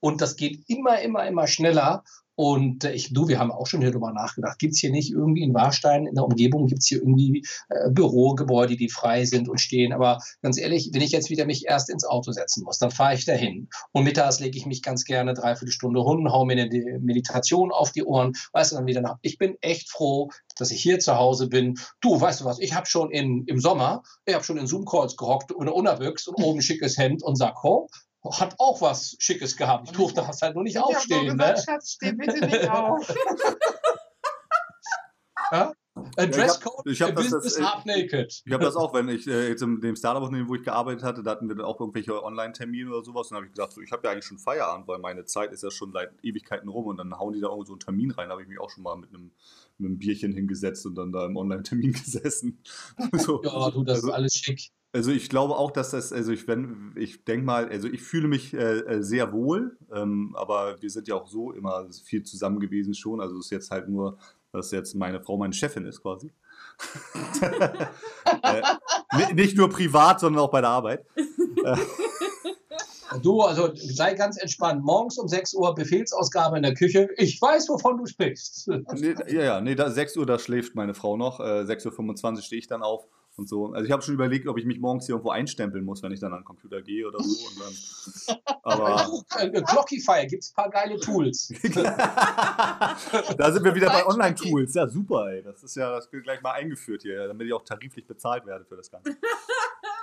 und 0.00 0.20
das 0.20 0.36
geht 0.36 0.64
immer, 0.68 1.00
immer, 1.00 1.26
immer 1.26 1.46
schneller. 1.46 2.04
Und 2.36 2.84
äh, 2.84 2.92
ich, 2.92 3.12
du, 3.12 3.28
wir 3.28 3.38
haben 3.38 3.52
auch 3.52 3.66
schon 3.66 3.80
hier 3.80 3.90
drüber 3.90 4.12
nachgedacht. 4.12 4.58
Gibt 4.58 4.74
es 4.74 4.80
hier 4.80 4.90
nicht 4.90 5.10
irgendwie 5.10 5.42
in 5.42 5.54
Warstein 5.54 6.06
in 6.06 6.14
der 6.14 6.24
Umgebung, 6.24 6.66
gibt 6.66 6.82
es 6.82 6.88
hier 6.88 6.98
irgendwie 6.98 7.44
äh, 7.68 7.90
Bürogebäude, 7.90 8.76
die 8.76 8.88
frei 8.88 9.24
sind 9.24 9.48
und 9.48 9.60
stehen? 9.60 9.92
Aber 9.92 10.18
ganz 10.42 10.58
ehrlich, 10.58 10.90
wenn 10.92 11.02
ich 11.02 11.12
jetzt 11.12 11.30
wieder 11.30 11.46
mich 11.46 11.66
erst 11.66 11.90
ins 11.90 12.04
Auto 12.04 12.32
setzen 12.32 12.64
muss, 12.64 12.78
dann 12.78 12.90
fahre 12.90 13.14
ich 13.14 13.24
dahin. 13.24 13.68
Und 13.92 14.04
mittags 14.04 14.40
lege 14.40 14.58
ich 14.58 14.66
mich 14.66 14.82
ganz 14.82 15.04
gerne 15.04 15.34
dreiviertel 15.34 15.72
Stunde 15.72 16.00
rum, 16.00 16.30
haue 16.30 16.46
mir 16.46 16.54
eine 16.54 16.98
Meditation 17.00 17.70
auf 17.70 17.92
die 17.92 18.04
Ohren, 18.04 18.32
weißt 18.52 18.72
du, 18.72 18.76
dann 18.76 18.86
wieder 18.86 19.00
nach. 19.00 19.18
Ich 19.22 19.38
bin 19.38 19.56
echt 19.60 19.90
froh, 19.90 20.30
dass 20.58 20.70
ich 20.70 20.82
hier 20.82 20.98
zu 20.98 21.16
Hause 21.16 21.48
bin. 21.48 21.78
Du, 22.00 22.20
weißt 22.20 22.40
du 22.40 22.44
was, 22.44 22.58
ich 22.58 22.74
habe 22.74 22.86
schon 22.86 23.10
in, 23.10 23.44
im 23.46 23.60
Sommer, 23.60 24.02
ich 24.24 24.34
habe 24.34 24.44
schon 24.44 24.58
in 24.58 24.66
Zoom-Calls 24.66 25.16
gehockt, 25.16 25.54
ohne 25.54 25.72
Unterbüchs 25.72 26.26
und 26.26 26.42
oben 26.42 26.62
schickes 26.62 26.98
Hemd 26.98 27.22
und 27.22 27.36
Sakko 27.36 27.88
hat 28.24 28.54
auch 28.58 28.80
was 28.80 29.16
Schickes 29.18 29.56
gehabt. 29.56 29.88
Ich 29.88 29.96
durfte 29.96 30.22
das 30.26 30.40
halt 30.42 30.54
nur 30.54 30.64
nicht 30.64 30.78
aufstehen. 30.78 31.36
Ne? 31.36 31.56
Schatz, 31.62 31.92
steh 31.92 32.12
bitte 32.12 32.44
nicht 32.46 32.68
auf. 32.70 33.14
ja? 35.52 35.72
Ein 36.16 36.32
Dresscode, 36.32 36.86
ich 36.86 37.00
hab, 37.02 37.18
ich 37.20 37.32
hab 37.32 37.42
das, 37.42 37.60
half 37.60 37.84
naked. 37.84 38.42
Ich 38.44 38.52
habe 38.52 38.64
das 38.64 38.74
auch, 38.74 38.92
wenn 38.94 39.08
ich 39.08 39.28
äh, 39.28 39.48
jetzt 39.48 39.62
in 39.62 39.80
dem 39.80 39.94
Startup-Unternehmen, 39.94 40.48
wo 40.48 40.56
ich 40.56 40.64
gearbeitet 40.64 41.04
hatte, 41.04 41.22
da 41.22 41.30
hatten 41.30 41.48
wir 41.48 41.54
dann 41.54 41.64
auch 41.64 41.78
irgendwelche 41.78 42.20
Online-Termine 42.22 42.90
oder 42.90 43.04
sowas. 43.04 43.28
Und 43.28 43.34
dann 43.34 43.36
habe 43.36 43.46
ich 43.46 43.52
gesagt, 43.52 43.74
so, 43.74 43.80
ich 43.80 43.92
habe 43.92 44.04
ja 44.04 44.10
eigentlich 44.10 44.24
schon 44.24 44.38
Feierabend, 44.38 44.88
weil 44.88 44.98
meine 44.98 45.24
Zeit 45.24 45.52
ist 45.52 45.62
ja 45.62 45.70
schon 45.70 45.92
seit 45.92 46.10
Ewigkeiten 46.24 46.68
rum 46.68 46.86
und 46.86 46.96
dann 46.96 47.16
hauen 47.16 47.32
die 47.32 47.40
da 47.40 47.46
irgendwo 47.46 47.64
so 47.64 47.74
einen 47.74 47.80
Termin 47.80 48.10
rein. 48.10 48.28
Da 48.28 48.32
habe 48.32 48.42
ich 48.42 48.48
mich 48.48 48.60
auch 48.60 48.70
schon 48.70 48.82
mal 48.82 48.96
mit 48.96 49.10
einem, 49.10 49.30
mit 49.78 49.88
einem 49.88 49.98
Bierchen 49.98 50.32
hingesetzt 50.32 50.84
und 50.84 50.96
dann 50.96 51.12
da 51.12 51.26
im 51.26 51.36
Online-Termin 51.36 51.92
gesessen. 51.92 52.60
so. 53.12 53.40
Ja, 53.44 53.70
du, 53.70 53.84
das 53.84 53.98
also, 53.98 54.08
ist 54.08 54.14
alles 54.14 54.34
schick. 54.34 54.72
Also 54.94 55.10
ich 55.10 55.28
glaube 55.28 55.56
auch, 55.56 55.72
dass 55.72 55.90
das, 55.90 56.12
also 56.12 56.30
ich, 56.30 56.46
wenn, 56.46 56.94
ich 56.96 57.24
denke 57.24 57.44
mal, 57.44 57.68
also 57.68 57.88
ich 57.88 58.00
fühle 58.00 58.28
mich 58.28 58.54
äh, 58.54 58.78
äh, 58.78 59.02
sehr 59.02 59.32
wohl, 59.32 59.76
ähm, 59.92 60.36
aber 60.38 60.80
wir 60.80 60.88
sind 60.88 61.08
ja 61.08 61.16
auch 61.16 61.26
so 61.26 61.50
immer 61.50 61.88
viel 62.04 62.22
zusammen 62.22 62.60
gewesen 62.60 62.94
schon. 62.94 63.20
Also 63.20 63.36
es 63.36 63.46
ist 63.46 63.50
jetzt 63.50 63.70
halt 63.72 63.88
nur, 63.88 64.18
dass 64.52 64.70
jetzt 64.70 64.94
meine 64.94 65.20
Frau 65.20 65.36
meine 65.36 65.52
Chefin 65.52 65.84
ist 65.84 66.00
quasi. 66.00 66.32
äh, 68.42 69.34
nicht 69.34 69.56
nur 69.56 69.68
privat, 69.68 70.20
sondern 70.20 70.44
auch 70.44 70.50
bei 70.50 70.60
der 70.60 70.70
Arbeit. 70.70 71.04
Du, 73.22 73.42
also 73.42 73.70
sei 73.74 74.14
ganz 74.14 74.38
entspannt. 74.38 74.82
Morgens 74.82 75.18
um 75.18 75.28
6 75.28 75.54
Uhr 75.54 75.72
Befehlsausgabe 75.76 76.56
in 76.56 76.64
der 76.64 76.74
Küche. 76.74 77.08
Ich 77.16 77.40
weiß, 77.40 77.68
wovon 77.68 77.98
du 77.98 78.06
sprichst. 78.06 78.66
Nee, 78.66 79.14
ja, 79.28 79.42
ja, 79.42 79.60
nee, 79.60 79.76
da, 79.76 79.88
6 79.88 80.16
Uhr, 80.16 80.26
da 80.26 80.36
schläft 80.36 80.74
meine 80.74 80.94
Frau 80.94 81.16
noch. 81.16 81.38
Äh, 81.38 81.62
6.25 81.62 82.36
Uhr 82.36 82.42
stehe 82.42 82.58
ich 82.58 82.66
dann 82.66 82.82
auf 82.82 83.06
und 83.36 83.48
so. 83.48 83.72
Also 83.72 83.84
ich 83.84 83.92
habe 83.92 84.02
schon 84.02 84.14
überlegt, 84.14 84.46
ob 84.46 84.58
ich 84.58 84.64
mich 84.64 84.78
morgens 84.78 85.06
hier 85.06 85.14
irgendwo 85.14 85.30
einstempeln 85.30 85.84
muss, 85.84 86.02
wenn 86.02 86.12
ich 86.12 86.20
dann 86.20 86.32
an 86.32 86.40
den 86.40 86.44
Computer 86.44 86.82
gehe 86.82 87.06
oder 87.06 87.18
so. 87.20 87.48
Und 87.48 87.60
dann, 87.60 88.36
aber 88.62 89.62
Clockify 89.62 90.26
gibt 90.26 90.42
es 90.42 90.50
ein 90.50 90.54
paar 90.54 90.70
geile 90.70 90.98
Tools. 90.98 91.48
da 91.74 93.52
sind 93.52 93.64
wir 93.64 93.74
wieder 93.74 93.88
bei 93.88 94.06
Online-Tools. 94.06 94.74
Ja, 94.74 94.88
super, 94.88 95.32
ey. 95.32 95.42
Das 95.42 95.62
ist 95.62 95.76
ja, 95.76 95.90
das 95.90 96.10
wird 96.12 96.24
gleich 96.24 96.42
mal 96.42 96.52
eingeführt 96.52 97.02
hier, 97.02 97.26
damit 97.26 97.46
ich 97.46 97.52
auch 97.52 97.64
tariflich 97.64 98.06
bezahlt 98.06 98.46
werde 98.46 98.64
für 98.64 98.76
das 98.76 98.90
Ganze. 98.90 99.16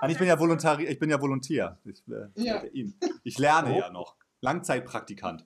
Ah, 0.02 0.10
ich 0.10 0.18
bin 0.18 0.28
ja 0.28 0.40
Volontari 0.40 0.88
ich 0.88 1.00
bin 1.00 1.10
ja 1.10 1.22
Volontär. 1.22 1.78
Ich, 1.86 2.04
äh, 2.08 2.28
ja. 2.36 2.64
ich 3.24 3.38
lerne 3.38 3.74
oh. 3.74 3.80
ja 3.80 3.90
noch. 3.92 4.16
Langzeitpraktikant. 4.42 5.46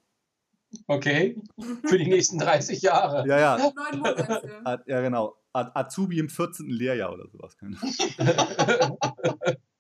Okay. 0.87 1.41
Für 1.85 1.97
die 1.97 2.07
nächsten 2.07 2.39
30 2.39 2.81
Jahre. 2.81 3.27
Ja, 3.27 3.39
ja. 3.39 3.57
Neun 3.57 3.99
Monate. 3.99 4.83
Ja, 4.87 5.01
genau. 5.01 5.35
Azubi 5.55 6.19
im 6.19 6.29
14. 6.29 6.67
Lehrjahr 6.67 7.13
oder 7.13 7.27
sowas. 7.29 7.57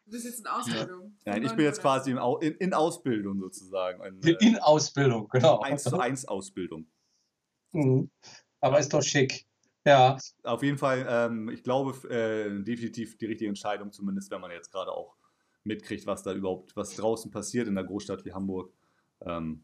Du 0.05 0.11
bist 0.11 0.25
jetzt 0.25 0.39
in 0.39 0.47
Ausbildung. 0.47 1.17
Nein, 1.25 1.43
ich 1.43 1.51
bin 1.53 1.65
jetzt 1.65 1.81
quasi 1.81 2.11
in, 2.11 2.19
in, 2.41 2.53
in 2.57 2.73
Ausbildung 2.73 3.39
sozusagen. 3.39 4.03
In, 4.23 4.35
in, 4.39 4.57
Ausbildung, 4.59 5.27
genau. 5.29 5.59
1 5.61 5.83
zu 5.83 5.99
1 5.99 6.27
Ausbildung. 6.27 6.85
Mhm. 7.71 8.11
Aber 8.61 8.79
ist 8.79 8.93
doch 8.93 9.01
schick. 9.01 9.47
Ja. 9.85 10.17
Auf 10.43 10.63
jeden 10.63 10.77
Fall, 10.77 11.05
ähm, 11.09 11.49
ich 11.49 11.63
glaube, 11.63 12.07
äh, 12.09 12.63
definitiv 12.63 13.17
die 13.17 13.25
richtige 13.25 13.49
Entscheidung, 13.49 13.91
zumindest 13.91 14.29
wenn 14.31 14.41
man 14.41 14.51
jetzt 14.51 14.71
gerade 14.71 14.91
auch 14.91 15.15
mitkriegt, 15.63 16.05
was 16.05 16.23
da 16.23 16.33
überhaupt, 16.33 16.75
was 16.75 16.95
draußen 16.95 17.31
passiert 17.31 17.67
in 17.67 17.77
einer 17.77 17.87
Großstadt 17.87 18.25
wie 18.25 18.33
Hamburg. 18.33 18.71
Ähm, 19.21 19.63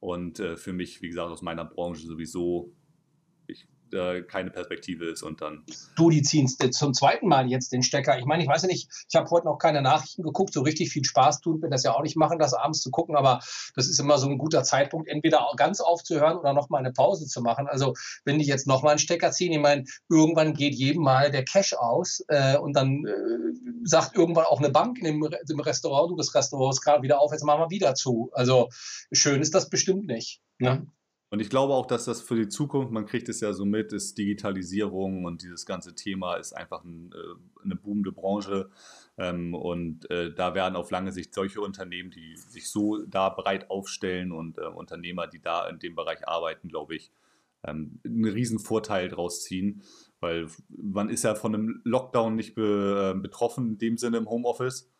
und 0.00 0.40
äh, 0.40 0.56
für 0.56 0.74
mich, 0.74 1.00
wie 1.00 1.08
gesagt, 1.08 1.30
aus 1.30 1.40
meiner 1.42 1.64
Branche 1.64 2.06
sowieso 2.06 2.72
äh, 3.94 4.22
keine 4.22 4.50
Perspektive 4.50 5.06
ist 5.06 5.22
und 5.22 5.40
dann. 5.40 5.64
Du, 5.96 6.10
die 6.10 6.22
ziehen 6.22 6.48
zum 6.48 6.94
zweiten 6.94 7.28
Mal 7.28 7.48
jetzt 7.48 7.72
den 7.72 7.82
Stecker. 7.82 8.18
Ich 8.18 8.24
meine, 8.24 8.42
ich 8.42 8.48
weiß 8.48 8.62
ja 8.62 8.68
nicht, 8.68 8.88
ich 9.08 9.14
habe 9.14 9.30
heute 9.30 9.46
noch 9.46 9.58
keine 9.58 9.82
Nachrichten 9.82 10.22
geguckt, 10.22 10.52
so 10.52 10.62
richtig 10.62 10.90
viel 10.90 11.04
Spaß 11.04 11.40
tut 11.40 11.62
mir 11.62 11.70
das 11.70 11.82
ja 11.84 11.94
auch 11.94 12.02
nicht 12.02 12.16
machen, 12.16 12.38
das 12.38 12.54
abends 12.54 12.82
zu 12.82 12.90
gucken, 12.90 13.16
aber 13.16 13.40
das 13.74 13.88
ist 13.88 14.00
immer 14.00 14.18
so 14.18 14.28
ein 14.28 14.38
guter 14.38 14.64
Zeitpunkt, 14.64 15.08
entweder 15.08 15.46
ganz 15.56 15.80
aufzuhören 15.80 16.38
oder 16.38 16.52
nochmal 16.52 16.80
eine 16.80 16.92
Pause 16.92 17.26
zu 17.26 17.40
machen. 17.40 17.66
Also 17.66 17.94
wenn 18.24 18.38
die 18.38 18.46
jetzt 18.46 18.66
nochmal 18.66 18.92
einen 18.92 18.98
Stecker 18.98 19.30
ziehen, 19.30 19.52
ich 19.52 19.58
meine, 19.60 19.84
irgendwann 20.08 20.54
geht 20.54 20.74
jedem 20.74 21.02
mal 21.02 21.30
der 21.30 21.44
Cash 21.44 21.74
aus 21.74 22.24
äh, 22.28 22.56
und 22.56 22.74
dann 22.74 23.04
äh, 23.06 23.84
sagt 23.84 24.16
irgendwann 24.16 24.46
auch 24.46 24.58
eine 24.58 24.70
Bank 24.70 24.98
in 24.98 25.04
dem, 25.04 25.28
im 25.48 25.60
Restaurant, 25.60 26.10
du, 26.10 26.16
das 26.16 26.34
Restaurant 26.34 26.74
ist 26.74 26.82
gerade 26.82 27.02
wieder 27.02 27.20
auf, 27.20 27.32
jetzt 27.32 27.44
machen 27.44 27.60
wir 27.60 27.70
wieder 27.70 27.94
zu. 27.94 28.30
Also 28.32 28.68
schön 29.12 29.40
ist 29.40 29.54
das 29.54 29.68
bestimmt 29.68 30.06
nicht. 30.06 30.40
Ne? 30.58 30.86
Und 31.30 31.40
ich 31.40 31.50
glaube 31.50 31.74
auch, 31.74 31.86
dass 31.86 32.04
das 32.04 32.20
für 32.20 32.36
die 32.36 32.48
Zukunft, 32.48 32.92
man 32.92 33.06
kriegt 33.06 33.28
es 33.28 33.40
ja 33.40 33.52
so 33.52 33.64
mit, 33.64 33.92
ist 33.92 34.16
Digitalisierung 34.18 35.24
und 35.24 35.42
dieses 35.42 35.66
ganze 35.66 35.94
Thema 35.94 36.34
ist 36.34 36.52
einfach 36.52 36.84
ein, 36.84 37.12
äh, 37.12 37.62
eine 37.64 37.76
boomende 37.76 38.12
Branche. 38.12 38.70
Ähm, 39.16 39.54
und 39.54 40.08
äh, 40.10 40.32
da 40.32 40.54
werden 40.54 40.76
auf 40.76 40.90
lange 40.90 41.12
Sicht 41.12 41.34
solche 41.34 41.60
Unternehmen, 41.60 42.10
die 42.10 42.36
sich 42.36 42.70
so 42.70 43.04
da 43.06 43.30
breit 43.30 43.70
aufstellen 43.70 44.32
und 44.32 44.58
äh, 44.58 44.66
Unternehmer, 44.66 45.26
die 45.26 45.40
da 45.40 45.68
in 45.68 45.78
dem 45.78 45.94
Bereich 45.94 46.28
arbeiten, 46.28 46.68
glaube 46.68 46.94
ich, 46.94 47.10
ähm, 47.64 48.00
einen 48.04 48.26
riesen 48.26 48.58
Vorteil 48.58 49.08
draus 49.08 49.42
ziehen. 49.42 49.82
Weil 50.20 50.48
man 50.68 51.10
ist 51.10 51.24
ja 51.24 51.34
von 51.34 51.54
einem 51.54 51.80
Lockdown 51.84 52.36
nicht 52.36 52.54
be, 52.54 53.18
betroffen, 53.20 53.70
in 53.70 53.78
dem 53.78 53.98
Sinne 53.98 54.18
im 54.18 54.28
Homeoffice. 54.28 54.90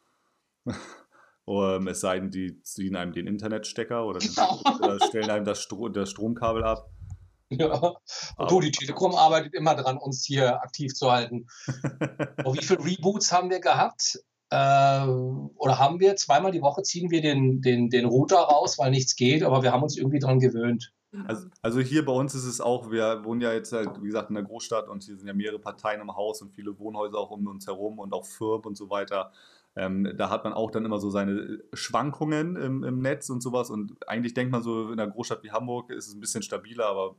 Um, 1.46 1.88
es 1.88 2.00
sei 2.00 2.20
denn, 2.20 2.30
die 2.30 2.62
ziehen 2.62 2.96
einem 2.96 3.12
den 3.12 3.26
Internetstecker 3.26 4.06
oder, 4.06 4.18
genau. 4.20 4.62
oder 4.78 4.98
stellen 5.08 5.30
einem 5.30 5.44
das, 5.44 5.60
Stro 5.60 5.90
das, 5.90 6.10
Stromkabel 6.10 6.64
ab. 6.64 6.88
Ja, 7.50 7.94
und 8.36 8.50
du, 8.50 8.60
die 8.60 8.70
Telekom 8.70 9.14
arbeitet 9.14 9.54
immer 9.54 9.74
dran, 9.74 9.98
uns 9.98 10.24
hier 10.24 10.62
aktiv 10.62 10.94
zu 10.94 11.12
halten. 11.12 11.46
und 12.44 12.58
wie 12.58 12.64
viele 12.64 12.84
Reboots 12.84 13.30
haben 13.30 13.50
wir 13.50 13.60
gehabt? 13.60 14.18
Äh, 14.50 15.06
oder 15.06 15.78
haben 15.78 16.00
wir? 16.00 16.16
Zweimal 16.16 16.52
die 16.52 16.62
Woche 16.62 16.82
ziehen 16.82 17.10
wir 17.10 17.20
den, 17.20 17.60
den, 17.60 17.90
den 17.90 18.06
Router 18.06 18.38
raus, 18.38 18.78
weil 18.78 18.90
nichts 18.90 19.14
geht, 19.14 19.42
aber 19.42 19.62
wir 19.62 19.72
haben 19.72 19.82
uns 19.82 19.98
irgendwie 19.98 20.20
dran 20.20 20.40
gewöhnt. 20.40 20.92
Also, 21.26 21.46
also, 21.62 21.80
hier 21.80 22.04
bei 22.04 22.12
uns 22.12 22.34
ist 22.34 22.44
es 22.44 22.60
auch, 22.60 22.90
wir 22.90 23.24
wohnen 23.24 23.40
ja 23.40 23.52
jetzt, 23.52 23.72
halt, 23.72 24.02
wie 24.02 24.06
gesagt, 24.06 24.30
in 24.30 24.34
der 24.34 24.44
Großstadt 24.44 24.88
und 24.88 25.04
hier 25.04 25.16
sind 25.16 25.28
ja 25.28 25.34
mehrere 25.34 25.60
Parteien 25.60 26.00
im 26.00 26.16
Haus 26.16 26.42
und 26.42 26.50
viele 26.50 26.76
Wohnhäuser 26.78 27.18
auch 27.18 27.30
um 27.30 27.46
uns 27.46 27.66
herum 27.66 28.00
und 28.00 28.12
auch 28.12 28.26
Firmen 28.26 28.64
und 28.64 28.76
so 28.76 28.90
weiter. 28.90 29.30
Ähm, 29.76 30.12
da 30.16 30.30
hat 30.30 30.44
man 30.44 30.52
auch 30.52 30.70
dann 30.70 30.84
immer 30.84 31.00
so 31.00 31.10
seine 31.10 31.60
Schwankungen 31.72 32.56
im, 32.56 32.84
im, 32.84 33.00
Netz 33.00 33.28
und 33.28 33.42
sowas. 33.42 33.70
Und 33.70 33.96
eigentlich 34.08 34.34
denkt 34.34 34.52
man 34.52 34.62
so, 34.62 34.92
in 34.92 35.00
einer 35.00 35.10
Großstadt 35.10 35.42
wie 35.42 35.50
Hamburg 35.50 35.90
ist 35.90 36.08
es 36.08 36.14
ein 36.14 36.20
bisschen 36.20 36.42
stabiler, 36.42 36.86
aber 36.86 37.16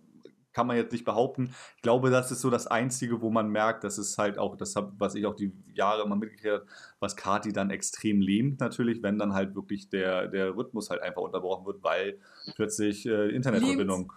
kann 0.56 0.68
man 0.68 0.78
jetzt 0.78 0.94
nicht 0.94 1.04
behaupten. 1.04 1.54
Ich 1.76 1.82
glaube, 1.82 2.10
das 2.10 2.32
ist 2.32 2.40
so 2.40 2.50
das 2.50 2.66
Einzige, 2.66 3.22
wo 3.22 3.30
man 3.30 3.50
merkt, 3.50 3.84
dass 3.84 3.98
es 3.98 4.18
halt 4.18 4.40
auch, 4.40 4.56
das 4.56 4.74
was 4.98 5.14
ich 5.16 5.26
auch 5.26 5.36
die 5.36 5.52
Jahre 5.74 6.04
immer 6.04 6.16
mitgekriegt 6.16 6.54
habe, 6.54 6.66
was 7.00 7.18
Kati 7.18 7.52
dann 7.52 7.70
extrem 7.70 8.22
lähmt 8.22 8.62
natürlich, 8.62 9.04
wenn 9.04 9.20
dann 9.20 9.34
halt 9.34 9.54
wirklich 9.54 9.90
der, 9.90 10.30
der 10.30 10.56
Rhythmus 10.56 10.90
halt 10.90 11.02
einfach 11.02 11.22
unterbrochen 11.22 11.66
wird, 11.66 11.84
weil 11.84 12.20
plötzlich 12.56 13.06
äh, 13.06 13.36
Internetverbindung 13.36 14.14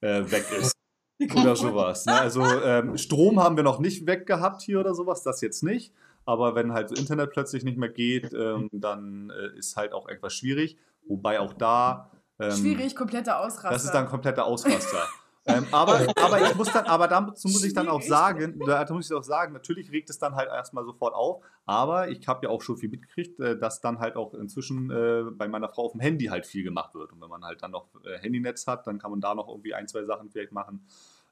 äh, 0.00 0.22
weg 0.30 0.46
ist. 0.58 0.72
oder 1.36 1.54
sowas. 1.54 2.06
Ne? 2.06 2.14
Also 2.14 2.42
ähm, 2.42 2.96
Strom 2.96 3.38
haben 3.38 3.56
wir 3.56 3.62
noch 3.62 3.78
nicht 3.78 4.06
weg 4.06 4.26
gehabt 4.26 4.62
hier 4.62 4.80
oder 4.80 4.94
sowas, 4.94 5.22
das 5.22 5.40
jetzt 5.42 5.62
nicht. 5.62 5.92
Aber 6.24 6.54
wenn 6.54 6.72
halt 6.72 6.88
so 6.88 6.94
Internet 6.94 7.30
plötzlich 7.30 7.64
nicht 7.64 7.78
mehr 7.78 7.88
geht, 7.88 8.32
ähm, 8.32 8.68
dann 8.72 9.30
äh, 9.30 9.58
ist 9.58 9.76
halt 9.76 9.92
auch 9.92 10.08
etwas 10.08 10.34
schwierig. 10.34 10.76
Wobei 11.06 11.40
auch 11.40 11.52
da. 11.52 12.10
Ähm, 12.38 12.52
schwierig, 12.52 12.94
kompletter 12.94 13.40
Ausraster. 13.40 13.70
Das 13.70 13.84
ist 13.84 13.92
dann 13.92 14.06
kompletter 14.06 14.44
Ausraster. 14.44 15.08
ähm, 15.46 15.66
aber, 15.72 16.06
aber 16.16 16.40
ich 16.40 16.54
muss 16.54 16.72
dann, 16.72 16.86
aber 16.86 17.08
dazu 17.08 17.48
muss 17.48 17.64
ich 17.64 17.74
dann 17.74 17.88
auch 17.88 18.02
sagen, 18.02 18.60
da 18.64 18.86
muss 18.90 19.10
ich 19.10 19.16
auch 19.16 19.24
sagen, 19.24 19.52
natürlich 19.52 19.90
regt 19.90 20.08
es 20.10 20.18
dann 20.18 20.36
halt 20.36 20.48
erstmal 20.48 20.84
sofort 20.84 21.14
auf, 21.14 21.42
aber 21.66 22.08
ich 22.08 22.28
habe 22.28 22.46
ja 22.46 22.50
auch 22.50 22.62
schon 22.62 22.76
viel 22.76 22.88
mitgekriegt, 22.88 23.40
äh, 23.40 23.58
dass 23.58 23.80
dann 23.80 23.98
halt 23.98 24.16
auch 24.16 24.34
inzwischen 24.34 24.90
äh, 24.90 25.24
bei 25.32 25.48
meiner 25.48 25.68
Frau 25.68 25.86
auf 25.86 25.92
dem 25.92 26.00
Handy 26.00 26.26
halt 26.26 26.46
viel 26.46 26.62
gemacht 26.62 26.94
wird. 26.94 27.12
Und 27.12 27.20
wenn 27.20 27.28
man 27.28 27.44
halt 27.44 27.62
dann 27.62 27.72
noch 27.72 27.88
äh, 28.04 28.18
Handynetz 28.18 28.66
hat, 28.68 28.86
dann 28.86 28.98
kann 28.98 29.10
man 29.10 29.20
da 29.20 29.34
noch 29.34 29.48
irgendwie 29.48 29.74
ein, 29.74 29.88
zwei 29.88 30.04
Sachen 30.04 30.30
vielleicht 30.30 30.52
machen. 30.52 30.86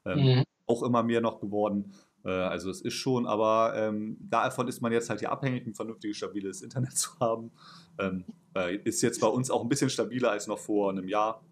Ähm, 0.04 0.18
mhm. 0.18 0.44
Auch 0.66 0.82
immer 0.82 1.02
mehr 1.02 1.20
noch 1.20 1.40
geworden. 1.40 1.92
Äh, 2.24 2.30
also 2.30 2.70
es 2.70 2.80
ist 2.80 2.94
schon, 2.94 3.26
aber 3.26 3.74
ähm, 3.76 4.16
davon 4.20 4.68
ist 4.68 4.80
man 4.80 4.92
jetzt 4.92 5.10
halt 5.10 5.20
hier 5.20 5.32
abhängig, 5.32 5.66
ein 5.66 5.74
vernünftiges, 5.74 6.16
stabiles 6.16 6.62
Internet 6.62 6.96
zu 6.96 7.10
haben. 7.20 7.50
Ähm, 7.98 8.24
äh, 8.56 8.76
ist 8.76 9.02
jetzt 9.02 9.20
bei 9.20 9.26
uns 9.26 9.50
auch 9.50 9.62
ein 9.62 9.68
bisschen 9.68 9.90
stabiler 9.90 10.30
als 10.30 10.46
noch 10.46 10.58
vor 10.58 10.90
einem 10.90 11.08
Jahr. 11.08 11.42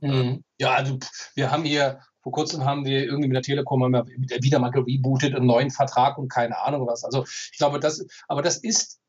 Mhm. 0.00 0.44
Ja, 0.58 0.74
also 0.74 0.98
wir 1.34 1.50
haben 1.50 1.64
hier, 1.64 2.00
vor 2.22 2.32
kurzem 2.32 2.64
haben 2.64 2.84
wir 2.84 3.04
irgendwie 3.04 3.28
mit 3.28 3.34
der 3.34 3.42
Telekom 3.42 3.82
haben 3.82 3.92
wir 3.92 4.06
wieder 4.42 4.58
mal 4.58 4.70
gerebootet, 4.70 5.34
einen 5.34 5.46
neuen 5.46 5.70
Vertrag 5.70 6.18
und 6.18 6.28
keine 6.28 6.58
Ahnung 6.60 6.86
was. 6.86 7.04
Also 7.04 7.24
ich 7.24 7.58
glaube, 7.58 7.80
das, 7.80 8.06
aber 8.28 8.42
das 8.42 8.58
ist, 8.58 9.00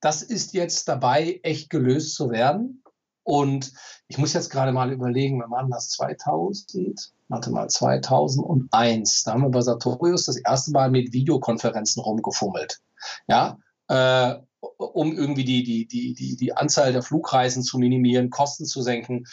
das 0.00 0.22
ist 0.22 0.54
jetzt 0.54 0.88
dabei, 0.88 1.40
echt 1.42 1.70
gelöst 1.70 2.14
zu 2.14 2.30
werden. 2.30 2.81
Und 3.24 3.72
ich 4.08 4.18
muss 4.18 4.32
jetzt 4.32 4.50
gerade 4.50 4.72
mal 4.72 4.92
überlegen, 4.92 5.38
wir 5.38 5.50
waren 5.50 5.70
das 5.70 5.90
2000, 5.90 7.12
warte 7.28 7.50
mal, 7.50 7.68
2001. 7.68 9.24
Da 9.24 9.32
haben 9.32 9.42
wir 9.42 9.50
bei 9.50 9.60
Sartorius 9.60 10.24
das 10.24 10.36
erste 10.36 10.72
Mal 10.72 10.90
mit 10.90 11.12
Videokonferenzen 11.12 12.02
rumgefummelt. 12.02 12.80
Ja, 13.28 13.58
äh, 13.88 14.34
um 14.60 15.16
irgendwie 15.16 15.44
die, 15.44 15.62
die, 15.62 15.86
die, 15.86 16.14
die, 16.14 16.36
die 16.36 16.56
Anzahl 16.56 16.92
der 16.92 17.02
Flugreisen 17.02 17.62
zu 17.62 17.78
minimieren, 17.78 18.30
Kosten 18.30 18.64
zu 18.64 18.82
senken. 18.82 19.24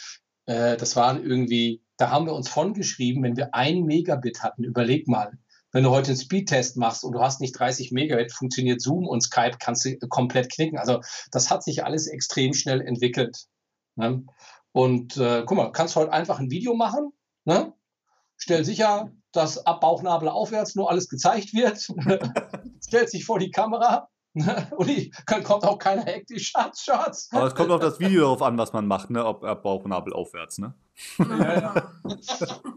Äh, 0.45 0.77
das 0.77 0.95
waren 0.95 1.23
irgendwie, 1.23 1.81
da 1.97 2.09
haben 2.09 2.25
wir 2.25 2.33
uns 2.33 2.49
von 2.49 2.73
geschrieben, 2.73 3.23
wenn 3.23 3.37
wir 3.37 3.53
ein 3.53 3.83
Megabit 3.83 4.43
hatten, 4.43 4.63
überleg 4.63 5.07
mal, 5.07 5.31
wenn 5.71 5.83
du 5.83 5.91
heute 5.91 6.11
einen 6.11 6.19
Speedtest 6.19 6.77
machst 6.77 7.03
und 7.03 7.13
du 7.13 7.21
hast 7.21 7.41
nicht 7.41 7.51
30 7.51 7.91
Megabit, 7.91 8.31
funktioniert 8.31 8.81
Zoom 8.81 9.07
und 9.07 9.21
Skype, 9.21 9.57
kannst 9.59 9.85
du 9.85 9.95
komplett 10.07 10.51
knicken. 10.51 10.79
Also 10.79 11.01
das 11.31 11.51
hat 11.51 11.63
sich 11.63 11.83
alles 11.83 12.07
extrem 12.07 12.53
schnell 12.53 12.81
entwickelt. 12.81 13.45
Ne? 13.99 14.25
Und 14.71 15.17
äh, 15.17 15.43
guck 15.45 15.57
mal, 15.57 15.71
kannst 15.71 15.95
heute 15.95 16.13
einfach 16.13 16.39
ein 16.39 16.49
Video 16.49 16.73
machen, 16.73 17.11
ne? 17.43 17.73
stell 18.37 18.63
sicher, 18.63 19.11
dass 19.33 19.65
ab 19.65 19.81
Bauchnabel 19.81 20.29
aufwärts 20.29 20.75
nur 20.75 20.89
alles 20.89 21.09
gezeigt 21.09 21.53
wird, 21.53 21.85
stellt 22.81 23.09
sich 23.09 23.25
vor 23.25 23.39
die 23.39 23.51
Kamera 23.51 24.07
und 24.33 24.89
ich, 24.89 25.11
kommt 25.25 25.65
auch 25.65 25.77
keiner 25.79 26.03
hektisch, 26.03 26.49
Schatz, 26.49 26.83
Schatz. 26.83 27.29
Aber 27.31 27.47
es 27.47 27.55
kommt 27.55 27.71
auf 27.71 27.81
das 27.81 27.99
Video 27.99 28.21
darauf 28.21 28.41
an, 28.43 28.57
was 28.57 28.73
man 28.73 28.85
macht, 28.85 29.09
ne? 29.09 29.25
ob 29.25 29.43
ab 29.43 29.63
Bauchnabel 29.63 30.13
aufwärts. 30.13 30.59
Ne? 30.59 30.73
Ja, 31.17 31.59
ja. 31.59 31.91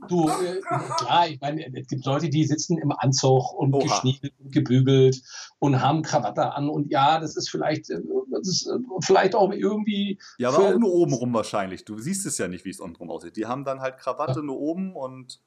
Du, 0.08 0.28
äh, 0.28 0.60
klar, 0.98 1.28
ich 1.28 1.40
meine, 1.40 1.64
es 1.78 1.86
gibt 1.88 2.04
Leute, 2.04 2.28
die 2.28 2.44
sitzen 2.44 2.76
im 2.78 2.92
Anzug 2.92 3.52
und 3.54 3.72
Oha. 3.72 3.82
geschniegelt 3.82 4.34
und 4.38 4.52
gebügelt 4.52 5.22
und 5.58 5.80
haben 5.80 6.02
Krawatte 6.02 6.52
an 6.52 6.68
und 6.68 6.90
ja, 6.90 7.18
das 7.20 7.36
ist 7.36 7.48
vielleicht, 7.48 7.88
äh, 7.88 8.00
das 8.32 8.48
ist 8.48 8.66
äh, 8.66 8.78
vielleicht 9.00 9.34
auch 9.34 9.52
irgendwie. 9.52 10.18
Ja, 10.38 10.48
aber 10.48 10.58
auch 10.58 10.78
nur 10.78 10.92
oben 10.92 11.12
rum 11.12 11.32
wahrscheinlich. 11.34 11.84
Du 11.84 11.98
siehst 11.98 12.26
es 12.26 12.38
ja 12.38 12.48
nicht, 12.48 12.64
wie 12.64 12.70
es 12.70 12.80
unten 12.80 12.96
rum 12.96 13.10
aussieht. 13.10 13.36
Die 13.36 13.46
haben 13.46 13.64
dann 13.64 13.80
halt 13.80 13.98
Krawatte 13.98 14.40
ja. 14.40 14.46
nur 14.46 14.58
oben 14.58 14.96
und. 14.96 15.40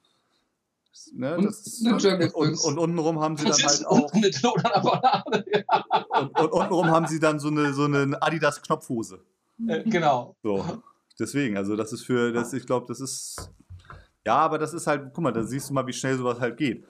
Ne, 1.14 1.38
das, 1.42 1.82
und, 1.82 2.06
und, 2.06 2.34
und, 2.34 2.58
und 2.58 2.78
untenrum 2.78 3.20
haben 3.20 3.36
sie 3.36 3.44
dann 3.44 3.54
halt 3.54 3.86
auch. 3.86 4.14
und, 4.14 4.26
und 6.40 6.52
untenrum 6.54 6.88
haben 6.88 7.06
sie 7.06 7.20
dann 7.20 7.38
so 7.38 7.50
eine, 7.50 7.74
so 7.74 7.84
eine 7.84 8.22
Adidas-Knopfhose. 8.22 9.20
Äh, 9.68 9.84
genau. 9.84 10.38
So. 10.42 10.64
Deswegen, 11.20 11.58
also 11.58 11.76
das 11.76 11.94
ist 11.94 12.04
für, 12.04 12.32
das, 12.32 12.54
ich 12.54 12.66
glaube, 12.66 12.86
das 12.88 13.00
ist, 13.00 13.52
ja, 14.26 14.36
aber 14.38 14.58
das 14.58 14.74
ist 14.74 14.88
halt, 14.88 15.12
guck 15.14 15.24
mal, 15.24 15.32
da 15.32 15.44
siehst 15.44 15.70
du 15.70 15.74
mal, 15.74 15.86
wie 15.88 15.94
schnell 15.94 16.18
sowas 16.18 16.40
halt 16.40 16.58
geht. 16.58 16.86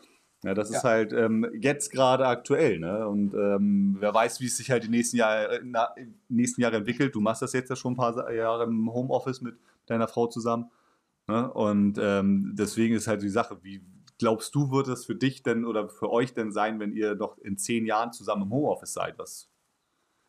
Ja, 0.46 0.54
das 0.54 0.70
ja. 0.70 0.78
ist 0.78 0.84
halt 0.84 1.12
ähm, 1.12 1.50
jetzt 1.60 1.92
gerade 1.92 2.28
aktuell, 2.28 2.78
ne? 2.78 3.08
Und 3.08 3.34
ähm, 3.34 3.98
wer 4.00 4.14
weiß, 4.14 4.40
wie 4.42 4.46
es 4.46 4.58
sich 4.58 4.70
halt 4.70 4.84
die 4.84 4.90
nächsten 4.90 5.18
Jahre, 5.18 5.60
na, 5.64 5.90
nächsten 6.30 6.62
Jahre 6.62 6.76
entwickelt. 6.76 7.16
Du 7.16 7.20
machst 7.20 7.42
das 7.42 7.54
jetzt 7.54 7.70
ja 7.70 7.76
schon 7.76 7.94
ein 7.94 7.98
paar 7.98 8.32
Jahre 8.32 8.66
im 8.66 8.94
Homeoffice 8.94 9.42
mit 9.42 9.56
deiner 9.88 10.08
Frau 10.08 10.28
zusammen. 10.28 10.70
Ne? 11.28 11.52
Und 11.52 11.98
ähm, 12.00 12.54
deswegen 12.56 12.94
ist 12.94 13.08
halt 13.08 13.24
die 13.24 13.30
Sache, 13.30 13.58
wie 13.64 13.84
glaubst 14.20 14.54
du, 14.54 14.70
wird 14.70 14.88
es 14.88 15.06
für 15.06 15.16
dich 15.16 15.42
denn 15.42 15.66
oder 15.66 15.90
für 15.90 16.12
euch 16.12 16.36
denn 16.36 16.52
sein, 16.52 16.80
wenn 16.80 16.94
ihr 16.94 17.16
doch 17.16 17.40
in 17.40 17.58
zehn 17.58 17.88
Jahren 17.88 18.14
zusammen 18.14 18.44
im 18.44 18.52
Homeoffice 18.52 18.94
seid? 18.94 19.18
Was 19.18 19.50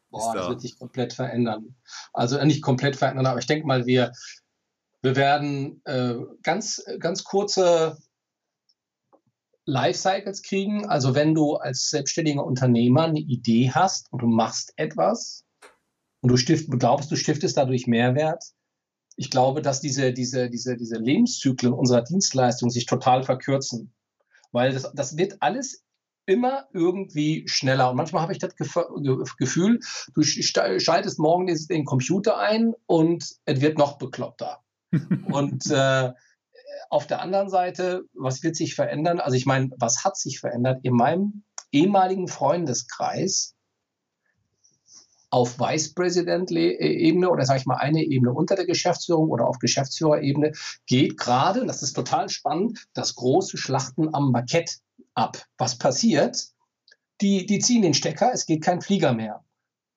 Boah, 0.08 0.32
da? 0.32 0.40
das 0.40 0.48
wird 0.48 0.60
sich 0.62 0.78
komplett 0.78 1.12
verändern. 1.12 1.76
Also 2.14 2.42
nicht 2.42 2.62
komplett 2.62 2.96
verändern, 2.96 3.26
aber 3.26 3.38
ich 3.38 3.46
denke 3.46 3.66
mal, 3.66 3.84
wir, 3.84 4.12
wir 5.02 5.14
werden 5.14 5.82
äh, 5.84 6.16
ganz, 6.42 6.82
ganz 7.00 7.22
kurze 7.22 7.98
Lifecycles 9.66 10.42
kriegen. 10.42 10.86
Also 10.86 11.14
wenn 11.14 11.34
du 11.34 11.56
als 11.56 11.90
selbstständiger 11.90 12.44
Unternehmer 12.44 13.04
eine 13.04 13.20
Idee 13.20 13.70
hast 13.72 14.10
und 14.12 14.22
du 14.22 14.26
machst 14.26 14.72
etwas 14.76 15.44
und 16.20 16.30
du 16.30 16.36
stift, 16.36 16.70
glaubst, 16.70 17.10
du 17.10 17.16
stiftest 17.16 17.56
dadurch 17.56 17.86
Mehrwert, 17.86 18.42
ich 19.16 19.30
glaube, 19.30 19.62
dass 19.62 19.80
diese, 19.80 20.12
diese, 20.12 20.50
diese, 20.50 20.76
diese 20.76 20.96
Lebenszyklen 20.96 21.72
unserer 21.72 22.02
Dienstleistung 22.02 22.70
sich 22.70 22.86
total 22.86 23.24
verkürzen. 23.24 23.92
Weil 24.52 24.72
das, 24.72 24.90
das 24.94 25.16
wird 25.16 25.36
alles 25.40 25.84
immer 26.26 26.66
irgendwie 26.72 27.44
schneller. 27.48 27.90
Und 27.90 27.96
manchmal 27.96 28.22
habe 28.22 28.32
ich 28.32 28.38
das 28.38 28.54
Gefühl, 28.56 29.80
du 30.14 30.22
schaltest 30.22 31.18
morgen 31.18 31.46
den 31.46 31.84
Computer 31.84 32.38
ein 32.38 32.74
und 32.86 33.36
es 33.44 33.60
wird 33.60 33.78
noch 33.78 33.98
bekloppter. 33.98 34.62
und 35.26 35.70
äh, 35.70 36.12
auf 36.90 37.06
der 37.06 37.20
anderen 37.20 37.48
Seite, 37.48 38.04
was 38.14 38.42
wird 38.42 38.56
sich 38.56 38.74
verändern? 38.74 39.20
Also 39.20 39.36
ich 39.36 39.46
meine, 39.46 39.70
was 39.78 40.04
hat 40.04 40.16
sich 40.16 40.40
verändert? 40.40 40.80
In 40.82 40.94
meinem 40.94 41.42
ehemaligen 41.72 42.28
Freundeskreis 42.28 43.54
auf 45.30 45.58
Vice 45.58 45.94
President 45.94 46.50
Ebene 46.50 47.28
oder 47.30 47.44
sage 47.44 47.60
ich 47.60 47.66
mal 47.66 47.76
eine 47.76 48.02
Ebene 48.02 48.32
unter 48.32 48.54
der 48.54 48.66
Geschäftsführung 48.66 49.28
oder 49.28 49.46
auf 49.46 49.58
Geschäftsführerebene 49.58 50.52
geht 50.86 51.18
gerade, 51.18 51.66
das 51.66 51.82
ist 51.82 51.94
total 51.94 52.28
spannend, 52.28 52.86
das 52.94 53.14
große 53.16 53.56
Schlachten 53.56 54.14
am 54.14 54.30
Markett 54.30 54.78
ab. 55.14 55.44
Was 55.58 55.78
passiert? 55.78 56.46
Die, 57.20 57.46
die 57.46 57.58
ziehen 57.58 57.82
den 57.82 57.94
Stecker, 57.94 58.30
es 58.32 58.46
geht 58.46 58.62
kein 58.62 58.80
Flieger 58.80 59.12
mehr. 59.12 59.42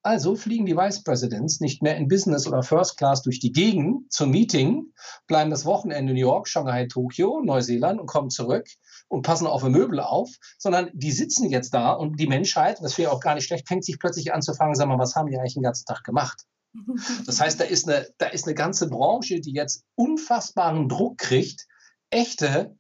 Also 0.10 0.36
fliegen 0.36 0.66
die 0.66 0.76
Vice 0.76 1.04
Presidents 1.04 1.60
nicht 1.60 1.84
mehr 1.84 1.96
in 1.96 2.08
Business 2.08 2.48
oder 2.48 2.64
First 2.64 2.98
Class 2.98 3.22
durch 3.22 3.40
die 3.40 3.52
Gegend 3.52 4.12
zum 4.12 4.32
Meeting, 4.32 4.92
bleiben 5.28 5.52
das 5.52 5.66
Wochenende 5.66 6.14
in 6.14 6.18
New 6.18 6.20
York, 6.20 6.48
Shanghai, 6.48 6.88
Tokio, 6.88 7.42
Neuseeland 7.44 8.02
und 8.02 8.08
kommen 8.08 8.32
zurück 8.32 8.68
und 9.08 9.22
passen 9.22 9.46
auf 9.46 9.64
die 9.64 9.70
Möbel 9.70 10.00
auf, 10.00 10.32
sondern 10.58 10.90
die 10.94 11.12
sitzen 11.12 11.52
jetzt 11.52 11.76
da 11.76 11.92
und 11.92 12.20
die 12.20 12.26
Menschheit, 12.26 12.80
das 12.82 12.98
wäre 12.98 13.12
auch 13.12 13.20
gar 13.20 13.36
nicht 13.36 13.46
schlecht, 13.46 13.68
fängt 13.68 13.86
sich 13.86 14.00
plötzlich 14.00 14.34
an 14.34 14.42
zu 14.42 14.56
fragen, 14.56 14.74
sag 14.74 14.88
mal, 14.88 14.98
was 14.98 15.14
haben 15.14 15.30
die 15.30 15.38
eigentlich 15.38 15.54
den 15.54 15.62
ganzen 15.62 15.86
Tag 15.86 16.04
gemacht? 16.04 16.42
Das 17.28 17.40
heißt, 17.40 17.60
da 17.60 17.66
ist 17.66 17.88
eine, 17.88 18.08
da 18.18 18.30
ist 18.30 18.48
eine 18.48 18.56
ganze 18.56 18.90
Branche, 18.90 19.42
die 19.42 19.54
jetzt 19.54 19.84
unfassbaren 19.94 20.90
Druck 20.90 21.20
kriegt, 21.20 21.68
echte 22.10 22.76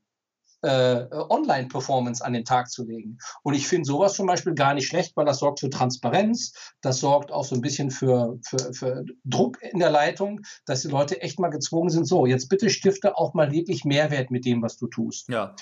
äh, 0.61 1.05
Online-Performance 1.11 2.23
an 2.23 2.33
den 2.33 2.45
Tag 2.45 2.69
zu 2.69 2.85
legen. 2.85 3.17
Und 3.43 3.53
ich 3.53 3.67
finde 3.67 3.85
sowas 3.85 4.13
zum 4.13 4.27
Beispiel 4.27 4.53
gar 4.53 4.73
nicht 4.73 4.87
schlecht, 4.87 5.15
weil 5.15 5.25
das 5.25 5.39
sorgt 5.39 5.59
für 5.59 5.69
Transparenz, 5.69 6.53
das 6.81 6.99
sorgt 6.99 7.31
auch 7.31 7.45
so 7.45 7.55
ein 7.55 7.61
bisschen 7.61 7.91
für, 7.91 8.37
für, 8.45 8.73
für 8.73 9.05
Druck 9.23 9.61
in 9.61 9.79
der 9.79 9.91
Leitung, 9.91 10.41
dass 10.65 10.81
die 10.81 10.89
Leute 10.89 11.21
echt 11.21 11.39
mal 11.39 11.49
gezwungen 11.49 11.89
sind, 11.89 12.05
so, 12.05 12.25
jetzt 12.25 12.49
bitte 12.49 12.69
stifte 12.69 13.17
auch 13.17 13.33
mal 13.33 13.51
wirklich 13.51 13.85
Mehrwert 13.85 14.31
mit 14.31 14.45
dem, 14.45 14.61
was 14.61 14.77
du 14.77 14.87
tust. 14.87 15.29
Ja. 15.29 15.55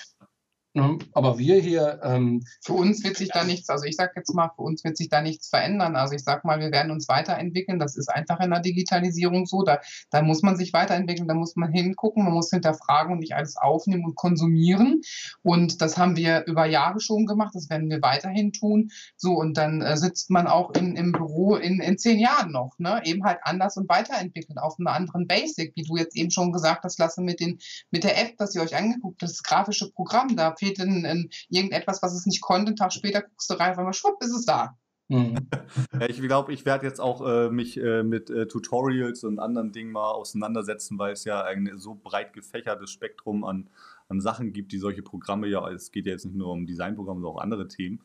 Ne? 0.78 0.98
Aber 1.12 1.38
wir 1.38 1.60
hier. 1.60 2.00
Ähm, 2.04 2.44
für 2.62 2.74
uns 2.74 3.02
wird 3.02 3.16
sich 3.16 3.30
da 3.30 3.42
nichts, 3.42 3.68
also 3.68 3.84
ich 3.84 3.96
sage 3.96 4.12
jetzt 4.14 4.32
mal, 4.32 4.50
für 4.54 4.62
uns 4.62 4.84
wird 4.84 4.96
sich 4.96 5.08
da 5.08 5.20
nichts 5.20 5.48
verändern. 5.48 5.96
Also 5.96 6.14
ich 6.14 6.22
sage 6.22 6.42
mal, 6.44 6.60
wir 6.60 6.70
werden 6.70 6.92
uns 6.92 7.08
weiterentwickeln. 7.08 7.80
Das 7.80 7.96
ist 7.96 8.08
einfach 8.08 8.38
in 8.40 8.50
der 8.50 8.60
Digitalisierung 8.60 9.46
so. 9.46 9.62
Da, 9.64 9.80
da 10.10 10.22
muss 10.22 10.42
man 10.42 10.56
sich 10.56 10.72
weiterentwickeln, 10.72 11.26
da 11.26 11.34
muss 11.34 11.56
man 11.56 11.72
hingucken, 11.72 12.22
man 12.24 12.32
muss 12.32 12.50
hinterfragen 12.50 13.14
und 13.14 13.18
nicht 13.18 13.34
alles 13.34 13.56
aufnehmen 13.56 14.04
und 14.04 14.14
konsumieren. 14.14 15.00
Und 15.42 15.82
das 15.82 15.98
haben 15.98 16.16
wir 16.16 16.44
über 16.46 16.66
Jahre 16.66 17.00
schon 17.00 17.26
gemacht, 17.26 17.54
das 17.54 17.68
werden 17.70 17.90
wir 17.90 18.00
weiterhin 18.00 18.52
tun. 18.52 18.90
So, 19.16 19.32
und 19.32 19.56
dann 19.56 19.82
äh, 19.82 19.96
sitzt 19.96 20.30
man 20.30 20.46
auch 20.46 20.70
in, 20.74 20.94
im 20.94 21.10
Büro 21.10 21.56
in, 21.56 21.80
in 21.80 21.98
zehn 21.98 22.20
Jahren 22.20 22.52
noch, 22.52 22.78
ne? 22.78 23.02
Eben 23.04 23.24
halt 23.24 23.38
anders 23.42 23.76
und 23.76 23.88
weiterentwickeln 23.88 24.58
auf 24.58 24.76
einer 24.78 24.92
anderen 24.92 25.26
Basic, 25.26 25.72
wie 25.74 25.82
du 25.82 25.96
jetzt 25.96 26.16
eben 26.16 26.30
schon 26.30 26.52
gesagt 26.52 26.84
hast, 26.84 26.98
Lasse, 26.98 27.20
mit, 27.20 27.40
den, 27.40 27.58
mit 27.90 28.04
der 28.04 28.20
App, 28.20 28.36
dass 28.36 28.54
ihr 28.54 28.62
euch 28.62 28.76
angeguckt, 28.76 29.22
das 29.22 29.42
grafische 29.42 29.90
Programm, 29.90 30.36
da 30.36 30.54
fehlt 30.54 30.67
in, 30.78 31.04
in 31.04 31.30
irgendetwas, 31.48 32.02
was 32.02 32.14
es 32.14 32.26
nicht 32.26 32.40
konnte. 32.40 32.68
Einen 32.68 32.76
Tag 32.76 32.92
später 32.92 33.22
guckst 33.22 33.50
du 33.50 33.54
rein, 33.54 33.76
weil 33.76 33.92
schwupp, 33.92 34.22
ist 34.22 34.34
es 34.34 34.44
da. 34.44 34.76
Mhm. 35.08 35.48
ja, 36.00 36.08
ich 36.08 36.20
glaube, 36.20 36.52
ich 36.52 36.66
werde 36.66 36.86
jetzt 36.86 37.00
auch 37.00 37.26
äh, 37.26 37.50
mich 37.50 37.78
äh, 37.78 38.02
mit 38.02 38.30
äh, 38.30 38.46
Tutorials 38.46 39.24
und 39.24 39.38
anderen 39.38 39.72
Dingen 39.72 39.92
mal 39.92 40.10
auseinandersetzen, 40.10 40.98
weil 40.98 41.12
es 41.12 41.24
ja 41.24 41.42
ein 41.42 41.78
so 41.78 41.94
breit 41.94 42.34
gefächertes 42.34 42.90
Spektrum 42.90 43.44
an, 43.44 43.70
an 44.08 44.20
Sachen 44.20 44.52
gibt, 44.52 44.72
die 44.72 44.78
solche 44.78 45.02
Programme 45.02 45.48
ja, 45.48 45.68
es 45.70 45.92
geht 45.92 46.06
ja 46.06 46.12
jetzt 46.12 46.26
nicht 46.26 46.36
nur 46.36 46.48
um 46.52 46.66
Designprogramme, 46.66 47.20
sondern 47.20 47.38
auch 47.38 47.42
andere 47.42 47.68
Themen. 47.68 48.00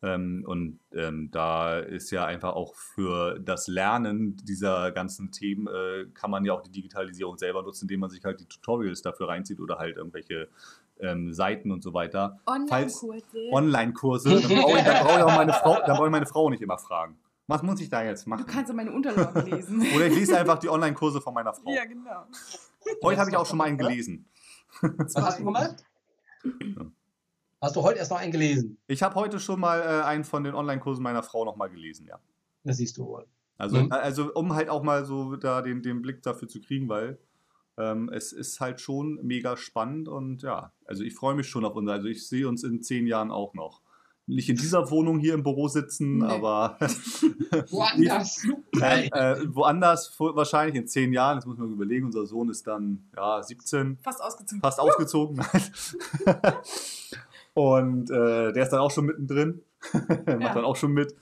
Ähm, 0.00 0.44
und 0.46 0.78
ähm, 0.92 1.30
da 1.32 1.80
ist 1.80 2.10
ja 2.12 2.24
einfach 2.24 2.54
auch 2.54 2.76
für 2.76 3.40
das 3.40 3.66
Lernen 3.66 4.36
dieser 4.36 4.92
ganzen 4.92 5.32
Themen, 5.32 5.66
äh, 5.66 6.06
kann 6.14 6.30
man 6.30 6.44
ja 6.44 6.52
auch 6.52 6.62
die 6.62 6.70
Digitalisierung 6.70 7.36
selber 7.36 7.62
nutzen, 7.62 7.84
indem 7.84 8.00
man 8.00 8.10
sich 8.10 8.24
halt 8.24 8.40
die 8.40 8.46
Tutorials 8.46 9.02
dafür 9.02 9.28
reinzieht 9.28 9.58
oder 9.60 9.78
halt 9.78 9.96
irgendwelche 9.96 10.48
ähm, 11.00 11.32
Seiten 11.32 11.70
und 11.70 11.82
so 11.82 11.94
weiter. 11.94 12.40
Online-Kurse. 12.46 13.22
Online-Kurse. 13.52 14.40
Dann 14.40 14.60
brauche 14.60 14.78
ich, 14.78 14.84
brauch 14.84 15.16
ich 15.16 15.22
auch 15.22 15.36
meine 15.36 15.52
Frau, 15.52 15.74
brauche 15.84 16.06
ich 16.06 16.12
meine 16.12 16.26
Frau 16.26 16.50
nicht 16.50 16.62
immer 16.62 16.78
fragen. 16.78 17.18
Was 17.46 17.62
muss 17.62 17.80
ich 17.80 17.88
da 17.88 18.02
jetzt 18.02 18.26
machen? 18.26 18.44
Du 18.46 18.52
kannst 18.52 18.68
ja 18.68 18.74
meine 18.74 18.92
Unterlagen 18.92 19.46
lesen. 19.46 19.80
Oder 19.96 20.06
ich 20.06 20.14
lese 20.14 20.38
einfach 20.38 20.58
die 20.58 20.68
Online-Kurse 20.68 21.20
von 21.20 21.32
meiner 21.32 21.54
Frau. 21.54 21.70
Ja, 21.72 21.84
genau. 21.86 22.26
Heute 23.02 23.20
habe 23.20 23.30
ich 23.30 23.36
auch 23.36 23.46
schon 23.46 23.58
mal 23.58 23.64
einen 23.64 23.78
gelesen. 23.78 24.26
Was 24.82 25.16
hast 25.16 25.40
du 25.40 25.44
gemacht? 25.44 25.84
Hast 27.60 27.74
du 27.74 27.82
heute 27.82 27.98
erst 27.98 28.10
noch 28.10 28.18
einen 28.18 28.32
gelesen? 28.32 28.78
Ich 28.86 29.02
habe 29.02 29.14
heute 29.14 29.40
schon 29.40 29.58
mal 29.60 29.80
äh, 29.80 30.04
einen 30.04 30.24
von 30.24 30.44
den 30.44 30.54
Online-Kursen 30.54 31.02
meiner 31.02 31.22
Frau 31.22 31.44
noch 31.44 31.56
mal 31.56 31.68
gelesen, 31.68 32.06
ja. 32.06 32.20
Das 32.64 32.76
siehst 32.76 32.98
du 32.98 33.06
wohl. 33.06 33.26
Also, 33.56 33.78
mhm. 33.78 33.92
also 33.92 34.32
um 34.34 34.54
halt 34.54 34.68
auch 34.68 34.82
mal 34.82 35.04
so 35.04 35.34
da 35.36 35.62
den, 35.62 35.82
den 35.82 36.00
Blick 36.00 36.22
dafür 36.22 36.48
zu 36.48 36.60
kriegen, 36.60 36.88
weil 36.88 37.18
ähm, 37.78 38.10
es 38.12 38.32
ist 38.32 38.60
halt 38.60 38.80
schon 38.80 39.20
mega 39.22 39.56
spannend 39.56 40.08
und 40.08 40.42
ja, 40.42 40.72
also 40.84 41.04
ich 41.04 41.14
freue 41.14 41.34
mich 41.34 41.48
schon 41.48 41.64
auf 41.64 41.76
uns. 41.76 41.90
Also 41.90 42.08
ich 42.08 42.26
sehe 42.26 42.48
uns 42.48 42.64
in 42.64 42.82
zehn 42.82 43.06
Jahren 43.06 43.30
auch 43.30 43.54
noch. 43.54 43.80
Nicht 44.26 44.50
in 44.50 44.56
dieser 44.56 44.90
Wohnung 44.90 45.18
hier 45.18 45.32
im 45.32 45.42
Büro 45.42 45.68
sitzen, 45.68 46.18
nee. 46.18 46.26
aber 46.26 46.76
woanders. 47.70 48.46
äh, 48.82 49.06
äh, 49.06 49.42
woanders, 49.46 50.14
wahrscheinlich 50.18 50.76
in 50.76 50.86
zehn 50.86 51.14
Jahren. 51.14 51.38
Das 51.38 51.46
muss 51.46 51.56
man 51.56 51.72
überlegen. 51.72 52.04
Unser 52.04 52.26
Sohn 52.26 52.50
ist 52.50 52.66
dann 52.66 53.08
ja 53.16 53.42
17. 53.42 53.98
Fast 54.02 54.20
ausgezogen. 54.20 54.60
Fast 54.60 54.80
ausgezogen. 54.80 55.38
und 57.54 58.10
äh, 58.10 58.52
der 58.52 58.64
ist 58.64 58.70
dann 58.70 58.80
auch 58.80 58.90
schon 58.90 59.06
mittendrin. 59.06 59.62
Macht 59.92 60.26
ja. 60.26 60.54
dann 60.54 60.64
auch 60.64 60.76
schon 60.76 60.92
mit. 60.92 61.14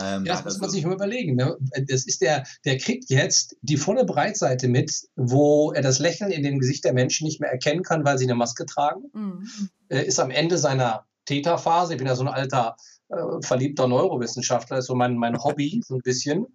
Ähm, 0.00 0.24
ja, 0.24 0.34
das 0.34 0.44
muss 0.44 0.54
man 0.58 0.64
also 0.64 0.76
sich 0.76 0.84
mal 0.84 0.94
überlegen. 0.94 1.36
Ne? 1.36 1.56
Das 1.86 2.06
ist 2.06 2.20
der, 2.20 2.44
der 2.64 2.78
kriegt 2.78 3.10
jetzt 3.10 3.56
die 3.62 3.76
volle 3.76 4.04
Breitseite 4.04 4.68
mit, 4.68 4.92
wo 5.16 5.72
er 5.72 5.82
das 5.82 5.98
Lächeln 5.98 6.30
in 6.30 6.42
dem 6.42 6.58
Gesicht 6.58 6.84
der 6.84 6.92
Menschen 6.92 7.26
nicht 7.26 7.40
mehr 7.40 7.50
erkennen 7.50 7.82
kann, 7.82 8.04
weil 8.04 8.18
sie 8.18 8.24
eine 8.24 8.34
Maske 8.34 8.66
tragen. 8.66 9.04
Mhm. 9.12 9.70
Er 9.88 10.06
ist 10.06 10.20
am 10.20 10.30
Ende 10.30 10.58
seiner 10.58 11.06
Täterphase. 11.24 11.94
Ich 11.94 11.98
bin 11.98 12.06
ja 12.06 12.16
so 12.16 12.22
ein 12.22 12.28
alter 12.28 12.76
äh, 13.10 13.40
verliebter 13.42 13.88
Neurowissenschaftler, 13.88 14.78
ist 14.78 14.86
so 14.86 14.94
mein, 14.94 15.16
mein 15.16 15.42
Hobby, 15.42 15.80
so 15.86 15.94
ein 15.94 16.02
bisschen. 16.02 16.46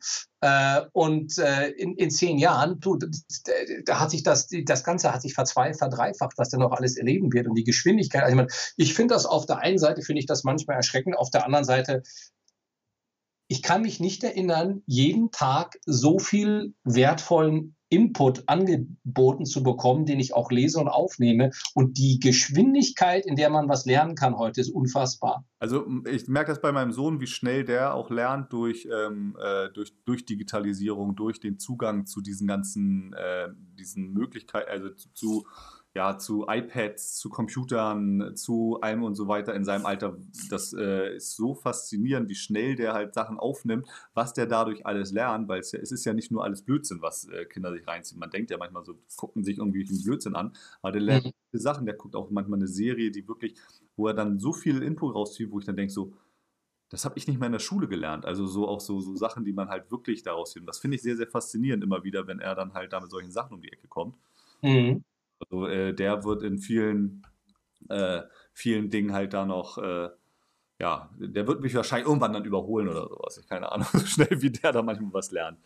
Äh, 0.42 0.82
und 0.92 1.38
äh, 1.40 1.70
in, 1.70 1.96
in 1.96 2.12
zehn 2.12 2.38
Jahren, 2.38 2.80
du, 2.80 2.98
da 3.86 4.00
hat 4.00 4.12
sich 4.12 4.24
das, 4.24 4.50
das 4.66 4.84
Ganze 4.84 5.14
hat 5.14 5.24
sich 5.24 5.34
verzweifacht, 5.34 5.80
verdreifacht, 5.80 6.38
was 6.38 6.50
der 6.50 6.60
noch 6.60 6.72
alles 6.72 6.98
erleben 6.98 7.34
wird 7.34 7.48
und 7.48 7.56
die 7.56 7.64
Geschwindigkeit. 7.64 8.24
Also 8.24 8.34
ich, 8.34 8.38
mein, 8.38 8.48
ich 8.78 8.94
finde 8.94 9.16
das 9.16 9.26
auf 9.26 9.46
der 9.46 9.60
einen 9.60 9.80
Seite, 9.80 10.02
finde 10.04 10.20
ich 10.20 10.28
das 10.28 10.44
manchmal 10.44 10.78
erschreckend, 10.78 11.18
auf 11.18 11.32
der 11.32 11.46
anderen 11.46 11.66
Seite 11.66 12.04
ich 13.48 13.62
kann 13.62 13.82
mich 13.82 14.00
nicht 14.00 14.24
erinnern, 14.24 14.82
jeden 14.86 15.32
Tag 15.32 15.78
so 15.86 16.20
viel 16.20 16.74
wertvollen 16.84 17.76
Input 17.94 18.44
angeboten 18.48 19.46
zu 19.46 19.62
bekommen, 19.62 20.08
den 20.08 20.20
ich 20.20 20.34
auch 20.34 20.50
lese 20.50 20.80
und 20.80 20.88
aufnehme. 20.88 21.52
Und 21.76 22.00
die 22.00 22.20
Geschwindigkeit, 22.20 23.24
in 23.24 23.36
der 23.36 23.52
man 23.52 23.70
was 23.70 23.86
lernen 23.86 24.16
kann 24.16 24.36
heute, 24.36 24.62
ist 24.62 24.72
unfassbar. 24.72 25.46
Also 25.60 25.86
ich 26.10 26.28
merke 26.28 26.52
das 26.52 26.60
bei 26.60 26.72
meinem 26.72 26.92
Sohn, 26.92 27.22
wie 27.22 27.28
schnell 27.28 27.64
der 27.64 27.94
auch 27.94 28.10
lernt 28.10 28.52
durch, 28.52 28.88
ähm, 28.92 29.38
äh, 29.40 29.70
durch, 29.74 29.94
durch 30.06 30.26
Digitalisierung, 30.26 31.16
durch 31.16 31.40
den 31.40 31.60
Zugang 31.60 32.08
zu 32.08 32.22
diesen 32.22 32.48
ganzen 32.48 33.14
äh, 33.14 33.50
diesen 33.76 34.12
Möglichkeiten, 34.12 34.70
also 34.72 34.90
zu, 34.90 35.10
zu 35.14 35.48
ja, 35.96 36.18
zu 36.18 36.48
iPads, 36.48 37.18
zu 37.18 37.30
Computern, 37.30 38.36
zu 38.36 38.80
allem 38.82 39.04
und 39.04 39.14
so 39.14 39.28
weiter 39.28 39.54
in 39.54 39.64
seinem 39.64 39.86
Alter. 39.86 40.18
Das 40.50 40.74
äh, 40.74 41.18
ist 41.18 41.36
so 41.36 41.54
faszinierend, 41.54 42.30
wie 42.30 42.36
schnell 42.36 42.76
der 42.76 42.94
halt 42.94 43.14
Sachen 43.14 43.38
aufnimmt, 43.38 43.88
was 44.16 44.34
der 44.34 44.48
dadurch 44.48 44.86
alles 44.88 45.12
lernt, 45.12 45.48
weil 45.48 45.60
es, 45.60 45.72
ja, 45.72 45.80
es 45.80 45.92
ist 45.92 46.06
ja 46.06 46.14
nicht 46.14 46.32
nur 46.32 46.44
alles 46.44 46.64
Blödsinn, 46.64 47.02
was 47.02 47.28
äh, 47.30 47.46
Kinder 47.46 47.72
sich 47.72 47.88
reinziehen. 47.88 48.20
Man 48.20 48.32
denkt 48.32 48.50
ja 48.50 48.58
manchmal 48.58 48.84
so, 48.84 48.96
gucken 49.16 49.44
sich 49.44 49.60
irgendwie 49.60 49.84
den 49.84 50.02
Blödsinn 50.02 50.36
an, 50.36 50.54
aber 50.82 50.94
der 50.94 51.02
lernt 51.02 51.26
mhm. 51.26 51.32
Sachen, 51.60 51.86
der 51.86 51.96
guckt 51.96 52.16
auch 52.16 52.32
manchmal 52.32 52.58
eine 52.58 52.68
Serie, 52.68 53.12
die 53.12 53.28
wirklich, 53.28 53.56
wo 53.96 54.08
er 54.08 54.16
dann 54.16 54.40
so 54.40 54.52
viel 54.52 54.82
Input 54.82 55.14
rauszieht, 55.14 55.52
wo 55.52 55.60
ich 55.60 55.66
dann 55.66 55.76
denke 55.76 55.94
so, 55.94 56.14
das 56.90 57.06
habe 57.06 57.18
ich 57.18 57.28
nicht 57.28 57.40
mehr 57.40 57.48
in 57.48 57.54
der 57.54 57.60
Schule 57.60 57.88
gelernt. 57.88 58.26
Also 58.26 58.46
so 58.48 58.68
auch 58.68 58.80
so, 58.80 59.00
so 59.00 59.16
Sachen, 59.16 59.46
die 59.46 59.54
man 59.54 59.70
halt 59.70 59.92
wirklich 59.92 60.24
daraus 60.24 60.52
sieht. 60.54 60.62
Und 60.62 60.68
das 60.68 60.80
finde 60.80 60.96
ich 60.96 61.02
sehr, 61.02 61.18
sehr 61.18 61.28
faszinierend 61.28 61.84
immer 61.84 62.04
wieder, 62.04 62.28
wenn 62.28 62.40
er 62.40 62.54
dann 62.56 62.74
halt 62.74 62.94
da 62.94 63.00
mit 63.00 63.10
solchen 63.10 63.32
Sachen 63.32 63.56
um 63.56 63.62
die 63.62 63.72
Ecke 63.72 63.88
kommt. 63.88 64.16
Mhm. 64.62 65.04
Also 65.50 65.68
äh, 65.68 65.94
der 65.94 66.24
wird 66.24 66.44
in 66.44 66.58
vielen, 66.58 67.26
äh, 67.90 68.22
vielen 68.54 68.90
Dingen 68.90 69.14
halt 69.14 69.34
da 69.34 69.46
noch, 69.46 69.78
äh, 69.78 70.10
ja, 70.80 71.10
der 71.18 71.48
wird 71.48 71.62
mich 71.62 71.76
wahrscheinlich 71.76 72.08
irgendwann 72.08 72.34
dann 72.34 72.46
überholen 72.46 72.90
oder 72.90 73.08
sowas. 73.08 73.38
Ich 73.38 73.48
keine 73.48 73.72
Ahnung, 73.72 73.88
so 73.94 74.06
schnell 74.06 74.42
wie 74.42 74.52
der 74.52 74.72
da 74.72 74.82
manchmal 74.82 75.14
was 75.14 75.32
lernt. 75.32 75.60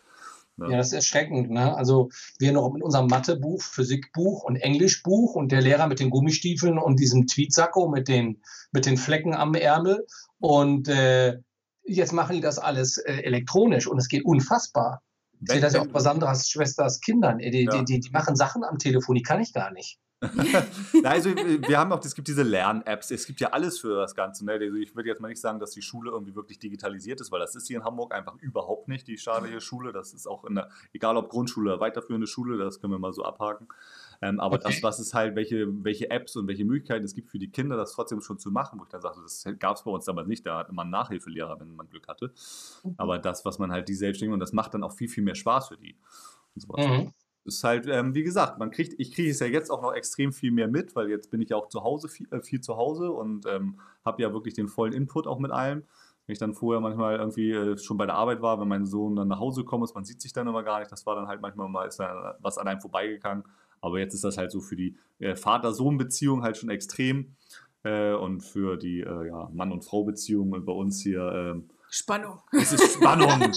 Ne? 0.56 0.72
Ja, 0.72 0.78
das 0.78 0.88
ist 0.88 0.94
erschreckend. 0.94 1.50
Ne? 1.50 1.74
Also 1.76 2.10
wir 2.38 2.52
noch 2.52 2.72
mit 2.72 2.82
unserem 2.82 3.06
Mathebuch, 3.06 3.62
Physikbuch 3.62 4.42
und 4.42 4.56
Englischbuch 4.56 5.34
und 5.34 5.52
der 5.52 5.60
Lehrer 5.60 5.86
mit 5.86 6.00
den 6.00 6.10
Gummistiefeln 6.10 6.78
und 6.78 6.98
diesem 6.98 7.26
Tweetsacko 7.26 7.88
mit 7.88 8.08
den, 8.08 8.42
mit 8.72 8.86
den 8.86 8.96
Flecken 8.96 9.34
am 9.34 9.54
Ärmel. 9.54 10.06
Und 10.40 10.88
äh, 10.88 11.38
jetzt 11.84 12.12
machen 12.12 12.36
die 12.36 12.42
das 12.42 12.58
alles 12.58 12.98
äh, 12.98 13.22
elektronisch 13.22 13.86
und 13.86 13.98
es 13.98 14.08
geht 14.08 14.24
unfassbar 14.24 15.02
Ich 15.40 15.50
sehe 15.50 15.60
das 15.60 15.74
ja 15.74 15.82
auch 15.82 15.86
bei 15.86 16.00
Sandras 16.00 16.48
Schwesters 16.48 17.00
Kindern. 17.00 17.38
Die, 17.38 17.64
ja. 17.64 17.70
die, 17.70 17.84
die, 17.84 18.00
die 18.00 18.10
machen 18.10 18.36
Sachen 18.36 18.64
am 18.64 18.78
Telefon, 18.78 19.14
die 19.14 19.22
kann 19.22 19.40
ich 19.40 19.52
gar 19.52 19.70
nicht. 19.72 19.98
also 21.04 21.30
wir 21.30 21.78
haben 21.78 21.92
auch, 21.92 22.04
es 22.04 22.14
gibt 22.14 22.26
diese 22.26 22.42
Lern-Apps, 22.42 23.12
es 23.12 23.24
gibt 23.24 23.40
ja 23.40 23.50
alles 23.50 23.78
für 23.78 24.00
das 24.00 24.16
Ganze. 24.16 24.44
Ne? 24.44 24.52
Also 24.52 24.74
ich 24.74 24.96
würde 24.96 25.08
jetzt 25.08 25.20
mal 25.20 25.28
nicht 25.28 25.40
sagen, 25.40 25.60
dass 25.60 25.70
die 25.70 25.82
Schule 25.82 26.10
irgendwie 26.10 26.34
wirklich 26.34 26.58
digitalisiert 26.58 27.20
ist, 27.20 27.30
weil 27.30 27.38
das 27.38 27.54
ist 27.54 27.68
hier 27.68 27.78
in 27.78 27.84
Hamburg 27.84 28.12
einfach 28.12 28.34
überhaupt 28.40 28.88
nicht, 28.88 29.06
die 29.06 29.16
staatliche 29.16 29.60
Schule. 29.60 29.92
Das 29.92 30.12
ist 30.12 30.26
auch 30.26 30.44
in 30.44 30.56
der, 30.56 30.70
egal 30.92 31.16
ob 31.16 31.28
Grundschule 31.28 31.72
oder 31.72 31.80
weiterführende 31.80 32.26
Schule, 32.26 32.58
das 32.58 32.80
können 32.80 32.92
wir 32.92 32.98
mal 32.98 33.12
so 33.12 33.24
abhaken. 33.24 33.68
Ähm, 34.20 34.40
aber 34.40 34.56
okay. 34.56 34.68
das, 34.68 34.82
was 34.82 34.98
es 34.98 35.14
halt, 35.14 35.36
welche, 35.36 35.66
welche 35.84 36.10
Apps 36.10 36.34
und 36.36 36.48
welche 36.48 36.64
Möglichkeiten 36.64 37.04
es 37.04 37.14
gibt 37.14 37.30
für 37.30 37.38
die 37.38 37.50
Kinder, 37.50 37.76
das 37.76 37.92
trotzdem 37.92 38.20
schon 38.20 38.38
zu 38.38 38.50
machen, 38.50 38.78
wo 38.78 38.84
ich 38.84 38.88
dann 38.88 39.00
sagte, 39.00 39.20
das 39.22 39.44
gab 39.58 39.76
es 39.76 39.84
bei 39.84 39.90
uns 39.90 40.04
damals 40.06 40.26
nicht, 40.26 40.44
da 40.44 40.58
hatte 40.58 40.72
man 40.72 40.84
einen 40.84 40.92
Nachhilfelehrer, 40.92 41.60
wenn 41.60 41.76
man 41.76 41.88
Glück 41.88 42.08
hatte. 42.08 42.32
Mhm. 42.82 42.94
Aber 42.96 43.18
das, 43.18 43.44
was 43.44 43.58
man 43.58 43.70
halt 43.70 43.88
die 43.88 43.94
selbstständigen, 43.94 44.34
und 44.34 44.40
das 44.40 44.52
macht 44.52 44.74
dann 44.74 44.82
auch 44.82 44.92
viel, 44.92 45.08
viel 45.08 45.22
mehr 45.22 45.36
Spaß 45.36 45.68
für 45.68 45.76
die. 45.76 45.96
Und 46.54 46.62
so 46.62 46.68
mhm 46.76 47.12
ist 47.48 47.64
halt, 47.64 47.86
ähm, 47.88 48.14
wie 48.14 48.22
gesagt, 48.22 48.58
man 48.58 48.70
kriegt, 48.70 48.94
ich 49.00 49.12
kriege 49.12 49.30
es 49.30 49.40
ja 49.40 49.46
jetzt 49.46 49.70
auch 49.70 49.82
noch 49.82 49.92
extrem 49.92 50.32
viel 50.32 50.52
mehr 50.52 50.68
mit, 50.68 50.94
weil 50.94 51.08
jetzt 51.08 51.30
bin 51.30 51.40
ich 51.40 51.48
ja 51.48 51.56
auch 51.56 51.68
zu 51.68 51.82
Hause, 51.82 52.08
viel, 52.08 52.28
äh, 52.30 52.40
viel 52.40 52.60
zu 52.60 52.76
Hause 52.76 53.10
und 53.10 53.46
ähm, 53.46 53.80
habe 54.04 54.22
ja 54.22 54.32
wirklich 54.32 54.54
den 54.54 54.68
vollen 54.68 54.92
Input 54.92 55.26
auch 55.26 55.38
mit 55.38 55.50
allem. 55.50 55.84
Wenn 56.26 56.32
ich 56.34 56.38
dann 56.38 56.52
vorher 56.52 56.80
manchmal 56.80 57.16
irgendwie 57.16 57.50
äh, 57.50 57.78
schon 57.78 57.96
bei 57.96 58.06
der 58.06 58.14
Arbeit 58.14 58.42
war, 58.42 58.60
wenn 58.60 58.68
mein 58.68 58.84
Sohn 58.84 59.16
dann 59.16 59.28
nach 59.28 59.40
Hause 59.40 59.62
gekommen 59.62 59.84
ist, 59.84 59.94
man 59.94 60.04
sieht 60.04 60.20
sich 60.20 60.32
dann 60.32 60.46
immer 60.46 60.62
gar 60.62 60.78
nicht, 60.78 60.92
das 60.92 61.06
war 61.06 61.16
dann 61.16 61.26
halt 61.26 61.40
manchmal 61.40 61.68
mal, 61.68 61.86
ist 61.88 61.98
dann 61.98 62.34
was 62.40 62.58
an 62.58 62.68
einem 62.68 62.80
vorbeigegangen. 62.80 63.44
Aber 63.80 63.98
jetzt 63.98 64.14
ist 64.14 64.24
das 64.24 64.38
halt 64.38 64.50
so 64.50 64.60
für 64.60 64.76
die 64.76 64.96
äh, 65.18 65.36
Vater-Sohn-Beziehung 65.36 66.42
halt 66.42 66.56
schon 66.56 66.70
extrem 66.70 67.36
äh, 67.84 68.12
und 68.12 68.40
für 68.40 68.76
die 68.76 69.00
äh, 69.00 69.26
ja, 69.28 69.50
Mann- 69.52 69.72
und 69.72 69.84
Frau-Beziehung 69.84 70.64
bei 70.64 70.72
uns 70.72 71.00
hier 71.00 71.32
ähm, 71.32 71.70
Spannung. 71.90 72.40
Es 72.52 72.72
ist 72.72 72.94
Spannung. 72.94 73.30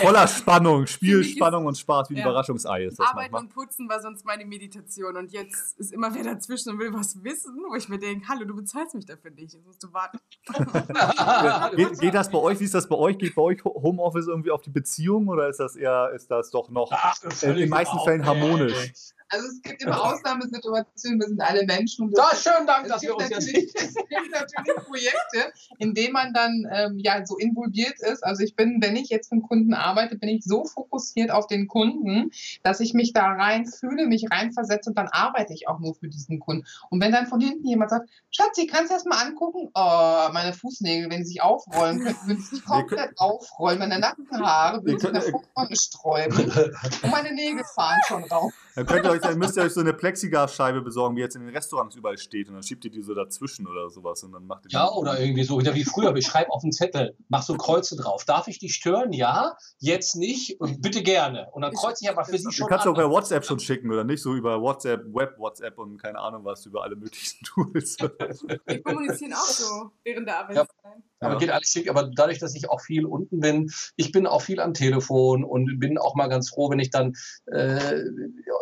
Voller 0.00 0.28
Spannung. 0.28 0.86
Spielspannung 0.86 1.66
und 1.66 1.76
Spaß 1.76 2.10
wie 2.10 2.14
ein 2.14 2.18
ja. 2.18 2.24
Überraschungsei 2.24 2.84
ist 2.84 2.98
das 2.98 3.08
Arbeiten 3.08 3.32
manchmal. 3.32 3.42
und 3.42 3.48
Putzen 3.54 3.88
war 3.88 4.00
sonst 4.00 4.24
meine 4.24 4.44
Meditation. 4.44 5.16
Und 5.16 5.32
jetzt 5.32 5.78
ist 5.78 5.92
immer 5.92 6.14
wer 6.14 6.22
dazwischen 6.22 6.70
und 6.70 6.78
will 6.78 6.92
was 6.92 7.22
wissen, 7.24 7.56
wo 7.68 7.74
ich 7.74 7.88
mir 7.88 7.98
denke, 7.98 8.28
hallo, 8.28 8.44
du 8.44 8.54
bezahlst 8.54 8.94
mich 8.94 9.06
dafür 9.06 9.32
nicht. 9.32 9.54
Jetzt 9.54 9.66
musst 9.66 9.82
du 9.82 9.92
warten. 9.92 10.18
geht, 11.76 12.00
geht, 12.00 12.14
das 12.14 12.30
bei 12.30 12.38
euch? 12.38 12.60
Wie 12.60 12.64
ist 12.64 12.74
das 12.74 12.88
bei 12.88 12.96
euch? 12.96 13.18
Geht 13.18 13.34
bei 13.34 13.42
euch 13.42 13.64
Homeoffice 13.64 14.28
irgendwie 14.28 14.50
auf 14.50 14.62
die 14.62 14.70
Beziehung 14.70 15.28
oder 15.28 15.48
ist 15.48 15.58
das 15.58 15.74
eher, 15.74 16.12
ist 16.14 16.30
das 16.30 16.50
doch 16.50 16.70
noch 16.70 16.90
Ach, 16.92 17.16
in 17.42 17.56
den 17.56 17.68
meisten 17.68 17.98
Fällen 18.00 18.24
harmonisch? 18.24 18.92
Also 19.32 19.46
es 19.46 19.62
gibt 19.62 19.82
immer 19.82 19.98
Ausnahmesituationen, 19.98 21.18
wir 21.18 21.26
sind 21.26 21.40
alle 21.40 21.64
Menschen. 21.64 22.04
Und 22.04 22.18
das, 22.18 22.42
schönen 22.42 22.66
Dank, 22.66 22.86
dass 22.86 23.00
wir 23.00 23.16
uns 23.16 23.30
jetzt 23.30 23.48
Es 23.48 23.94
gibt 23.94 24.30
natürlich 24.30 24.84
Projekte, 24.86 25.52
in 25.78 25.94
denen 25.94 26.12
man 26.12 26.34
dann 26.34 26.66
ähm, 26.70 26.98
ja 26.98 27.24
so 27.24 27.38
involviert 27.38 27.98
ist. 28.00 28.22
Also 28.22 28.42
ich 28.42 28.56
bin, 28.56 28.82
wenn 28.82 28.94
ich 28.94 29.08
jetzt 29.08 29.28
für 29.30 29.32
einen 29.32 29.42
Kunden 29.42 29.72
arbeite, 29.72 30.18
bin 30.18 30.28
ich 30.28 30.44
so 30.44 30.66
fokussiert 30.66 31.30
auf 31.30 31.46
den 31.46 31.66
Kunden, 31.66 32.30
dass 32.62 32.80
ich 32.80 32.92
mich 32.92 33.14
da 33.14 33.24
rein 33.32 33.64
fühle, 33.66 34.06
mich 34.06 34.26
reinversetze 34.30 34.90
und 34.90 34.98
dann 34.98 35.08
arbeite 35.08 35.54
ich 35.54 35.66
auch 35.66 35.80
nur 35.80 35.94
für 35.94 36.08
diesen 36.08 36.38
Kunden. 36.38 36.66
Und 36.90 37.00
wenn 37.00 37.12
dann 37.12 37.26
von 37.26 37.40
hinten 37.40 37.66
jemand 37.66 37.88
sagt, 37.88 38.10
Schatzi, 38.30 38.66
kannst 38.66 38.90
du 38.90 38.96
das 38.96 39.06
mal 39.06 39.26
angucken? 39.26 39.70
Oh, 39.72 40.28
meine 40.32 40.52
Fußnägel, 40.52 41.10
wenn 41.10 41.24
sie 41.24 41.32
sich 41.32 41.42
aufrollen 41.42 42.00
könnten, 42.04 42.28
würden 42.28 42.42
sie 42.42 42.56
sich 42.56 42.64
komplett 42.66 43.18
aufrollen. 43.18 43.78
Meine 43.78 43.98
Nackenhaare 43.98 44.84
würden 44.84 44.98
sich 44.98 45.08
in 45.08 45.14
der 45.14 45.22
Fruchtbahn 45.22 45.74
sträuben. 45.74 46.52
Und 47.02 47.10
meine 47.10 47.32
Nägel 47.32 47.64
fahren 47.74 47.98
schon 48.06 48.24
raus. 48.24 48.52
Dann 48.74 48.86
könnt 48.86 49.04
ihr 49.04 49.12
euch, 49.24 49.30
dann 49.30 49.38
müsst 49.38 49.56
ihr 49.56 49.62
euch 49.62 49.72
so 49.72 49.80
eine 49.80 49.92
Plexiglasscheibe 49.92 50.82
besorgen, 50.82 51.16
wie 51.16 51.20
jetzt 51.20 51.36
in 51.36 51.42
den 51.42 51.54
Restaurants 51.54 51.96
überall 51.96 52.18
steht. 52.18 52.48
Und 52.48 52.54
dann 52.54 52.62
schiebt 52.62 52.84
ihr 52.84 52.90
die 52.90 53.02
so 53.02 53.14
dazwischen 53.14 53.66
oder 53.66 53.90
sowas. 53.90 54.22
Und 54.22 54.32
dann 54.32 54.46
macht 54.46 54.66
ihr 54.66 54.70
ja, 54.70 54.90
oder 54.90 55.20
irgendwie 55.20 55.44
so, 55.44 55.58
wieder 55.58 55.74
wie 55.74 55.84
früher. 55.84 56.14
Ich 56.16 56.26
schreibe 56.26 56.50
auf 56.50 56.62
den 56.62 56.72
Zettel, 56.72 57.16
mach 57.28 57.42
so 57.42 57.56
Kreuze 57.56 57.96
drauf. 57.96 58.24
Darf 58.24 58.48
ich 58.48 58.58
dich 58.58 58.74
stören? 58.74 59.12
Ja, 59.12 59.56
jetzt 59.78 60.16
nicht 60.16 60.60
und 60.60 60.82
bitte 60.82 61.02
gerne. 61.02 61.48
Und 61.52 61.62
dann 61.62 61.72
kreuze 61.72 62.04
ich 62.04 62.10
aber 62.10 62.24
für 62.24 62.38
sie 62.38 62.52
schon. 62.52 62.66
Du 62.66 62.68
kannst 62.68 62.86
an. 62.86 62.92
auch 62.92 62.96
per 62.96 63.10
WhatsApp 63.10 63.44
schon 63.44 63.60
schicken, 63.60 63.90
oder 63.90 64.04
nicht? 64.04 64.22
So 64.22 64.34
über 64.34 64.60
WhatsApp, 64.60 65.04
Web, 65.12 65.38
WhatsApp 65.38 65.78
und 65.78 65.98
keine 65.98 66.18
Ahnung 66.18 66.44
was, 66.44 66.66
über 66.66 66.82
alle 66.82 66.96
möglichen 66.96 67.44
Tools. 67.44 67.96
Wir 68.66 68.82
kommunizieren 68.82 69.32
auch 69.34 69.38
so 69.38 69.90
während 70.04 70.28
der 70.28 70.38
Arbeitszeit. 70.38 70.68
Ja. 70.84 71.11
Aber 71.22 71.38
geht 71.38 71.50
alles 71.50 71.68
schick. 71.68 71.88
Aber 71.88 72.10
dadurch, 72.14 72.38
dass 72.38 72.54
ich 72.54 72.68
auch 72.68 72.80
viel 72.80 73.04
unten 73.04 73.40
bin, 73.40 73.70
ich 73.96 74.12
bin 74.12 74.26
auch 74.26 74.42
viel 74.42 74.60
am 74.60 74.74
Telefon 74.74 75.44
und 75.44 75.78
bin 75.78 75.98
auch 75.98 76.14
mal 76.14 76.28
ganz 76.28 76.50
froh, 76.50 76.70
wenn 76.70 76.78
ich 76.78 76.90
dann, 76.90 77.14
äh, 77.46 78.02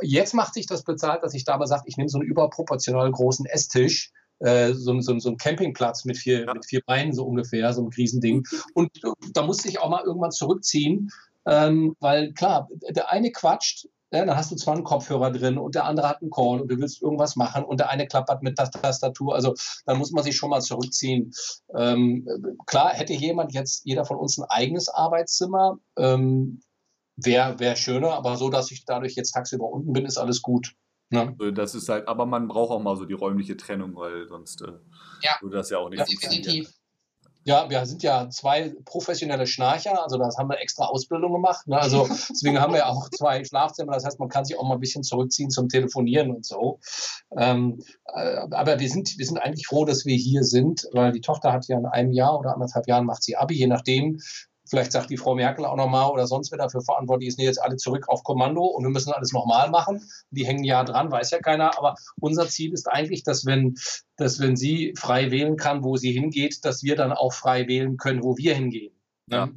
jetzt 0.02 0.34
macht 0.34 0.54
sich 0.54 0.66
das 0.66 0.84
bezahlt, 0.84 1.22
dass 1.22 1.34
ich 1.34 1.44
da 1.44 1.56
mal 1.56 1.66
sage, 1.66 1.84
ich 1.86 1.96
nehme 1.96 2.08
so 2.08 2.18
einen 2.18 2.28
überproportional 2.28 3.10
großen 3.10 3.46
Esstisch, 3.46 4.12
äh, 4.40 4.72
so, 4.72 4.98
so, 5.00 5.18
so 5.18 5.30
ein 5.30 5.36
Campingplatz 5.36 6.04
mit 6.04 6.16
vier, 6.16 6.46
ja. 6.46 6.54
mit 6.54 6.64
vier 6.64 6.80
Beinen 6.84 7.12
so 7.12 7.24
ungefähr, 7.24 7.72
so 7.72 7.82
ein 7.82 7.88
Riesending. 7.88 8.44
Und 8.74 8.90
da 9.32 9.42
musste 9.42 9.68
ich 9.68 9.80
auch 9.80 9.90
mal 9.90 10.04
irgendwann 10.04 10.32
zurückziehen, 10.32 11.10
ähm, 11.46 11.96
weil 12.00 12.32
klar, 12.32 12.68
der 12.90 13.10
eine 13.10 13.32
quatscht, 13.32 13.88
ja, 14.12 14.24
dann 14.24 14.36
hast 14.36 14.50
du 14.50 14.56
zwar 14.56 14.74
einen 14.74 14.84
Kopfhörer 14.84 15.30
drin 15.30 15.56
und 15.58 15.74
der 15.74 15.84
andere 15.84 16.08
hat 16.08 16.20
einen 16.20 16.30
Call 16.30 16.60
und 16.60 16.70
du 16.70 16.78
willst 16.78 17.00
irgendwas 17.00 17.36
machen 17.36 17.64
und 17.64 17.78
der 17.78 17.90
eine 17.90 18.06
klappert 18.06 18.42
mit 18.42 18.58
der 18.58 18.70
Tastatur. 18.70 19.34
Also 19.34 19.54
dann 19.86 19.98
muss 19.98 20.10
man 20.10 20.24
sich 20.24 20.36
schon 20.36 20.50
mal 20.50 20.60
zurückziehen. 20.60 21.32
Ähm, 21.74 22.26
klar, 22.66 22.90
hätte 22.90 23.12
jemand 23.12 23.52
jetzt, 23.52 23.84
jeder 23.84 24.04
von 24.04 24.16
uns 24.16 24.38
ein 24.38 24.44
eigenes 24.48 24.88
Arbeitszimmer, 24.88 25.78
ähm, 25.96 26.60
wäre 27.16 27.58
wär 27.60 27.76
schöner, 27.76 28.12
aber 28.14 28.36
so, 28.36 28.50
dass 28.50 28.70
ich 28.70 28.84
dadurch 28.84 29.14
jetzt 29.14 29.32
tagsüber 29.32 29.68
unten 29.68 29.92
bin, 29.92 30.06
ist 30.06 30.18
alles 30.18 30.42
gut. 30.42 30.74
Ne? 31.10 31.36
Das 31.52 31.74
ist 31.74 31.88
halt, 31.88 32.06
aber 32.08 32.24
man 32.24 32.48
braucht 32.48 32.70
auch 32.70 32.80
mal 32.80 32.96
so 32.96 33.04
die 33.04 33.14
räumliche 33.14 33.56
Trennung, 33.56 33.96
weil 33.96 34.28
sonst 34.28 34.62
äh, 34.62 34.72
ja. 35.22 35.32
würde 35.40 35.56
das 35.56 35.70
ja 35.70 35.78
auch 35.78 35.90
nicht 35.90 35.98
ja, 35.98 36.04
definitiv. 36.04 36.72
Ja, 37.44 37.70
wir 37.70 37.86
sind 37.86 38.02
ja 38.02 38.28
zwei 38.28 38.74
professionelle 38.84 39.46
Schnarcher, 39.46 40.02
also 40.02 40.18
das 40.18 40.36
haben 40.36 40.50
wir 40.50 40.60
extra 40.60 40.84
Ausbildung 40.84 41.32
gemacht. 41.32 41.66
Ne? 41.66 41.78
Also 41.78 42.06
deswegen 42.30 42.60
haben 42.60 42.74
wir 42.74 42.86
auch 42.86 43.08
zwei 43.10 43.42
Schlafzimmer. 43.44 43.92
Das 43.94 44.04
heißt, 44.04 44.20
man 44.20 44.28
kann 44.28 44.44
sich 44.44 44.58
auch 44.58 44.68
mal 44.68 44.74
ein 44.74 44.80
bisschen 44.80 45.02
zurückziehen 45.02 45.50
zum 45.50 45.68
Telefonieren 45.68 46.30
und 46.30 46.44
so. 46.44 46.80
Ähm, 47.36 47.82
äh, 48.14 48.46
aber 48.50 48.78
wir 48.78 48.88
sind, 48.90 49.16
wir 49.16 49.26
sind 49.26 49.38
eigentlich 49.38 49.66
froh, 49.66 49.84
dass 49.84 50.04
wir 50.04 50.16
hier 50.16 50.42
sind, 50.42 50.86
weil 50.92 51.12
die 51.12 51.22
Tochter 51.22 51.52
hat 51.52 51.66
ja 51.68 51.78
in 51.78 51.86
einem 51.86 52.12
Jahr 52.12 52.38
oder 52.38 52.52
anderthalb 52.52 52.86
Jahren 52.86 53.06
macht 53.06 53.22
sie 53.22 53.36
Abi, 53.36 53.54
je 53.54 53.66
nachdem, 53.66 54.18
Vielleicht 54.70 54.92
sagt 54.92 55.10
die 55.10 55.16
Frau 55.16 55.34
Merkel 55.34 55.64
auch 55.64 55.74
nochmal 55.74 56.10
oder 56.10 56.28
sonst 56.28 56.52
wer 56.52 56.58
dafür 56.58 56.80
verantwortlich 56.80 57.30
ist, 57.30 57.38
nee, 57.38 57.44
jetzt 57.44 57.60
alle 57.60 57.76
zurück 57.76 58.08
auf 58.08 58.22
Kommando 58.22 58.64
und 58.64 58.84
wir 58.84 58.90
müssen 58.90 59.12
alles 59.12 59.32
nochmal 59.32 59.68
machen. 59.68 60.08
Die 60.30 60.46
hängen 60.46 60.62
ja 60.62 60.84
dran, 60.84 61.10
weiß 61.10 61.32
ja 61.32 61.40
keiner. 61.40 61.76
Aber 61.76 61.96
unser 62.20 62.48
Ziel 62.48 62.72
ist 62.72 62.86
eigentlich, 62.86 63.24
dass 63.24 63.44
wenn, 63.44 63.74
dass 64.16 64.38
wenn 64.38 64.56
sie 64.56 64.94
frei 64.96 65.32
wählen 65.32 65.56
kann, 65.56 65.82
wo 65.82 65.96
sie 65.96 66.12
hingeht, 66.12 66.64
dass 66.64 66.84
wir 66.84 66.94
dann 66.94 67.12
auch 67.12 67.32
frei 67.32 67.66
wählen 67.66 67.96
können, 67.96 68.22
wo 68.22 68.36
wir 68.36 68.54
hingehen. 68.54 68.94
Ja. 69.26 69.50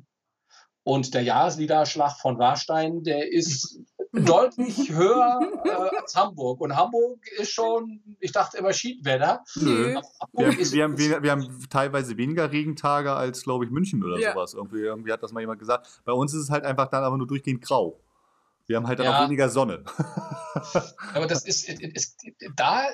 Und 0.81 1.13
der 1.13 1.21
Jahresniederschlag 1.21 2.17
von 2.19 2.39
Warstein, 2.39 3.03
der 3.03 3.31
ist 3.31 3.79
deutlich 4.13 4.91
höher 4.93 5.39
äh, 5.65 5.97
als 5.97 6.15
Hamburg. 6.15 6.61
Und 6.61 6.75
Hamburg 6.75 7.19
ist 7.37 7.51
schon, 7.51 8.01
ich 8.19 8.31
dachte 8.31 8.57
immer 8.57 8.71
Schiedwetter. 8.71 9.43
Nö. 9.55 9.95
Wir, 10.33 10.71
wir, 10.71 10.83
haben, 10.83 10.97
wir, 10.97 11.23
wir, 11.23 11.31
haben 11.31 11.67
teilweise 11.69 12.17
weniger 12.17 12.51
Regentage 12.51 13.11
als, 13.11 13.43
glaube 13.43 13.65
ich, 13.65 13.71
München 13.71 14.03
oder 14.03 14.19
ja. 14.19 14.33
sowas. 14.33 14.53
Irgendwie, 14.53 14.81
irgendwie 14.81 15.11
hat 15.11 15.23
das 15.23 15.31
mal 15.31 15.41
jemand 15.41 15.59
gesagt. 15.59 15.87
Bei 16.05 16.13
uns 16.13 16.33
ist 16.33 16.43
es 16.43 16.49
halt 16.49 16.63
einfach 16.63 16.87
dann 16.87 17.03
aber 17.03 17.17
nur 17.17 17.27
durchgehend 17.27 17.61
grau. 17.61 17.99
Wir 18.65 18.77
haben 18.77 18.87
halt 18.87 18.99
dann 18.99 19.07
ja. 19.07 19.19
auch 19.19 19.25
weniger 19.25 19.49
Sonne. 19.49 19.83
aber 21.13 21.27
das 21.27 21.43
ist, 21.45 21.67
ist, 21.67 22.23
da, 22.55 22.85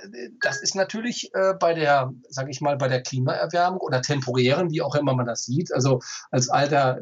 das 0.42 0.62
ist 0.62 0.74
natürlich 0.74 1.30
äh, 1.36 1.54
bei 1.60 1.76
der, 1.76 2.12
sage 2.28 2.50
ich 2.50 2.60
mal, 2.60 2.76
bei 2.78 2.88
der 2.88 3.04
Klimaerwärmung 3.04 3.80
oder 3.80 4.02
temporären, 4.02 4.72
wie 4.72 4.82
auch 4.82 4.96
immer 4.96 5.14
man 5.14 5.28
das 5.28 5.46
sieht. 5.46 5.72
Also 5.72 6.00
als 6.32 6.50
alter 6.50 7.02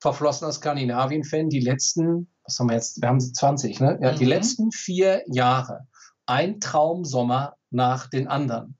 verflossener 0.00 0.50
Skandinavien-Fan, 0.50 1.48
die 1.48 1.60
letzten, 1.60 2.33
was 2.44 2.58
haben 2.58 2.68
wir 2.68 2.74
jetzt, 2.74 3.00
wir 3.00 3.08
haben 3.08 3.20
20, 3.20 3.80
ne? 3.80 3.98
Ja, 4.00 4.12
mhm. 4.12 4.16
die 4.16 4.24
letzten 4.24 4.70
vier 4.70 5.22
Jahre, 5.26 5.86
ein 6.26 6.60
Traumsommer 6.60 7.54
nach 7.70 8.08
den 8.08 8.28
anderen. 8.28 8.76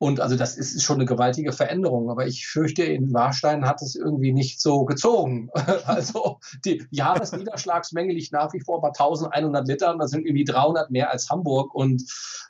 Und 0.00 0.20
also 0.20 0.36
das 0.36 0.56
ist 0.56 0.80
schon 0.84 0.98
eine 0.98 1.06
gewaltige 1.06 1.52
Veränderung, 1.52 2.08
aber 2.08 2.26
ich 2.26 2.46
fürchte, 2.46 2.84
in 2.84 3.12
Warstein 3.12 3.66
hat 3.66 3.82
es 3.82 3.96
irgendwie 3.96 4.32
nicht 4.32 4.60
so 4.60 4.84
gezogen. 4.84 5.50
Also 5.86 6.38
die 6.64 6.86
Jahresniederschlagsmenge 6.90 8.12
liegt 8.12 8.32
nach 8.32 8.52
wie 8.52 8.60
vor 8.60 8.80
bei 8.80 8.88
1100 8.88 9.66
Litern, 9.66 9.98
das 9.98 10.10
sind 10.10 10.24
irgendwie 10.24 10.44
300 10.44 10.90
mehr 10.90 11.10
als 11.10 11.30
Hamburg 11.30 11.74
und 11.74 12.04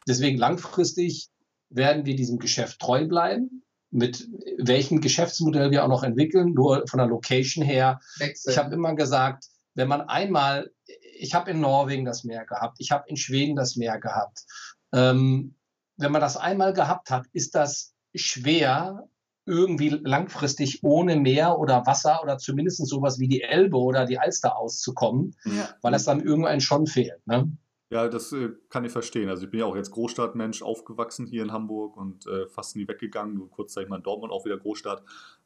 deswegen 0.06 0.36
langfristig 0.36 1.28
werden 1.70 2.04
wir 2.04 2.16
diesem 2.16 2.38
Geschäft 2.38 2.80
treu 2.80 3.06
bleiben 3.06 3.62
mit 3.90 4.28
welchem 4.58 5.00
Geschäftsmodell 5.00 5.70
wir 5.70 5.84
auch 5.84 5.88
noch 5.88 6.02
entwickeln, 6.02 6.52
nur 6.52 6.84
von 6.88 6.98
der 6.98 7.06
Location 7.06 7.64
her. 7.64 8.00
Wechsel. 8.18 8.52
Ich 8.52 8.58
habe 8.58 8.74
immer 8.74 8.94
gesagt, 8.94 9.46
wenn 9.78 9.88
man 9.88 10.02
einmal, 10.02 10.72
ich 11.18 11.34
habe 11.34 11.52
in 11.52 11.60
Norwegen 11.60 12.04
das 12.04 12.24
Meer 12.24 12.44
gehabt, 12.44 12.78
ich 12.80 12.90
habe 12.90 13.04
in 13.06 13.16
Schweden 13.16 13.54
das 13.54 13.76
Meer 13.76 14.00
gehabt. 14.00 14.44
Ähm, 14.92 15.54
wenn 15.96 16.10
man 16.10 16.20
das 16.20 16.36
einmal 16.36 16.72
gehabt 16.72 17.10
hat, 17.10 17.26
ist 17.32 17.54
das 17.54 17.94
schwer, 18.12 19.08
irgendwie 19.46 19.88
langfristig 19.88 20.82
ohne 20.82 21.14
Meer 21.14 21.58
oder 21.60 21.86
Wasser 21.86 22.20
oder 22.24 22.38
zumindest 22.38 22.84
sowas 22.88 23.20
wie 23.20 23.28
die 23.28 23.42
Elbe 23.42 23.78
oder 23.78 24.04
die 24.04 24.18
Alster 24.18 24.56
auszukommen, 24.56 25.36
ja. 25.44 25.68
weil 25.80 25.94
es 25.94 26.04
dann 26.04 26.20
irgendwann 26.20 26.60
schon 26.60 26.86
fehlt. 26.88 27.24
Ne? 27.26 27.50
Ja, 27.90 28.06
das 28.08 28.32
äh, 28.32 28.50
kann 28.68 28.84
ich 28.84 28.92
verstehen. 28.92 29.30
Also 29.30 29.44
ich 29.44 29.50
bin 29.50 29.60
ja 29.60 29.66
auch 29.66 29.74
jetzt 29.76 29.90
Großstadtmensch, 29.92 30.62
aufgewachsen 30.62 31.26
hier 31.26 31.42
in 31.42 31.52
Hamburg 31.52 31.96
und 31.96 32.26
äh, 32.26 32.46
fast 32.48 32.76
nie 32.76 32.86
weggegangen. 32.86 33.34
Nur 33.34 33.50
kurzzeitig 33.50 33.88
mal 33.88 33.96
in 33.96 34.02
Dortmund 34.02 34.30
auch 34.32 34.44
wieder 34.44 34.58
Großstadt. 34.58 35.02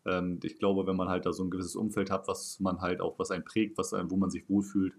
Ähm, 0.06 0.40
ich 0.42 0.58
glaube, 0.58 0.84
wenn 0.86 0.96
man 0.96 1.08
halt 1.08 1.24
da 1.24 1.32
so 1.32 1.44
ein 1.44 1.50
gewisses 1.50 1.76
Umfeld 1.76 2.10
hat, 2.10 2.26
was 2.26 2.58
man 2.58 2.80
halt 2.80 3.00
auch, 3.00 3.16
was 3.18 3.30
einen 3.30 3.44
prägt, 3.44 3.78
was 3.78 3.94
einen, 3.94 4.10
wo 4.10 4.16
man 4.16 4.28
sich 4.30 4.48
wohlfühlt, 4.48 4.94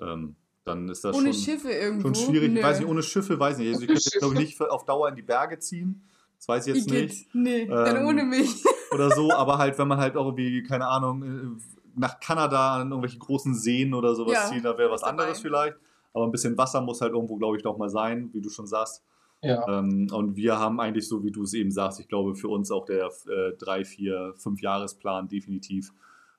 ähm, 0.00 0.36
dann 0.64 0.88
ist 0.88 1.04
das 1.04 1.14
Ohne 1.14 1.34
schon, 1.34 1.42
Schiffe 1.42 1.70
irgendwo. 1.70 2.08
schon 2.08 2.14
schwierig. 2.14 2.54
Ich 2.54 2.62
weiß 2.62 2.78
nicht, 2.80 2.88
ohne 2.88 3.02
Schiffe, 3.02 3.38
weiß 3.38 3.58
nicht. 3.58 3.68
Also 3.68 3.82
ich 3.82 3.88
könnte 3.88 4.02
jetzt 4.04 4.18
glaube 4.18 4.34
ich 4.34 4.40
nicht 4.40 4.60
auf 4.62 4.84
Dauer 4.86 5.08
in 5.10 5.16
die 5.16 5.22
Berge 5.22 5.58
ziehen. 5.58 6.02
Das 6.38 6.48
weiß 6.48 6.66
ich 6.68 6.74
jetzt 6.74 6.86
Ich 6.86 6.92
nicht. 6.92 7.34
Nee, 7.34 7.66
dann 7.66 7.96
Ähm, 7.98 8.06
ohne 8.06 8.24
mich. 8.24 8.64
oder 8.94 9.10
so, 9.10 9.30
aber 9.32 9.58
halt, 9.58 9.78
wenn 9.78 9.88
man 9.88 9.98
halt 9.98 10.16
auch 10.16 10.24
irgendwie, 10.26 10.62
keine 10.62 10.86
Ahnung, 10.86 11.22
äh, 11.22 12.00
nach 12.00 12.18
Kanada 12.20 12.76
an 12.76 12.90
irgendwelche 12.90 13.18
großen 13.18 13.54
Seen 13.54 13.92
oder 13.92 14.14
sowas 14.14 14.34
Ja, 14.34 14.46
ziehen, 14.48 14.62
da 14.62 14.78
wäre 14.78 14.90
was 14.90 15.02
dabei. 15.02 15.10
anderes 15.10 15.40
vielleicht. 15.40 15.76
Aber 16.12 16.24
ein 16.24 16.30
bisschen 16.32 16.58
Wasser 16.58 16.80
muss 16.80 17.00
halt 17.00 17.12
irgendwo, 17.12 17.36
glaube 17.36 17.56
ich, 17.56 17.64
noch 17.64 17.78
mal 17.78 17.88
sein, 17.88 18.30
wie 18.32 18.40
du 18.40 18.50
schon 18.50 18.66
sagst. 18.66 19.04
Ja. 19.42 19.66
Ähm, 19.66 20.08
und 20.12 20.36
wir 20.36 20.58
haben 20.58 20.78
eigentlich 20.78 21.08
so, 21.08 21.24
wie 21.24 21.32
du 21.32 21.42
es 21.42 21.54
eben 21.54 21.70
sagst, 21.70 21.98
ich 21.98 22.08
glaube, 22.08 22.34
für 22.34 22.48
uns 22.48 22.70
auch 22.70 22.84
der 22.84 23.10
äh, 23.28 23.52
drei, 23.58 23.84
vier, 23.84 24.34
fünf 24.36 24.60
Jahresplan 24.60 25.28
definitiv. 25.28 25.92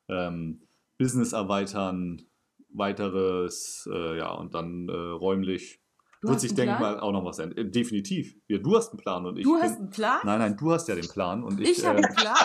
Ähm, 0.07 0.61
Business 0.97 1.33
erweitern, 1.33 2.21
weiteres, 2.69 3.89
äh, 3.91 4.17
ja, 4.17 4.31
und 4.31 4.53
dann 4.53 4.87
äh, 4.87 4.93
räumlich 4.93 5.82
Du 6.23 6.29
wird 6.29 6.39
sich, 6.39 6.55
denke 6.55 6.75
ich 6.75 6.79
mal, 6.79 7.01
auch 7.01 7.11
noch 7.11 7.25
was 7.25 7.37
ändern. 7.37 7.57
Äh, 7.57 7.69
definitiv. 7.69 8.37
Ja, 8.47 8.57
du 8.57 8.77
hast 8.77 8.91
einen 8.91 8.99
Plan 8.99 9.25
und 9.25 9.35
ich. 9.35 9.43
Du 9.43 9.55
bin, 9.55 9.61
hast 9.61 9.77
einen 9.77 9.89
Plan? 9.89 10.19
Nein, 10.23 10.39
nein, 10.39 10.55
du 10.55 10.71
hast 10.71 10.87
ja 10.87 10.95
den 10.95 11.07
Plan 11.09 11.43
und 11.43 11.59
ich. 11.59 11.79
Ich 11.79 11.85
habe 11.85 11.99
äh, 11.99 12.05
einen 12.05 12.15
Plan. 12.15 12.35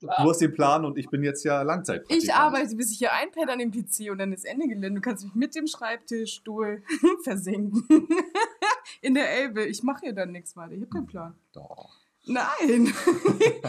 Du 0.00 0.28
hast 0.28 0.40
den 0.40 0.52
Plan 0.52 0.84
und 0.84 0.98
ich 0.98 1.08
bin 1.08 1.22
jetzt 1.22 1.44
ja 1.44 1.62
Langzeitpraktikant. 1.62 2.24
Ich 2.24 2.34
arbeite, 2.34 2.74
bis 2.74 2.90
ich 2.90 2.98
hier 2.98 3.12
einpenne 3.12 3.52
an 3.52 3.60
dem 3.60 3.70
PC 3.70 4.10
und 4.10 4.18
dann 4.18 4.32
ist 4.32 4.44
Ende 4.44 4.66
Gelände. 4.66 5.00
Du 5.00 5.00
kannst 5.00 5.22
mich 5.22 5.34
mit 5.36 5.54
dem 5.54 5.68
Schreibtischstuhl 5.68 6.82
versenken. 7.22 7.86
In 9.02 9.14
der 9.14 9.30
Elbe. 9.30 9.66
Ich 9.66 9.84
mache 9.84 10.00
hier 10.02 10.12
dann 10.12 10.32
nichts 10.32 10.56
weiter. 10.56 10.72
Ich 10.72 10.80
habe 10.80 10.90
keinen 10.90 11.06
Plan. 11.06 11.34
Doch. 11.52 11.96
Nein. 12.26 12.92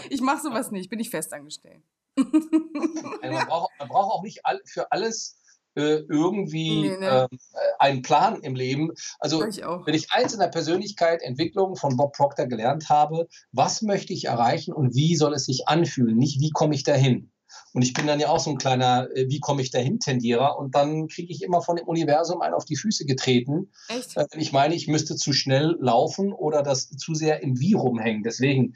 ich 0.10 0.22
mache 0.22 0.42
sowas 0.42 0.72
nicht. 0.72 0.90
Bin 0.90 1.00
ich 1.00 1.12
festangestellt. 1.12 1.84
Also 2.18 3.36
man, 3.36 3.46
braucht, 3.46 3.72
man 3.78 3.88
braucht 3.88 4.14
auch 4.14 4.24
nicht 4.24 4.44
all, 4.46 4.60
für 4.66 4.92
alles 4.92 5.38
äh, 5.76 6.04
irgendwie 6.10 6.90
Nee, 6.90 6.98
ne. 6.98 7.28
ähm, 7.32 7.40
äh, 7.54 7.58
einen 7.80 8.02
Plan 8.02 8.40
im 8.42 8.56
Leben. 8.56 8.92
Also 9.20 9.46
ich 9.46 9.58
wenn 9.58 9.94
ich 9.94 10.12
eins 10.12 10.34
in 10.34 10.40
der 10.40 10.48
Persönlichkeit 10.48 11.22
Entwicklung 11.22 11.76
von 11.76 11.98
Bob 11.98 12.14
Proctor 12.14 12.48
gelernt 12.48 12.90
habe, 12.90 13.28
was 13.52 13.82
möchte 13.82 14.14
ich 14.14 14.26
erreichen 14.26 14.74
und 14.74 14.96
wie 14.96 15.16
soll 15.16 15.34
es 15.34 15.46
sich 15.46 15.68
anfühlen, 15.68 16.18
nicht 16.18 16.40
wie 16.40 16.52
komme 16.52 16.76
ich 16.76 16.84
dahin. 16.84 17.32
Und 17.74 17.82
ich 17.82 17.94
bin 17.94 18.08
dann 18.08 18.20
ja 18.20 18.30
auch 18.30 18.40
so 18.40 18.50
ein 18.50 18.58
kleiner, 18.58 19.10
äh, 19.14 19.30
wie 19.30 19.40
komme 19.40 19.62
ich 19.62 19.70
dahin 19.70 20.00
Tendierer 20.00 20.58
und 20.58 20.76
dann 20.76 21.08
kriege 21.08 21.32
ich 21.32 21.42
immer 21.42 21.62
von 21.62 21.76
dem 21.76 21.88
Universum 21.88 22.42
einen 22.42 22.54
auf 22.54 22.66
die 22.66 22.78
Füße 22.78 23.06
getreten, 23.06 23.72
Echt? 23.90 24.16
äh, 24.16 24.26
ich 24.38 24.52
meine, 24.52 24.76
ich 24.76 24.88
müsste 24.88 25.16
zu 25.16 25.34
schnell 25.34 25.76
laufen 25.80 26.32
oder 26.32 26.64
das 26.64 26.90
zu 26.90 27.14
sehr 27.14 27.44
im 27.44 27.60
Wie 27.60 27.74
rumhängen. 27.74 28.24
Deswegen, 28.24 28.76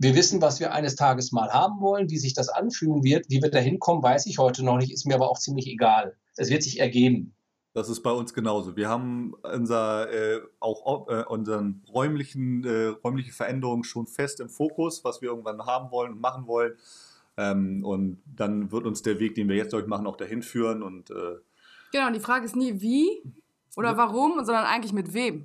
wir 0.00 0.14
wissen, 0.14 0.40
was 0.40 0.60
wir 0.60 0.72
eines 0.72 0.96
Tages 0.96 1.30
mal 1.30 1.50
haben 1.50 1.80
wollen, 1.80 2.08
wie 2.08 2.16
sich 2.16 2.32
das 2.32 2.48
anfühlen 2.48 3.04
wird. 3.04 3.26
Wie 3.28 3.42
wir 3.42 3.50
da 3.50 3.58
hinkommen, 3.58 4.02
weiß 4.02 4.24
ich 4.26 4.38
heute 4.38 4.64
noch 4.64 4.78
nicht, 4.78 4.90
ist 4.90 5.04
mir 5.04 5.14
aber 5.14 5.30
auch 5.30 5.38
ziemlich 5.38 5.66
egal. 5.66 6.16
Es 6.36 6.48
wird 6.48 6.62
sich 6.62 6.80
ergeben. 6.80 7.34
Das 7.74 7.90
ist 7.90 8.02
bei 8.02 8.10
uns 8.10 8.32
genauso. 8.32 8.76
Wir 8.76 8.88
haben 8.88 9.34
unser, 9.42 10.10
äh, 10.10 10.40
auch 10.58 11.06
äh, 11.08 11.24
unseren 11.24 11.84
räumlichen, 11.86 12.64
äh, 12.64 12.86
räumliche 13.04 13.32
Veränderung 13.32 13.84
schon 13.84 14.06
fest 14.06 14.40
im 14.40 14.48
Fokus, 14.48 15.04
was 15.04 15.20
wir 15.20 15.28
irgendwann 15.28 15.66
haben 15.66 15.90
wollen 15.90 16.12
und 16.12 16.20
machen 16.20 16.46
wollen. 16.46 16.72
Ähm, 17.36 17.84
und 17.84 18.22
dann 18.24 18.72
wird 18.72 18.86
uns 18.86 19.02
der 19.02 19.20
Weg, 19.20 19.34
den 19.34 19.50
wir 19.50 19.56
jetzt 19.56 19.74
durchmachen, 19.74 20.06
auch 20.06 20.16
dahin 20.16 20.42
führen. 20.42 20.82
Und 20.82 21.10
äh, 21.10 21.36
Genau, 21.92 22.06
und 22.06 22.14
die 22.14 22.20
Frage 22.20 22.46
ist 22.46 22.56
nie 22.56 22.80
wie 22.80 23.22
oder 23.76 23.98
warum, 23.98 24.42
sondern 24.46 24.64
eigentlich 24.64 24.94
mit 24.94 25.12
wem 25.12 25.44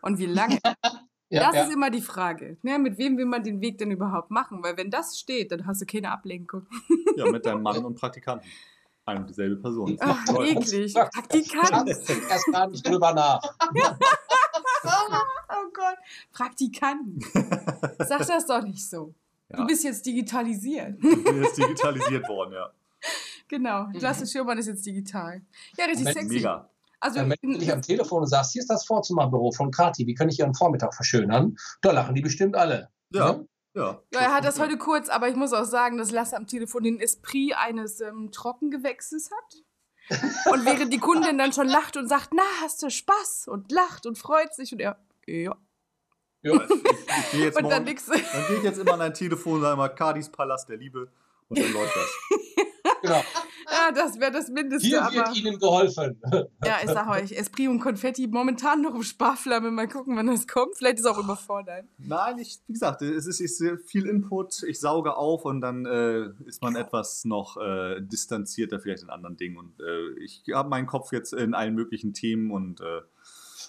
und 0.00 0.18
wie 0.18 0.26
lange. 0.26 0.58
Ja, 1.30 1.46
das 1.46 1.54
ja. 1.54 1.62
ist 1.62 1.72
immer 1.72 1.90
die 1.90 2.00
Frage. 2.00 2.56
Ne? 2.62 2.78
Mit 2.78 2.98
wem 2.98 3.16
will 3.16 3.24
man 3.24 3.44
den 3.44 3.60
Weg 3.60 3.78
denn 3.78 3.92
überhaupt 3.92 4.32
machen? 4.32 4.62
Weil 4.64 4.76
wenn 4.76 4.90
das 4.90 5.18
steht, 5.18 5.52
dann 5.52 5.64
hast 5.64 5.80
du 5.80 5.86
keine 5.86 6.10
Ablenkung. 6.10 6.66
ja, 7.16 7.30
mit 7.30 7.46
deinem 7.46 7.62
Mann 7.62 7.84
und 7.84 7.94
Praktikanten. 7.94 8.48
Eine 9.06 9.20
und 9.20 9.30
dieselbe 9.30 9.56
Person. 9.56 9.96
Ach, 10.00 10.24
toll. 10.24 10.48
eklig. 10.48 10.92
Ja. 10.92 11.04
Praktikant. 11.06 11.88
Erst 11.88 12.52
gar 12.52 12.68
nicht 12.68 12.86
drüber 12.86 13.14
nach. 13.14 13.40
Oh 14.82 15.68
Gott. 15.74 15.98
Praktikanten. 16.32 17.20
Sag 17.98 18.26
das 18.26 18.46
doch 18.46 18.62
nicht 18.62 18.88
so. 18.88 19.14
Ja. 19.50 19.58
Du 19.58 19.66
bist 19.66 19.84
jetzt 19.84 20.06
digitalisiert. 20.06 20.98
Bin 20.98 21.42
jetzt 21.42 21.58
digitalisiert 21.58 22.26
worden, 22.28 22.54
ja. 22.54 22.70
genau. 23.46 23.88
Lasse 23.92 24.26
Schirmann 24.26 24.56
ist 24.56 24.68
jetzt 24.68 24.86
digital. 24.86 25.42
Ja, 25.76 25.84
richtig 25.84 26.06
Moment, 26.06 26.18
sexy. 26.18 26.34
Mega. 26.36 26.70
Also, 27.00 27.18
Dann 27.18 27.28
meldest 27.28 27.54
du 27.54 27.58
dich 27.58 27.72
am 27.72 27.82
Telefon 27.82 28.22
und 28.22 28.28
sagst, 28.28 28.52
hier 28.52 28.60
ist 28.60 28.68
das 28.68 28.84
Vorzimmerbüro 28.84 29.52
von 29.52 29.70
Kati, 29.70 30.06
wie 30.06 30.14
kann 30.14 30.28
ich 30.28 30.38
Ihren 30.38 30.54
Vormittag 30.54 30.94
verschönern? 30.94 31.56
Da 31.80 31.92
lachen 31.92 32.14
die 32.14 32.20
bestimmt 32.20 32.56
alle. 32.56 32.90
Ja, 33.12 33.40
ja. 33.74 34.02
ja, 34.12 34.20
er 34.20 34.34
hat 34.34 34.44
das 34.44 34.58
heute 34.58 34.76
kurz, 34.76 35.08
aber 35.08 35.28
ich 35.28 35.36
muss 35.36 35.52
auch 35.52 35.64
sagen, 35.64 35.96
dass 35.96 36.10
Lasse 36.10 36.36
am 36.36 36.46
Telefon 36.46 36.82
den 36.82 37.00
Esprit 37.00 37.54
eines 37.56 38.00
ähm, 38.00 38.30
Trockengewächses 38.32 39.30
hat. 39.30 40.22
Und 40.52 40.66
während 40.66 40.92
die 40.92 40.98
Kundin 40.98 41.38
dann 41.38 41.52
schon 41.52 41.68
lacht 41.68 41.96
und 41.96 42.08
sagt, 42.08 42.30
na, 42.34 42.42
hast 42.62 42.82
du 42.82 42.90
Spaß? 42.90 43.46
Und 43.48 43.70
lacht 43.70 44.06
und 44.06 44.18
freut 44.18 44.54
sich 44.54 44.72
und 44.72 44.80
er, 44.80 44.98
ja. 45.26 45.56
Ja. 46.42 46.54
Ich, 46.54 46.70
ich 46.70 47.30
gehe 47.30 47.44
jetzt 47.44 47.56
Und 47.58 47.64
dann 47.64 47.84
morgen, 47.84 47.84
nix. 47.84 48.06
dann 48.06 48.46
gehe 48.48 48.56
ich 48.58 48.62
jetzt 48.64 48.78
immer 48.78 48.94
an 48.94 49.00
dein 49.00 49.14
Telefon 49.14 49.54
und 49.54 49.60
sage 49.62 49.76
mal, 49.76 49.88
Kadis 49.88 50.28
Palast 50.30 50.68
der 50.68 50.78
Liebe. 50.78 51.12
Und 51.48 51.58
dann 51.58 51.72
läuft 51.72 51.94
das. 51.94 52.66
Genau. 53.02 53.22
Ja, 53.70 53.92
das 53.92 54.18
wäre 54.18 54.32
das 54.32 54.48
Mindeste. 54.48 54.88
Hier 54.88 55.02
aber 55.02 55.14
wird 55.14 55.36
Ihnen 55.36 55.58
geholfen. 55.58 56.20
ja, 56.64 56.78
ich 56.82 56.90
sag 56.90 57.08
euch, 57.08 57.32
Esprit 57.32 57.68
und 57.68 57.78
Konfetti 57.78 58.26
momentan 58.26 58.82
noch 58.82 58.94
im 58.94 59.02
Sparflamme. 59.02 59.70
Mal 59.70 59.86
gucken, 59.86 60.16
wann 60.16 60.26
das 60.26 60.48
kommt. 60.48 60.76
Vielleicht 60.76 60.98
ist 60.98 61.04
es 61.04 61.10
auch 61.10 61.22
überfordert. 61.22 61.84
Nein, 61.98 62.38
ich, 62.38 62.58
wie 62.66 62.72
gesagt, 62.72 63.02
es 63.02 63.26
ist, 63.26 63.40
ist 63.40 63.58
sehr 63.58 63.78
viel 63.78 64.06
Input. 64.06 64.64
Ich 64.64 64.80
sauge 64.80 65.16
auf 65.16 65.44
und 65.44 65.60
dann 65.60 65.86
äh, 65.86 66.30
ist 66.46 66.62
man 66.62 66.74
etwas 66.74 67.24
noch 67.24 67.56
äh, 67.58 68.00
distanzierter 68.00 68.80
vielleicht 68.80 69.04
in 69.04 69.10
anderen 69.10 69.36
Dingen. 69.36 69.56
Und 69.56 69.78
äh, 69.80 70.18
ich 70.18 70.42
habe 70.52 70.68
meinen 70.68 70.86
Kopf 70.86 71.12
jetzt 71.12 71.32
in 71.32 71.54
allen 71.54 71.74
möglichen 71.74 72.12
Themen 72.12 72.50
und 72.50 72.80
äh, 72.80 73.02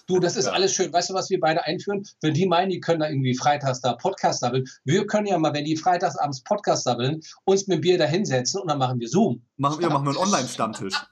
Du, 0.06 0.18
das 0.18 0.36
ist 0.36 0.46
Ja. 0.46 0.52
alles 0.52 0.72
schön. 0.74 0.92
Weißt 0.92 1.10
du, 1.10 1.14
was 1.14 1.30
wir 1.30 1.40
beide 1.40 1.64
einführen? 1.64 2.04
Wenn 2.20 2.34
die 2.34 2.46
meinen, 2.46 2.70
die 2.70 2.80
können 2.80 3.00
da 3.00 3.08
irgendwie 3.08 3.34
freitags 3.34 3.80
da 3.80 3.94
Podcast 3.94 4.40
sabbeln, 4.40 4.64
wir 4.84 5.06
können 5.06 5.26
ja 5.26 5.38
mal, 5.38 5.52
wenn 5.54 5.64
die 5.64 5.76
freitags 5.76 6.16
abends 6.16 6.42
Podcast 6.42 6.84
sabbeln, 6.84 7.20
uns 7.44 7.66
mit 7.66 7.78
dem 7.78 7.80
Bier 7.82 7.98
da 7.98 8.04
hinsetzen 8.04 8.60
und 8.60 8.68
dann 8.68 8.78
machen 8.78 8.98
wir 9.00 9.08
Zoom. 9.08 9.42
machen 9.56 9.80
wir 9.80 9.88
machen 9.90 10.04
wir 10.06 10.10
einen 10.10 10.18
Online-Stammtisch. 10.18 10.94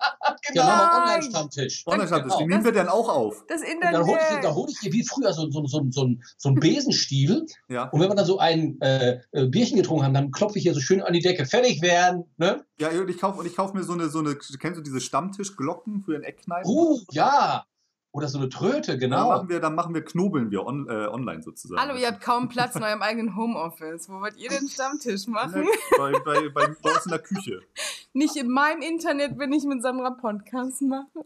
Ja, 0.53 0.65
machen 0.65 0.79
wir 0.79 0.93
einen. 0.93 1.03
Online-Stammtisch. 1.03 1.87
Online-Stammtisch, 1.87 2.33
den 2.33 2.49
Genau. 2.49 2.57
nehmen 2.57 2.65
wir 2.65 2.73
dann 2.73 2.89
auch 2.89 3.09
auf. 3.09 3.45
Das 3.47 3.61
Und 3.61 3.69
dann 3.83 4.05
hole 4.05 4.17
ich, 4.17 4.23
Internet. 4.23 4.45
dann 4.45 4.55
hol 4.55 4.69
ich 4.69 4.79
dir 4.81 4.93
wie 4.93 5.05
früher 5.05 5.33
so, 5.33 5.49
so, 5.51 5.65
so, 5.67 5.87
so, 5.91 6.09
so 6.37 6.49
einen 6.49 6.59
Besenstiel. 6.61 7.47
Ja, 7.69 7.85
Und 7.91 8.01
wenn 8.01 8.09
wir 8.09 8.15
dann 8.17 8.27
so 8.27 8.39
ein 8.39 8.81
äh, 8.81 9.21
äh, 9.33 9.47
Bierchen 9.47 9.77
getrunken 9.77 10.05
haben, 10.05 10.15
dann 10.15 10.31
klopfe 10.33 10.59
ich 10.59 10.65
hier 10.65 10.75
so 10.75 10.81
schön 10.81 11.03
an 11.03 11.12
die 11.12 11.21
Decke. 11.21 11.47
Fertig 11.47 11.83
werden. 11.83 12.25
Ne? 12.39 12.65
ja 12.81 12.89
und 12.89 13.09
ich 13.11 13.19
kaufe 13.19 13.49
kauf 13.51 13.75
mir 13.75 13.85
so 13.85 13.93
eine, 13.93 14.09
so 14.09 14.21
eine, 14.21 14.35
kennst 14.35 14.79
du 14.79 14.83
diese 14.83 15.01
Stammtischglocken 15.01 16.03
für 16.03 16.12
den 16.12 16.23
Eckkneipen? 16.23 16.69
Uh, 16.69 16.99
ja. 17.12 17.65
Oder 18.12 18.27
so 18.27 18.39
eine 18.39 18.49
Tröte, 18.49 18.93
Dann 18.93 18.99
genau. 18.99 19.28
machen 19.28 19.49
wir, 19.49 19.61
dann 19.61 19.77
machen 19.77 19.95
wir, 19.95 20.05
knobeln 20.05 20.51
wir 20.51 20.66
on, 20.66 20.89
äh, 20.89 21.07
online 21.07 21.43
sozusagen. 21.43 21.81
Hallo, 21.81 21.95
ihr 21.97 22.09
habt 22.09 22.20
kaum 22.20 22.49
Platz 22.49 22.74
in 22.74 22.82
eurem 22.82 23.03
eigenen 23.03 23.37
Homeoffice. 23.37 24.09
Wo 24.09 24.15
wollt 24.20 24.37
ihr 24.37 24.49
den 24.49 24.69
Stammtisch 24.69 25.28
machen? 25.28 25.65
bei, 25.97 26.12
bei, 26.24 26.49
bei, 26.49 26.74
bei 26.82 26.93
uns 26.93 27.05
in 27.05 27.11
der 27.11 27.20
Küche. 27.20 27.61
Nicht 28.12 28.35
in 28.35 28.49
meinem 28.49 28.82
Internet, 28.82 29.39
wenn 29.39 29.53
ich 29.53 29.62
mit 29.65 29.81
Sandra 29.82 30.11
Podcast 30.11 30.82
mache. 30.82 31.07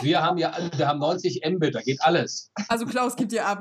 Wir 0.00 0.22
haben 0.22 0.38
ja 0.38 0.50
alle- 0.50 0.70
wir 0.76 0.88
haben 0.88 0.98
90 0.98 1.42
Mbit, 1.48 1.74
da 1.74 1.80
geht 1.80 2.00
alles. 2.02 2.50
Also 2.68 2.84
Klaus 2.86 3.14
gibt 3.16 3.32
ihr 3.32 3.46
ab. 3.46 3.60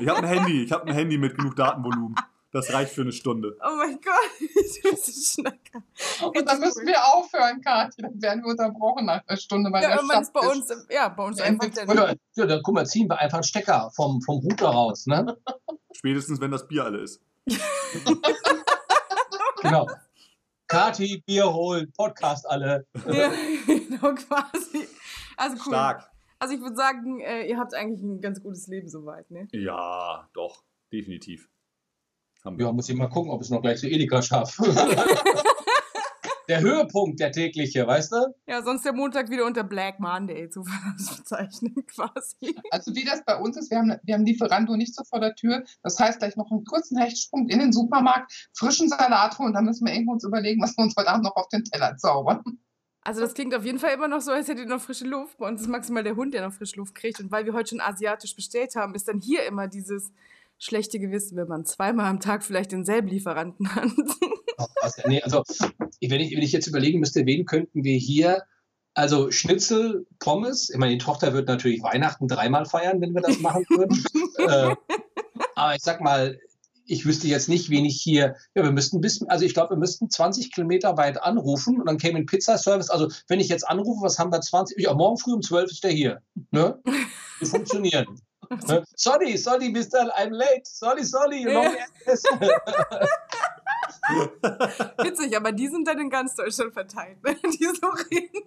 Ich 0.00 0.08
habe 0.08 0.18
ein 0.18 0.24
Handy, 0.24 0.64
ich 0.64 0.72
habe 0.72 0.86
ein 0.86 0.94
Handy 0.94 1.16
mit 1.16 1.36
genug 1.36 1.54
Datenvolumen. 1.56 2.14
Das 2.54 2.72
reicht 2.72 2.92
für 2.92 3.00
eine 3.00 3.10
Stunde. 3.10 3.58
Oh 3.60 3.76
mein 3.76 3.98
Gott, 4.00 4.30
du 4.38 4.90
bist 4.90 5.08
ein 5.08 5.42
Schnacker. 5.42 5.82
Und 6.24 6.48
dann 6.48 6.60
müssen 6.60 6.86
wir 6.86 7.04
aufhören, 7.04 7.60
Kathi. 7.60 8.00
Dann 8.00 8.22
werden 8.22 8.44
wir 8.44 8.50
unterbrochen 8.50 9.06
nach 9.06 9.26
einer 9.26 9.36
Stunde. 9.36 9.72
Weil 9.72 9.82
Ja, 9.82 10.00
der 10.00 10.20
ist 10.20 10.32
bei 10.32 10.40
uns, 10.40 10.86
ja, 10.88 11.08
bei 11.08 11.24
uns 11.24 11.40
Ja, 11.40 11.46
einfach 11.46 11.64
jetzt 11.64 11.78
der. 11.78 11.88
Oder, 11.88 12.14
ja, 12.36 12.46
dann 12.46 12.62
guck 12.62 12.74
mal, 12.76 12.86
ziehen 12.86 13.08
wir 13.08 13.18
einfach 13.18 13.38
einen 13.38 13.42
Stecker 13.42 13.90
vom, 13.96 14.22
vom 14.22 14.38
Router 14.38 14.68
raus. 14.68 15.06
Ne? 15.06 15.36
Spätestens, 15.94 16.40
wenn 16.40 16.52
das 16.52 16.68
Bier 16.68 16.84
alle 16.84 16.98
ist. 16.98 17.20
Genau. 19.62 19.88
Kati, 20.66 21.22
Bier 21.24 21.50
holen, 21.50 21.90
Podcast 21.96 22.46
alle. 22.46 22.86
Ja, 23.06 23.32
genau, 23.66 24.14
quasi. 24.14 24.86
Also 25.38 25.56
cool. 25.56 25.72
Stark. 25.72 26.10
Also 26.38 26.54
ich 26.54 26.60
würde 26.60 26.76
sagen, 26.76 27.20
äh, 27.20 27.48
ihr 27.48 27.56
habt 27.56 27.72
eigentlich 27.72 28.02
ein 28.02 28.20
ganz 28.20 28.42
gutes 28.42 28.66
Leben 28.66 28.90
soweit, 28.90 29.30
ne? 29.30 29.48
Ja, 29.52 30.28
doch, 30.34 30.64
definitiv. 30.92 31.48
Haben 32.44 32.60
Ja, 32.60 32.72
muss 32.72 32.90
ich 32.90 32.96
mal 32.96 33.08
gucken, 33.08 33.30
ob 33.30 33.40
es 33.40 33.48
noch 33.48 33.62
gleich 33.62 33.78
zu 33.78 33.88
Edeka 33.88 34.20
schafft. 34.20 34.58
der 36.48 36.60
Höhepunkt, 36.60 37.18
der 37.18 37.32
tägliche, 37.32 37.86
weißt 37.86 38.12
du? 38.12 38.34
Ja, 38.46 38.62
sonst 38.62 38.84
der 38.84 38.92
Montag 38.92 39.30
wieder 39.30 39.46
unter 39.46 39.64
Black 39.64 39.98
Monday 39.98 40.50
zu 40.50 40.62
bezeichnen, 40.62 41.74
quasi. 41.86 42.54
Also 42.70 42.94
wie 42.94 43.04
das 43.04 43.24
bei 43.24 43.36
uns 43.38 43.56
ist, 43.56 43.70
wir 43.70 43.78
haben, 43.78 43.96
wir 44.02 44.14
haben 44.14 44.26
Lieferando 44.26 44.76
nicht 44.76 44.94
so 44.94 45.04
vor 45.04 45.20
der 45.20 45.34
Tür. 45.34 45.64
Das 45.82 45.98
heißt, 45.98 46.18
gleich 46.18 46.36
noch 46.36 46.50
einen 46.50 46.66
kurzen 46.66 46.98
Hechtsprung 46.98 47.48
in 47.48 47.60
den 47.60 47.72
Supermarkt, 47.72 48.50
frischen 48.52 48.90
Salat 48.90 49.38
holen. 49.38 49.54
Dann 49.54 49.64
müssen 49.64 49.86
wir 49.86 49.94
irgendwo 49.94 50.12
uns 50.12 50.24
überlegen, 50.24 50.60
was 50.60 50.76
wir 50.76 50.84
uns 50.84 50.94
heute 50.98 51.08
Abend 51.08 51.24
noch 51.24 51.36
auf 51.36 51.48
den 51.48 51.64
Teller 51.64 51.96
zaubern. 51.96 52.42
Also 53.00 53.22
das 53.22 53.32
klingt 53.32 53.54
auf 53.54 53.64
jeden 53.64 53.78
Fall 53.78 53.94
immer 53.94 54.08
noch 54.08 54.20
so, 54.20 54.32
als 54.32 54.48
hättet 54.48 54.64
ihr 54.64 54.70
noch 54.70 54.82
frische 54.82 55.06
Luft. 55.06 55.38
Bei 55.38 55.48
uns 55.48 55.62
ist 55.62 55.68
maximal 55.68 56.02
der 56.02 56.16
Hund, 56.16 56.34
der 56.34 56.46
noch 56.46 56.52
frische 56.52 56.76
Luft 56.76 56.94
kriegt. 56.94 57.20
Und 57.20 57.32
weil 57.32 57.46
wir 57.46 57.54
heute 57.54 57.70
schon 57.70 57.80
asiatisch 57.80 58.36
bestellt 58.36 58.76
haben, 58.76 58.94
ist 58.94 59.08
dann 59.08 59.20
hier 59.20 59.46
immer 59.46 59.66
dieses 59.66 60.12
schlechte 60.64 60.98
Gewissen, 60.98 61.36
wenn 61.36 61.48
man 61.48 61.64
zweimal 61.64 62.06
am 62.06 62.20
Tag 62.20 62.42
vielleicht 62.42 62.72
denselben 62.72 63.08
Lieferanten 63.08 63.74
hat. 63.74 63.88
Also, 64.80 65.02
nee, 65.08 65.20
also 65.20 65.42
wenn 66.00 66.20
ich, 66.20 66.30
wenn 66.36 66.42
ich 66.42 66.52
jetzt 66.52 66.68
überlegen 66.68 67.00
müsste, 67.00 67.26
wen 67.26 67.44
könnten 67.44 67.82
wir 67.82 67.96
hier, 67.96 68.42
also 68.94 69.32
Schnitzel, 69.32 70.06
Pommes, 70.20 70.70
ich 70.70 70.76
meine, 70.76 70.92
die 70.92 70.98
Tochter 70.98 71.32
wird 71.32 71.48
natürlich 71.48 71.82
Weihnachten 71.82 72.28
dreimal 72.28 72.64
feiern, 72.64 73.00
wenn 73.00 73.14
wir 73.14 73.22
das 73.22 73.40
machen 73.40 73.64
würden. 73.68 74.04
äh, 74.38 74.76
aber 75.56 75.74
ich 75.74 75.82
sag 75.82 76.00
mal, 76.00 76.38
ich 76.86 77.04
wüsste 77.04 77.26
jetzt 77.26 77.48
nicht, 77.48 77.70
wen 77.70 77.84
ich 77.84 78.00
hier, 78.00 78.36
ja, 78.54 78.62
wir 78.62 78.70
müssten 78.70 79.00
bis, 79.00 79.22
also 79.26 79.44
ich 79.44 79.54
glaube, 79.54 79.70
wir 79.70 79.78
müssten 79.78 80.08
20 80.08 80.52
Kilometer 80.52 80.96
weit 80.96 81.20
anrufen 81.20 81.80
und 81.80 81.86
dann 81.86 81.98
käme 81.98 82.18
ein 82.18 82.26
Pizzaservice. 82.26 82.90
Also 82.90 83.08
wenn 83.26 83.40
ich 83.40 83.48
jetzt 83.48 83.66
anrufe, 83.66 84.02
was 84.02 84.20
haben 84.20 84.30
wir 84.30 84.40
20? 84.40 84.78
Ja, 84.78 84.94
morgen 84.94 85.18
früh 85.18 85.32
um 85.32 85.42
12 85.42 85.70
ist 85.72 85.82
der 85.82 85.90
hier. 85.90 86.22
Ne? 86.52 86.78
Wir 87.40 87.48
funktionieren. 87.48 88.06
Ne? 88.50 88.84
Sorry, 88.96 89.36
sorry, 89.36 89.70
Mister, 89.70 90.10
I'm 90.16 90.30
late. 90.30 90.66
Sorry, 90.66 91.04
sorry, 91.04 91.42
you 91.42 91.50
know 91.50 91.64
Witzig, 94.98 95.36
aber 95.36 95.52
die 95.52 95.68
sind 95.68 95.86
dann 95.86 95.98
in 95.98 96.10
ganz 96.10 96.34
Deutschland 96.34 96.72
verteilt, 96.72 97.22
ne? 97.22 97.36
die 97.44 97.64
so 97.64 97.86
reden. 98.10 98.42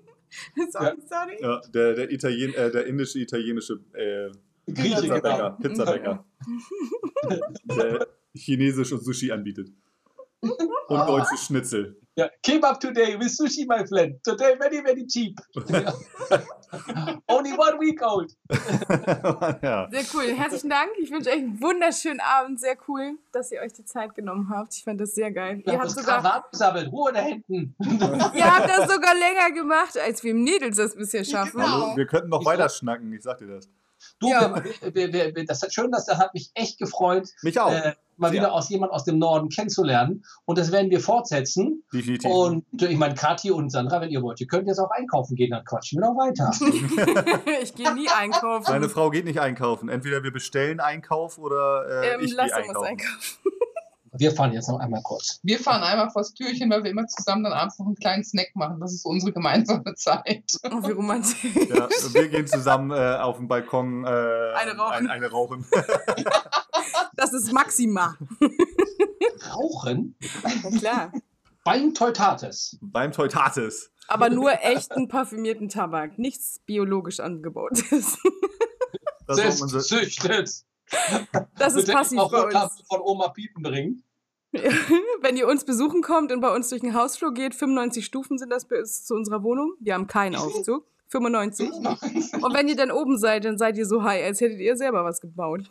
Sorry, 0.71 0.97
sorry. 1.07 1.37
Ja, 1.41 1.61
der, 1.73 1.93
der, 1.93 2.11
Italien, 2.11 2.53
äh, 2.53 2.69
der 2.69 2.85
indische, 2.85 3.19
italienische 3.19 3.79
äh, 3.93 4.29
Grieche, 4.71 5.01
Pizzabäcker, 5.01 5.57
genau. 5.61 5.69
Pizzabäcker. 5.69 6.25
der 7.77 8.07
Chinesisch 8.35 8.91
und 8.91 9.03
Sushi 9.03 9.31
anbietet. 9.31 9.69
Und 10.87 11.07
deutsches 11.07 11.45
Schnitzel. 11.45 11.99
Ja, 12.15 12.29
Kebab 12.41 12.79
today 12.79 13.15
with 13.19 13.37
sushi, 13.37 13.67
my 13.67 13.85
friend. 13.85 14.15
Today 14.23 14.55
very, 14.57 14.81
very 14.81 15.05
cheap. 15.05 15.39
Only 17.27 17.51
one 17.51 17.79
week 17.79 18.01
old. 18.01 18.31
ja. 19.61 19.87
Sehr 19.91 20.03
cool. 20.15 20.35
Herzlichen 20.35 20.71
Dank. 20.71 20.89
Ich 20.99 21.11
wünsche 21.11 21.29
euch 21.29 21.37
einen 21.37 21.61
wunderschönen 21.61 22.19
Abend. 22.19 22.59
Sehr 22.59 22.75
cool, 22.87 23.19
dass 23.31 23.51
ihr 23.51 23.61
euch 23.61 23.73
die 23.73 23.85
Zeit 23.85 24.15
genommen 24.15 24.49
habt. 24.49 24.73
Ich 24.73 24.83
fand 24.83 24.99
das 24.99 25.13
sehr 25.13 25.31
geil. 25.31 25.61
Ihr 25.63 25.73
habt 25.73 25.85
das 25.85 25.93
sogar, 25.93 26.43
gesammelt. 26.49 26.91
Ruhe 26.91 27.13
da 27.13 27.19
hinten. 27.19 27.75
ihr 28.33 28.55
habt 28.55 28.67
das 28.67 28.91
sogar 28.91 29.13
länger 29.13 29.51
gemacht, 29.51 29.95
als 29.99 30.23
wir 30.23 30.33
Mädels 30.33 30.77
das 30.77 30.95
bisher 30.95 31.23
schaffen. 31.23 31.61
Genau. 31.61 31.95
Wir 31.95 32.07
könnten 32.07 32.29
noch 32.29 32.41
Ich 32.41 32.47
weiter 32.47 32.67
schnacken, 32.69 33.13
ich 33.13 33.21
sag 33.21 33.37
dir 33.37 33.47
das. 33.47 33.69
Du, 34.19 34.29
Ja. 34.29 34.63
wir, 34.93 35.13
wir, 35.13 35.35
wir, 35.35 35.45
das 35.45 35.61
hat 35.61 35.73
schön, 35.73 35.91
dass 35.91 36.05
der 36.05 36.17
hat 36.17 36.33
mich 36.33 36.49
echt 36.55 36.79
gefreut, 36.79 37.29
Mich 37.43 37.59
auch. 37.59 37.71
äh, 37.71 37.93
mal 38.17 38.29
Ja. 38.33 38.41
wieder 38.41 38.53
aus 38.53 38.67
jemand 38.69 38.91
aus 38.91 39.03
dem 39.03 39.19
Norden 39.19 39.49
kennenzulernen. 39.49 40.23
Und 40.45 40.57
das 40.57 40.71
werden 40.71 40.89
wir 40.89 40.99
fortsetzen. 40.99 41.83
Definitiv. 41.93 42.29
Und 42.31 42.65
ich 42.81 42.97
meine, 42.97 43.13
Kathi 43.13 43.51
und 43.51 43.69
Sandra, 43.69 44.01
wenn 44.01 44.09
ihr 44.09 44.23
wollt, 44.23 44.41
ihr 44.41 44.47
könnt 44.47 44.67
jetzt 44.67 44.79
auch 44.79 44.89
einkaufen 44.89 45.35
gehen, 45.35 45.51
dann 45.51 45.63
quatschen 45.65 46.01
wir 46.01 46.07
noch 46.07 46.15
weiter. 46.17 46.49
ich 47.61 47.75
gehe 47.75 47.93
nie 47.93 48.07
einkaufen. 48.09 48.65
Meine 48.71 48.89
Frau 48.89 49.11
geht 49.11 49.25
nicht 49.25 49.39
einkaufen. 49.39 49.87
Entweder 49.89 50.23
wir 50.23 50.31
bestellen 50.31 50.79
Einkauf 50.79 51.37
oder 51.37 51.85
äh, 52.03 52.13
ähm, 52.15 52.21
ich 52.21 52.33
lass 52.33 52.47
gehe 52.47 52.57
uns 52.57 52.67
einkaufen. 52.69 52.87
einkaufen. 52.87 53.37
Wir 54.17 54.31
fahren 54.31 54.53
jetzt 54.53 54.67
noch 54.67 54.79
einmal 54.79 55.01
kurz. 55.03 55.39
Wir 55.43 55.59
fahren 55.59 55.83
einmal 55.83 56.09
vors 56.09 56.33
Türchen, 56.33 56.69
weil 56.69 56.83
wir 56.83 56.91
immer 56.91 57.05
zusammen 57.07 57.43
dann 57.43 57.53
abends 57.53 57.77
noch 57.79 57.85
einen 57.85 57.95
kleinen 57.95 58.23
Snack 58.23 58.55
machen. 58.55 58.79
Das 58.79 58.93
ist 58.93 59.05
unsere 59.05 59.31
gemeinsame 59.33 59.93
Zeit. 59.95 60.43
Oh, 60.69 60.85
wie 60.87 60.91
romantisch. 60.91 61.43
Ja, 61.69 61.85
und 61.85 62.13
wir 62.13 62.27
gehen 62.29 62.45
zusammen 62.47 62.91
äh, 62.91 63.17
auf 63.17 63.37
dem 63.37 63.47
Balkon 63.47 64.03
äh, 64.03 64.07
Eine 64.07 64.75
rauchen. 64.77 64.93
Ein, 64.93 65.07
eine 65.09 65.29
rauchen. 65.31 65.65
Das 67.15 67.33
ist 67.33 67.51
Maxima. 67.51 68.15
Rauchen 69.53 70.15
Ja, 70.21 70.77
klar. 70.79 71.11
beim 71.63 71.93
Teutates. 71.93 72.77
Beim 72.81 73.11
Teutates. 73.11 73.91
Aber 74.07 74.29
nur 74.29 74.51
echten 74.61 75.07
parfümierten 75.07 75.67
Tabak. 75.69 76.19
Nichts 76.19 76.59
biologisch 76.65 77.19
angebautes. 77.19 78.17
Das 79.25 79.39
ist 79.39 79.87
Züchtet. 79.87 80.63
Das 81.57 81.75
ist 81.75 81.91
passiv 81.91 82.21
bei 82.31 82.43
uns. 82.45 82.83
von 82.87 83.01
Oma 83.01 83.29
Piepen 83.29 83.61
bringen. 83.61 84.03
Wenn 85.21 85.37
ihr 85.37 85.47
uns 85.47 85.65
besuchen 85.65 86.01
kommt 86.01 86.31
und 86.31 86.41
bei 86.41 86.53
uns 86.53 86.69
durch 86.69 86.81
den 86.81 86.93
Hausflur 86.93 87.33
geht, 87.33 87.55
95 87.55 88.05
Stufen 88.05 88.37
sind 88.37 88.51
das 88.51 88.65
bis 88.65 89.05
zu 89.05 89.15
unserer 89.15 89.43
Wohnung. 89.43 89.73
Wir 89.79 89.93
haben 89.93 90.07
keinen 90.07 90.35
Aufzug. 90.35 90.85
95. 91.09 91.69
Und 91.71 92.53
wenn 92.53 92.67
ihr 92.67 92.75
dann 92.75 92.91
oben 92.91 93.17
seid, 93.17 93.45
dann 93.45 93.57
seid 93.57 93.77
ihr 93.77 93.85
so 93.85 94.03
high, 94.03 94.23
als 94.23 94.41
hättet 94.41 94.59
ihr 94.59 94.75
selber 94.75 95.03
was 95.03 95.21
gebaut. 95.21 95.61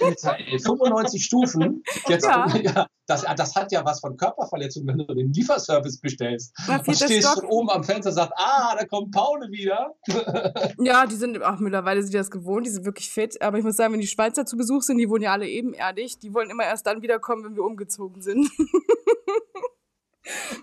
Alter, 0.00 0.36
ey, 0.38 0.58
95 0.58 1.24
Stufen. 1.24 1.82
Jetzt, 2.08 2.24
Ja. 2.24 2.46
ja. 2.56 2.86
das, 3.06 3.24
das 3.36 3.54
hat 3.54 3.70
ja 3.72 3.84
was 3.84 4.00
von 4.00 4.16
Körperverletzung, 4.16 4.86
wenn 4.86 4.98
du 4.98 5.04
den 5.14 5.32
Lieferservice 5.32 6.00
bestellst. 6.00 6.52
Na, 6.66 6.80
Und 6.84 6.96
stehst 6.96 7.28
schon 7.34 7.44
oben 7.46 7.70
am 7.70 7.84
Fenster 7.84 8.10
und 8.10 8.16
sagst, 8.16 8.32
ah, 8.36 8.74
da 8.78 8.84
kommt 8.86 9.12
Paule 9.12 9.50
wieder. 9.50 9.94
Ja, 10.78 11.06
die 11.06 11.14
sind, 11.14 11.40
ach, 11.42 11.58
mittlerweile 11.60 12.02
sind 12.02 12.12
die 12.12 12.18
das 12.18 12.30
gewohnt, 12.30 12.66
die 12.66 12.70
sind 12.70 12.84
wirklich 12.84 13.10
fit. 13.10 13.40
Aber 13.40 13.58
ich 13.58 13.64
muss 13.64 13.76
sagen, 13.76 13.92
wenn 13.92 14.00
die 14.00 14.06
Schweizer 14.06 14.44
zu 14.44 14.56
Besuch 14.56 14.82
sind, 14.82 14.98
die 14.98 15.08
wohnen 15.08 15.22
ja 15.22 15.32
alle 15.32 15.48
ebenerdig, 15.48 16.18
die 16.18 16.34
wollen 16.34 16.50
immer 16.50 16.64
erst 16.64 16.86
dann 16.86 17.02
wiederkommen, 17.02 17.44
wenn 17.44 17.56
wir 17.56 17.64
umgezogen 17.64 18.20
sind. 18.22 18.50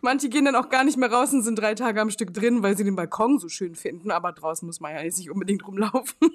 Manche 0.02 0.30
gehen 0.30 0.46
dann 0.46 0.56
auch 0.56 0.70
gar 0.70 0.84
nicht 0.84 0.98
mehr 0.98 1.12
raus 1.12 1.34
und 1.34 1.44
sind 1.44 1.56
drei 1.60 1.76
Tage 1.76 2.02
am 2.02 2.10
Stück 2.10 2.34
drin, 2.34 2.64
weil 2.64 2.76
sie 2.78 2.84
den 2.84 2.96
Balkon 2.96 3.38
so 3.40 3.48
schön 3.50 3.76
finden. 3.76 4.10
Aber 4.12 4.32
draußen 4.32 4.66
muss 4.66 4.80
man 4.80 4.94
ja 4.96 5.02
jetzt 5.02 5.18
nicht 5.20 5.30
unbedingt 5.32 5.66
rumlaufen. 5.68 6.16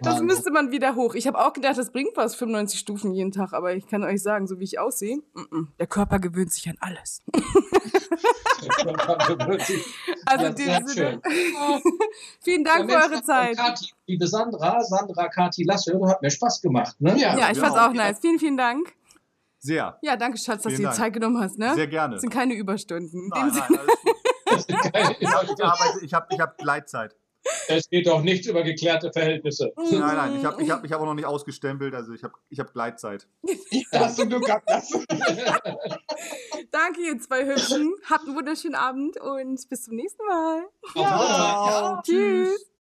Das 0.00 0.22
müsste 0.22 0.50
man 0.52 0.70
wieder 0.70 0.94
hoch. 0.94 1.14
Ich 1.14 1.26
habe 1.26 1.38
auch 1.38 1.52
gedacht, 1.52 1.76
das 1.76 1.90
bringt 1.90 2.16
was, 2.16 2.34
95 2.36 2.78
Stufen 2.78 3.12
jeden 3.12 3.30
Tag. 3.32 3.52
Aber 3.52 3.74
ich 3.74 3.86
kann 3.86 4.02
euch 4.04 4.22
sagen, 4.22 4.46
so 4.46 4.58
wie 4.58 4.64
ich 4.64 4.78
aussehe, 4.78 5.16
mm 5.34 5.40
-mm, 5.50 5.66
der 5.78 5.86
Körper 5.86 6.18
gewöhnt 6.18 6.52
sich 6.52 6.66
an 6.68 6.76
alles. 6.80 7.20
Also 10.26 10.44
Ja, 10.44 10.50
in 10.50 10.56
sehr 10.56 10.78
dem 10.80 10.86
Sinne. 10.88 11.20
schön. 11.22 11.22
Vielen 12.40 12.64
Dank 12.64 12.90
für 12.90 12.96
eure 12.96 13.22
Zeit. 13.22 13.56
Kathi, 13.56 13.90
liebe 14.06 14.26
Sandra, 14.26 14.80
Sandra, 14.82 15.28
Kathi, 15.28 15.64
Lasse, 15.64 15.98
hat 16.06 16.22
mir 16.22 16.30
Spaß 16.30 16.62
gemacht. 16.62 16.96
Ne? 17.00 17.18
Ja. 17.18 17.36
Ja, 17.38 17.50
ich 17.50 17.58
fand's 17.58 17.76
Ja. 17.76 17.88
auch 17.88 17.92
nice. 17.92 18.20
Vielen, 18.20 18.38
vielen 18.38 18.56
Dank. 18.56 18.94
Sehr. 19.64 19.98
Ja, 20.02 20.14
danke, 20.16 20.36
Schatz, 20.36 20.62
dass 20.62 20.72
Vielen 20.72 20.76
du 20.76 20.82
dir 20.82 20.84
Dank. 20.88 20.96
Zeit 20.96 21.12
genommen 21.14 21.40
hast, 21.40 21.58
ne? 21.58 21.74
Sehr 21.74 21.86
gerne. 21.86 22.14
Das 22.16 22.20
sind 22.20 22.30
keine 22.30 22.52
Überstunden. 22.54 23.18
In 23.24 23.28
Nein, 23.28 23.48
nein, 23.48 23.62
alles 23.62 24.66
gut. 24.66 24.76
Ich, 25.20 25.26
hab- 25.32 25.50
ich 25.50 25.64
arbeite, 25.64 26.04
ich 26.04 26.14
habe 26.14 26.26
ich 26.30 26.38
hab 26.38 26.58
Gleitzeit. 26.58 27.16
Es 27.68 27.88
geht 27.88 28.06
doch 28.06 28.22
nichts 28.22 28.46
über 28.46 28.62
geklärte 28.62 29.10
Verhältnnisse. 29.12 29.72
Nein, 29.76 29.98
nein, 30.00 30.36
ich 30.38 30.44
habe 30.44 30.62
ich 30.62 30.70
hab, 30.70 30.84
ich 30.84 30.92
hab 30.92 31.00
auch 31.00 31.06
noch 31.06 31.14
nicht 31.14 31.24
ausgestempelt, 31.26 31.94
also 31.94 32.12
ich 32.12 32.22
habe 32.22 32.34
ich 32.50 32.60
hab 32.60 32.72
Gleitzeit. 32.72 33.26
Hast 33.92 34.18
du 34.18 34.28
Glück 34.28 34.44
gehabt. 34.44 34.68
Das. 34.68 34.90
Danke, 36.70 37.00
ihr 37.00 37.18
zwei 37.20 37.44
Hübschen. 37.46 37.94
Habt 38.08 38.26
einen 38.26 38.36
wunderschönen 38.36 38.74
Abend 38.76 39.18
und 39.20 39.68
bis 39.68 39.84
zum 39.84 39.96
nächsten 39.96 40.24
Mal. 40.26 40.62
Ja. 40.94 42.02
Tschüss. 42.04 42.70